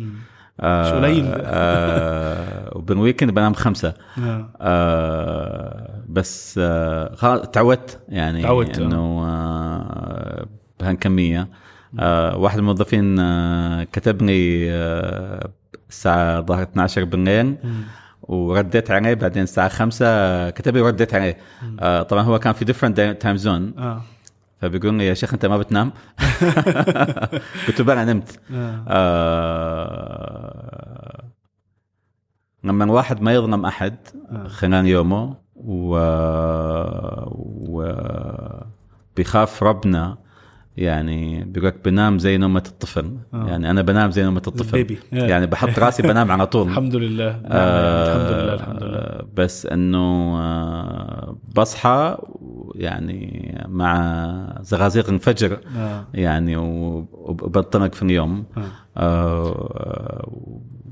مش 0.59 0.87
قليل. 0.91 1.25
آه 1.35 2.71
وبالويكند 2.77 3.31
بنام 3.31 3.53
خمسة 3.53 3.93
آه. 4.19 4.49
آه 4.61 6.03
بس 6.09 6.59
آه 6.63 7.15
خلاص 7.15 7.41
تعودت 7.49 7.99
يعني 8.09 8.41
تعودت، 8.43 8.79
آه. 8.79 8.85
إنه 8.85 9.25
آه 9.27 10.45
بهالكمية 10.79 11.47
آه 11.99 12.37
واحد 12.37 12.55
من 12.57 12.59
الموظفين 12.59 13.19
آه 13.19 13.83
كتب 13.83 14.21
لي 14.21 14.71
آه 14.71 15.49
الساعة 15.89 16.41
ظهر 16.41 16.63
12 16.63 17.03
بالليل. 17.03 17.55
ورديت 18.23 18.91
عليه 18.91 19.13
بعدين 19.13 19.43
الساعة 19.43 19.67
5 19.69 20.49
كتب 20.49 20.75
لي 20.75 20.81
ورديت 20.81 21.13
عليه 21.13 21.37
آه 21.79 22.01
طبعا 22.03 22.23
هو 22.23 22.39
كان 22.39 22.53
في 22.53 22.65
different 22.65 23.17
time 23.19 23.37
zone 23.37 23.73
فبيقول 24.63 24.93
لي 24.93 25.05
يا 25.05 25.13
شيخ 25.13 25.33
أنت 25.33 25.45
ما 25.45 25.57
بتنام 25.57 25.91
قلت 27.67 27.79
له 27.79 27.85
بلى 27.85 28.05
نمت 28.05 28.39
آه. 28.53 28.83
آه 28.87 30.03
لما 32.63 32.83
الواحد 32.83 33.21
ما 33.21 33.33
يظلم 33.33 33.65
أحد 33.65 33.95
آه. 34.31 34.47
خلال 34.47 34.85
يومه 34.85 35.35
و... 35.55 35.97
و... 37.69 37.93
بيخاف 39.15 39.63
ربنا 39.63 40.17
يعني 40.77 41.43
بيقول 41.43 41.67
لك 41.67 41.75
بنام 41.85 42.19
زي 42.19 42.37
نومة 42.37 42.63
الطفل 42.67 43.11
آه. 43.33 43.47
يعني 43.47 43.69
أنا 43.69 43.81
بنام 43.81 44.11
زي 44.11 44.23
نومة 44.23 44.41
الطفل 44.47 44.77
ال 44.77 44.81
baby. 44.81 44.99
آه. 45.13 45.15
يعني 45.27 45.45
بحط 45.47 45.79
راسي 45.79 46.03
بنام 46.11 46.31
على 46.31 46.47
طول 46.47 46.67
الحمد 46.67 46.95
لله 46.95 47.31
نعم، 47.31 47.41
آه، 47.51 48.07
الحمد 48.07 48.37
لله 48.39 48.53
الحمد 48.53 48.83
لله 48.83 49.21
بس 49.35 49.65
إنه 49.65 49.97
آه، 50.39 51.37
بصحى 51.55 52.17
يعني 52.75 53.55
مع 53.67 54.57
زغازيق 54.61 55.09
الفجر 55.09 55.59
آه. 55.77 56.03
يعني 56.13 56.57
وب- 56.57 57.07
وبنطلق 57.43 57.93
في 57.93 58.01
اليوم 58.03 58.43
آه. 58.57 58.61
آه، 58.97 60.29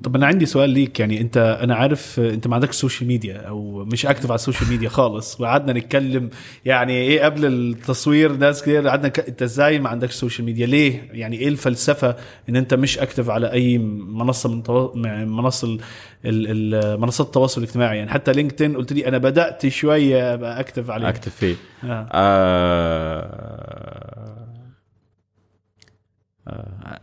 طب 0.04 0.16
أنا 0.16 0.26
عندي 0.26 0.46
سؤال 0.46 0.70
ليك 0.70 1.00
يعني 1.00 1.22
أنت 1.22 1.58
أنا 1.64 1.76
عارف 1.76 2.20
أنت 2.20 2.48
ما 2.48 2.56
عندكش 2.56 2.76
social 2.76 3.08
media 3.08 3.38
أو 3.38 3.86
مش 3.86 4.06
active 4.06 4.26
على 4.26 4.36
ال 4.36 4.41
social 4.41 4.70
media 4.70 4.90
خالص 4.90 5.42
وقعدنا 5.42 5.74
نتكلم 5.74 6.30
يعني 6.66 6.94
إيه 6.94 7.22
قبل 7.24 7.46
التصوير 7.46 8.32
ناس 8.32 8.62
كتير 8.62 8.88
قعدنا 8.88 9.08
ك... 9.08 9.20
أنت 9.20 9.42
إزاي 9.42 9.80
ما 9.80 9.90
عندكش 9.90 10.14
social 10.14 10.46
media 10.46 10.66
ليه؟ 10.66 11.10
يعني 11.12 11.38
إيه 11.40 11.48
الفلسفة 11.48 12.16
إن 12.50 12.56
أنت 12.56 12.74
مش 12.74 13.00
active 13.00 13.30
على 13.30 13.52
أي 13.52 13.78
منصة 13.78 14.50
من 14.50 14.62
طو... 14.62 14.92
منصة 14.96 15.68
ال... 15.68 15.80
ال... 16.26 16.76
ال... 16.76 17.00
منصات 17.02 17.28
التواصل 17.28 17.62
الاجتماعي؟ 17.62 17.98
يعني 17.98 18.12
حتى 18.12 18.32
LinkedIn 18.34 18.76
قلت 18.78 18.94
لي 18.94 19.08
أنا 19.08 19.18
بدأت 19.18 19.68
شوية 19.68 20.34
أبقى 20.34 20.60
active 20.60 20.90
عليه. 20.90 21.10
active 21.10 21.36
فيه. 21.36 21.56
آه. 21.84 22.08
آه، 22.12 24.11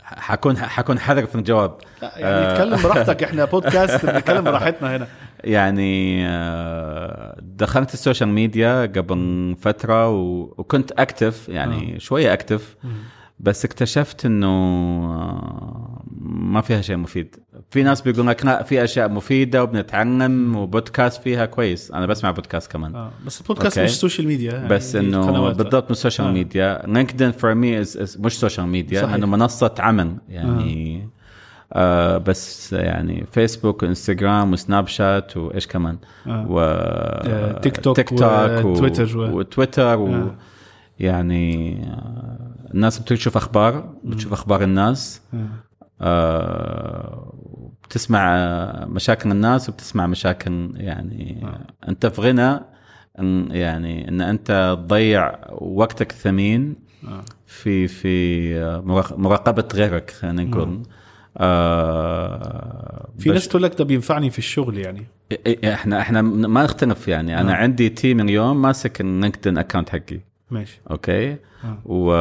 حكون 0.03 0.57
حكون 0.57 0.99
حذر 0.99 1.25
في 1.25 1.35
الجواب. 1.35 1.77
يعني 2.01 2.51
اتكلم 2.51 2.81
براحتك 2.83 3.23
إحنا 3.23 3.45
بودكاست 3.45 4.05
بنتكلم 4.05 4.43
براحتنا 4.43 4.95
هنا. 4.95 5.07
يعني 5.43 6.23
آه، 6.27 7.37
دخلت 7.41 7.93
ال 7.93 7.98
social 7.98 8.29
media 8.29 8.81
قبل 8.81 9.55
فترة 9.61 10.09
وكنت 10.09 10.91
active 10.91 11.49
يعني 11.49 11.99
شوية 11.99 12.33
active 12.33 12.75
بس 13.39 13.65
اكتشفت 13.65 14.25
إنه 14.25 14.47
آه، 14.47 16.03
ما 16.21 16.61
فيها 16.61 16.81
شيء 16.81 16.97
مفيد 16.97 17.35
في 17.71 17.83
ناس 17.83 18.01
بيقول 18.01 18.27
لك 18.27 18.45
لا 18.45 18.63
في 18.63 18.83
أشياء 18.83 19.09
مفيدة 19.09 19.63
وبنتعلم 19.63 20.55
وبودكاست 20.55 21.21
فيها 21.23 21.45
كويس 21.45 21.91
أنا 21.91 22.05
بسمع 22.05 22.31
بودكاست 22.31 22.71
كمان 22.71 22.95
آه 22.95 23.11
بس 23.25 23.41
ال 23.41 23.45
podcast 23.45 23.77
okay. 23.77 23.91
مش 23.91 23.99
social 23.99 24.27
media 24.27 24.51
يعني 24.53 24.67
بس 24.67 24.95
دي 24.95 25.07
إنه. 25.07 25.51
بالضبط 25.51 25.83
من 25.85 25.91
ال 25.91 25.96
social 25.96 26.27
آه. 26.27 26.31
media 26.31 26.81
LinkedIn 26.87 27.31
for 27.31 27.53
me 27.53 27.79
مش 28.19 28.39
social 28.39 28.67
media 28.67 29.01
صحيح. 29.01 29.13
انه 29.13 29.27
منصة 29.27 29.75
عمل 29.79 30.15
يعني 30.29 31.09
آه 31.73 32.17
بس 32.17 32.73
يعني 32.73 33.25
Facebook 33.31 33.83
و 33.83 33.89
Instagram 33.89 34.47
و 34.47 34.53
Snapchat 34.53 35.37
وإيش 35.37 35.67
كمان 35.67 35.97
آه. 36.27 36.45
و 36.49 36.59
آه، 36.59 37.59
TikTok 37.59 37.95
TikTok 37.95 38.65
و 38.65 38.71
Twitter 38.71 39.17
و- 39.17 39.37
وتويتر 39.37 39.97
و... 39.99 40.07
آه. 40.15 40.35
يعني 40.99 41.75
آه، 41.83 42.48
الناس 42.73 42.99
بتشوف 42.99 43.37
أخبار 43.37 43.93
بتشوف 44.03 44.33
أخبار 44.33 44.63
الناس 44.63 45.21
آه. 45.33 45.47
آه، 46.01 47.33
بتسمع 47.83 48.35
مشاكل 48.85 49.31
الناس 49.31 49.69
وبتسمع 49.69 50.07
مشاكل 50.07 50.71
يعني 50.75 51.41
آه. 51.43 51.89
أنت 51.89 52.05
في 52.05 52.21
غنى 52.21 52.59
إن 53.19 53.47
يعني 53.51 54.07
إن 54.09 54.21
أنت 54.21 54.75
تضيع 54.79 55.33
وقتك 55.51 56.11
الثمين 56.11 56.75
آه. 57.07 57.23
في 57.45 57.87
في 57.87 58.53
مراق- 58.85 59.17
مراقبة 59.19 59.67
غيرك 59.73 60.11
خلينا 60.11 60.43
نقول 60.43 60.81
آه 61.37 63.09
في 63.19 63.29
ناس 63.29 63.47
تقول 63.47 63.63
لك 63.63 63.75
ده 63.79 63.85
بينفعني 63.85 64.29
في 64.29 64.37
الشغل 64.37 64.77
يعني 64.77 64.99
إيه- 65.33 65.37
إيه، 65.45 65.73
إحنا 65.73 66.01
إحنا 66.01 66.21
ما 66.21 66.63
نختلف 66.63 67.07
يعني 67.07 67.41
أنا 67.41 67.51
آه. 67.51 67.55
عندي 67.55 67.89
team 67.89 68.19
اليوم 68.19 68.61
ماسك 68.61 69.01
ال 69.01 69.07
LinkedIn 69.07 69.57
account 69.57 69.89
حقي 69.89 70.19
ماشي 70.51 70.81
okay 70.91 71.31
آه. 71.63 71.77
و... 71.85 72.11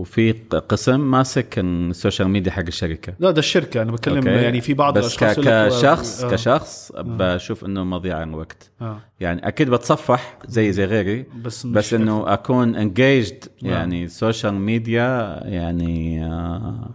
وفي 0.00 0.32
قسم 0.68 1.00
ماسك 1.00 1.58
ال 1.58 1.68
social 1.68 2.28
media 2.28 2.52
حق 2.52 2.62
الشركة 2.66 3.14
لا 3.18 3.30
ده 3.30 3.38
الشركة 3.38 3.82
أنا 3.82 3.92
بتكلم 3.92 4.16
okay. 4.16 4.30
يعني 4.30 4.60
في 4.60 4.74
بعض 4.74 4.98
بس. 4.98 5.04
الأشخاص 5.04 5.40
كشخص 5.40 6.24
آه. 6.24 6.30
كشخص 6.30 6.92
بشوف 6.96 7.64
إنه 7.64 7.84
مضيعه 7.84 8.22
الوقت 8.22 8.70
آه. 8.80 9.00
يعني 9.20 9.48
أكيد 9.48 9.70
بتصفح 9.70 10.38
زي 10.46 10.72
زي 10.72 10.84
غيري 10.84 11.26
بس 11.44 11.66
بس 11.66 11.94
إنه 11.94 12.32
أكون 12.32 12.74
engaged 12.76 13.44
آه. 13.44 13.68
يعني 13.68 14.08
social 14.08 14.54
media 14.54 15.40
يعني 15.44 16.24
آه 16.24 16.90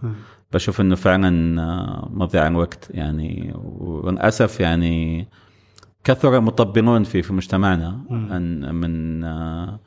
بشوف 0.54 0.80
إنه 0.80 0.94
فعلا 0.94 1.62
آه، 1.62 2.08
مضيعه 2.12 2.48
الوقت 2.48 2.88
يعني 2.90 3.54
وللأسف 3.78 4.60
يعني 4.60 5.28
كثر 6.04 6.36
المطبلون 6.36 7.04
في 7.04 7.22
في 7.22 7.32
مجتمعنا 7.32 8.00
أن 8.10 8.74
من 8.74 9.24
آه، 9.24 9.80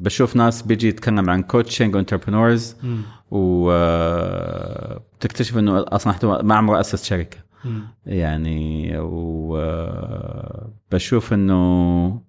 بشوف 0.00 0.36
ناس 0.36 0.62
بيجي 0.62 0.88
يتكلم 0.88 1.30
عن 1.30 1.42
coaching 1.42 1.94
و 1.94 2.00
entrepreneurs 2.00 2.76
مم. 2.82 3.02
وبتكتشف 3.30 3.98
إنه 5.58 5.84
أصلا 5.88 6.12
حتى 6.12 6.26
ما 6.26 6.54
عمره 6.54 6.80
أسس 6.80 7.04
شركة 7.04 7.38
مم. 7.64 7.82
يعني 8.06 8.92
وبشوف 10.88 11.32
إنه 11.32 12.20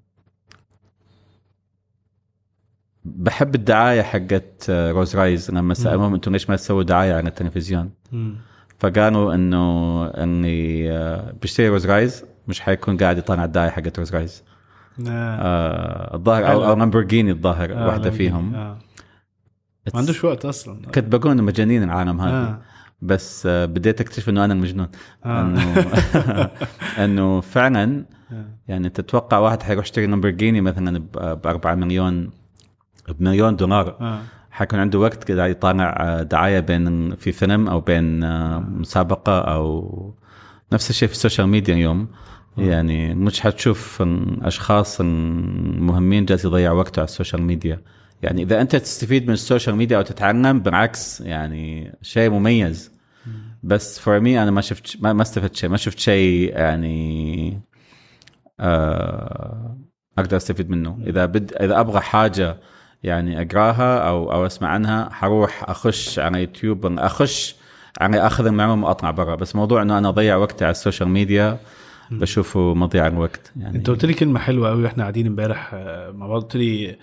بحب 3.06 3.56
الدعاية 3.56 4.02
حقت 4.02 4.70
روز 4.70 5.16
رايز 5.16 5.52
لما 5.52 5.74
سالوهم 5.74 6.14
أنتم 6.14 6.32
ليش 6.32 6.50
ما 6.50 6.56
تسووا 6.56 6.84
دعاية 6.84 7.14
على 7.14 7.30
التلفزيون 7.30 7.90
مم. 8.12 8.36
فقالوا 8.80 9.34
إنه 9.36 10.06
إني 10.08 10.92
آه، 10.92 11.34
بشتري 11.42 11.68
روز 11.70 11.86
رايز 11.88 12.26
مش 12.48 12.62
حيكون 12.62 12.98
قاعد 12.98 13.18
يطلع 13.18 13.46
الدعايه 13.46 13.70
حقت 13.70 14.00
روز 14.00 14.16
رايز 14.16 14.44
آه. 15.08 15.10
آه، 15.10 16.16
الظاهر 16.16 16.52
أو 16.52 16.76
لامبورجيني 16.76 17.32
الظاهر 17.32 17.74
آه، 17.74 17.88
واحدة 17.88 18.12
فيهم 18.12 18.56
آه. 18.56 18.78
ما 19.94 20.00
عندوش 20.00 20.24
وقت 20.24 20.46
أصلا 20.46 20.82
كنت 20.86 21.16
بقول 21.16 21.32
إنه 21.32 21.44
مجانين 21.44 21.84
العالم 21.84 22.22
هذا 22.22 22.48
آه. 22.48 22.62
بس 23.02 23.46
آه، 23.46 23.66
بديت 23.66 24.02
أكتشف 24.02 24.30
إنه 24.30 24.46
أنا 24.46 24.54
المجنون 24.54 24.88
آه. 25.26 25.42
إنه 25.42 25.88
إنه 27.06 27.42
فعلا 27.42 28.06
آه. 28.32 28.46
يعني 28.68 28.90
تتوقع 28.90 29.38
واحد 29.38 29.64
حيروح 29.64 29.86
يشتري 29.86 30.08
لامبورجيني 30.08 30.62
مثلا 30.62 31.00
ب 31.14 31.48
4 31.48 31.76
مليون 31.76 32.30
بمليون 33.20 33.56
دولار 33.56 33.98
آه. 34.02 34.22
حيكون 34.52 34.80
عنده 34.80 35.00
وقت 35.00 35.24
كده 35.24 35.48
يطالع 35.48 35.96
آه، 36.00 36.24
دعاية 36.24 36.60
بين 36.60 37.16
في 37.16 37.32
فيلم 37.32 37.68
أو 37.68 37.80
بين 37.80 38.24
آه، 38.24 38.60
مسابقة 38.60 39.40
أو 39.40 40.16
نفس 40.74 40.90
الشيء 40.90 41.08
في 41.08 41.14
ال 41.14 41.19
social 41.19 41.48
media 41.48 41.74
اليوم 41.74 42.08
يعني 42.58 43.14
مش 43.14 43.42
حتشوف 43.42 44.04
أشخاص 44.42 45.02
مهمين 45.02 46.26
جالس 46.26 46.46
يضيع 46.46 46.72
وقته 46.72 47.00
على 47.00 47.08
ال 47.08 47.13
social 47.13 47.42
media. 47.42 47.82
يعني 48.22 48.44
إذا 48.44 48.62
أنت 48.62 48.76
تستفيد 48.76 49.28
من 49.28 49.34
ال 49.34 49.40
social 49.40 49.76
media 49.76 49.98
أو 49.98 50.02
تتعلم 50.02 50.60
بالعكس 50.60 51.22
يعني 51.22 51.98
شيء 52.02 52.30
مميز. 52.30 52.92
بس 53.64 54.00
for 54.00 54.20
me 54.20 54.44
أنا 54.44 54.52
ما 54.52 54.62
شفت 54.62 54.98
ما, 55.02 55.14
ما 55.14 55.22
استفدت 55.22 55.56
شيء 55.56 55.70
ما 55.70 55.78
شفت 55.78 56.00
شيء 56.00 56.52
يعني 56.58 57.62
آه 58.60 59.78
أقدر 60.18 60.38
أستفيد 60.38 60.70
منه. 60.70 61.00
إذا 61.08 61.26
بد 61.26 61.54
إذا 61.54 61.80
أبغى 61.80 62.00
حاجة 62.00 62.58
يعني 63.04 63.42
أقراها 63.42 64.00
أو 64.00 64.32
أو 64.34 64.46
أسمع 64.46 64.68
عنها 64.68 65.10
حروح 65.10 65.70
أخش 65.70 66.20
على 66.20 66.40
يوتيوب 66.40 67.00
أخش 67.00 67.56
يعني 68.02 68.28
أخذ 68.28 68.46
المعلومة 68.46 68.88
وأطلع 68.88 69.12
برا. 69.12 69.36
بس 69.36 69.56
موضوع 69.56 69.82
إنه 69.82 69.98
أنا 69.98 70.10
أضيع 70.10 70.36
وقتي 70.36 70.66
على 70.66 70.72
ال 70.72 70.77
social 70.77 71.10
media 71.10 71.58
بشوفه 72.12 72.74
مضيع 72.74 73.08
الوقت 73.08 73.52
يعني 73.60 73.78
انت 73.78 73.90
قلت 73.90 74.06
لي 74.06 74.14
كلمة 74.14 74.40
حلوة 74.40 74.70
قوي 74.70 74.84
وإحنا 74.84 75.04
قاعدين 75.04 75.28
امبارح 75.28 75.72
آه، 75.74 76.12
مع 76.12 76.28
بعض 76.28 76.42
قلت 76.42 76.56
لي 76.56 76.98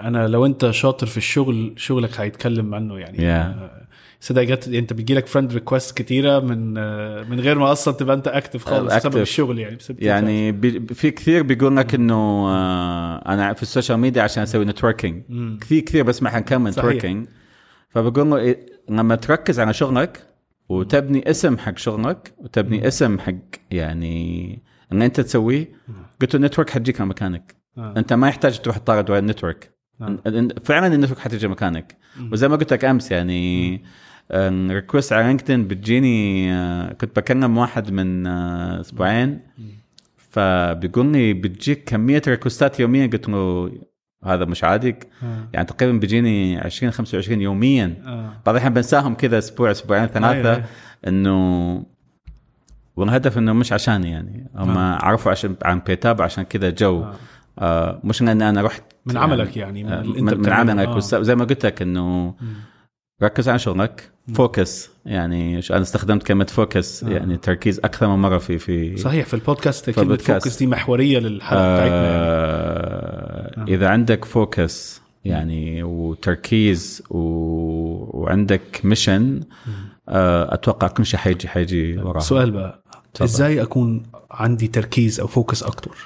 أنا 0.00 0.28
لو 0.28 0.46
أنت 0.46 0.70
شاطر 0.70 1.06
في 1.06 1.16
الشغل 1.16 1.72
شغلك 1.76 2.20
هيتكلم 2.20 2.74
عنه 2.74 2.98
يعني 2.98 3.18
Yeah. 3.18 3.20
آه، 3.22 3.86
صدق 4.20 4.42
جت 4.42 4.68
أنت 4.68 4.92
بيجي 4.92 5.14
لك 5.14 5.26
friend 5.26 5.52
request 5.52 5.96
كتيرة 5.98 6.38
من 6.40 6.74
آه، 6.78 7.22
من 7.22 7.40
غير 7.40 7.58
ما 7.58 7.72
أصلا 7.72 7.94
تبقى 7.94 8.16
أنت 8.16 8.28
active 8.28 8.64
خالص 8.64 8.92
active. 8.92 8.96
بسبب 8.96 9.16
الشغل 9.16 9.58
يعني 9.58 9.76
بسبب 9.76 10.02
يعني 10.02 10.52
بي- 10.52 10.94
في 10.94 11.10
كثير 11.10 11.42
بيقول 11.42 11.76
لك 11.76 11.94
إنه 11.94 12.48
أنا 13.18 13.52
في 13.52 13.62
ال 13.62 13.67
social 13.67 13.98
media 13.98 14.22
عشان 14.22 14.42
أسوي 14.42 14.64
networking. 14.64 15.22
كثير 15.60 15.80
كثير 15.80 16.02
بسمع 16.04 16.30
عن 16.30 16.40
كم. 16.40 16.68
networking 16.68 17.26
فبقول 17.88 18.30
له 18.30 18.36
إيه، 18.36 18.66
لما 18.88 19.14
تركز 19.16 19.60
على 19.60 19.72
شغلك 19.72 20.22
وتبني 20.68 21.30
اسم 21.30 21.58
حق 21.58 21.78
شغلك 21.78 22.34
وتبني 22.38 22.86
اسم 22.88 23.18
حق 23.18 23.34
يعني 23.70 24.58
إن 24.92 25.02
أنت 25.02 25.20
تسويه. 25.20 25.68
قلت 26.20 26.34
له 26.34 26.40
ال 26.40 26.44
network 26.44 26.70
حتجيك 26.70 27.00
على 27.00 27.08
مكانك. 27.10 27.54
آه. 27.78 27.94
أنت 27.96 28.12
ما 28.12 28.28
يحتاج 28.28 28.58
تروح 28.60 28.78
تطارد 28.78 29.10
ورا 29.10 29.18
ال 29.18 29.24
network. 29.24 29.76
آه. 30.00 30.18
فعلا 30.64 30.94
ال 30.94 30.97
network 30.97 31.18
حتجي 31.18 31.48
مكانك. 31.48 31.96
وزي 32.32 32.48
ما 32.48 32.56
قلت 32.56 32.72
لك 32.72 32.84
أمس 32.84 33.10
يعني 33.10 33.82
request 34.70 35.12
على 35.12 35.26
LinkedIn 35.26 35.68
بتجيني 35.68 36.52
آه، 36.52 36.92
كنت 36.92 37.16
بكلم 37.16 37.58
واحد 37.58 37.90
من 37.90 38.26
آه، 38.26 38.80
أسبوعين. 38.80 39.40
فبيقول 40.16 41.06
لي 41.06 41.32
بتجيك 41.32 41.84
كمية 41.84 42.22
request 42.28 42.74
ات 42.74 42.80
يوميا. 42.80 43.06
قلت 43.06 43.28
له 43.28 43.70
هذا 44.26 44.44
مش 44.44 44.64
عادي 44.64 44.96
آه. 45.22 45.48
يعني 45.52 45.66
تقريبا 45.66 45.98
بيجيني 45.98 46.58
20 46.58 46.92
25 46.92 47.40
يوميا 47.40 47.94
آه. 48.06 48.32
بعض 48.46 48.54
الأحيان 48.54 48.74
بنساهم 48.74 49.14
كذا 49.14 49.38
أسبوع 49.38 49.70
أسبوعين 49.70 50.02
أيوة، 50.02 50.14
ثلاثة 50.14 50.52
أيوة. 50.52 50.64
إنه 51.06 51.82
والهدف 52.96 53.38
إنه 53.38 53.52
مش 53.52 53.72
عشاني 53.72 54.10
يعني 54.10 54.46
هم 54.56 54.70
آه. 54.70 55.04
عرفوا 55.04 55.30
عشان 55.30 55.56
عن 55.62 55.82
Paytabs 55.86 56.22
عشان 56.22 56.44
كذا 56.44 56.70
جو 56.70 57.02
آه. 57.02 57.14
آه 57.58 58.00
مش 58.04 58.22
لأن 58.22 58.42
أنا 58.42 58.62
رحت 58.62 58.82
من 59.06 59.16
عملك 59.16 59.56
يعني، 59.56 59.84
من 59.84 59.92
آه، 59.92 60.02
من, 60.02 60.38
من. 60.40 60.52
عملك 60.52 60.88
آه. 60.88 60.98
زي 61.00 61.34
ما 61.34 61.44
قلت 61.44 61.66
لك 61.66 61.82
إنه 61.82 62.34
ركز 63.22 63.48
على 63.48 63.58
شغلك 63.58 64.10
focus 64.34 64.90
يعني 65.06 65.60
أنا 65.70 65.82
استخدمت 65.82 66.22
كلمة 66.22 66.44
focus 66.44 67.04
آه. 67.04 67.08
يعني 67.08 67.36
تركيز 67.36 67.78
أكثر 67.78 68.08
من 68.08 68.22
مرة 68.22 68.38
في 68.38 68.58
في 68.58 68.96
صحيح 68.96 69.26
في 69.26 69.34
البودكاست 69.34 69.90
كلمة. 69.90 70.16
focus 70.16 70.58
دي 70.58 70.66
محورية 70.66 71.18
للحلقة 71.18 71.74
بتاعتنا 71.74 72.04
يعني. 72.04 72.45
آه 73.68 73.74
إذا 73.74 73.88
عندك 73.88 74.24
focus 74.24 75.00
يعني 75.24 75.82
وتركيز 75.82 77.02
و... 77.10 77.18
وعندك 78.20 78.80
mission 78.84 79.40
آه، 80.08 80.54
أتوقع 80.54 80.88
كل 80.88 81.06
شيء 81.06 81.20
حيجي 81.20 81.48
حيجي 81.48 81.98
وراها. 81.98 82.20
سؤال 82.20 82.50
بقى. 82.50 82.82
تفضل. 83.14 83.24
إزاي 83.24 83.62
أكون 83.62 84.02
عندي 84.30 84.68
تركيز 84.68 85.20
أو 85.20 85.26
focus 85.26 85.62
أكتر؟ 85.62 85.96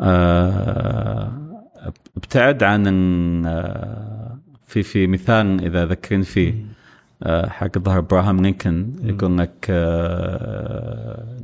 آه، 0.00 1.32
ابتعد 2.16 2.62
عن 2.62 2.86
آه، 3.46 4.38
في 4.66 4.82
في 4.82 5.06
مثال 5.06 5.64
إذا 5.64 5.86
ذكرين 5.86 6.22
فيه. 6.22 6.54
حق 7.48 7.78
ظهر 7.78 7.98
ابراهام 7.98 8.40
لينكولن 8.42 8.92
يقول 9.02 9.38
لك 9.38 9.70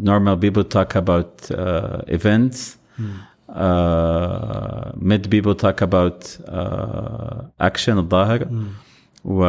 normal 0.04 0.36
people 0.36 0.64
talk 0.64 0.94
about 0.96 1.50
uh, 1.50 2.16
events. 2.16 2.76
Uh, 3.54 4.92
mid 4.96 5.30
people 5.30 5.54
talk 5.54 5.80
about 5.82 6.38
uh, 6.48 7.66
action 7.68 7.96
الظاهر 7.98 8.48
و 9.24 9.44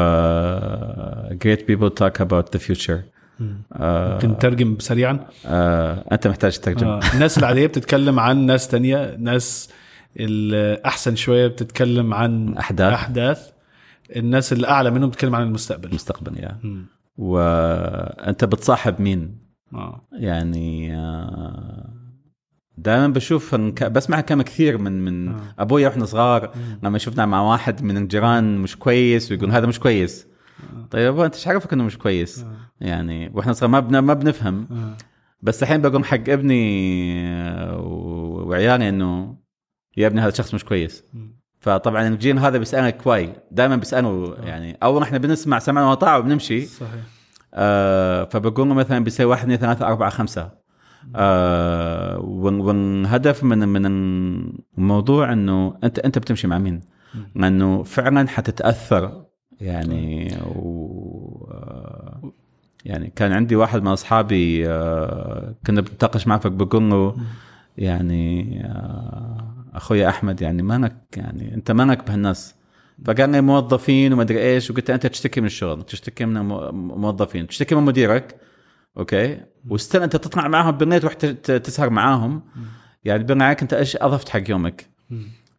great 1.43 1.61
people 1.67 1.89
talk 1.89 2.19
about 2.19 2.51
the 2.51 2.59
future. 2.59 3.15
آه، 3.73 4.13
ممكن 4.13 4.37
ترجم 4.37 4.79
سريعا؟ 4.79 5.19
آه، 5.45 6.05
أنت 6.11 6.27
محتاج 6.27 6.57
تترجم. 6.57 6.87
آه، 6.87 6.99
الناس 7.13 7.37
العاديه 7.37 7.67
بتتكلم 7.67 8.19
عن 8.19 8.45
ناس 8.45 8.67
تانية 8.67 9.15
ناس 9.19 9.69
الأحسن 10.19 11.15
شوية 11.15 11.47
بتتكلم 11.47 12.13
عن 12.13 12.57
أحداث. 12.57 12.93
أحداث. 12.93 13.49
الناس 14.15 14.53
اللي 14.53 14.67
أعلى 14.67 14.91
منهم 14.91 15.09
بتتكلم 15.09 15.35
عن 15.35 15.43
المستقبل. 15.43 15.95
مستقبل 15.95 16.37
يعني 16.37 16.59
مم. 16.63 16.85
وانت 17.17 18.45
بتصاحب 18.45 19.01
مين؟ 19.01 19.37
آه. 19.73 20.01
يعني 20.13 20.95
دائما 22.77 23.07
بشوف 23.07 23.55
بسمع 23.83 24.21
كلام 24.21 24.41
كثير 24.41 24.77
من 24.77 25.05
من 25.05 25.27
آه. 25.29 25.41
ابويا 25.59 25.87
وإحنا 25.87 26.05
صغار 26.05 26.51
لما 26.83 26.97
شفنا 26.97 27.25
مع 27.25 27.41
واحد 27.41 27.83
من 27.83 27.97
الجيران 27.97 28.57
مش 28.57 28.77
كويس 28.77 29.31
ويقول 29.31 29.51
هذا 29.51 29.67
مش 29.67 29.79
كويس. 29.79 30.27
طيب 30.91 31.07
أبوي 31.13 31.25
أنت 31.25 31.35
إيش 31.35 31.47
عرفك 31.47 31.73
إنه 31.73 31.83
مش 31.83 31.97
كويس؟ 31.97 32.45
يعني 32.81 33.31
وإحنا 33.33 33.53
صغار 33.53 33.69
ما 33.69 33.79
بن- 33.79 33.99
ما 33.99 34.13
بنفهم. 34.13 34.67
آه. 34.71 34.97
بس 35.41 35.63
الحين 35.63 35.81
بقوم 35.81 36.03
حق 36.03 36.29
ابني 36.29 37.29
آه، 37.29 37.79
وعيالي 37.81 38.89
إنه 38.89 39.37
يا 39.97 40.07
ابني 40.07 40.21
هذا 40.21 40.29
شخص 40.31 40.53
مش 40.53 40.65
كويس. 40.65 41.03
فطبعا 41.59 42.07
الجيل 42.07 42.39
هذا 42.39 42.57
بيسألك 42.57 43.07
واي 43.07 43.33
دائما 43.51 43.75
بيسألوا 43.75 44.35
يعني 44.45 44.77
أول 44.83 45.01
إحنا 45.01 45.17
بنسمع 45.17 45.59
سمعنا 45.59 45.91
وطاعه 45.91 46.19
وبنمشي 46.19 46.61
صحيح. 46.65 47.01
آه 47.53 48.23
فبقول 48.23 48.67
له 48.67 48.73
مثلا 48.73 49.03
بيسوي 49.03 49.25
واحد 49.25 49.41
اثنين 49.43 49.57
ثلاثة 49.57 49.87
أربعة 49.87 50.09
خمسة. 50.09 50.64
آه 51.15 52.19
والهدف 52.19 53.43
من 53.43 53.67
من 53.67 53.85
الموضوع 54.77 55.33
إنه 55.33 55.77
انت 55.83 55.99
أنت 55.99 56.19
بتمشي 56.19 56.47
مع 56.47 56.57
مين؟ 56.57 56.81
لأنه 57.35 57.83
فعلا 57.83 58.27
حتتأثر 58.27 59.25
يعني 59.61 60.37
و 60.55 61.47
يعني 62.85 63.11
كان 63.15 63.31
عندي 63.31 63.55
واحد 63.55 63.81
من 63.81 63.87
أصحابي 63.87 64.69
آه 64.69 65.55
كنا 65.67 65.81
بنتناقش 65.81 66.27
معه 66.27 66.39
فبقول 66.39 66.89
له 66.89 67.15
يعني 67.77 68.61
آه 68.65 69.55
أخوي 69.73 70.09
أحمد 70.09 70.41
يعني 70.41 70.61
مالك 70.61 70.95
يعني 71.17 71.53
أنت 71.55 71.71
مالك 71.71 72.07
بهالناس. 72.07 72.55
فقال 73.05 73.29
لي 73.29 73.41
موظفين 73.41 74.13
وما 74.13 74.21
أدري 74.21 74.41
إيش 74.41 74.71
وقلت 74.71 74.89
أنت 74.89 75.07
تشتكي 75.07 75.41
من 75.41 75.47
الشغل 75.47 75.83
تشتكي 75.83 76.25
من 76.25 76.37
الموظفين 76.37 77.47
تشتكي 77.47 77.75
من 77.75 77.83
مديرك 77.83 78.35
okay؟ 78.97 79.39
و 79.69 79.75
still 79.75 80.03
أنت 80.03 80.15
تطلع 80.15 80.47
معاهم 80.47 80.71
بالليل 80.71 80.99
تروح 80.99 81.13
تسهر 81.13 81.89
معاهم. 81.89 82.43
يعني 83.03 83.43
عليك 83.43 83.61
أنت 83.61 83.73
إيش 83.73 83.95
أضفت 83.95 84.29
حق 84.29 84.49
يومك. 84.49 84.89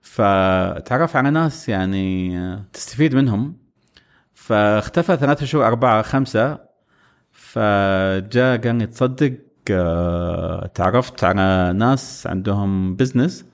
فتعرف 0.01 1.16
على 1.16 1.31
ناس 1.31 1.69
يعني 1.69 2.39
تستفيد 2.73 3.15
منهم. 3.15 3.57
فاختفى 4.35 5.16
ثلاثة 5.16 5.47
شهور 5.47 5.66
أربعة 5.66 6.03
خمسة. 6.03 6.59
فجاء 7.33 8.61
قال 8.61 8.74
لي 8.74 8.87
تصدق 8.87 9.33
آه، 9.70 10.66
تعرفت 10.66 11.24
على 11.24 11.73
ناس 11.77 12.27
عندهم 12.27 12.97
business 12.97 13.45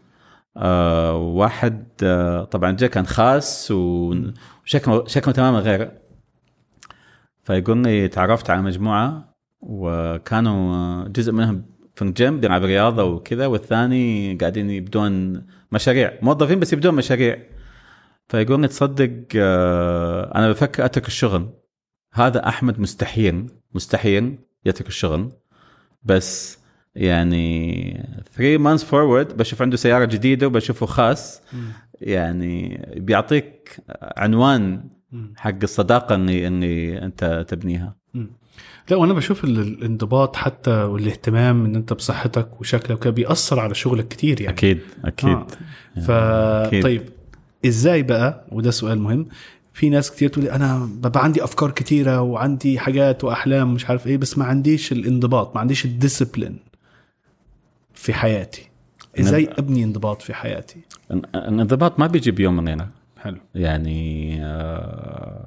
آه، 0.56 1.16
واحد 1.16 1.86
آه، 2.02 2.44
طبعا 2.44 2.70
جاء 2.72 2.90
كان 2.90 3.06
خاص 3.06 3.70
وشكله 3.70 5.06
شكله 5.06 5.32
تماما 5.34 5.58
غير. 5.58 5.92
فيقول 7.44 7.78
لي 7.78 8.08
تعرفت 8.08 8.50
على 8.50 8.62
مجموعة. 8.62 9.31
وكانوا 9.62 11.08
جزء 11.08 11.32
منهم 11.32 11.64
في 11.94 12.02
الجيم 12.02 12.40
بيلعب 12.40 12.64
رياضة 12.64 13.04
وكذا 13.04 13.46
والثاني 13.46 14.34
قاعدين 14.34 14.70
يبدون 14.70 15.42
مشاريع. 15.72 16.18
موظفين 16.22 16.60
بس 16.60 16.72
يبدون 16.72 16.94
مشاريع. 16.94 17.38
فيقول 18.28 18.60
لي 18.60 18.68
تصدق 18.68 19.10
آه، 19.36 20.32
أنا 20.34 20.50
بفكر 20.50 20.84
أترك 20.84 21.06
الشغل. 21.06 21.48
هذا 22.14 22.48
أحمد 22.48 22.80
مستحيل 22.80 23.46
مستحيل 23.74 24.38
يترك 24.64 24.88
الشغل. 24.88 25.32
بس 26.02 26.58
يعني 26.94 27.92
3 28.32 28.58
months 28.58 28.82
forward 28.82 29.34
بشوف 29.34 29.62
عنده 29.62 29.76
سيارة 29.76 30.04
جديدة 30.04 30.46
وبشوفه 30.46 30.86
خاص. 30.86 31.42
يعني 32.00 32.86
بيعطيك 32.96 33.76
عنوان 34.16 34.84
حق 35.36 35.58
الصداقة 35.62 36.14
اللي 36.14 36.46
اللي 36.46 37.02
أنت 37.02 37.44
تبنيها. 37.48 37.96
لا 38.90 38.96
وأنا 38.96 39.12
بشوف 39.12 39.44
ال- 39.44 39.58
الانضباط 39.60 40.36
حتى 40.36 40.70
والاهتمام 40.70 41.64
ان 41.64 41.76
انت 41.76 41.92
بصحتك 41.92 42.60
وشكلك 42.60 42.90
وكده 42.90 43.10
بيأثر 43.10 43.60
على 43.60 43.74
شغلك 43.74 44.08
كتير 44.08 44.40
يعني. 44.40 44.54
أكيد 44.56 44.78
أكيد. 45.04 45.28
آه. 45.30 45.46
ف 46.06 46.10
أكيد. 46.10 46.82
طيب 46.82 47.02
إزاي 47.66 48.02
بقى؟ 48.02 48.44
وده 48.52 48.70
سؤال 48.70 48.98
مهم. 48.98 49.26
في 49.72 49.88
ناس 49.88 50.10
كتير 50.10 50.28
تقول 50.28 50.48
أنا 50.48 50.88
ببقى 50.94 51.24
عندي 51.24 51.44
أفكار 51.44 51.70
كتيرة 51.70 52.20
وعندي 52.20 52.78
حاجات 52.78 53.24
وأحلام 53.24 53.74
مش 53.74 53.86
عارف 53.90 54.06
إيه 54.06 54.16
بس 54.16 54.38
ما 54.38 54.44
عنديش 54.44 54.92
الانضباط 54.92 55.54
ما 55.54 55.60
عنديش 55.60 55.84
الديسيبلين 55.84 56.58
في 57.94 58.12
حياتي. 58.14 58.68
إزاي 59.20 59.48
أبني 59.58 59.84
انضباط 59.84 60.22
في 60.22 60.34
حياتي؟ 60.34 60.80
الانضباط 61.34 61.98
ما 62.00 62.06
بيجي 62.06 62.30
بيوم 62.30 62.56
من 62.56 62.64
ليله 62.64 62.88
حلو. 63.22 63.38
يعني 63.54 64.38
آه، 64.44 65.41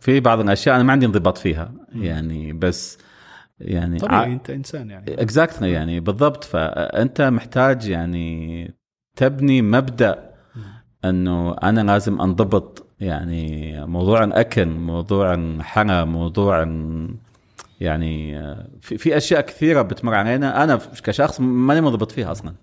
في 0.00 0.20
بعض 0.20 0.40
الأشياء 0.40 0.76
أنا 0.76 0.84
ما 0.84 0.92
عندي 0.92 1.06
انضباط 1.06 1.38
فيها 1.38 1.72
يعني 1.94 2.52
بس 2.52 2.98
يعني 3.60 3.98
طبيعي 3.98 4.32
أنت 4.32 4.50
إنسان 4.50 4.90
يعني. 4.90 5.22
اكزاكتلي 5.22 5.72
يعني 5.72 6.00
بالضبط. 6.00 6.44
فأنت 6.44 7.22
محتاج 7.22 7.88
يعني 7.88 8.74
تبني 9.16 9.62
مبدأ 9.62 10.30
إنه 11.04 11.52
أنا 11.54 11.80
لازم 11.80 12.20
أنضبط 12.20 12.86
يعني 13.00 13.74
موضوع 13.86 14.24
الاكل 14.24 14.66
موضوع 14.66 15.34
الحلا 15.34 16.04
موضوع 16.04 16.62
يعني 17.80 18.42
في, 18.80 18.98
في 18.98 19.16
أشياء 19.16 19.40
كثيرة 19.40 19.82
بتمر 19.82 20.14
علينا. 20.14 20.64
أنا 20.64 20.80
كشخص 21.04 21.40
ماني 21.40 21.80
منضبط 21.80 22.12
فيها 22.12 22.32
أصلا. 22.32 22.54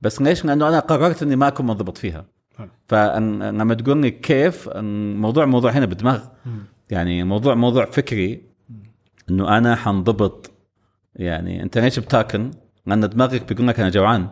بس 0.00 0.22
ليش؟ 0.22 0.44
لأنه 0.44 0.68
أنا 0.68 0.80
قررت 0.80 1.22
إني 1.22 1.36
ما 1.36 1.48
أكون 1.48 1.66
منضبط 1.66 1.98
فيها. 1.98 2.24
فلما 2.88 3.74
تقول 3.74 3.98
لي 4.02 4.10
كيف 4.10 4.68
الموضوع 4.68 5.44
موضوع 5.46 5.70
هنا 5.70 5.86
بدماغ. 5.86 6.20
يعني 6.90 7.24
موضوع 7.24 7.54
موضوع 7.54 7.84
فكري. 7.84 8.42
إنه 9.30 9.58
أنا 9.58 9.74
حنضبط. 9.76 10.50
يعني 11.16 11.62
أنت 11.62 11.78
ليش 11.78 11.98
بتاكل؟ 11.98 12.50
لأن 12.86 13.08
دماغك 13.08 13.48
بيقول 13.52 13.68
لك 13.68 13.80
أنا 13.80 13.88
جوعان. 13.90 14.28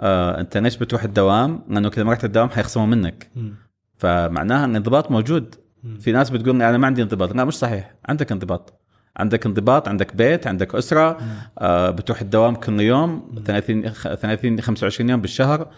آه 0.00 0.40
أنت 0.40 0.56
ليش 0.56 0.76
بتروح 0.76 1.02
الدوام؟ 1.02 1.62
لأنه 1.68 1.88
كذا 1.88 2.04
ما 2.04 2.12
رحت 2.12 2.24
الدوام 2.24 2.48
حيخصموا 2.48 2.86
منك. 2.86 3.30
فمعناها 3.98 4.64
إن 4.64 4.70
الانضباط 4.70 5.10
موجود. 5.10 5.54
في 6.00 6.12
ناس 6.12 6.30
بتقول 6.30 6.62
أنا 6.62 6.78
ما 6.78 6.86
عندي 6.86 7.02
انضباط. 7.02 7.32
لا 7.36 7.44
مش 7.44 7.54
صحيح. 7.54 7.94
عندك 8.08 8.32
انضباط. 8.32 8.80
عندك 9.16 9.46
انضباط 9.46 9.88
عندك 9.88 10.16
بيت 10.16 10.46
عندك 10.46 10.74
أسرة. 10.74 11.18
آه 11.58 11.90
بتروح 11.90 12.20
الدوام 12.20 12.54
كل 12.54 12.80
يوم 12.80 13.30
30 13.44 13.90
خ- 13.90 14.14
30 14.14 14.60
25 14.60 15.10
يوم 15.10 15.20
بالشهر. 15.20 15.68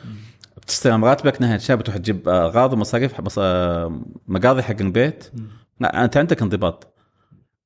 بتستلم 0.69 1.05
راتبك 1.05 1.43
نهاية 1.43 1.57
الشهر 1.57 1.77
بتروح 1.77 1.97
تجيب 1.97 2.28
آه، 2.28 2.47
أغراض 2.47 2.73
ومصاريف 2.73 3.20
مص- 3.20 3.39
آه، 3.39 4.01
مقاضي 4.27 4.62
حق 4.62 4.77
البيت. 4.81 5.24
لا 5.81 6.05
أنت 6.05 6.16
عندك 6.16 6.43
انضباط. 6.43 6.95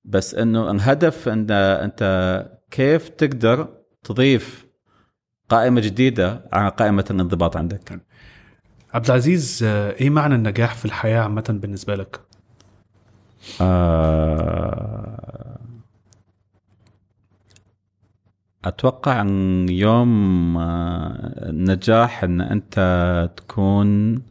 بس 0.05 0.35
إنه 0.35 0.71
الهدف 0.71 1.29
إن 1.29 1.51
أنت 1.51 2.03
كيف 2.71 3.09
تقدر 3.09 3.69
تضيف 4.05 4.67
قائمة 5.49 5.81
جديدة 5.81 6.49
على 6.53 6.69
قائمة 6.69 7.05
الانضباط 7.11 7.57
عندك؟ 7.57 8.01
عبد 8.95 9.07
العزيز 9.07 9.63
آه، 9.65 9.91
إيه 9.91 10.11
معنى 10.11 10.35
النجاح 10.35 10.75
في 10.75 10.85
الحياة 10.85 11.21
عامة 11.21 11.45
بالنسبة 11.63 11.95
لك؟ 11.95 12.21
آه، 13.61 15.42
أتوقع 18.65 19.21
أن 19.21 19.69
يوم 19.69 20.57
آه، 20.57 21.49
النجاح 21.51 22.25
أن 22.25 22.41
أنت 22.41 23.31
تكون 23.37 24.23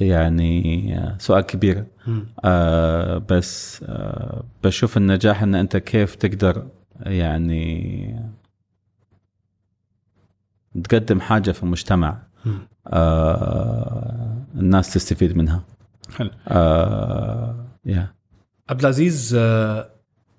يعني 0.00 0.98
آه، 0.98 1.16
سؤال 1.18 1.42
كبير. 1.42 1.84
آه 2.44 3.18
بس 3.18 3.82
آه 3.88 4.44
بشوف 4.64 4.96
النجاح 4.96 5.42
أن 5.42 5.54
أنت 5.54 5.76
كيف 5.76 6.14
تقدر 6.14 6.66
يعني 7.00 8.16
تقدم 10.84 11.20
حاجة 11.20 11.50
في 11.50 11.62
المجتمع. 11.62 12.18
آه 12.86 14.36
الناس 14.54 14.92
تستفيد 14.92 15.36
منها. 15.36 15.62
حلو. 16.16 16.30
آه 16.48 17.66
يا 17.84 18.14
عبد 18.68 18.80
العزيز 18.80 19.34
آه، 19.38 19.90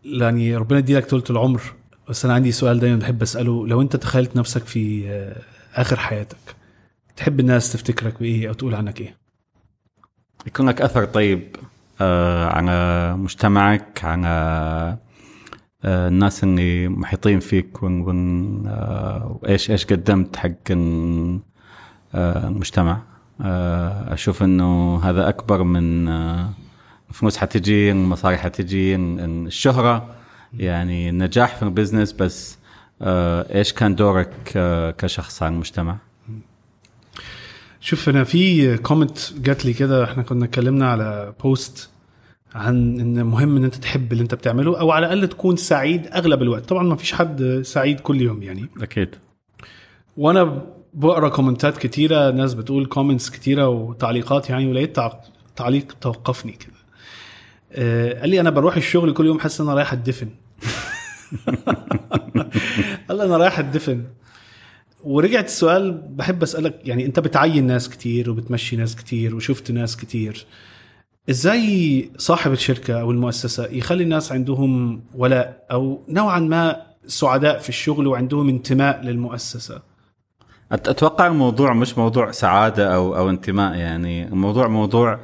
يعني 0.04 0.58
ربنا 0.58 0.80
يدي 0.80 0.96
لك 0.96 1.06
طولة 1.10 1.24
العمر. 1.30 1.62
بس 2.10 2.26
أنا 2.26 2.34
عندي 2.34 2.52
سؤال 2.52 2.80
دايما 2.80 3.00
بحب 3.00 3.22
أسأله. 3.22 3.68
لو 3.68 3.82
أنت 3.82 3.96
تخيلت 3.96 4.36
نفسك 4.36 4.66
في 4.66 5.10
آه، 5.10 5.42
آخر 5.82 6.00
حياتك 6.00 6.38
تحب 7.16 7.40
الناس 7.40 7.72
تفتكرك 7.74 8.20
بإيه 8.20 8.48
أو 8.50 8.54
تقول 8.54 8.76
عنك 8.76 9.02
إيه؟ 9.02 9.16
يكون 10.48 10.70
لك 10.70 10.82
أثر 10.82 11.06
طيب 11.06 11.56
آه، 12.02 12.46
على 12.50 13.14
مجتمعك 13.18 14.00
على 14.04 14.28
آه، 15.86 16.08
الناس 16.08 16.44
اللي 16.44 16.88
محيطين 16.88 17.40
فيك 17.40 17.84
وايش 17.84 19.72
إيش 19.72 19.86
قدمت 19.86 20.36
حق 20.36 20.52
ال- 20.72 21.40
المجتمع؟ 22.16 23.02
أشوف 24.12 24.44
إنه 24.44 25.00
هذا 25.04 25.30
أكبر 25.30 25.64
من 25.64 26.06
فلوس 27.12 27.38
حتجي 27.38 27.92
المصاري 27.92 28.38
حتجي 28.38 28.96
ال- 28.96 29.20
ال- 29.20 29.48
الشهرة. 29.48 30.16
يعني 30.60 31.10
النجاح 31.10 31.56
في 31.56 31.64
ال 31.64 31.69
business 31.69 32.12
بس 32.14 32.58
آه، 33.02 33.56
إيش 33.58 33.74
كان 33.74 33.96
دورك 33.96 34.34
آه، 34.56 34.92
كشخص 34.92 35.44
على 35.44 35.54
المجتمع؟ 35.54 35.98
شوف 37.80 38.10
أنا 38.10 38.24
في 38.24 38.78
comment 38.78 39.18
جات 39.38 39.66
لي 39.66 39.74
كده 39.74 40.04
إحنا 40.04 40.24
كنا 40.24 40.46
اتكلمنا 40.46 40.92
على 40.92 41.34
post 41.44 41.90
عن 42.56 43.00
إن 43.00 43.24
مهم 43.24 43.58
إن 43.58 43.64
أنت 43.64 43.76
تحب 43.76 44.12
اللي 44.12 44.24
أنت 44.24 44.36
بتعمله 44.36 44.80
أو 44.80 44.92
على 44.92 45.06
الأقل 45.06 45.28
تكون 45.30 45.56
سعيد 45.56 46.08
أغلب 46.08 46.42
الوقت. 46.42 46.66
طبعا 46.66 46.84
ما 46.84 46.96
فيش 46.96 47.14
حد 47.14 47.62
سعيد 47.66 48.00
كل 48.00 48.22
يوم 48.22 48.44
يعني. 48.44 48.66
أكيد. 48.82 49.10
وأنا 50.18 50.62
بقرأ 50.94 51.30
comment 51.30 51.72
ات 51.72 51.78
كتيرة 51.78 52.32
ناس 52.32 52.54
بتقول 52.54 52.86
comments 52.86 53.30
كتيرة 53.30 53.68
وتعليقات 53.68 54.50
يعني 54.50 54.68
ولقيت 54.68 54.96
تع- 54.96 55.20
تعليق 55.56 55.92
توقفني 56.02 56.52
كده. 56.52 56.74
آه، 57.72 58.20
قال 58.20 58.30
لي 58.30 58.40
أنا 58.40 58.50
بروح 58.50 58.76
الشغل 58.76 59.14
كل 59.14 59.26
يوم 59.26 59.40
حاسس 59.40 59.62
إن 59.62 59.68
أنا 59.68 59.76
رايح 59.76 59.94
أتدفن. 59.94 60.30
لي 63.10 63.24
أنا 63.24 63.38
رايح 63.38 63.60
اتدفن 63.60 64.04
ورجعت 65.04 65.46
السؤال 65.46 65.92
بحب 65.92 66.44
أسألك 66.44 66.82
يعني 66.86 67.06
أنت 67.06 67.20
بتعين 67.20 67.68
ناس 67.68 67.90
كتير 67.90 68.30
وبتمشي 68.30 68.76
ناس 68.76 68.96
كتير 68.96 69.36
وشفت 69.36 69.72
ناس 69.72 69.98
كتير. 69.98 70.46
إزاي 71.30 72.10
صاحب 72.18 72.52
الشركة 72.52 73.02
أو 73.02 73.12
المؤسسة 73.12 73.66
يخلي 73.66 74.04
الناس 74.04 74.32
عندهم 74.32 75.02
ولاء 75.16 75.66
أو 75.72 76.04
نوعا 76.10 76.40
ما 76.40 76.82
سعداء 77.08 77.60
في 77.60 77.70
الشغل 77.70 78.08
وعندهم 78.08 78.50
انتماء 78.50 79.04
للمؤسسة؟ 79.04 79.82
أتوقع 80.72 81.28
الموضوع 81.28 81.74
مش 81.74 81.98
موضوع 81.98 82.32
سعادة 82.32 82.96
أو 82.96 83.18
أو 83.18 83.30
انتماء 83.30 83.76
يعني 83.76 84.28
الموضوع 84.28 84.68
موضوع 84.68 85.20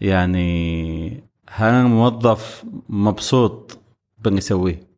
يعني 0.00 1.22
هل 1.50 1.74
الموظف 1.74 2.64
مبسوط 2.88 3.78
باللي 4.18 4.38
يسويه 4.38 4.95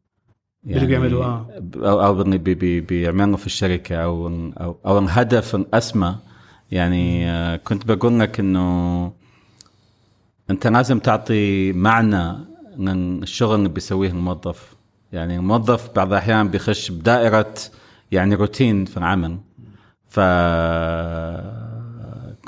باللي 0.74 0.86
بيعمله، 0.86 1.24
آه. 1.24 1.46
أو 1.76 2.04
أو 2.04 2.14
باللي 2.14 2.38
بي 2.38 2.54
بي 2.54 2.80
بيعمله 2.80 3.36
في 3.36 3.46
الشركة 3.46 3.96
أو 3.96 4.28
أو 4.60 4.76
أو 4.86 4.98
الهدف 4.98 5.54
الاسمى 5.54 6.16
يعني 6.70 7.30
آه، 7.30 7.56
كنت 7.56 7.86
بقول 7.86 8.20
لك 8.20 8.40
إنه 8.40 9.12
أنت 10.50 10.66
لازم 10.66 10.98
تعطي 10.98 11.72
معنى 11.72 12.38
للشغل 12.78 13.54
اللي 13.54 13.68
بيسويه 13.68 14.10
الموظف. 14.10 14.74
يعني 15.12 15.36
الموظف 15.36 15.90
بعض 15.96 16.08
الأحيان 16.12 16.48
بيخش 16.48 16.90
بدائرة 16.90 17.54
يعني 18.12 18.34
روتين 18.34 18.84
في 18.84 18.96
العمل. 18.96 19.38
ف 20.08 20.20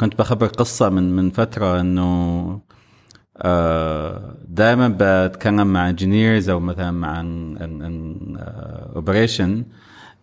كنت 0.00 0.18
بخبر 0.18 0.46
قصة 0.46 0.88
من 0.88 1.16
من 1.16 1.30
فترة 1.30 1.80
إنه 1.80 2.60
دائما 4.48 4.96
بتكلم 4.98 5.66
مع 5.72 5.90
engineers 5.90 6.48
أو 6.48 6.60
مثلا 6.60 6.90
مع 6.90 7.24
operation 8.96 9.64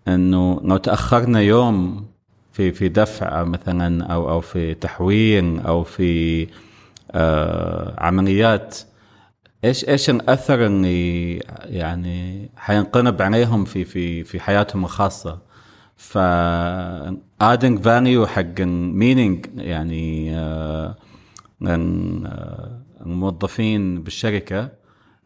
إنه 0.08 0.62
لو 0.64 0.78
تأخرنا 0.78 1.42
يوم 1.42 2.06
في 2.54 2.72
في 2.72 2.90
دفع 2.90 3.44
مثلا 3.44 4.06
أو 4.06 4.30
أو 4.30 4.42
في 4.42 4.74
تحويل 4.74 5.60
أو 5.60 5.84
في 5.84 6.48
آه، 7.12 7.96
عمليات 7.98 8.78
إيش 9.64 9.90
إيش 9.90 10.10
الأثر 10.10 10.66
اللي 10.66 11.38
يعني 11.66 12.50
حينقلب 12.58 13.22
عليهم 13.22 13.66
في 13.66 13.86
في 13.86 14.24
في 14.24 14.40
حياتهم 14.40 14.86
الخاصة؟ 14.86 15.40
ف 15.98 16.18
adding 17.44 17.78
value 17.84 18.26
حق 18.26 18.60
المينينج 18.60 19.46
يعني 19.56 20.36
آه، 20.38 20.96
آه، 21.68 22.87
الموظفين 23.12 24.04
بالشركة 24.04 24.72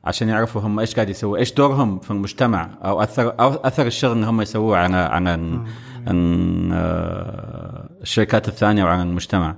عشان 0.03 0.29
يعرفوا 0.29 0.61
هم 0.61 0.79
إيش 0.79 0.95
قاعد 0.95 1.09
يسووا 1.09 1.37
إيش 1.37 1.53
دورهم 1.53 1.99
في 1.99 2.11
المجتمع 2.11 2.69
أو 2.83 3.03
أثر 3.03 3.39
أو 3.39 3.49
أثر 3.53 3.87
الشغل 3.87 4.11
اللي 4.11 4.25
هم 4.25 4.41
يسووه 4.41 4.77
على 4.77 5.35
ال- 5.35 6.69
آه، 6.73 7.89
الشركات 8.01 8.47
الثانية 8.47 8.83
وعلى 8.83 9.01
المجتمع. 9.01 9.57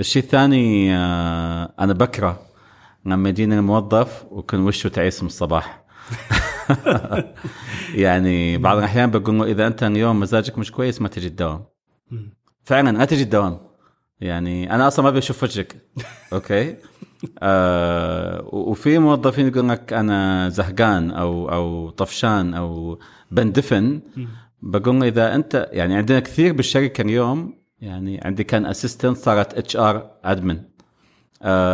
الشيء 0.00 0.22
الثاني 0.22 0.96
آه، 0.96 1.72
أنا 1.80 1.92
بكره 1.92 2.40
لما 3.06 3.28
يجيني 3.28 3.58
الموظف 3.58 4.24
ويكون 4.30 4.60
وشه 4.60 4.88
تعيس 4.88 5.22
من 5.22 5.26
الصباح. 5.28 5.84
يعني 7.94 8.58
بعض 8.58 8.78
الأحيان 8.78 9.10
بقول 9.10 9.38
له 9.38 9.44
إذا 9.44 9.66
أنت 9.66 9.82
اليوم 9.82 10.20
مزاجك 10.20 10.58
مش 10.58 10.72
كويس 10.72 11.02
ما 11.02 11.08
تجي 11.08 11.26
الدوام. 11.26 11.64
فعلا 12.64 12.92
ما 12.92 13.04
تجي 13.04 13.22
الدوام. 13.22 13.58
يعني 14.20 14.74
أنا 14.74 14.86
أصلا 14.88 15.04
ما 15.04 15.10
بشوف 15.10 15.42
وجهك. 15.42 15.76
okay؟ 16.32 16.76
آه 17.38 18.48
وفي 18.52 18.98
موظفين 18.98 19.48
يقول 19.48 19.68
لك 19.68 19.92
أنا 19.92 20.48
زهقان 20.48 21.10
أو 21.10 21.48
أو 21.48 21.90
طفشان 21.90 22.54
أو 22.54 22.98
بندفن. 23.30 24.00
بقول 24.62 25.04
إذا 25.04 25.34
انت 25.34 25.68
يعني 25.72 25.96
عندنا 25.96 26.20
كثير 26.20 26.52
بالشركة 26.52 27.02
اليوم 27.02 27.54
يعني 27.80 28.20
عندي 28.24 28.44
كان 28.44 28.66
assistant 28.66 29.16
صارت 29.16 29.54
HR 29.54 30.10
admin 30.24 30.60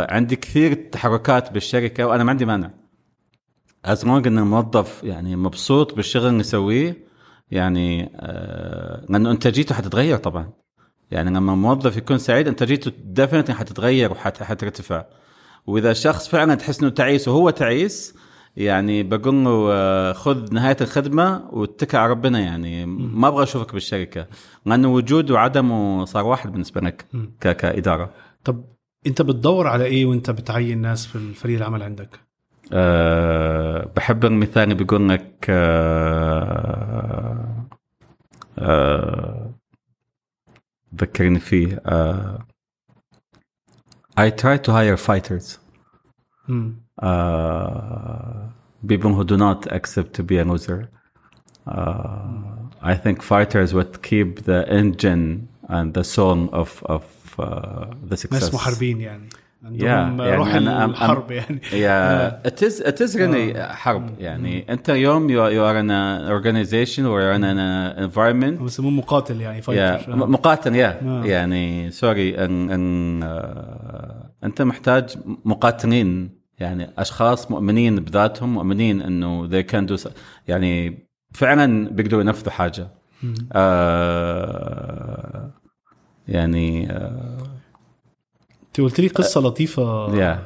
عندي 0.09 0.35
كثير 0.35 0.73
تحركات 0.73 1.51
بالشركة 1.51 2.05
وأنا 2.05 2.23
ما 2.23 2.29
عندي 2.29 2.45
مانع. 2.45 2.69
as 3.85 4.05
long 4.05 4.27
إن 4.27 4.37
الموظف 4.37 5.03
يعني 5.03 5.35
مبسوط 5.35 5.95
بالشغل 5.95 6.27
اللي 6.27 6.39
يسويه 6.39 7.05
يعني 7.51 8.11
آه 8.15 9.05
لأنه 9.09 9.31
إنتاجيته 9.31 9.75
حتتغير 9.75 10.17
طبعا. 10.17 10.49
يعني 11.11 11.29
لما 11.29 11.53
الموظف 11.53 11.97
يكون 11.97 12.17
سعيد 12.17 12.47
إنتاجيته 12.47 12.91
ديفنتلي 13.03 13.55
حتتغير 13.55 14.11
وحترتفع 14.11 15.05
وإذا 15.67 15.93
شخص 15.93 16.27
فعلا 16.27 16.55
تحس 16.55 16.79
إنه 16.81 16.89
تعيس 16.89 17.27
وهو 17.27 17.49
تعيس 17.49 18.15
يعني 18.57 19.03
بقول 19.03 19.43
له 19.43 19.67
آه، 19.71 20.13
خذ 20.13 20.53
نهاية 20.53 20.77
الخدمة 20.81 21.43
واتكل 21.51 21.97
على 21.97 22.11
ربنا 22.11 22.39
يعني. 22.39 22.85
ما 22.85 23.27
أبغى 23.27 23.43
أشوفك 23.43 23.73
بالشركة 23.73 24.27
لأنه 24.65 24.93
وجوده 24.93 25.33
وعدمه 25.33 26.05
صار 26.05 26.25
واحد 26.25 26.51
بالنسبة 26.51 26.81
لك 26.81 27.05
ك- 27.41 27.55
كإدارة. 27.55 28.09
طب 28.43 28.63
أنت 29.07 29.21
بتدور 29.21 29.67
على 29.67 29.85
إيه 29.85 30.05
وأنت 30.05 30.29
بتعين 30.29 30.81
ناس 30.81 31.05
في 31.07 31.15
الفريق 31.15 31.57
العمل 31.57 31.83
عندك؟ 31.83 32.19
أه 32.73 33.91
بحب 33.95 34.25
المثال 34.25 34.63
اللي 34.63 34.75
بيقول 34.75 35.09
لك 35.09 35.45
أه 35.49 37.65
أه 38.59 39.51
ذكرني 40.95 41.39
فيه 41.39 41.81
أه 41.85 42.47
I 44.20 44.30
try 44.30 44.56
to 44.58 44.72
hire 44.72 44.96
fighters 44.96 45.58
مم. 46.48 46.74
uh, 47.02 48.48
people 48.86 49.12
who 49.14 49.24
do 49.24 49.36
not 49.36 49.70
accept 49.72 50.14
to 50.14 50.22
be 50.22 50.38
a 50.38 50.44
loser. 50.44 50.88
Uh, 51.66 52.56
I 52.82 52.94
think 52.94 53.22
fighters 53.22 53.74
would 53.74 54.02
keep 54.02 54.44
the 54.44 54.60
engine 54.68 55.48
and 55.68 55.94
the 55.94 56.04
soul 56.04 56.48
of 56.52 56.82
of 56.94 57.04
uh, 57.38 57.86
the 58.10 58.16
success. 58.16 58.42
ناس 58.42 58.54
محاربين 58.54 59.00
يعني 59.00 59.28
عندهم 59.65 60.17
Yeah, 60.17 60.21
يعني 60.21 60.35
روح 60.35 60.53
أنا- 60.53 60.55
I'm- 60.55 60.89
الحرب 60.89 61.31
يعني. 61.31 61.59
Yeah, 61.61 62.47
it 62.51 62.61
is 62.67 62.79
it 62.81 63.01
is 63.07 63.15
really 63.15 63.57
حرب 63.59 64.09
يعني 64.19 64.73
أنت 64.73 64.89
اليوم 64.89 65.27
you 65.27 65.31
are, 65.31 65.51
you 65.53 65.61
are 65.61 65.77
in 65.81 65.89
an 65.89 66.31
organization 66.31 67.03
or 67.05 67.21
you're 67.21 67.37
in 67.39 67.43
an 67.43 67.59
environment. 68.09 68.59
هم 68.61 68.65
يسموه 68.65 68.91
مقاتل 68.91 69.41
يعني 69.41 69.61
yeah, 69.61 69.65
fighter 69.65 70.15
م- 70.15 70.31
مقاتل 70.31 70.75
يا 70.75 71.01
آه. 71.05 71.25
يعني 71.25 71.91
sorry 71.91 72.45
ان 72.45 72.69
إن 72.71 73.23
آه، 73.23 74.31
أنت 74.43 74.61
محتاج 74.61 75.15
مقاتلين 75.45 76.29
يعني 76.59 76.89
أشخاص 76.97 77.51
مؤمنين 77.51 77.95
بذاتهم 77.95 78.53
مؤمنين 78.53 79.01
إنه 79.01 79.49
they 79.49 79.63
can 79.71 79.85
do 79.97 80.09
يعني 80.47 80.99
فعلا 81.33 81.89
بيقدروا 81.89 82.21
ينفذوا 82.21 82.51
حاجة. 82.51 82.87
آه 84.21 85.49
يعني 86.27 86.91
آه 86.91 87.37
انت 88.71 88.81
قلت 88.81 88.99
لي 88.99 89.07
قصة 89.07 89.41
لطيفة. 89.41 90.07
Yeah. 90.07 90.39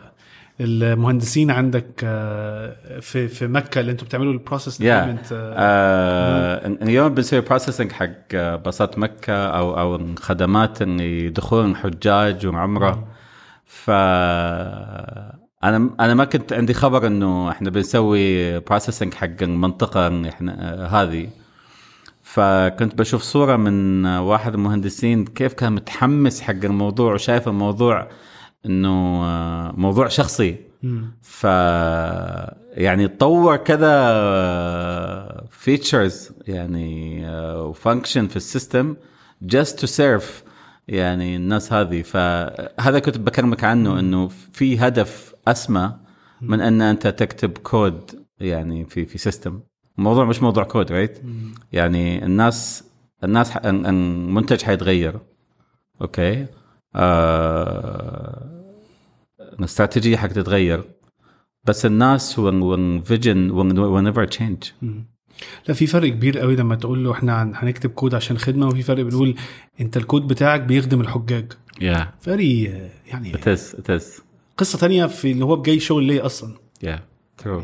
المهندسين 0.62 1.52
عندك 1.52 2.02
آه، 2.04 3.00
في 3.00 3.28
في 3.28 3.48
مكة 3.48 3.80
اللي 3.80 3.92
أنتم 3.92 4.06
بتعملوا 4.06 4.34
ال 4.34 4.40
process 4.40 4.82
آه 5.34 6.68
اليوم 6.68 7.14
بنسوي 7.14 7.42
processing 7.42 7.92
حق 7.92 8.10
آه، 8.34 8.56
باصات 8.56 9.00
مكة 9.00 9.34
أو 9.48 9.80
أو 9.80 9.96
الخدمات 9.96 10.82
اللي 10.82 11.30
دخول 11.30 11.66
الحجاج 11.66 12.48
وعمره 12.48 13.08
ف 13.66 13.90
أنا 15.64 15.90
أنا 16.00 16.14
ما 16.14 16.26
كنت 16.26 16.54
عندي 16.54 16.74
خبر 16.74 17.08
إنه 17.08 17.52
إحنا 17.52 17.70
بنسوي 17.70 18.60
processing 18.60 19.14
حق 19.14 19.42
المنطقة 19.42 20.30
إحنا 20.30 20.84
آه، 20.84 20.88
هذه. 20.88 21.30
فكنت 22.36 22.96
بشوف 22.96 23.22
صورة 23.22 23.56
من 23.56 24.06
واحد 24.06 24.54
المهندسين 24.54 25.26
كيف 25.26 25.54
كان 25.54 25.74
متحمس 25.74 26.42
حق 26.42 26.52
الموضوع 26.64 27.14
وشايف 27.14 27.48
الموضوع 27.48 28.10
إنه 28.66 29.24
آه، 29.26 29.74
موضوع 29.78 30.08
شخصي. 30.08 30.56
ف 31.22 31.44
يعني 32.78 33.08
تطور 33.08 33.56
كذا 33.56 33.96
features 35.52 36.32
يعني 36.48 37.24
و 37.56 37.64
function 37.64 38.28
في 38.28 38.36
ال 38.36 38.44
system 38.44 38.96
just 39.46 39.80
to 39.80 39.88
serve 39.88 40.26
يعني 40.88 41.36
الناس 41.36 41.74
هذه. 41.74 42.02
فهذا 42.02 43.00
كنت 43.00 43.18
بكلمك 43.18 43.64
عنه 43.64 44.00
إنه 44.00 44.28
في 44.54 44.80
هدف 44.80 45.36
أسمى 45.48 45.94
من 46.42 46.62
أن 46.62 46.82
أنت 46.82 47.08
تكتب 47.08 47.58
كود 47.58 48.26
يعني 48.40 48.86
في 48.86 49.06
في 49.06 49.18
system 49.18 49.60
الموضوع 49.98 50.26
مش 50.26 50.42
موضوع 50.42 50.64
code 50.64 50.92
right 50.92 51.22
يعني 51.72 52.26
الناس 52.26 52.84
الناس 53.24 53.58
المنتج 53.58 54.62
حيتغير 54.62 55.20
okay 56.02 56.46
آه 56.96 58.52
الاستراتيجية 59.60 60.18
حتتغير 60.18 60.84
بس 61.64 61.86
الناس 61.86 62.40
وال 62.40 62.68
vision 62.68 63.52
و 63.52 63.64
never 63.64 64.26
change 64.26 64.64
لا 65.68 65.74
في 65.74 65.88
فرق 65.88 66.10
كبير 66.10 66.40
قوي 66.40 66.56
لما 66.56 66.76
تقول 66.76 67.04
له 67.04 67.12
إحنا 67.12 67.44
هن- 67.44 67.52
هنكتب 67.56 67.90
كود 67.90 68.16
عشان 68.16 68.38
خدمة 68.38 68.68
وفي 68.68 68.82
فرق 68.82 69.04
بنقول 69.04 69.36
أنت 69.82 69.98
الكود 69.98 70.28
بتاعك 70.28 70.62
بيخدم 70.62 71.02
الحجاج. 71.02 71.52
yeah 71.82 72.14
very 72.20 72.64
يعني 73.08 73.34
it 73.34 73.38
is 73.58 73.76
it 73.76 74.00
is. 74.02 74.22
قصة 74.58 74.80
تانية 74.80 75.06
في 75.06 75.32
اللي 75.32 75.46
هو 75.46 75.62
جاي 75.62 75.80
شغل 75.80 76.04
ليه 76.04 76.26
أصلا. 76.26 76.54
Yeah. 76.86 77.00
True. 77.44 77.62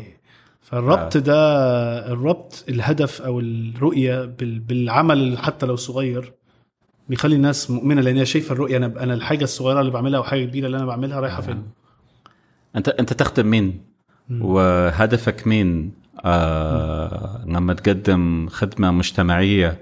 فالربط 0.71 1.17
ده 1.17 1.35
الربط 2.11 2.65
الهدف 2.69 3.21
أو 3.21 3.39
الرؤية 3.39 4.25
بال- 4.25 4.59
بالعمل 4.59 5.37
حتى 5.37 5.65
لو 5.65 5.75
صغير 5.75 6.33
بيخلي 7.09 7.35
الناس 7.35 7.71
مؤمنة 7.71 8.01
لأن 8.01 8.17
هي 8.17 8.25
شايفة 8.25 8.53
الرؤية 8.53 8.77
أنا 8.77 8.85
أنا 9.03 9.13
الحاجة 9.13 9.43
الصغيرة 9.43 9.79
اللي 9.81 9.91
بعملها 9.91 10.17
أو 10.19 10.23
حاجة 10.23 10.45
كبيرة 10.45 10.65
اللي 10.65 10.77
أنا 10.77 10.85
بعملها 10.85 11.19
رايحة 11.19 11.41
فين؟ 11.41 11.63
أنت 12.75 12.89
أنت 12.89 13.13
تخدم 13.13 13.45
مين؟ 13.47 13.81
وهدفك 14.41 15.47
مين؟ 15.47 15.91
آه 16.25 17.43
لما 17.47 17.73
تقدم 17.73 18.47
خدمة 18.49 18.91
مجتمعية 18.91 19.77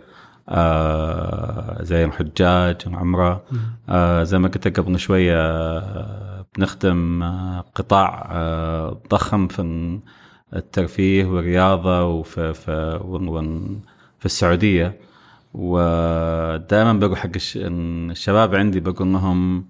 آه 0.49 1.83
زي 1.83 2.05
الحجاج 2.05 2.77
العمرة 2.87 3.43
آه 3.89 4.23
زي 4.23 4.39
ما 4.39 4.47
قلت 4.47 4.79
قبل 4.79 4.99
شوية 4.99 5.35
آه 5.37 6.45
بنخدم 6.57 7.23
آه 7.23 7.65
قطاع 7.75 8.29
آه 8.31 9.01
ضخم 9.09 9.47
في 9.47 9.99
الترفيه 10.55 11.25
والرياضة 11.25 12.05
وفي 12.05 12.53
في 12.53 12.99
في 14.19 14.25
السعودية. 14.25 14.97
ودائما 15.53 16.93
بقول 16.93 17.17
حق 17.17 17.29
الش- 17.35 17.57
الشباب 17.61 18.55
عندي 18.55 18.79
بقول 18.79 19.13
لهم 19.13 19.65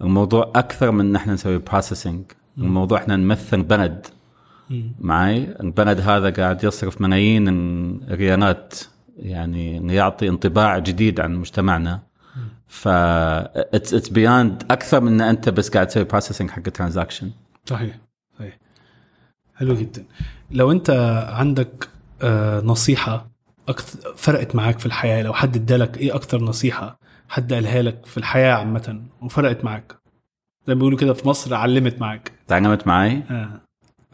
الموضوع 0.00 0.52
أكثر 0.54 0.90
من 0.90 1.00
إن 1.00 1.16
إحنا 1.16 1.32
نسوي 1.32 1.58
processing 1.58 2.24
الموضوع 2.58 2.98
إحنا 2.98 3.16
نمثل 3.16 3.62
بلد. 3.62 4.06
معي 5.00 5.56
البلد 5.60 6.00
هذا 6.00 6.30
قاعد 6.30 6.64
يصرف 6.64 7.00
ملايين 7.00 7.48
الريالات 8.08 8.74
يعني 9.16 9.94
يعطي 9.94 10.28
انطباع 10.28 10.78
جديد 10.78 11.20
عن 11.20 11.34
مجتمعنا. 11.36 12.00
ف 12.66 12.88
it's 12.88 14.08
beyond 14.08 14.62
أكثر 14.70 15.00
من 15.00 15.12
إن 15.12 15.20
أنت 15.20 15.48
بس 15.48 15.68
قاعد 15.70 15.86
تسوي 15.86 16.04
processing 16.04 16.50
حق 16.50 16.62
transaction 16.62 17.30
صحيح. 17.66 17.96
حلو 19.62 19.74
جدا. 19.74 20.04
لو 20.50 20.72
انت 20.72 20.90
عندك 21.28 21.88
آه، 22.22 22.60
نصيحة 22.60 23.26
أكتر 23.68 24.14
فرقت 24.16 24.54
معاك 24.54 24.78
في 24.78 24.86
الحياة 24.86 25.22
لو 25.22 25.32
حد 25.32 25.56
ادالك 25.56 25.98
إيه 25.98 26.14
أكتر 26.14 26.42
نصيحة 26.42 26.98
حد 27.28 27.52
قالها 27.52 27.82
لك 27.82 28.06
في 28.06 28.16
الحياة 28.16 28.54
عامة 28.54 29.02
وفرقت 29.22 29.64
معاك؟ 29.64 29.96
زي 30.66 30.74
ما 30.74 30.78
بيقولوا 30.78 30.98
كده 30.98 31.12
في 31.12 31.28
مصر 31.28 31.54
علمت 31.54 32.00
معاك. 32.00 32.32
تعلمت 32.46 32.86
معي 32.86 33.22
آه. 33.30 33.60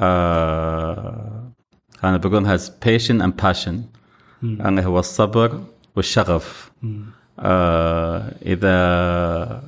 آه 0.00 1.52
أنا 2.04 2.16
بقول 2.16 2.46
هاز 2.46 2.72
patient 2.84 3.22
and 3.22 3.44
passion. 3.44 3.74
يعني 4.42 4.86
هو 4.86 4.98
الصبر 4.98 5.60
والشغف. 5.96 6.70
آه 7.38 8.32
إذا 8.46 9.62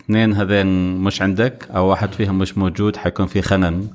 اثنين 0.00 0.32
هذين 0.32 0.96
مش 0.96 1.22
عندك 1.22 1.68
أو 1.70 1.86
واحد 1.86 2.12
فيهم 2.12 2.38
مش 2.38 2.58
موجود 2.58 2.96
حيكون 2.96 3.26
في 3.26 3.42
خنن. 3.42 3.88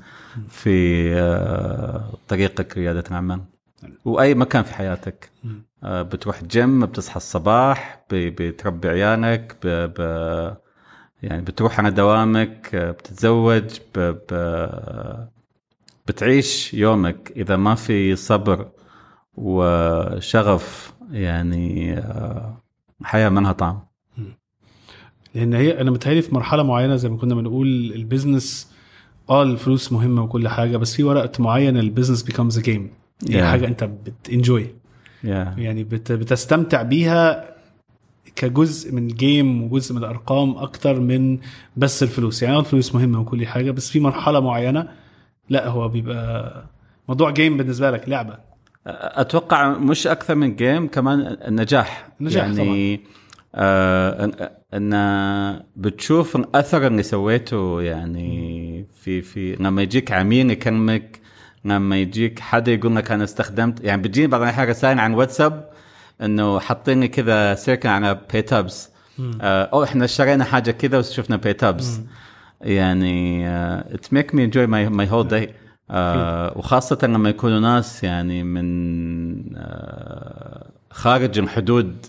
في 0.48 1.08
آه 1.14 2.04
طريقك 2.28 2.78
ريادة 2.78 3.04
الاعمال 3.08 3.40
وأي 4.04 4.34
مكان 4.34 4.62
في 4.62 4.74
حياتك. 4.74 5.30
آه 5.84 6.02
بتروح 6.02 6.44
جيم 6.44 6.86
بتصحى 6.86 7.16
الصباح 7.16 8.04
بتربي 8.12 8.88
عيالك 8.88 9.56
ب... 9.62 9.66
ب... 9.68 10.00
يعني 11.22 11.42
بتروح 11.42 11.80
على 11.80 11.90
دوامك 11.90 12.74
آه، 12.74 12.90
بتتزوج 12.90 13.78
ب... 13.94 13.98
ب... 14.30 15.28
بتعيش 16.06 16.74
يومك. 16.74 17.32
إذا 17.36 17.56
ما 17.56 17.74
في 17.74 18.16
صبر 18.16 18.68
وشغف 19.34 20.92
يعني 21.10 21.96
حياة 23.02 23.28
ما 23.28 23.40
لها 23.40 23.52
طعم. 23.52 23.80
لأن 25.34 25.54
هي 25.54 25.80
أنا 25.80 25.90
متهيألي 25.90 26.22
في 26.22 26.34
مرحلة 26.34 26.62
معينة 26.62 26.96
زي 26.96 27.08
ما 27.08 27.16
كنا 27.16 27.34
بنقول 27.34 27.92
ال 27.94 28.03
business 28.03 28.71
آه 29.30 29.42
الفلوس 29.42 29.92
مهمة 29.92 30.22
وكل 30.22 30.48
حاجة 30.48 30.76
بس 30.76 30.94
في 30.96 31.04
وقت 31.04 31.40
معين 31.40 31.76
ال 31.76 31.81
business 31.81 32.24
a 32.24 32.62
game. 32.62 32.68
هي 32.68 33.40
Yeah. 33.40 33.44
حاجة 33.44 33.66
انت 33.66 33.84
بت 33.84 34.07
enjoy 34.07 34.66
yeah. 35.24 35.26
يعني 35.58 35.84
بت 35.84 36.12
بتستمتع 36.12 36.82
بيها 36.82 37.52
كجزء 38.36 38.92
من 38.92 39.10
ال 39.10 39.20
game 39.20 39.62
وجزء 39.62 39.92
من 39.94 39.98
الأرقام 39.98 40.56
أكتر 40.56 41.00
من 41.00 41.38
بس 41.76 42.02
الفلوس. 42.02 42.42
يعني 42.42 42.56
آه 42.56 42.60
الفلوس 42.60 42.94
مهمة 42.94 43.20
وكل 43.20 43.46
حاجة 43.46 43.70
بس 43.70 43.90
في 43.90 44.00
مرحلة 44.00 44.40
معينة 44.40 44.88
لا 45.48 45.68
هو 45.68 45.88
بيبقى 45.88 46.64
موضوع 47.08 47.30
game 47.30 47.56
بالنسبة 47.56 47.90
لك 47.90 48.08
لعبة. 48.08 48.38
أتوقع 48.86 49.68
مش 49.78 50.06
أكثر 50.06 50.34
من 50.34 50.56
game 50.56 50.88
كمان 50.88 51.20
النجاح. 51.48 52.08
النجاح 52.20 52.46
يعني 52.46 53.00
آه 53.54 54.26
أن- 54.74 55.62
بتشوف 55.76 56.36
الاثر 56.36 56.86
اللي 56.86 57.02
سويته 57.02 57.82
يعني 57.82 58.86
في 59.00 59.22
في 59.22 59.56
لما 59.60 59.82
يجيك 59.82 60.12
عميل 60.12 60.50
يكلمك 60.50 61.20
لما 61.64 61.96
يجيك 61.96 62.38
حدا 62.40 62.72
يقول 62.72 62.96
لك 62.96 63.10
أنا 63.12 63.24
استخدمت 63.24 63.84
يعني 63.84 64.02
بتجيني 64.02 64.26
بعض 64.26 64.42
الأحيان 64.42 64.68
رسائل 64.68 64.98
عن 64.98 65.14
واتساب 65.14 65.70
إنه 66.22 66.58
حاطين 66.60 67.06
كذا 67.06 67.54
circle 67.54 67.88
على 67.88 68.20
PayTabs 68.32 68.90
آه 69.40 69.64
أو 69.64 69.84
إحنا 69.84 70.04
اشترينا 70.04 70.44
حاجة 70.44 70.70
كذا 70.70 70.98
وشفنا 70.98 71.36
PayTabs 71.36 72.00
يعني 72.60 73.48
it 73.94 74.12
make 74.12 74.34
me 74.34 74.44
enjoy 74.44 74.66
my 74.66 74.88
my 74.88 75.10
whole 75.10 75.28
day 75.28 75.54
وخاصة 76.58 76.98
لما 77.02 77.28
يكونوا 77.28 77.60
ناس 77.60 78.04
يعني 78.04 78.42
من 78.44 79.56
آه 79.56 80.66
خارج 80.90 81.38
الحدود 81.38 82.06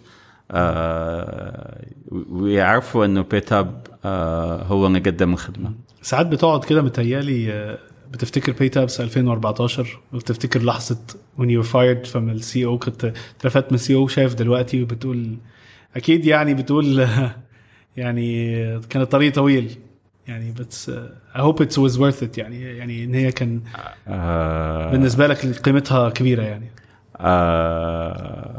ويعرفوا 2.30 3.06
إنه 3.06 3.22
PayTabs 3.22 3.88
آه 4.06 4.64
هو 4.64 4.88
اللي 4.88 5.00
قدم 5.00 5.34
الخدمة. 5.34 5.74
ساعات 6.02 6.26
بتقعد 6.26 6.64
كده 6.66 6.82
متهيألي 6.82 7.54
آه، 7.54 7.78
بتفتكر 8.12 8.52
PayTabs 8.52 9.02
2014 9.02 10.00
وبتفتكر 10.14 10.64
لحظة 10.64 10.98
when 11.38 11.44
you 11.46 11.64
were 11.64 11.70
fired 11.70 12.12
from 12.14 12.16
ال 12.16 12.66
CEO 12.66 12.78
كنت 12.78 13.14
اترفدت 13.40 13.72
من 13.72 13.76
ال 13.76 13.96
CEO 13.96 14.08
شايف 14.08 14.34
دلوقتي 14.34 14.84
وبتقول 14.84 15.38
أكيد 15.96 16.26
يعني 16.26 16.54
بتقول 16.54 17.08
يعني 17.98 18.80
كان 18.80 19.02
الطريق 19.02 19.34
طويل. 19.34 19.76
يعني 20.28 20.52
بس 20.52 20.92
I 21.36 21.40
hope 21.40 21.64
it 21.64 21.78
was 21.78 21.98
worth 21.98 22.22
it. 22.24 22.38
يعني 22.38 22.62
يعني 22.62 23.04
إن 23.04 23.14
هي 23.14 23.32
كان 23.32 23.62
آه 24.08 24.92
بالنسبة 24.92 25.28
لك 25.28 25.46
قيمتها 25.46 26.10
كبيرة 26.10 26.42
يعني. 26.42 26.72
آه 27.18 28.53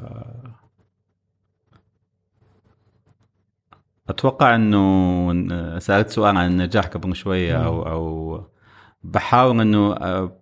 أتوقع 4.09 4.55
إنه 4.55 5.79
سألت 5.79 6.11
سؤال 6.11 6.37
عن 6.37 6.47
النجاح 6.47 6.87
قبل 6.87 7.17
شوية 7.17 7.65
أو 7.65 7.83
أو 7.83 8.41
بحاول 9.05 9.61
إنه 9.61 9.93
آه، 9.93 10.33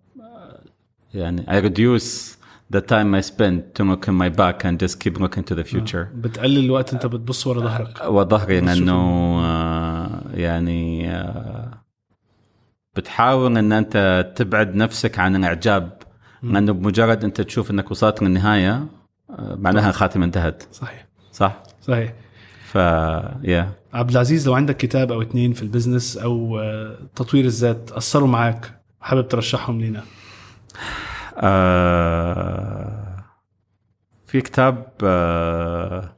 يعني 1.15 1.43
I 1.47 1.65
reduce 1.65 2.37
the 2.77 2.81
time 2.81 3.15
I 3.15 3.21
spend 3.21 3.75
to 3.75 3.85
look 3.85 4.09
in 4.09 4.15
my 4.15 4.29
back 4.29 4.65
and 4.65 4.79
just 4.81 4.99
keep 5.01 5.19
looking 5.19 5.45
to 5.45 5.55
the 5.55 5.65
future. 5.65 6.07
بتقلل 6.15 6.65
الوقت 6.65 6.93
أنت 6.95 7.07
بتبص 7.07 7.47
ورا 7.47 7.61
ظهرك. 7.61 8.05
وظهري 8.05 8.61
بس 8.61 8.67
لأنه 8.67 9.01
آه، 9.45 10.23
يعني 10.35 11.11
آه، 11.11 11.85
بتحاول 12.97 13.59
إن 13.59 13.73
أنت 13.73 14.33
تبعد 14.37 14.75
نفسك 14.75 15.19
عن 15.19 15.37
الإعجاب 15.37 16.03
لأنه 16.43 16.73
بمجرد 16.73 17.25
أنت 17.25 17.41
تشوف 17.41 17.71
إنك 17.71 17.91
وصلت 17.91 18.23
للنهاية 18.23 18.87
آه، 19.31 19.55
معناها 19.55 19.89
الخاتمه 19.89 20.25
انتهت. 20.25 20.63
صحيح. 20.73 21.07
صح؟ 21.33 21.63
صحيح. 21.83 22.13
ف 22.73 22.75
يا 23.45 23.73
عبد 23.95 24.11
العزيز 24.11 24.49
لو 24.49 24.55
عندك 24.55 24.77
كتاب 24.77 25.13
أو 25.13 25.23
اتنين 25.23 25.53
في 25.53 25.63
ال 25.63 25.69
business 25.69 26.17
أو 26.17 26.59
آه، 26.59 26.97
تطوير 27.15 27.45
الذات 27.45 27.93
أثروا 27.93 28.29
معاك 28.29 28.81
حابب 29.01 29.29
ترشحهم 29.29 29.81
لنا 29.81 30.03
آه 31.37 33.25
في 34.27 34.41
كتاب 34.41 34.87
آه 35.05 36.17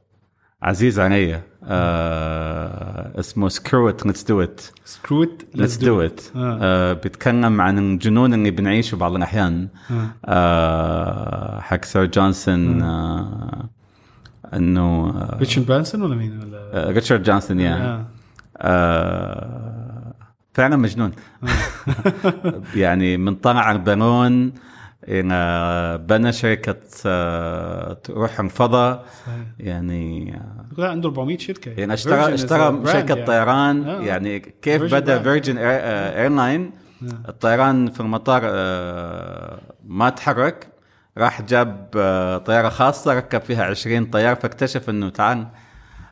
عزيز 0.61 0.99
علي 0.99 1.41
آه 1.63 3.19
اسمه 3.19 3.49
Screw 3.49 3.89
It 3.89 4.05
Let's 4.05 4.23
Do 4.23 4.41
It 4.41 4.61
Screw 4.85 5.28
It 5.28 5.45
Let's 5.55 5.75
Do 5.77 6.01
It 6.01 6.21
آه. 6.35 6.93
بيتكلم 6.93 7.61
عن 7.61 7.79
الجنون 7.79 8.33
اللي 8.33 8.51
بنعيشه 8.51 8.95
بعض 8.95 9.15
الأحيان. 9.15 9.67
آه. 9.91 10.07
آه 10.25 11.59
حق 11.59 11.85
Sir 11.85 12.05
جونسون 12.05 12.81
آه 12.81 13.69
إنه 14.53 15.13
ريتشارد 15.39 15.67
برانسون 15.67 16.01
ولا 16.01 16.15
مين 16.15 16.39
ولا 16.39 16.57
آه، 16.73 16.91
ريتشارد 16.91 17.23
جونسون 17.23 17.59
يا 17.59 17.75
آه. 17.75 18.05
آه 18.57 20.13
فعلا 20.53 20.75
مجنون 20.75 21.11
يعني 22.75 23.17
من 23.17 23.35
طلع 23.35 23.71
إلى 25.07 26.05
بنى 26.09 26.31
شركة 26.31 26.75
تروح 27.93 28.39
الفضاء. 28.39 29.05
يعني 29.59 30.33
يقول 30.71 30.85
عنده 30.85 31.09
400 31.09 31.37
شركة 31.37 31.71
يعني 31.71 31.93
اشترى 31.93 32.33
اشترى 32.33 32.81
شركة 32.85 33.13
يعني. 33.13 33.25
طيران 33.25 33.83
آه. 33.83 34.01
يعني 34.01 34.39
كيف 34.39 34.81
بدأ. 34.81 35.23
Virgin 35.23 35.57
Airline. 35.57 36.71
الطيران 37.29 37.91
في 37.91 37.99
المطار 37.99 38.41
ما 39.85 40.09
تحرك 40.09 40.74
راح 41.17 41.41
جاب 41.41 41.89
آه، 41.97 42.37
طيارة 42.37 42.69
خاصة 42.69 43.13
ركب 43.13 43.41
فيها 43.41 43.63
20 43.63 44.05
طيار 44.05 44.35
فاكتشف 44.35 44.89
إنه 44.89 45.09
تعال 45.09 45.47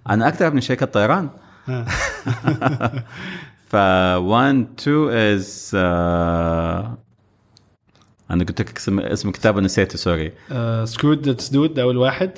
أنا 0.10 0.28
أكثر 0.28 0.54
من 0.54 0.62
شركة 0.62 0.86
طيران. 0.86 1.30
آه. 1.70 1.86
ف 3.70 3.76
1 3.76 4.68
2 4.80 5.10
از 5.10 5.72
أنا 8.32 8.44
قلت 8.44 8.62
لك 8.62 8.78
اسم 8.78 9.00
اسم 9.00 9.32
كتابه 9.32 9.62
نسيته 9.62 9.98
sorry. 9.98 10.32
Screw 10.86 11.14
It 11.14 11.26
Let's 11.26 11.49
Do 11.49 11.61
It 11.61 11.74
ده 11.74 11.82
اول 11.82 11.98
واحد 11.98 12.32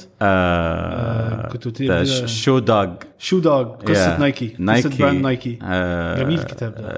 كنت. 1.51 1.67
Shoe 2.25 2.59
Dog 2.59 2.87
Shoe 3.17 3.39
Dog 3.39 3.63
قصة 3.63 4.17
Nike 4.19 4.47
قصة 4.47 4.97
brand 4.99 5.21
Nike 5.21 5.59
آه 5.63 6.19
جميل 6.19 6.39
الكتاب 6.39 6.75
ده. 6.75 6.97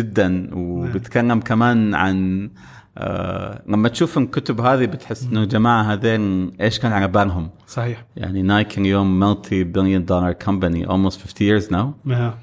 جدا. 0.00 0.50
وبتكلم 0.52 1.40
كمان 1.40 1.94
عن 1.94 2.50
آه 2.97 3.61
لما 3.67 3.89
تشوف 3.89 4.17
الكتب 4.17 4.61
هذه 4.61 4.85
بتحس 4.85 5.23
انه 5.23 5.45
جماعه 5.45 5.93
هذين 5.93 6.51
ايش 6.61 6.79
كان 6.79 6.91
على 6.91 7.07
بالهم 7.07 7.49
صحيح 7.67 8.05
يعني 8.15 8.41
نايكي 8.41 8.81
اليوم 8.81 9.19
ملتي 9.19 9.63
بليون 9.63 10.05
دولار 10.05 10.33
كومباني 10.33 10.87
almost 10.87 11.17
50 11.17 11.61
years 11.61 11.71
now 11.71 12.11
آه. 12.11 12.33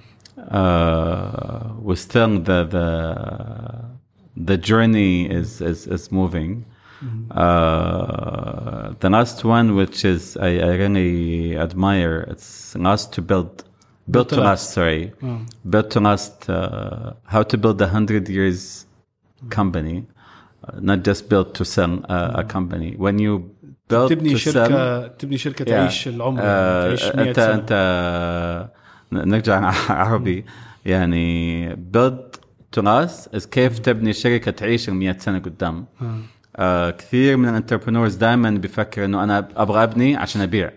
uh, 0.51 1.73
we're 1.83 1.97
still 1.97 2.39
the 2.39 2.65
the 2.65 2.89
the 4.37 4.57
journey 4.57 5.27
is 5.31 5.61
is 5.61 5.87
is 5.87 6.13
moving. 6.13 6.65
Uh, 7.31 8.93
the 9.01 9.09
last 9.09 9.43
one, 9.43 9.75
which 9.75 10.05
is 10.05 10.37
I, 10.37 10.59
I 10.59 10.71
really 10.77 11.57
admire, 11.57 12.27
it's 12.29 12.77
last 12.77 13.15
to 13.15 13.23
build, 13.23 13.65
built 14.11 14.29
to 14.31 14.41
last. 14.41 14.71
Sorry, 14.73 15.13
آه. 15.23 15.47
built 15.65 15.91
to 15.91 16.01
last. 16.01 16.51
Uh, 16.51 17.13
how 17.25 17.43
to 17.43 17.57
build 17.57 17.81
a 17.81 17.89
hundred 17.89 18.29
years 18.29 18.87
company, 19.49 19.97
uh, 19.99 20.14
Not 20.74 21.00
just 21.10 21.22
build 21.30 21.54
to 21.60 21.64
sell 21.66 21.94
uh, 22.10 22.42
a 22.42 22.44
company. 22.44 22.96
When 22.98 23.20
you 23.20 23.34
build 23.94 24.10
تبني 24.10 24.30
to 24.36 24.38
sell, 24.38 24.44
شركه 24.54 25.08
تبني 25.08 25.38
شركة 25.38 25.66
Yeah. 25.66 25.68
تعيش 25.70 26.08
العمر 26.08 26.40
آه، 26.44 26.86
يعني 26.88 26.98
تعيش 26.98 27.16
100 27.16 27.30
انت 27.30 27.40
سنة. 27.40 27.54
انت 27.54 28.70
نرجع 29.12 29.74
عربي. 29.90 30.46
يعني 30.86 31.70
build 31.76 32.38
to 32.78 32.82
last 32.84 33.36
is 33.38 33.46
كيف 33.48 33.80
تبني 33.80 34.14
شركة 34.14 34.52
تعيش 34.52 34.90
ال 34.90 34.94
100 34.96 35.18
سنة 35.20 35.40
قدام. 35.40 35.86
آه. 36.02 36.20
آه 36.58 36.90
كثير 36.92 37.38
من 37.38 37.50
الانتربرنورز 37.50 38.16
دائما 38.16 38.50
بيفكر 38.52 39.06
إنه 39.06 39.24
أنا 39.24 39.48
أبغى 39.56 39.84
أبني 39.84 40.16
عشان 40.16 40.42
أبيع. 40.42 40.72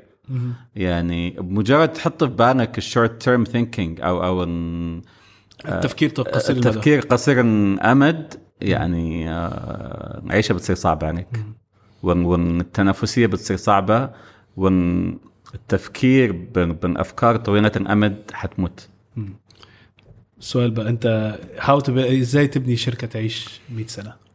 يعني 0.77 1.31
بمجرد 1.31 1.89
تحط 1.93 2.25
في 2.25 2.31
بالك 2.31 2.79
ال 2.79 2.86
short 2.86 3.23
term 3.23 3.45
thinking 3.45 4.01
أو 4.01 4.25
أو 4.25 4.43
ال- 4.43 5.03
التفكير 5.69 6.09
قصير 6.11 6.57
التفكير 6.57 7.01
قصير 7.01 7.41
الأمد 7.41 8.35
يعني 8.61 9.31
آه، 9.31 10.23
العيشه 10.25 10.53
بتصير 10.53 10.77
صعبة 10.77 11.07
عليك. 11.07 11.27
وال- 12.03 12.23
والتنافسيه 12.25 13.27
بتصير 13.27 13.57
صعبة 13.57 14.11
والتفكير 14.57 16.33
بال- 16.33 16.73
بالافكار 16.73 17.37
طويلة 17.37 17.73
الأمد 17.77 18.23
حتموت. 18.33 18.89
السؤال 20.39 20.71
بقى 20.71 20.89
أنت 20.89 21.39
how 21.61 21.79
إزاي 21.99 22.47
تبني 22.47 22.77
شركة 22.77 23.07
تعيش 23.07 23.61
100 23.71 23.87
سنة؟ 23.87 24.29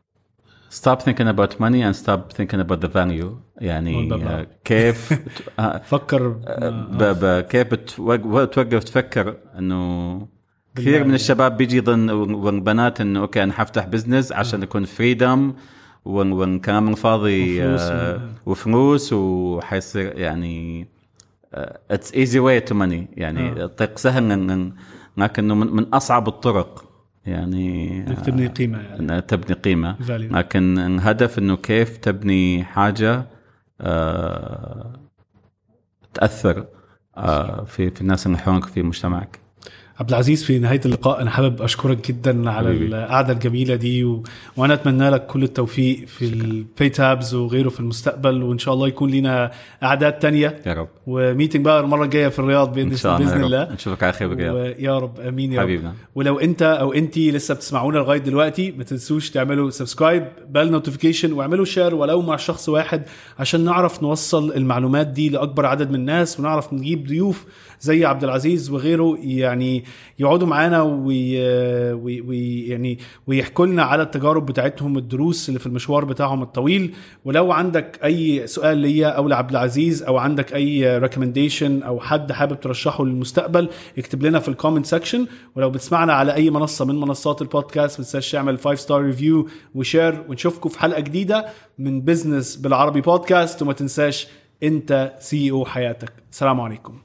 Stop 0.84 1.00
thinking 1.04 1.28
about 1.36 1.52
money 1.60 1.82
and 1.88 1.96
stop 2.04 2.34
thinking 2.38 2.60
about 2.60 2.80
the 2.86 2.90
value. 2.94 3.32
يعني. 3.58 4.14
آه، 4.14 4.48
كيف 4.64 5.14
آه، 5.60 5.78
فكر 5.78 6.28
ب... 6.28 7.04
ب... 7.04 7.42
كيف 7.42 7.74
توقف 7.74 8.84
تفكر 8.84 9.38
إنه 9.58 10.28
كثير. 10.76 11.04
من 11.04 11.14
الشباب 11.14 11.58
بيجي 11.58 11.78
يظن 11.78 12.10
والبنات 12.10 13.02
إنه 13.02 13.20
okay 13.20 13.44
أنا 13.44 13.54
حفتح 13.54 13.86
business 13.88 14.32
عشان 14.32 14.64
يكون 14.64 14.86
freedom 14.86 15.54
والكلام 16.06 16.90
الفاضي 16.90 17.60
وفلوس 17.66 17.82
آه، 17.82 18.30
وفلوس 18.46 19.14
وحيصير 19.14 20.18
يعني 20.20 20.88
it's 21.92 22.14
easy 22.14 22.40
way 22.40 22.60
to 22.60 22.76
money 22.76 23.08
يعني 23.18 23.50
آه. 23.62 23.66
الطريق 23.66 23.98
سهل 23.98 24.30
لكن- 24.30 24.72
لكنه 25.18 25.56
من, 25.56 25.68
من 25.76 25.84
أصعب 25.94 26.28
الطرق 26.28 26.86
يعني 27.26 27.98
إنك 28.08 28.20
تبني 28.26 28.48
قيمة 28.48 28.78
يعني 28.82 29.22
تبني 29.22 29.56
قيمة 29.56 29.96
Value. 30.08 30.34
لكن 30.34 30.78
الهدف 30.80 31.40
إنه 31.40 31.56
كيف 31.56 31.98
تبني 31.98 32.64
حاجة 32.64 33.26
آه 33.82 35.00
تأثر 36.14 36.66
آه 37.18 37.64
في 37.64 37.90
في 37.90 38.02
الناس 38.02 38.26
اللي 38.28 38.38
حولك 38.38 38.66
في 38.66 38.84
مجتمعك 38.84 39.40
عبد 40.00 40.10
العزيز 40.10 40.44
في 40.44 40.60
نهاية 40.60 40.82
اللقاء 40.86 41.22
أنا 41.22 41.30
حابب 41.30 41.62
أشكرك 41.62 42.08
جدا 42.08 42.50
على. 42.50 42.72
القعدة 42.72 43.34
الجميلة 43.34 43.76
دي 43.76 44.04
و... 44.04 44.24
وأنا 44.58 44.74
أتمنى 44.74 45.10
لك 45.10 45.26
كل 45.26 45.44
التوفيق 45.44 46.08
في 46.08 46.26
ال 46.26 46.90
PayTabs 46.90 47.34
وغيره 47.36 47.70
في 47.70 47.80
المستقبل 47.80 48.44
وإن 48.44 48.58
شاء 48.58 48.74
الله 48.74 48.88
يكون 48.88 49.12
لنا 49.12 49.52
أعداد 49.84 50.14
تانية. 50.14 50.62
يا 50.66 50.74
رب. 50.74 50.88
و 51.08 51.15
meeting 51.15 51.66
بقى 51.66 51.80
المرة 51.80 52.04
الجاية 52.04 52.28
في 52.28 52.40
الرياض 52.40 52.74
بإذن, 52.74 52.90
إن 52.92 52.96
شاء 52.98 53.16
الله 53.18 53.26
بإذن 53.28 53.40
يا 53.42 53.46
الله. 53.46 53.64
رب 53.64 53.72
نشوفك 53.72 54.04
على 54.04 54.14
خير 54.14 54.34
بقى 54.34 54.50
ويا 54.50 54.98
رب 55.00 55.20
آمين 55.20 55.54
يا 55.54 55.60
رب. 55.60 55.66
حبيبنا. 55.66 55.94
ولو 56.16 56.40
أنت 56.40 56.62
أو 56.64 56.94
انتي 56.94 57.32
لسه 57.32 57.54
بتسمعونا 57.54 57.98
لغاية 57.98 58.20
دلوقتي 58.20 58.72
ما 58.72 58.84
تنسوش 58.84 59.30
تعملوا 59.30 59.70
subscribe 59.70 60.28
بال 60.50 60.72
notification 60.72 61.34
واعملوا 61.34 61.66
share 61.66 61.96
ولو 61.96 62.22
مع 62.22 62.36
شخص 62.36 62.70
واحد 62.70 63.04
عشان 63.40 63.64
نعرف 63.66 64.04
نوصل 64.04 64.52
المعلومات 64.54 65.08
دي 65.08 65.30
لأكبر 65.30 65.66
عدد 65.66 65.90
من 65.90 65.96
الناس 65.96 66.40
ونعرف 66.40 66.74
نجيب 66.74 67.08
ضيوف 67.08 67.46
زي 67.84 68.06
عبد 68.06 68.24
العزيز 68.24 68.70
وغيره 68.70 69.18
يعني 69.22 69.84
يقعدوا 70.20 70.48
معانا 70.48 70.82
وي 70.82 71.44
وي 71.94 72.68
يعني 72.68 73.00
ويحكوا 73.28 73.66
لنا 73.66 73.84
على 73.84 74.04
التجارب 74.04 74.46
بتاعتهم 74.46 74.98
الدروس 74.98 75.50
اللي 75.50 75.60
في 75.60 75.66
المشوار 75.68 76.06
بتاعهم 76.06 76.42
الطويل. 76.42 76.94
ولو 77.26 77.52
عندك 77.52 78.00
أي 78.04 78.48
سؤال 78.48 78.78
ليا 78.78 79.08
أو 79.08 79.28
لعبد 79.28 79.50
العزيز 79.50 80.04
أو 80.04 80.18
عندك 80.18 80.54
أي 80.56 80.98
recommendation 80.98 81.84
أو 81.84 82.00
حد 82.00 82.32
حابب 82.32 82.60
ترشحه 82.60 83.06
للمستقبل 83.06 83.70
اكتب 83.98 84.24
لنا 84.24 84.40
في 84.40 84.48
ال 84.48 84.52
comment 84.52 84.86
section 84.86 85.28
ولو 85.56 85.70
بتسمعنا 85.70 86.14
على 86.14 86.34
أي 86.34 86.50
منصة 86.50 86.86
من 86.86 86.96
منصات 87.00 87.42
البودكاست 87.42 88.00
ما 88.00 88.06
تنساش 88.06 88.32
تعمل 88.32 88.60
5 88.60 88.76
star 88.76 89.02
review 89.02 89.48
و 89.76 89.84
share 89.84 90.24
ونشوفكم 90.30 90.70
في 90.70 90.80
حلقة 90.80 91.00
جديدة 91.02 91.46
من 91.80 92.02
business 92.02 92.56
بالعربي 92.56 93.02
بودكاست 93.02 93.62
وما 93.62 93.74
تنساش 93.74 94.28
أنت 94.64 95.14
CEO 95.20 95.66
حياتك. 95.66 96.14
السلام 96.32 96.62
عليكم. 96.62 97.03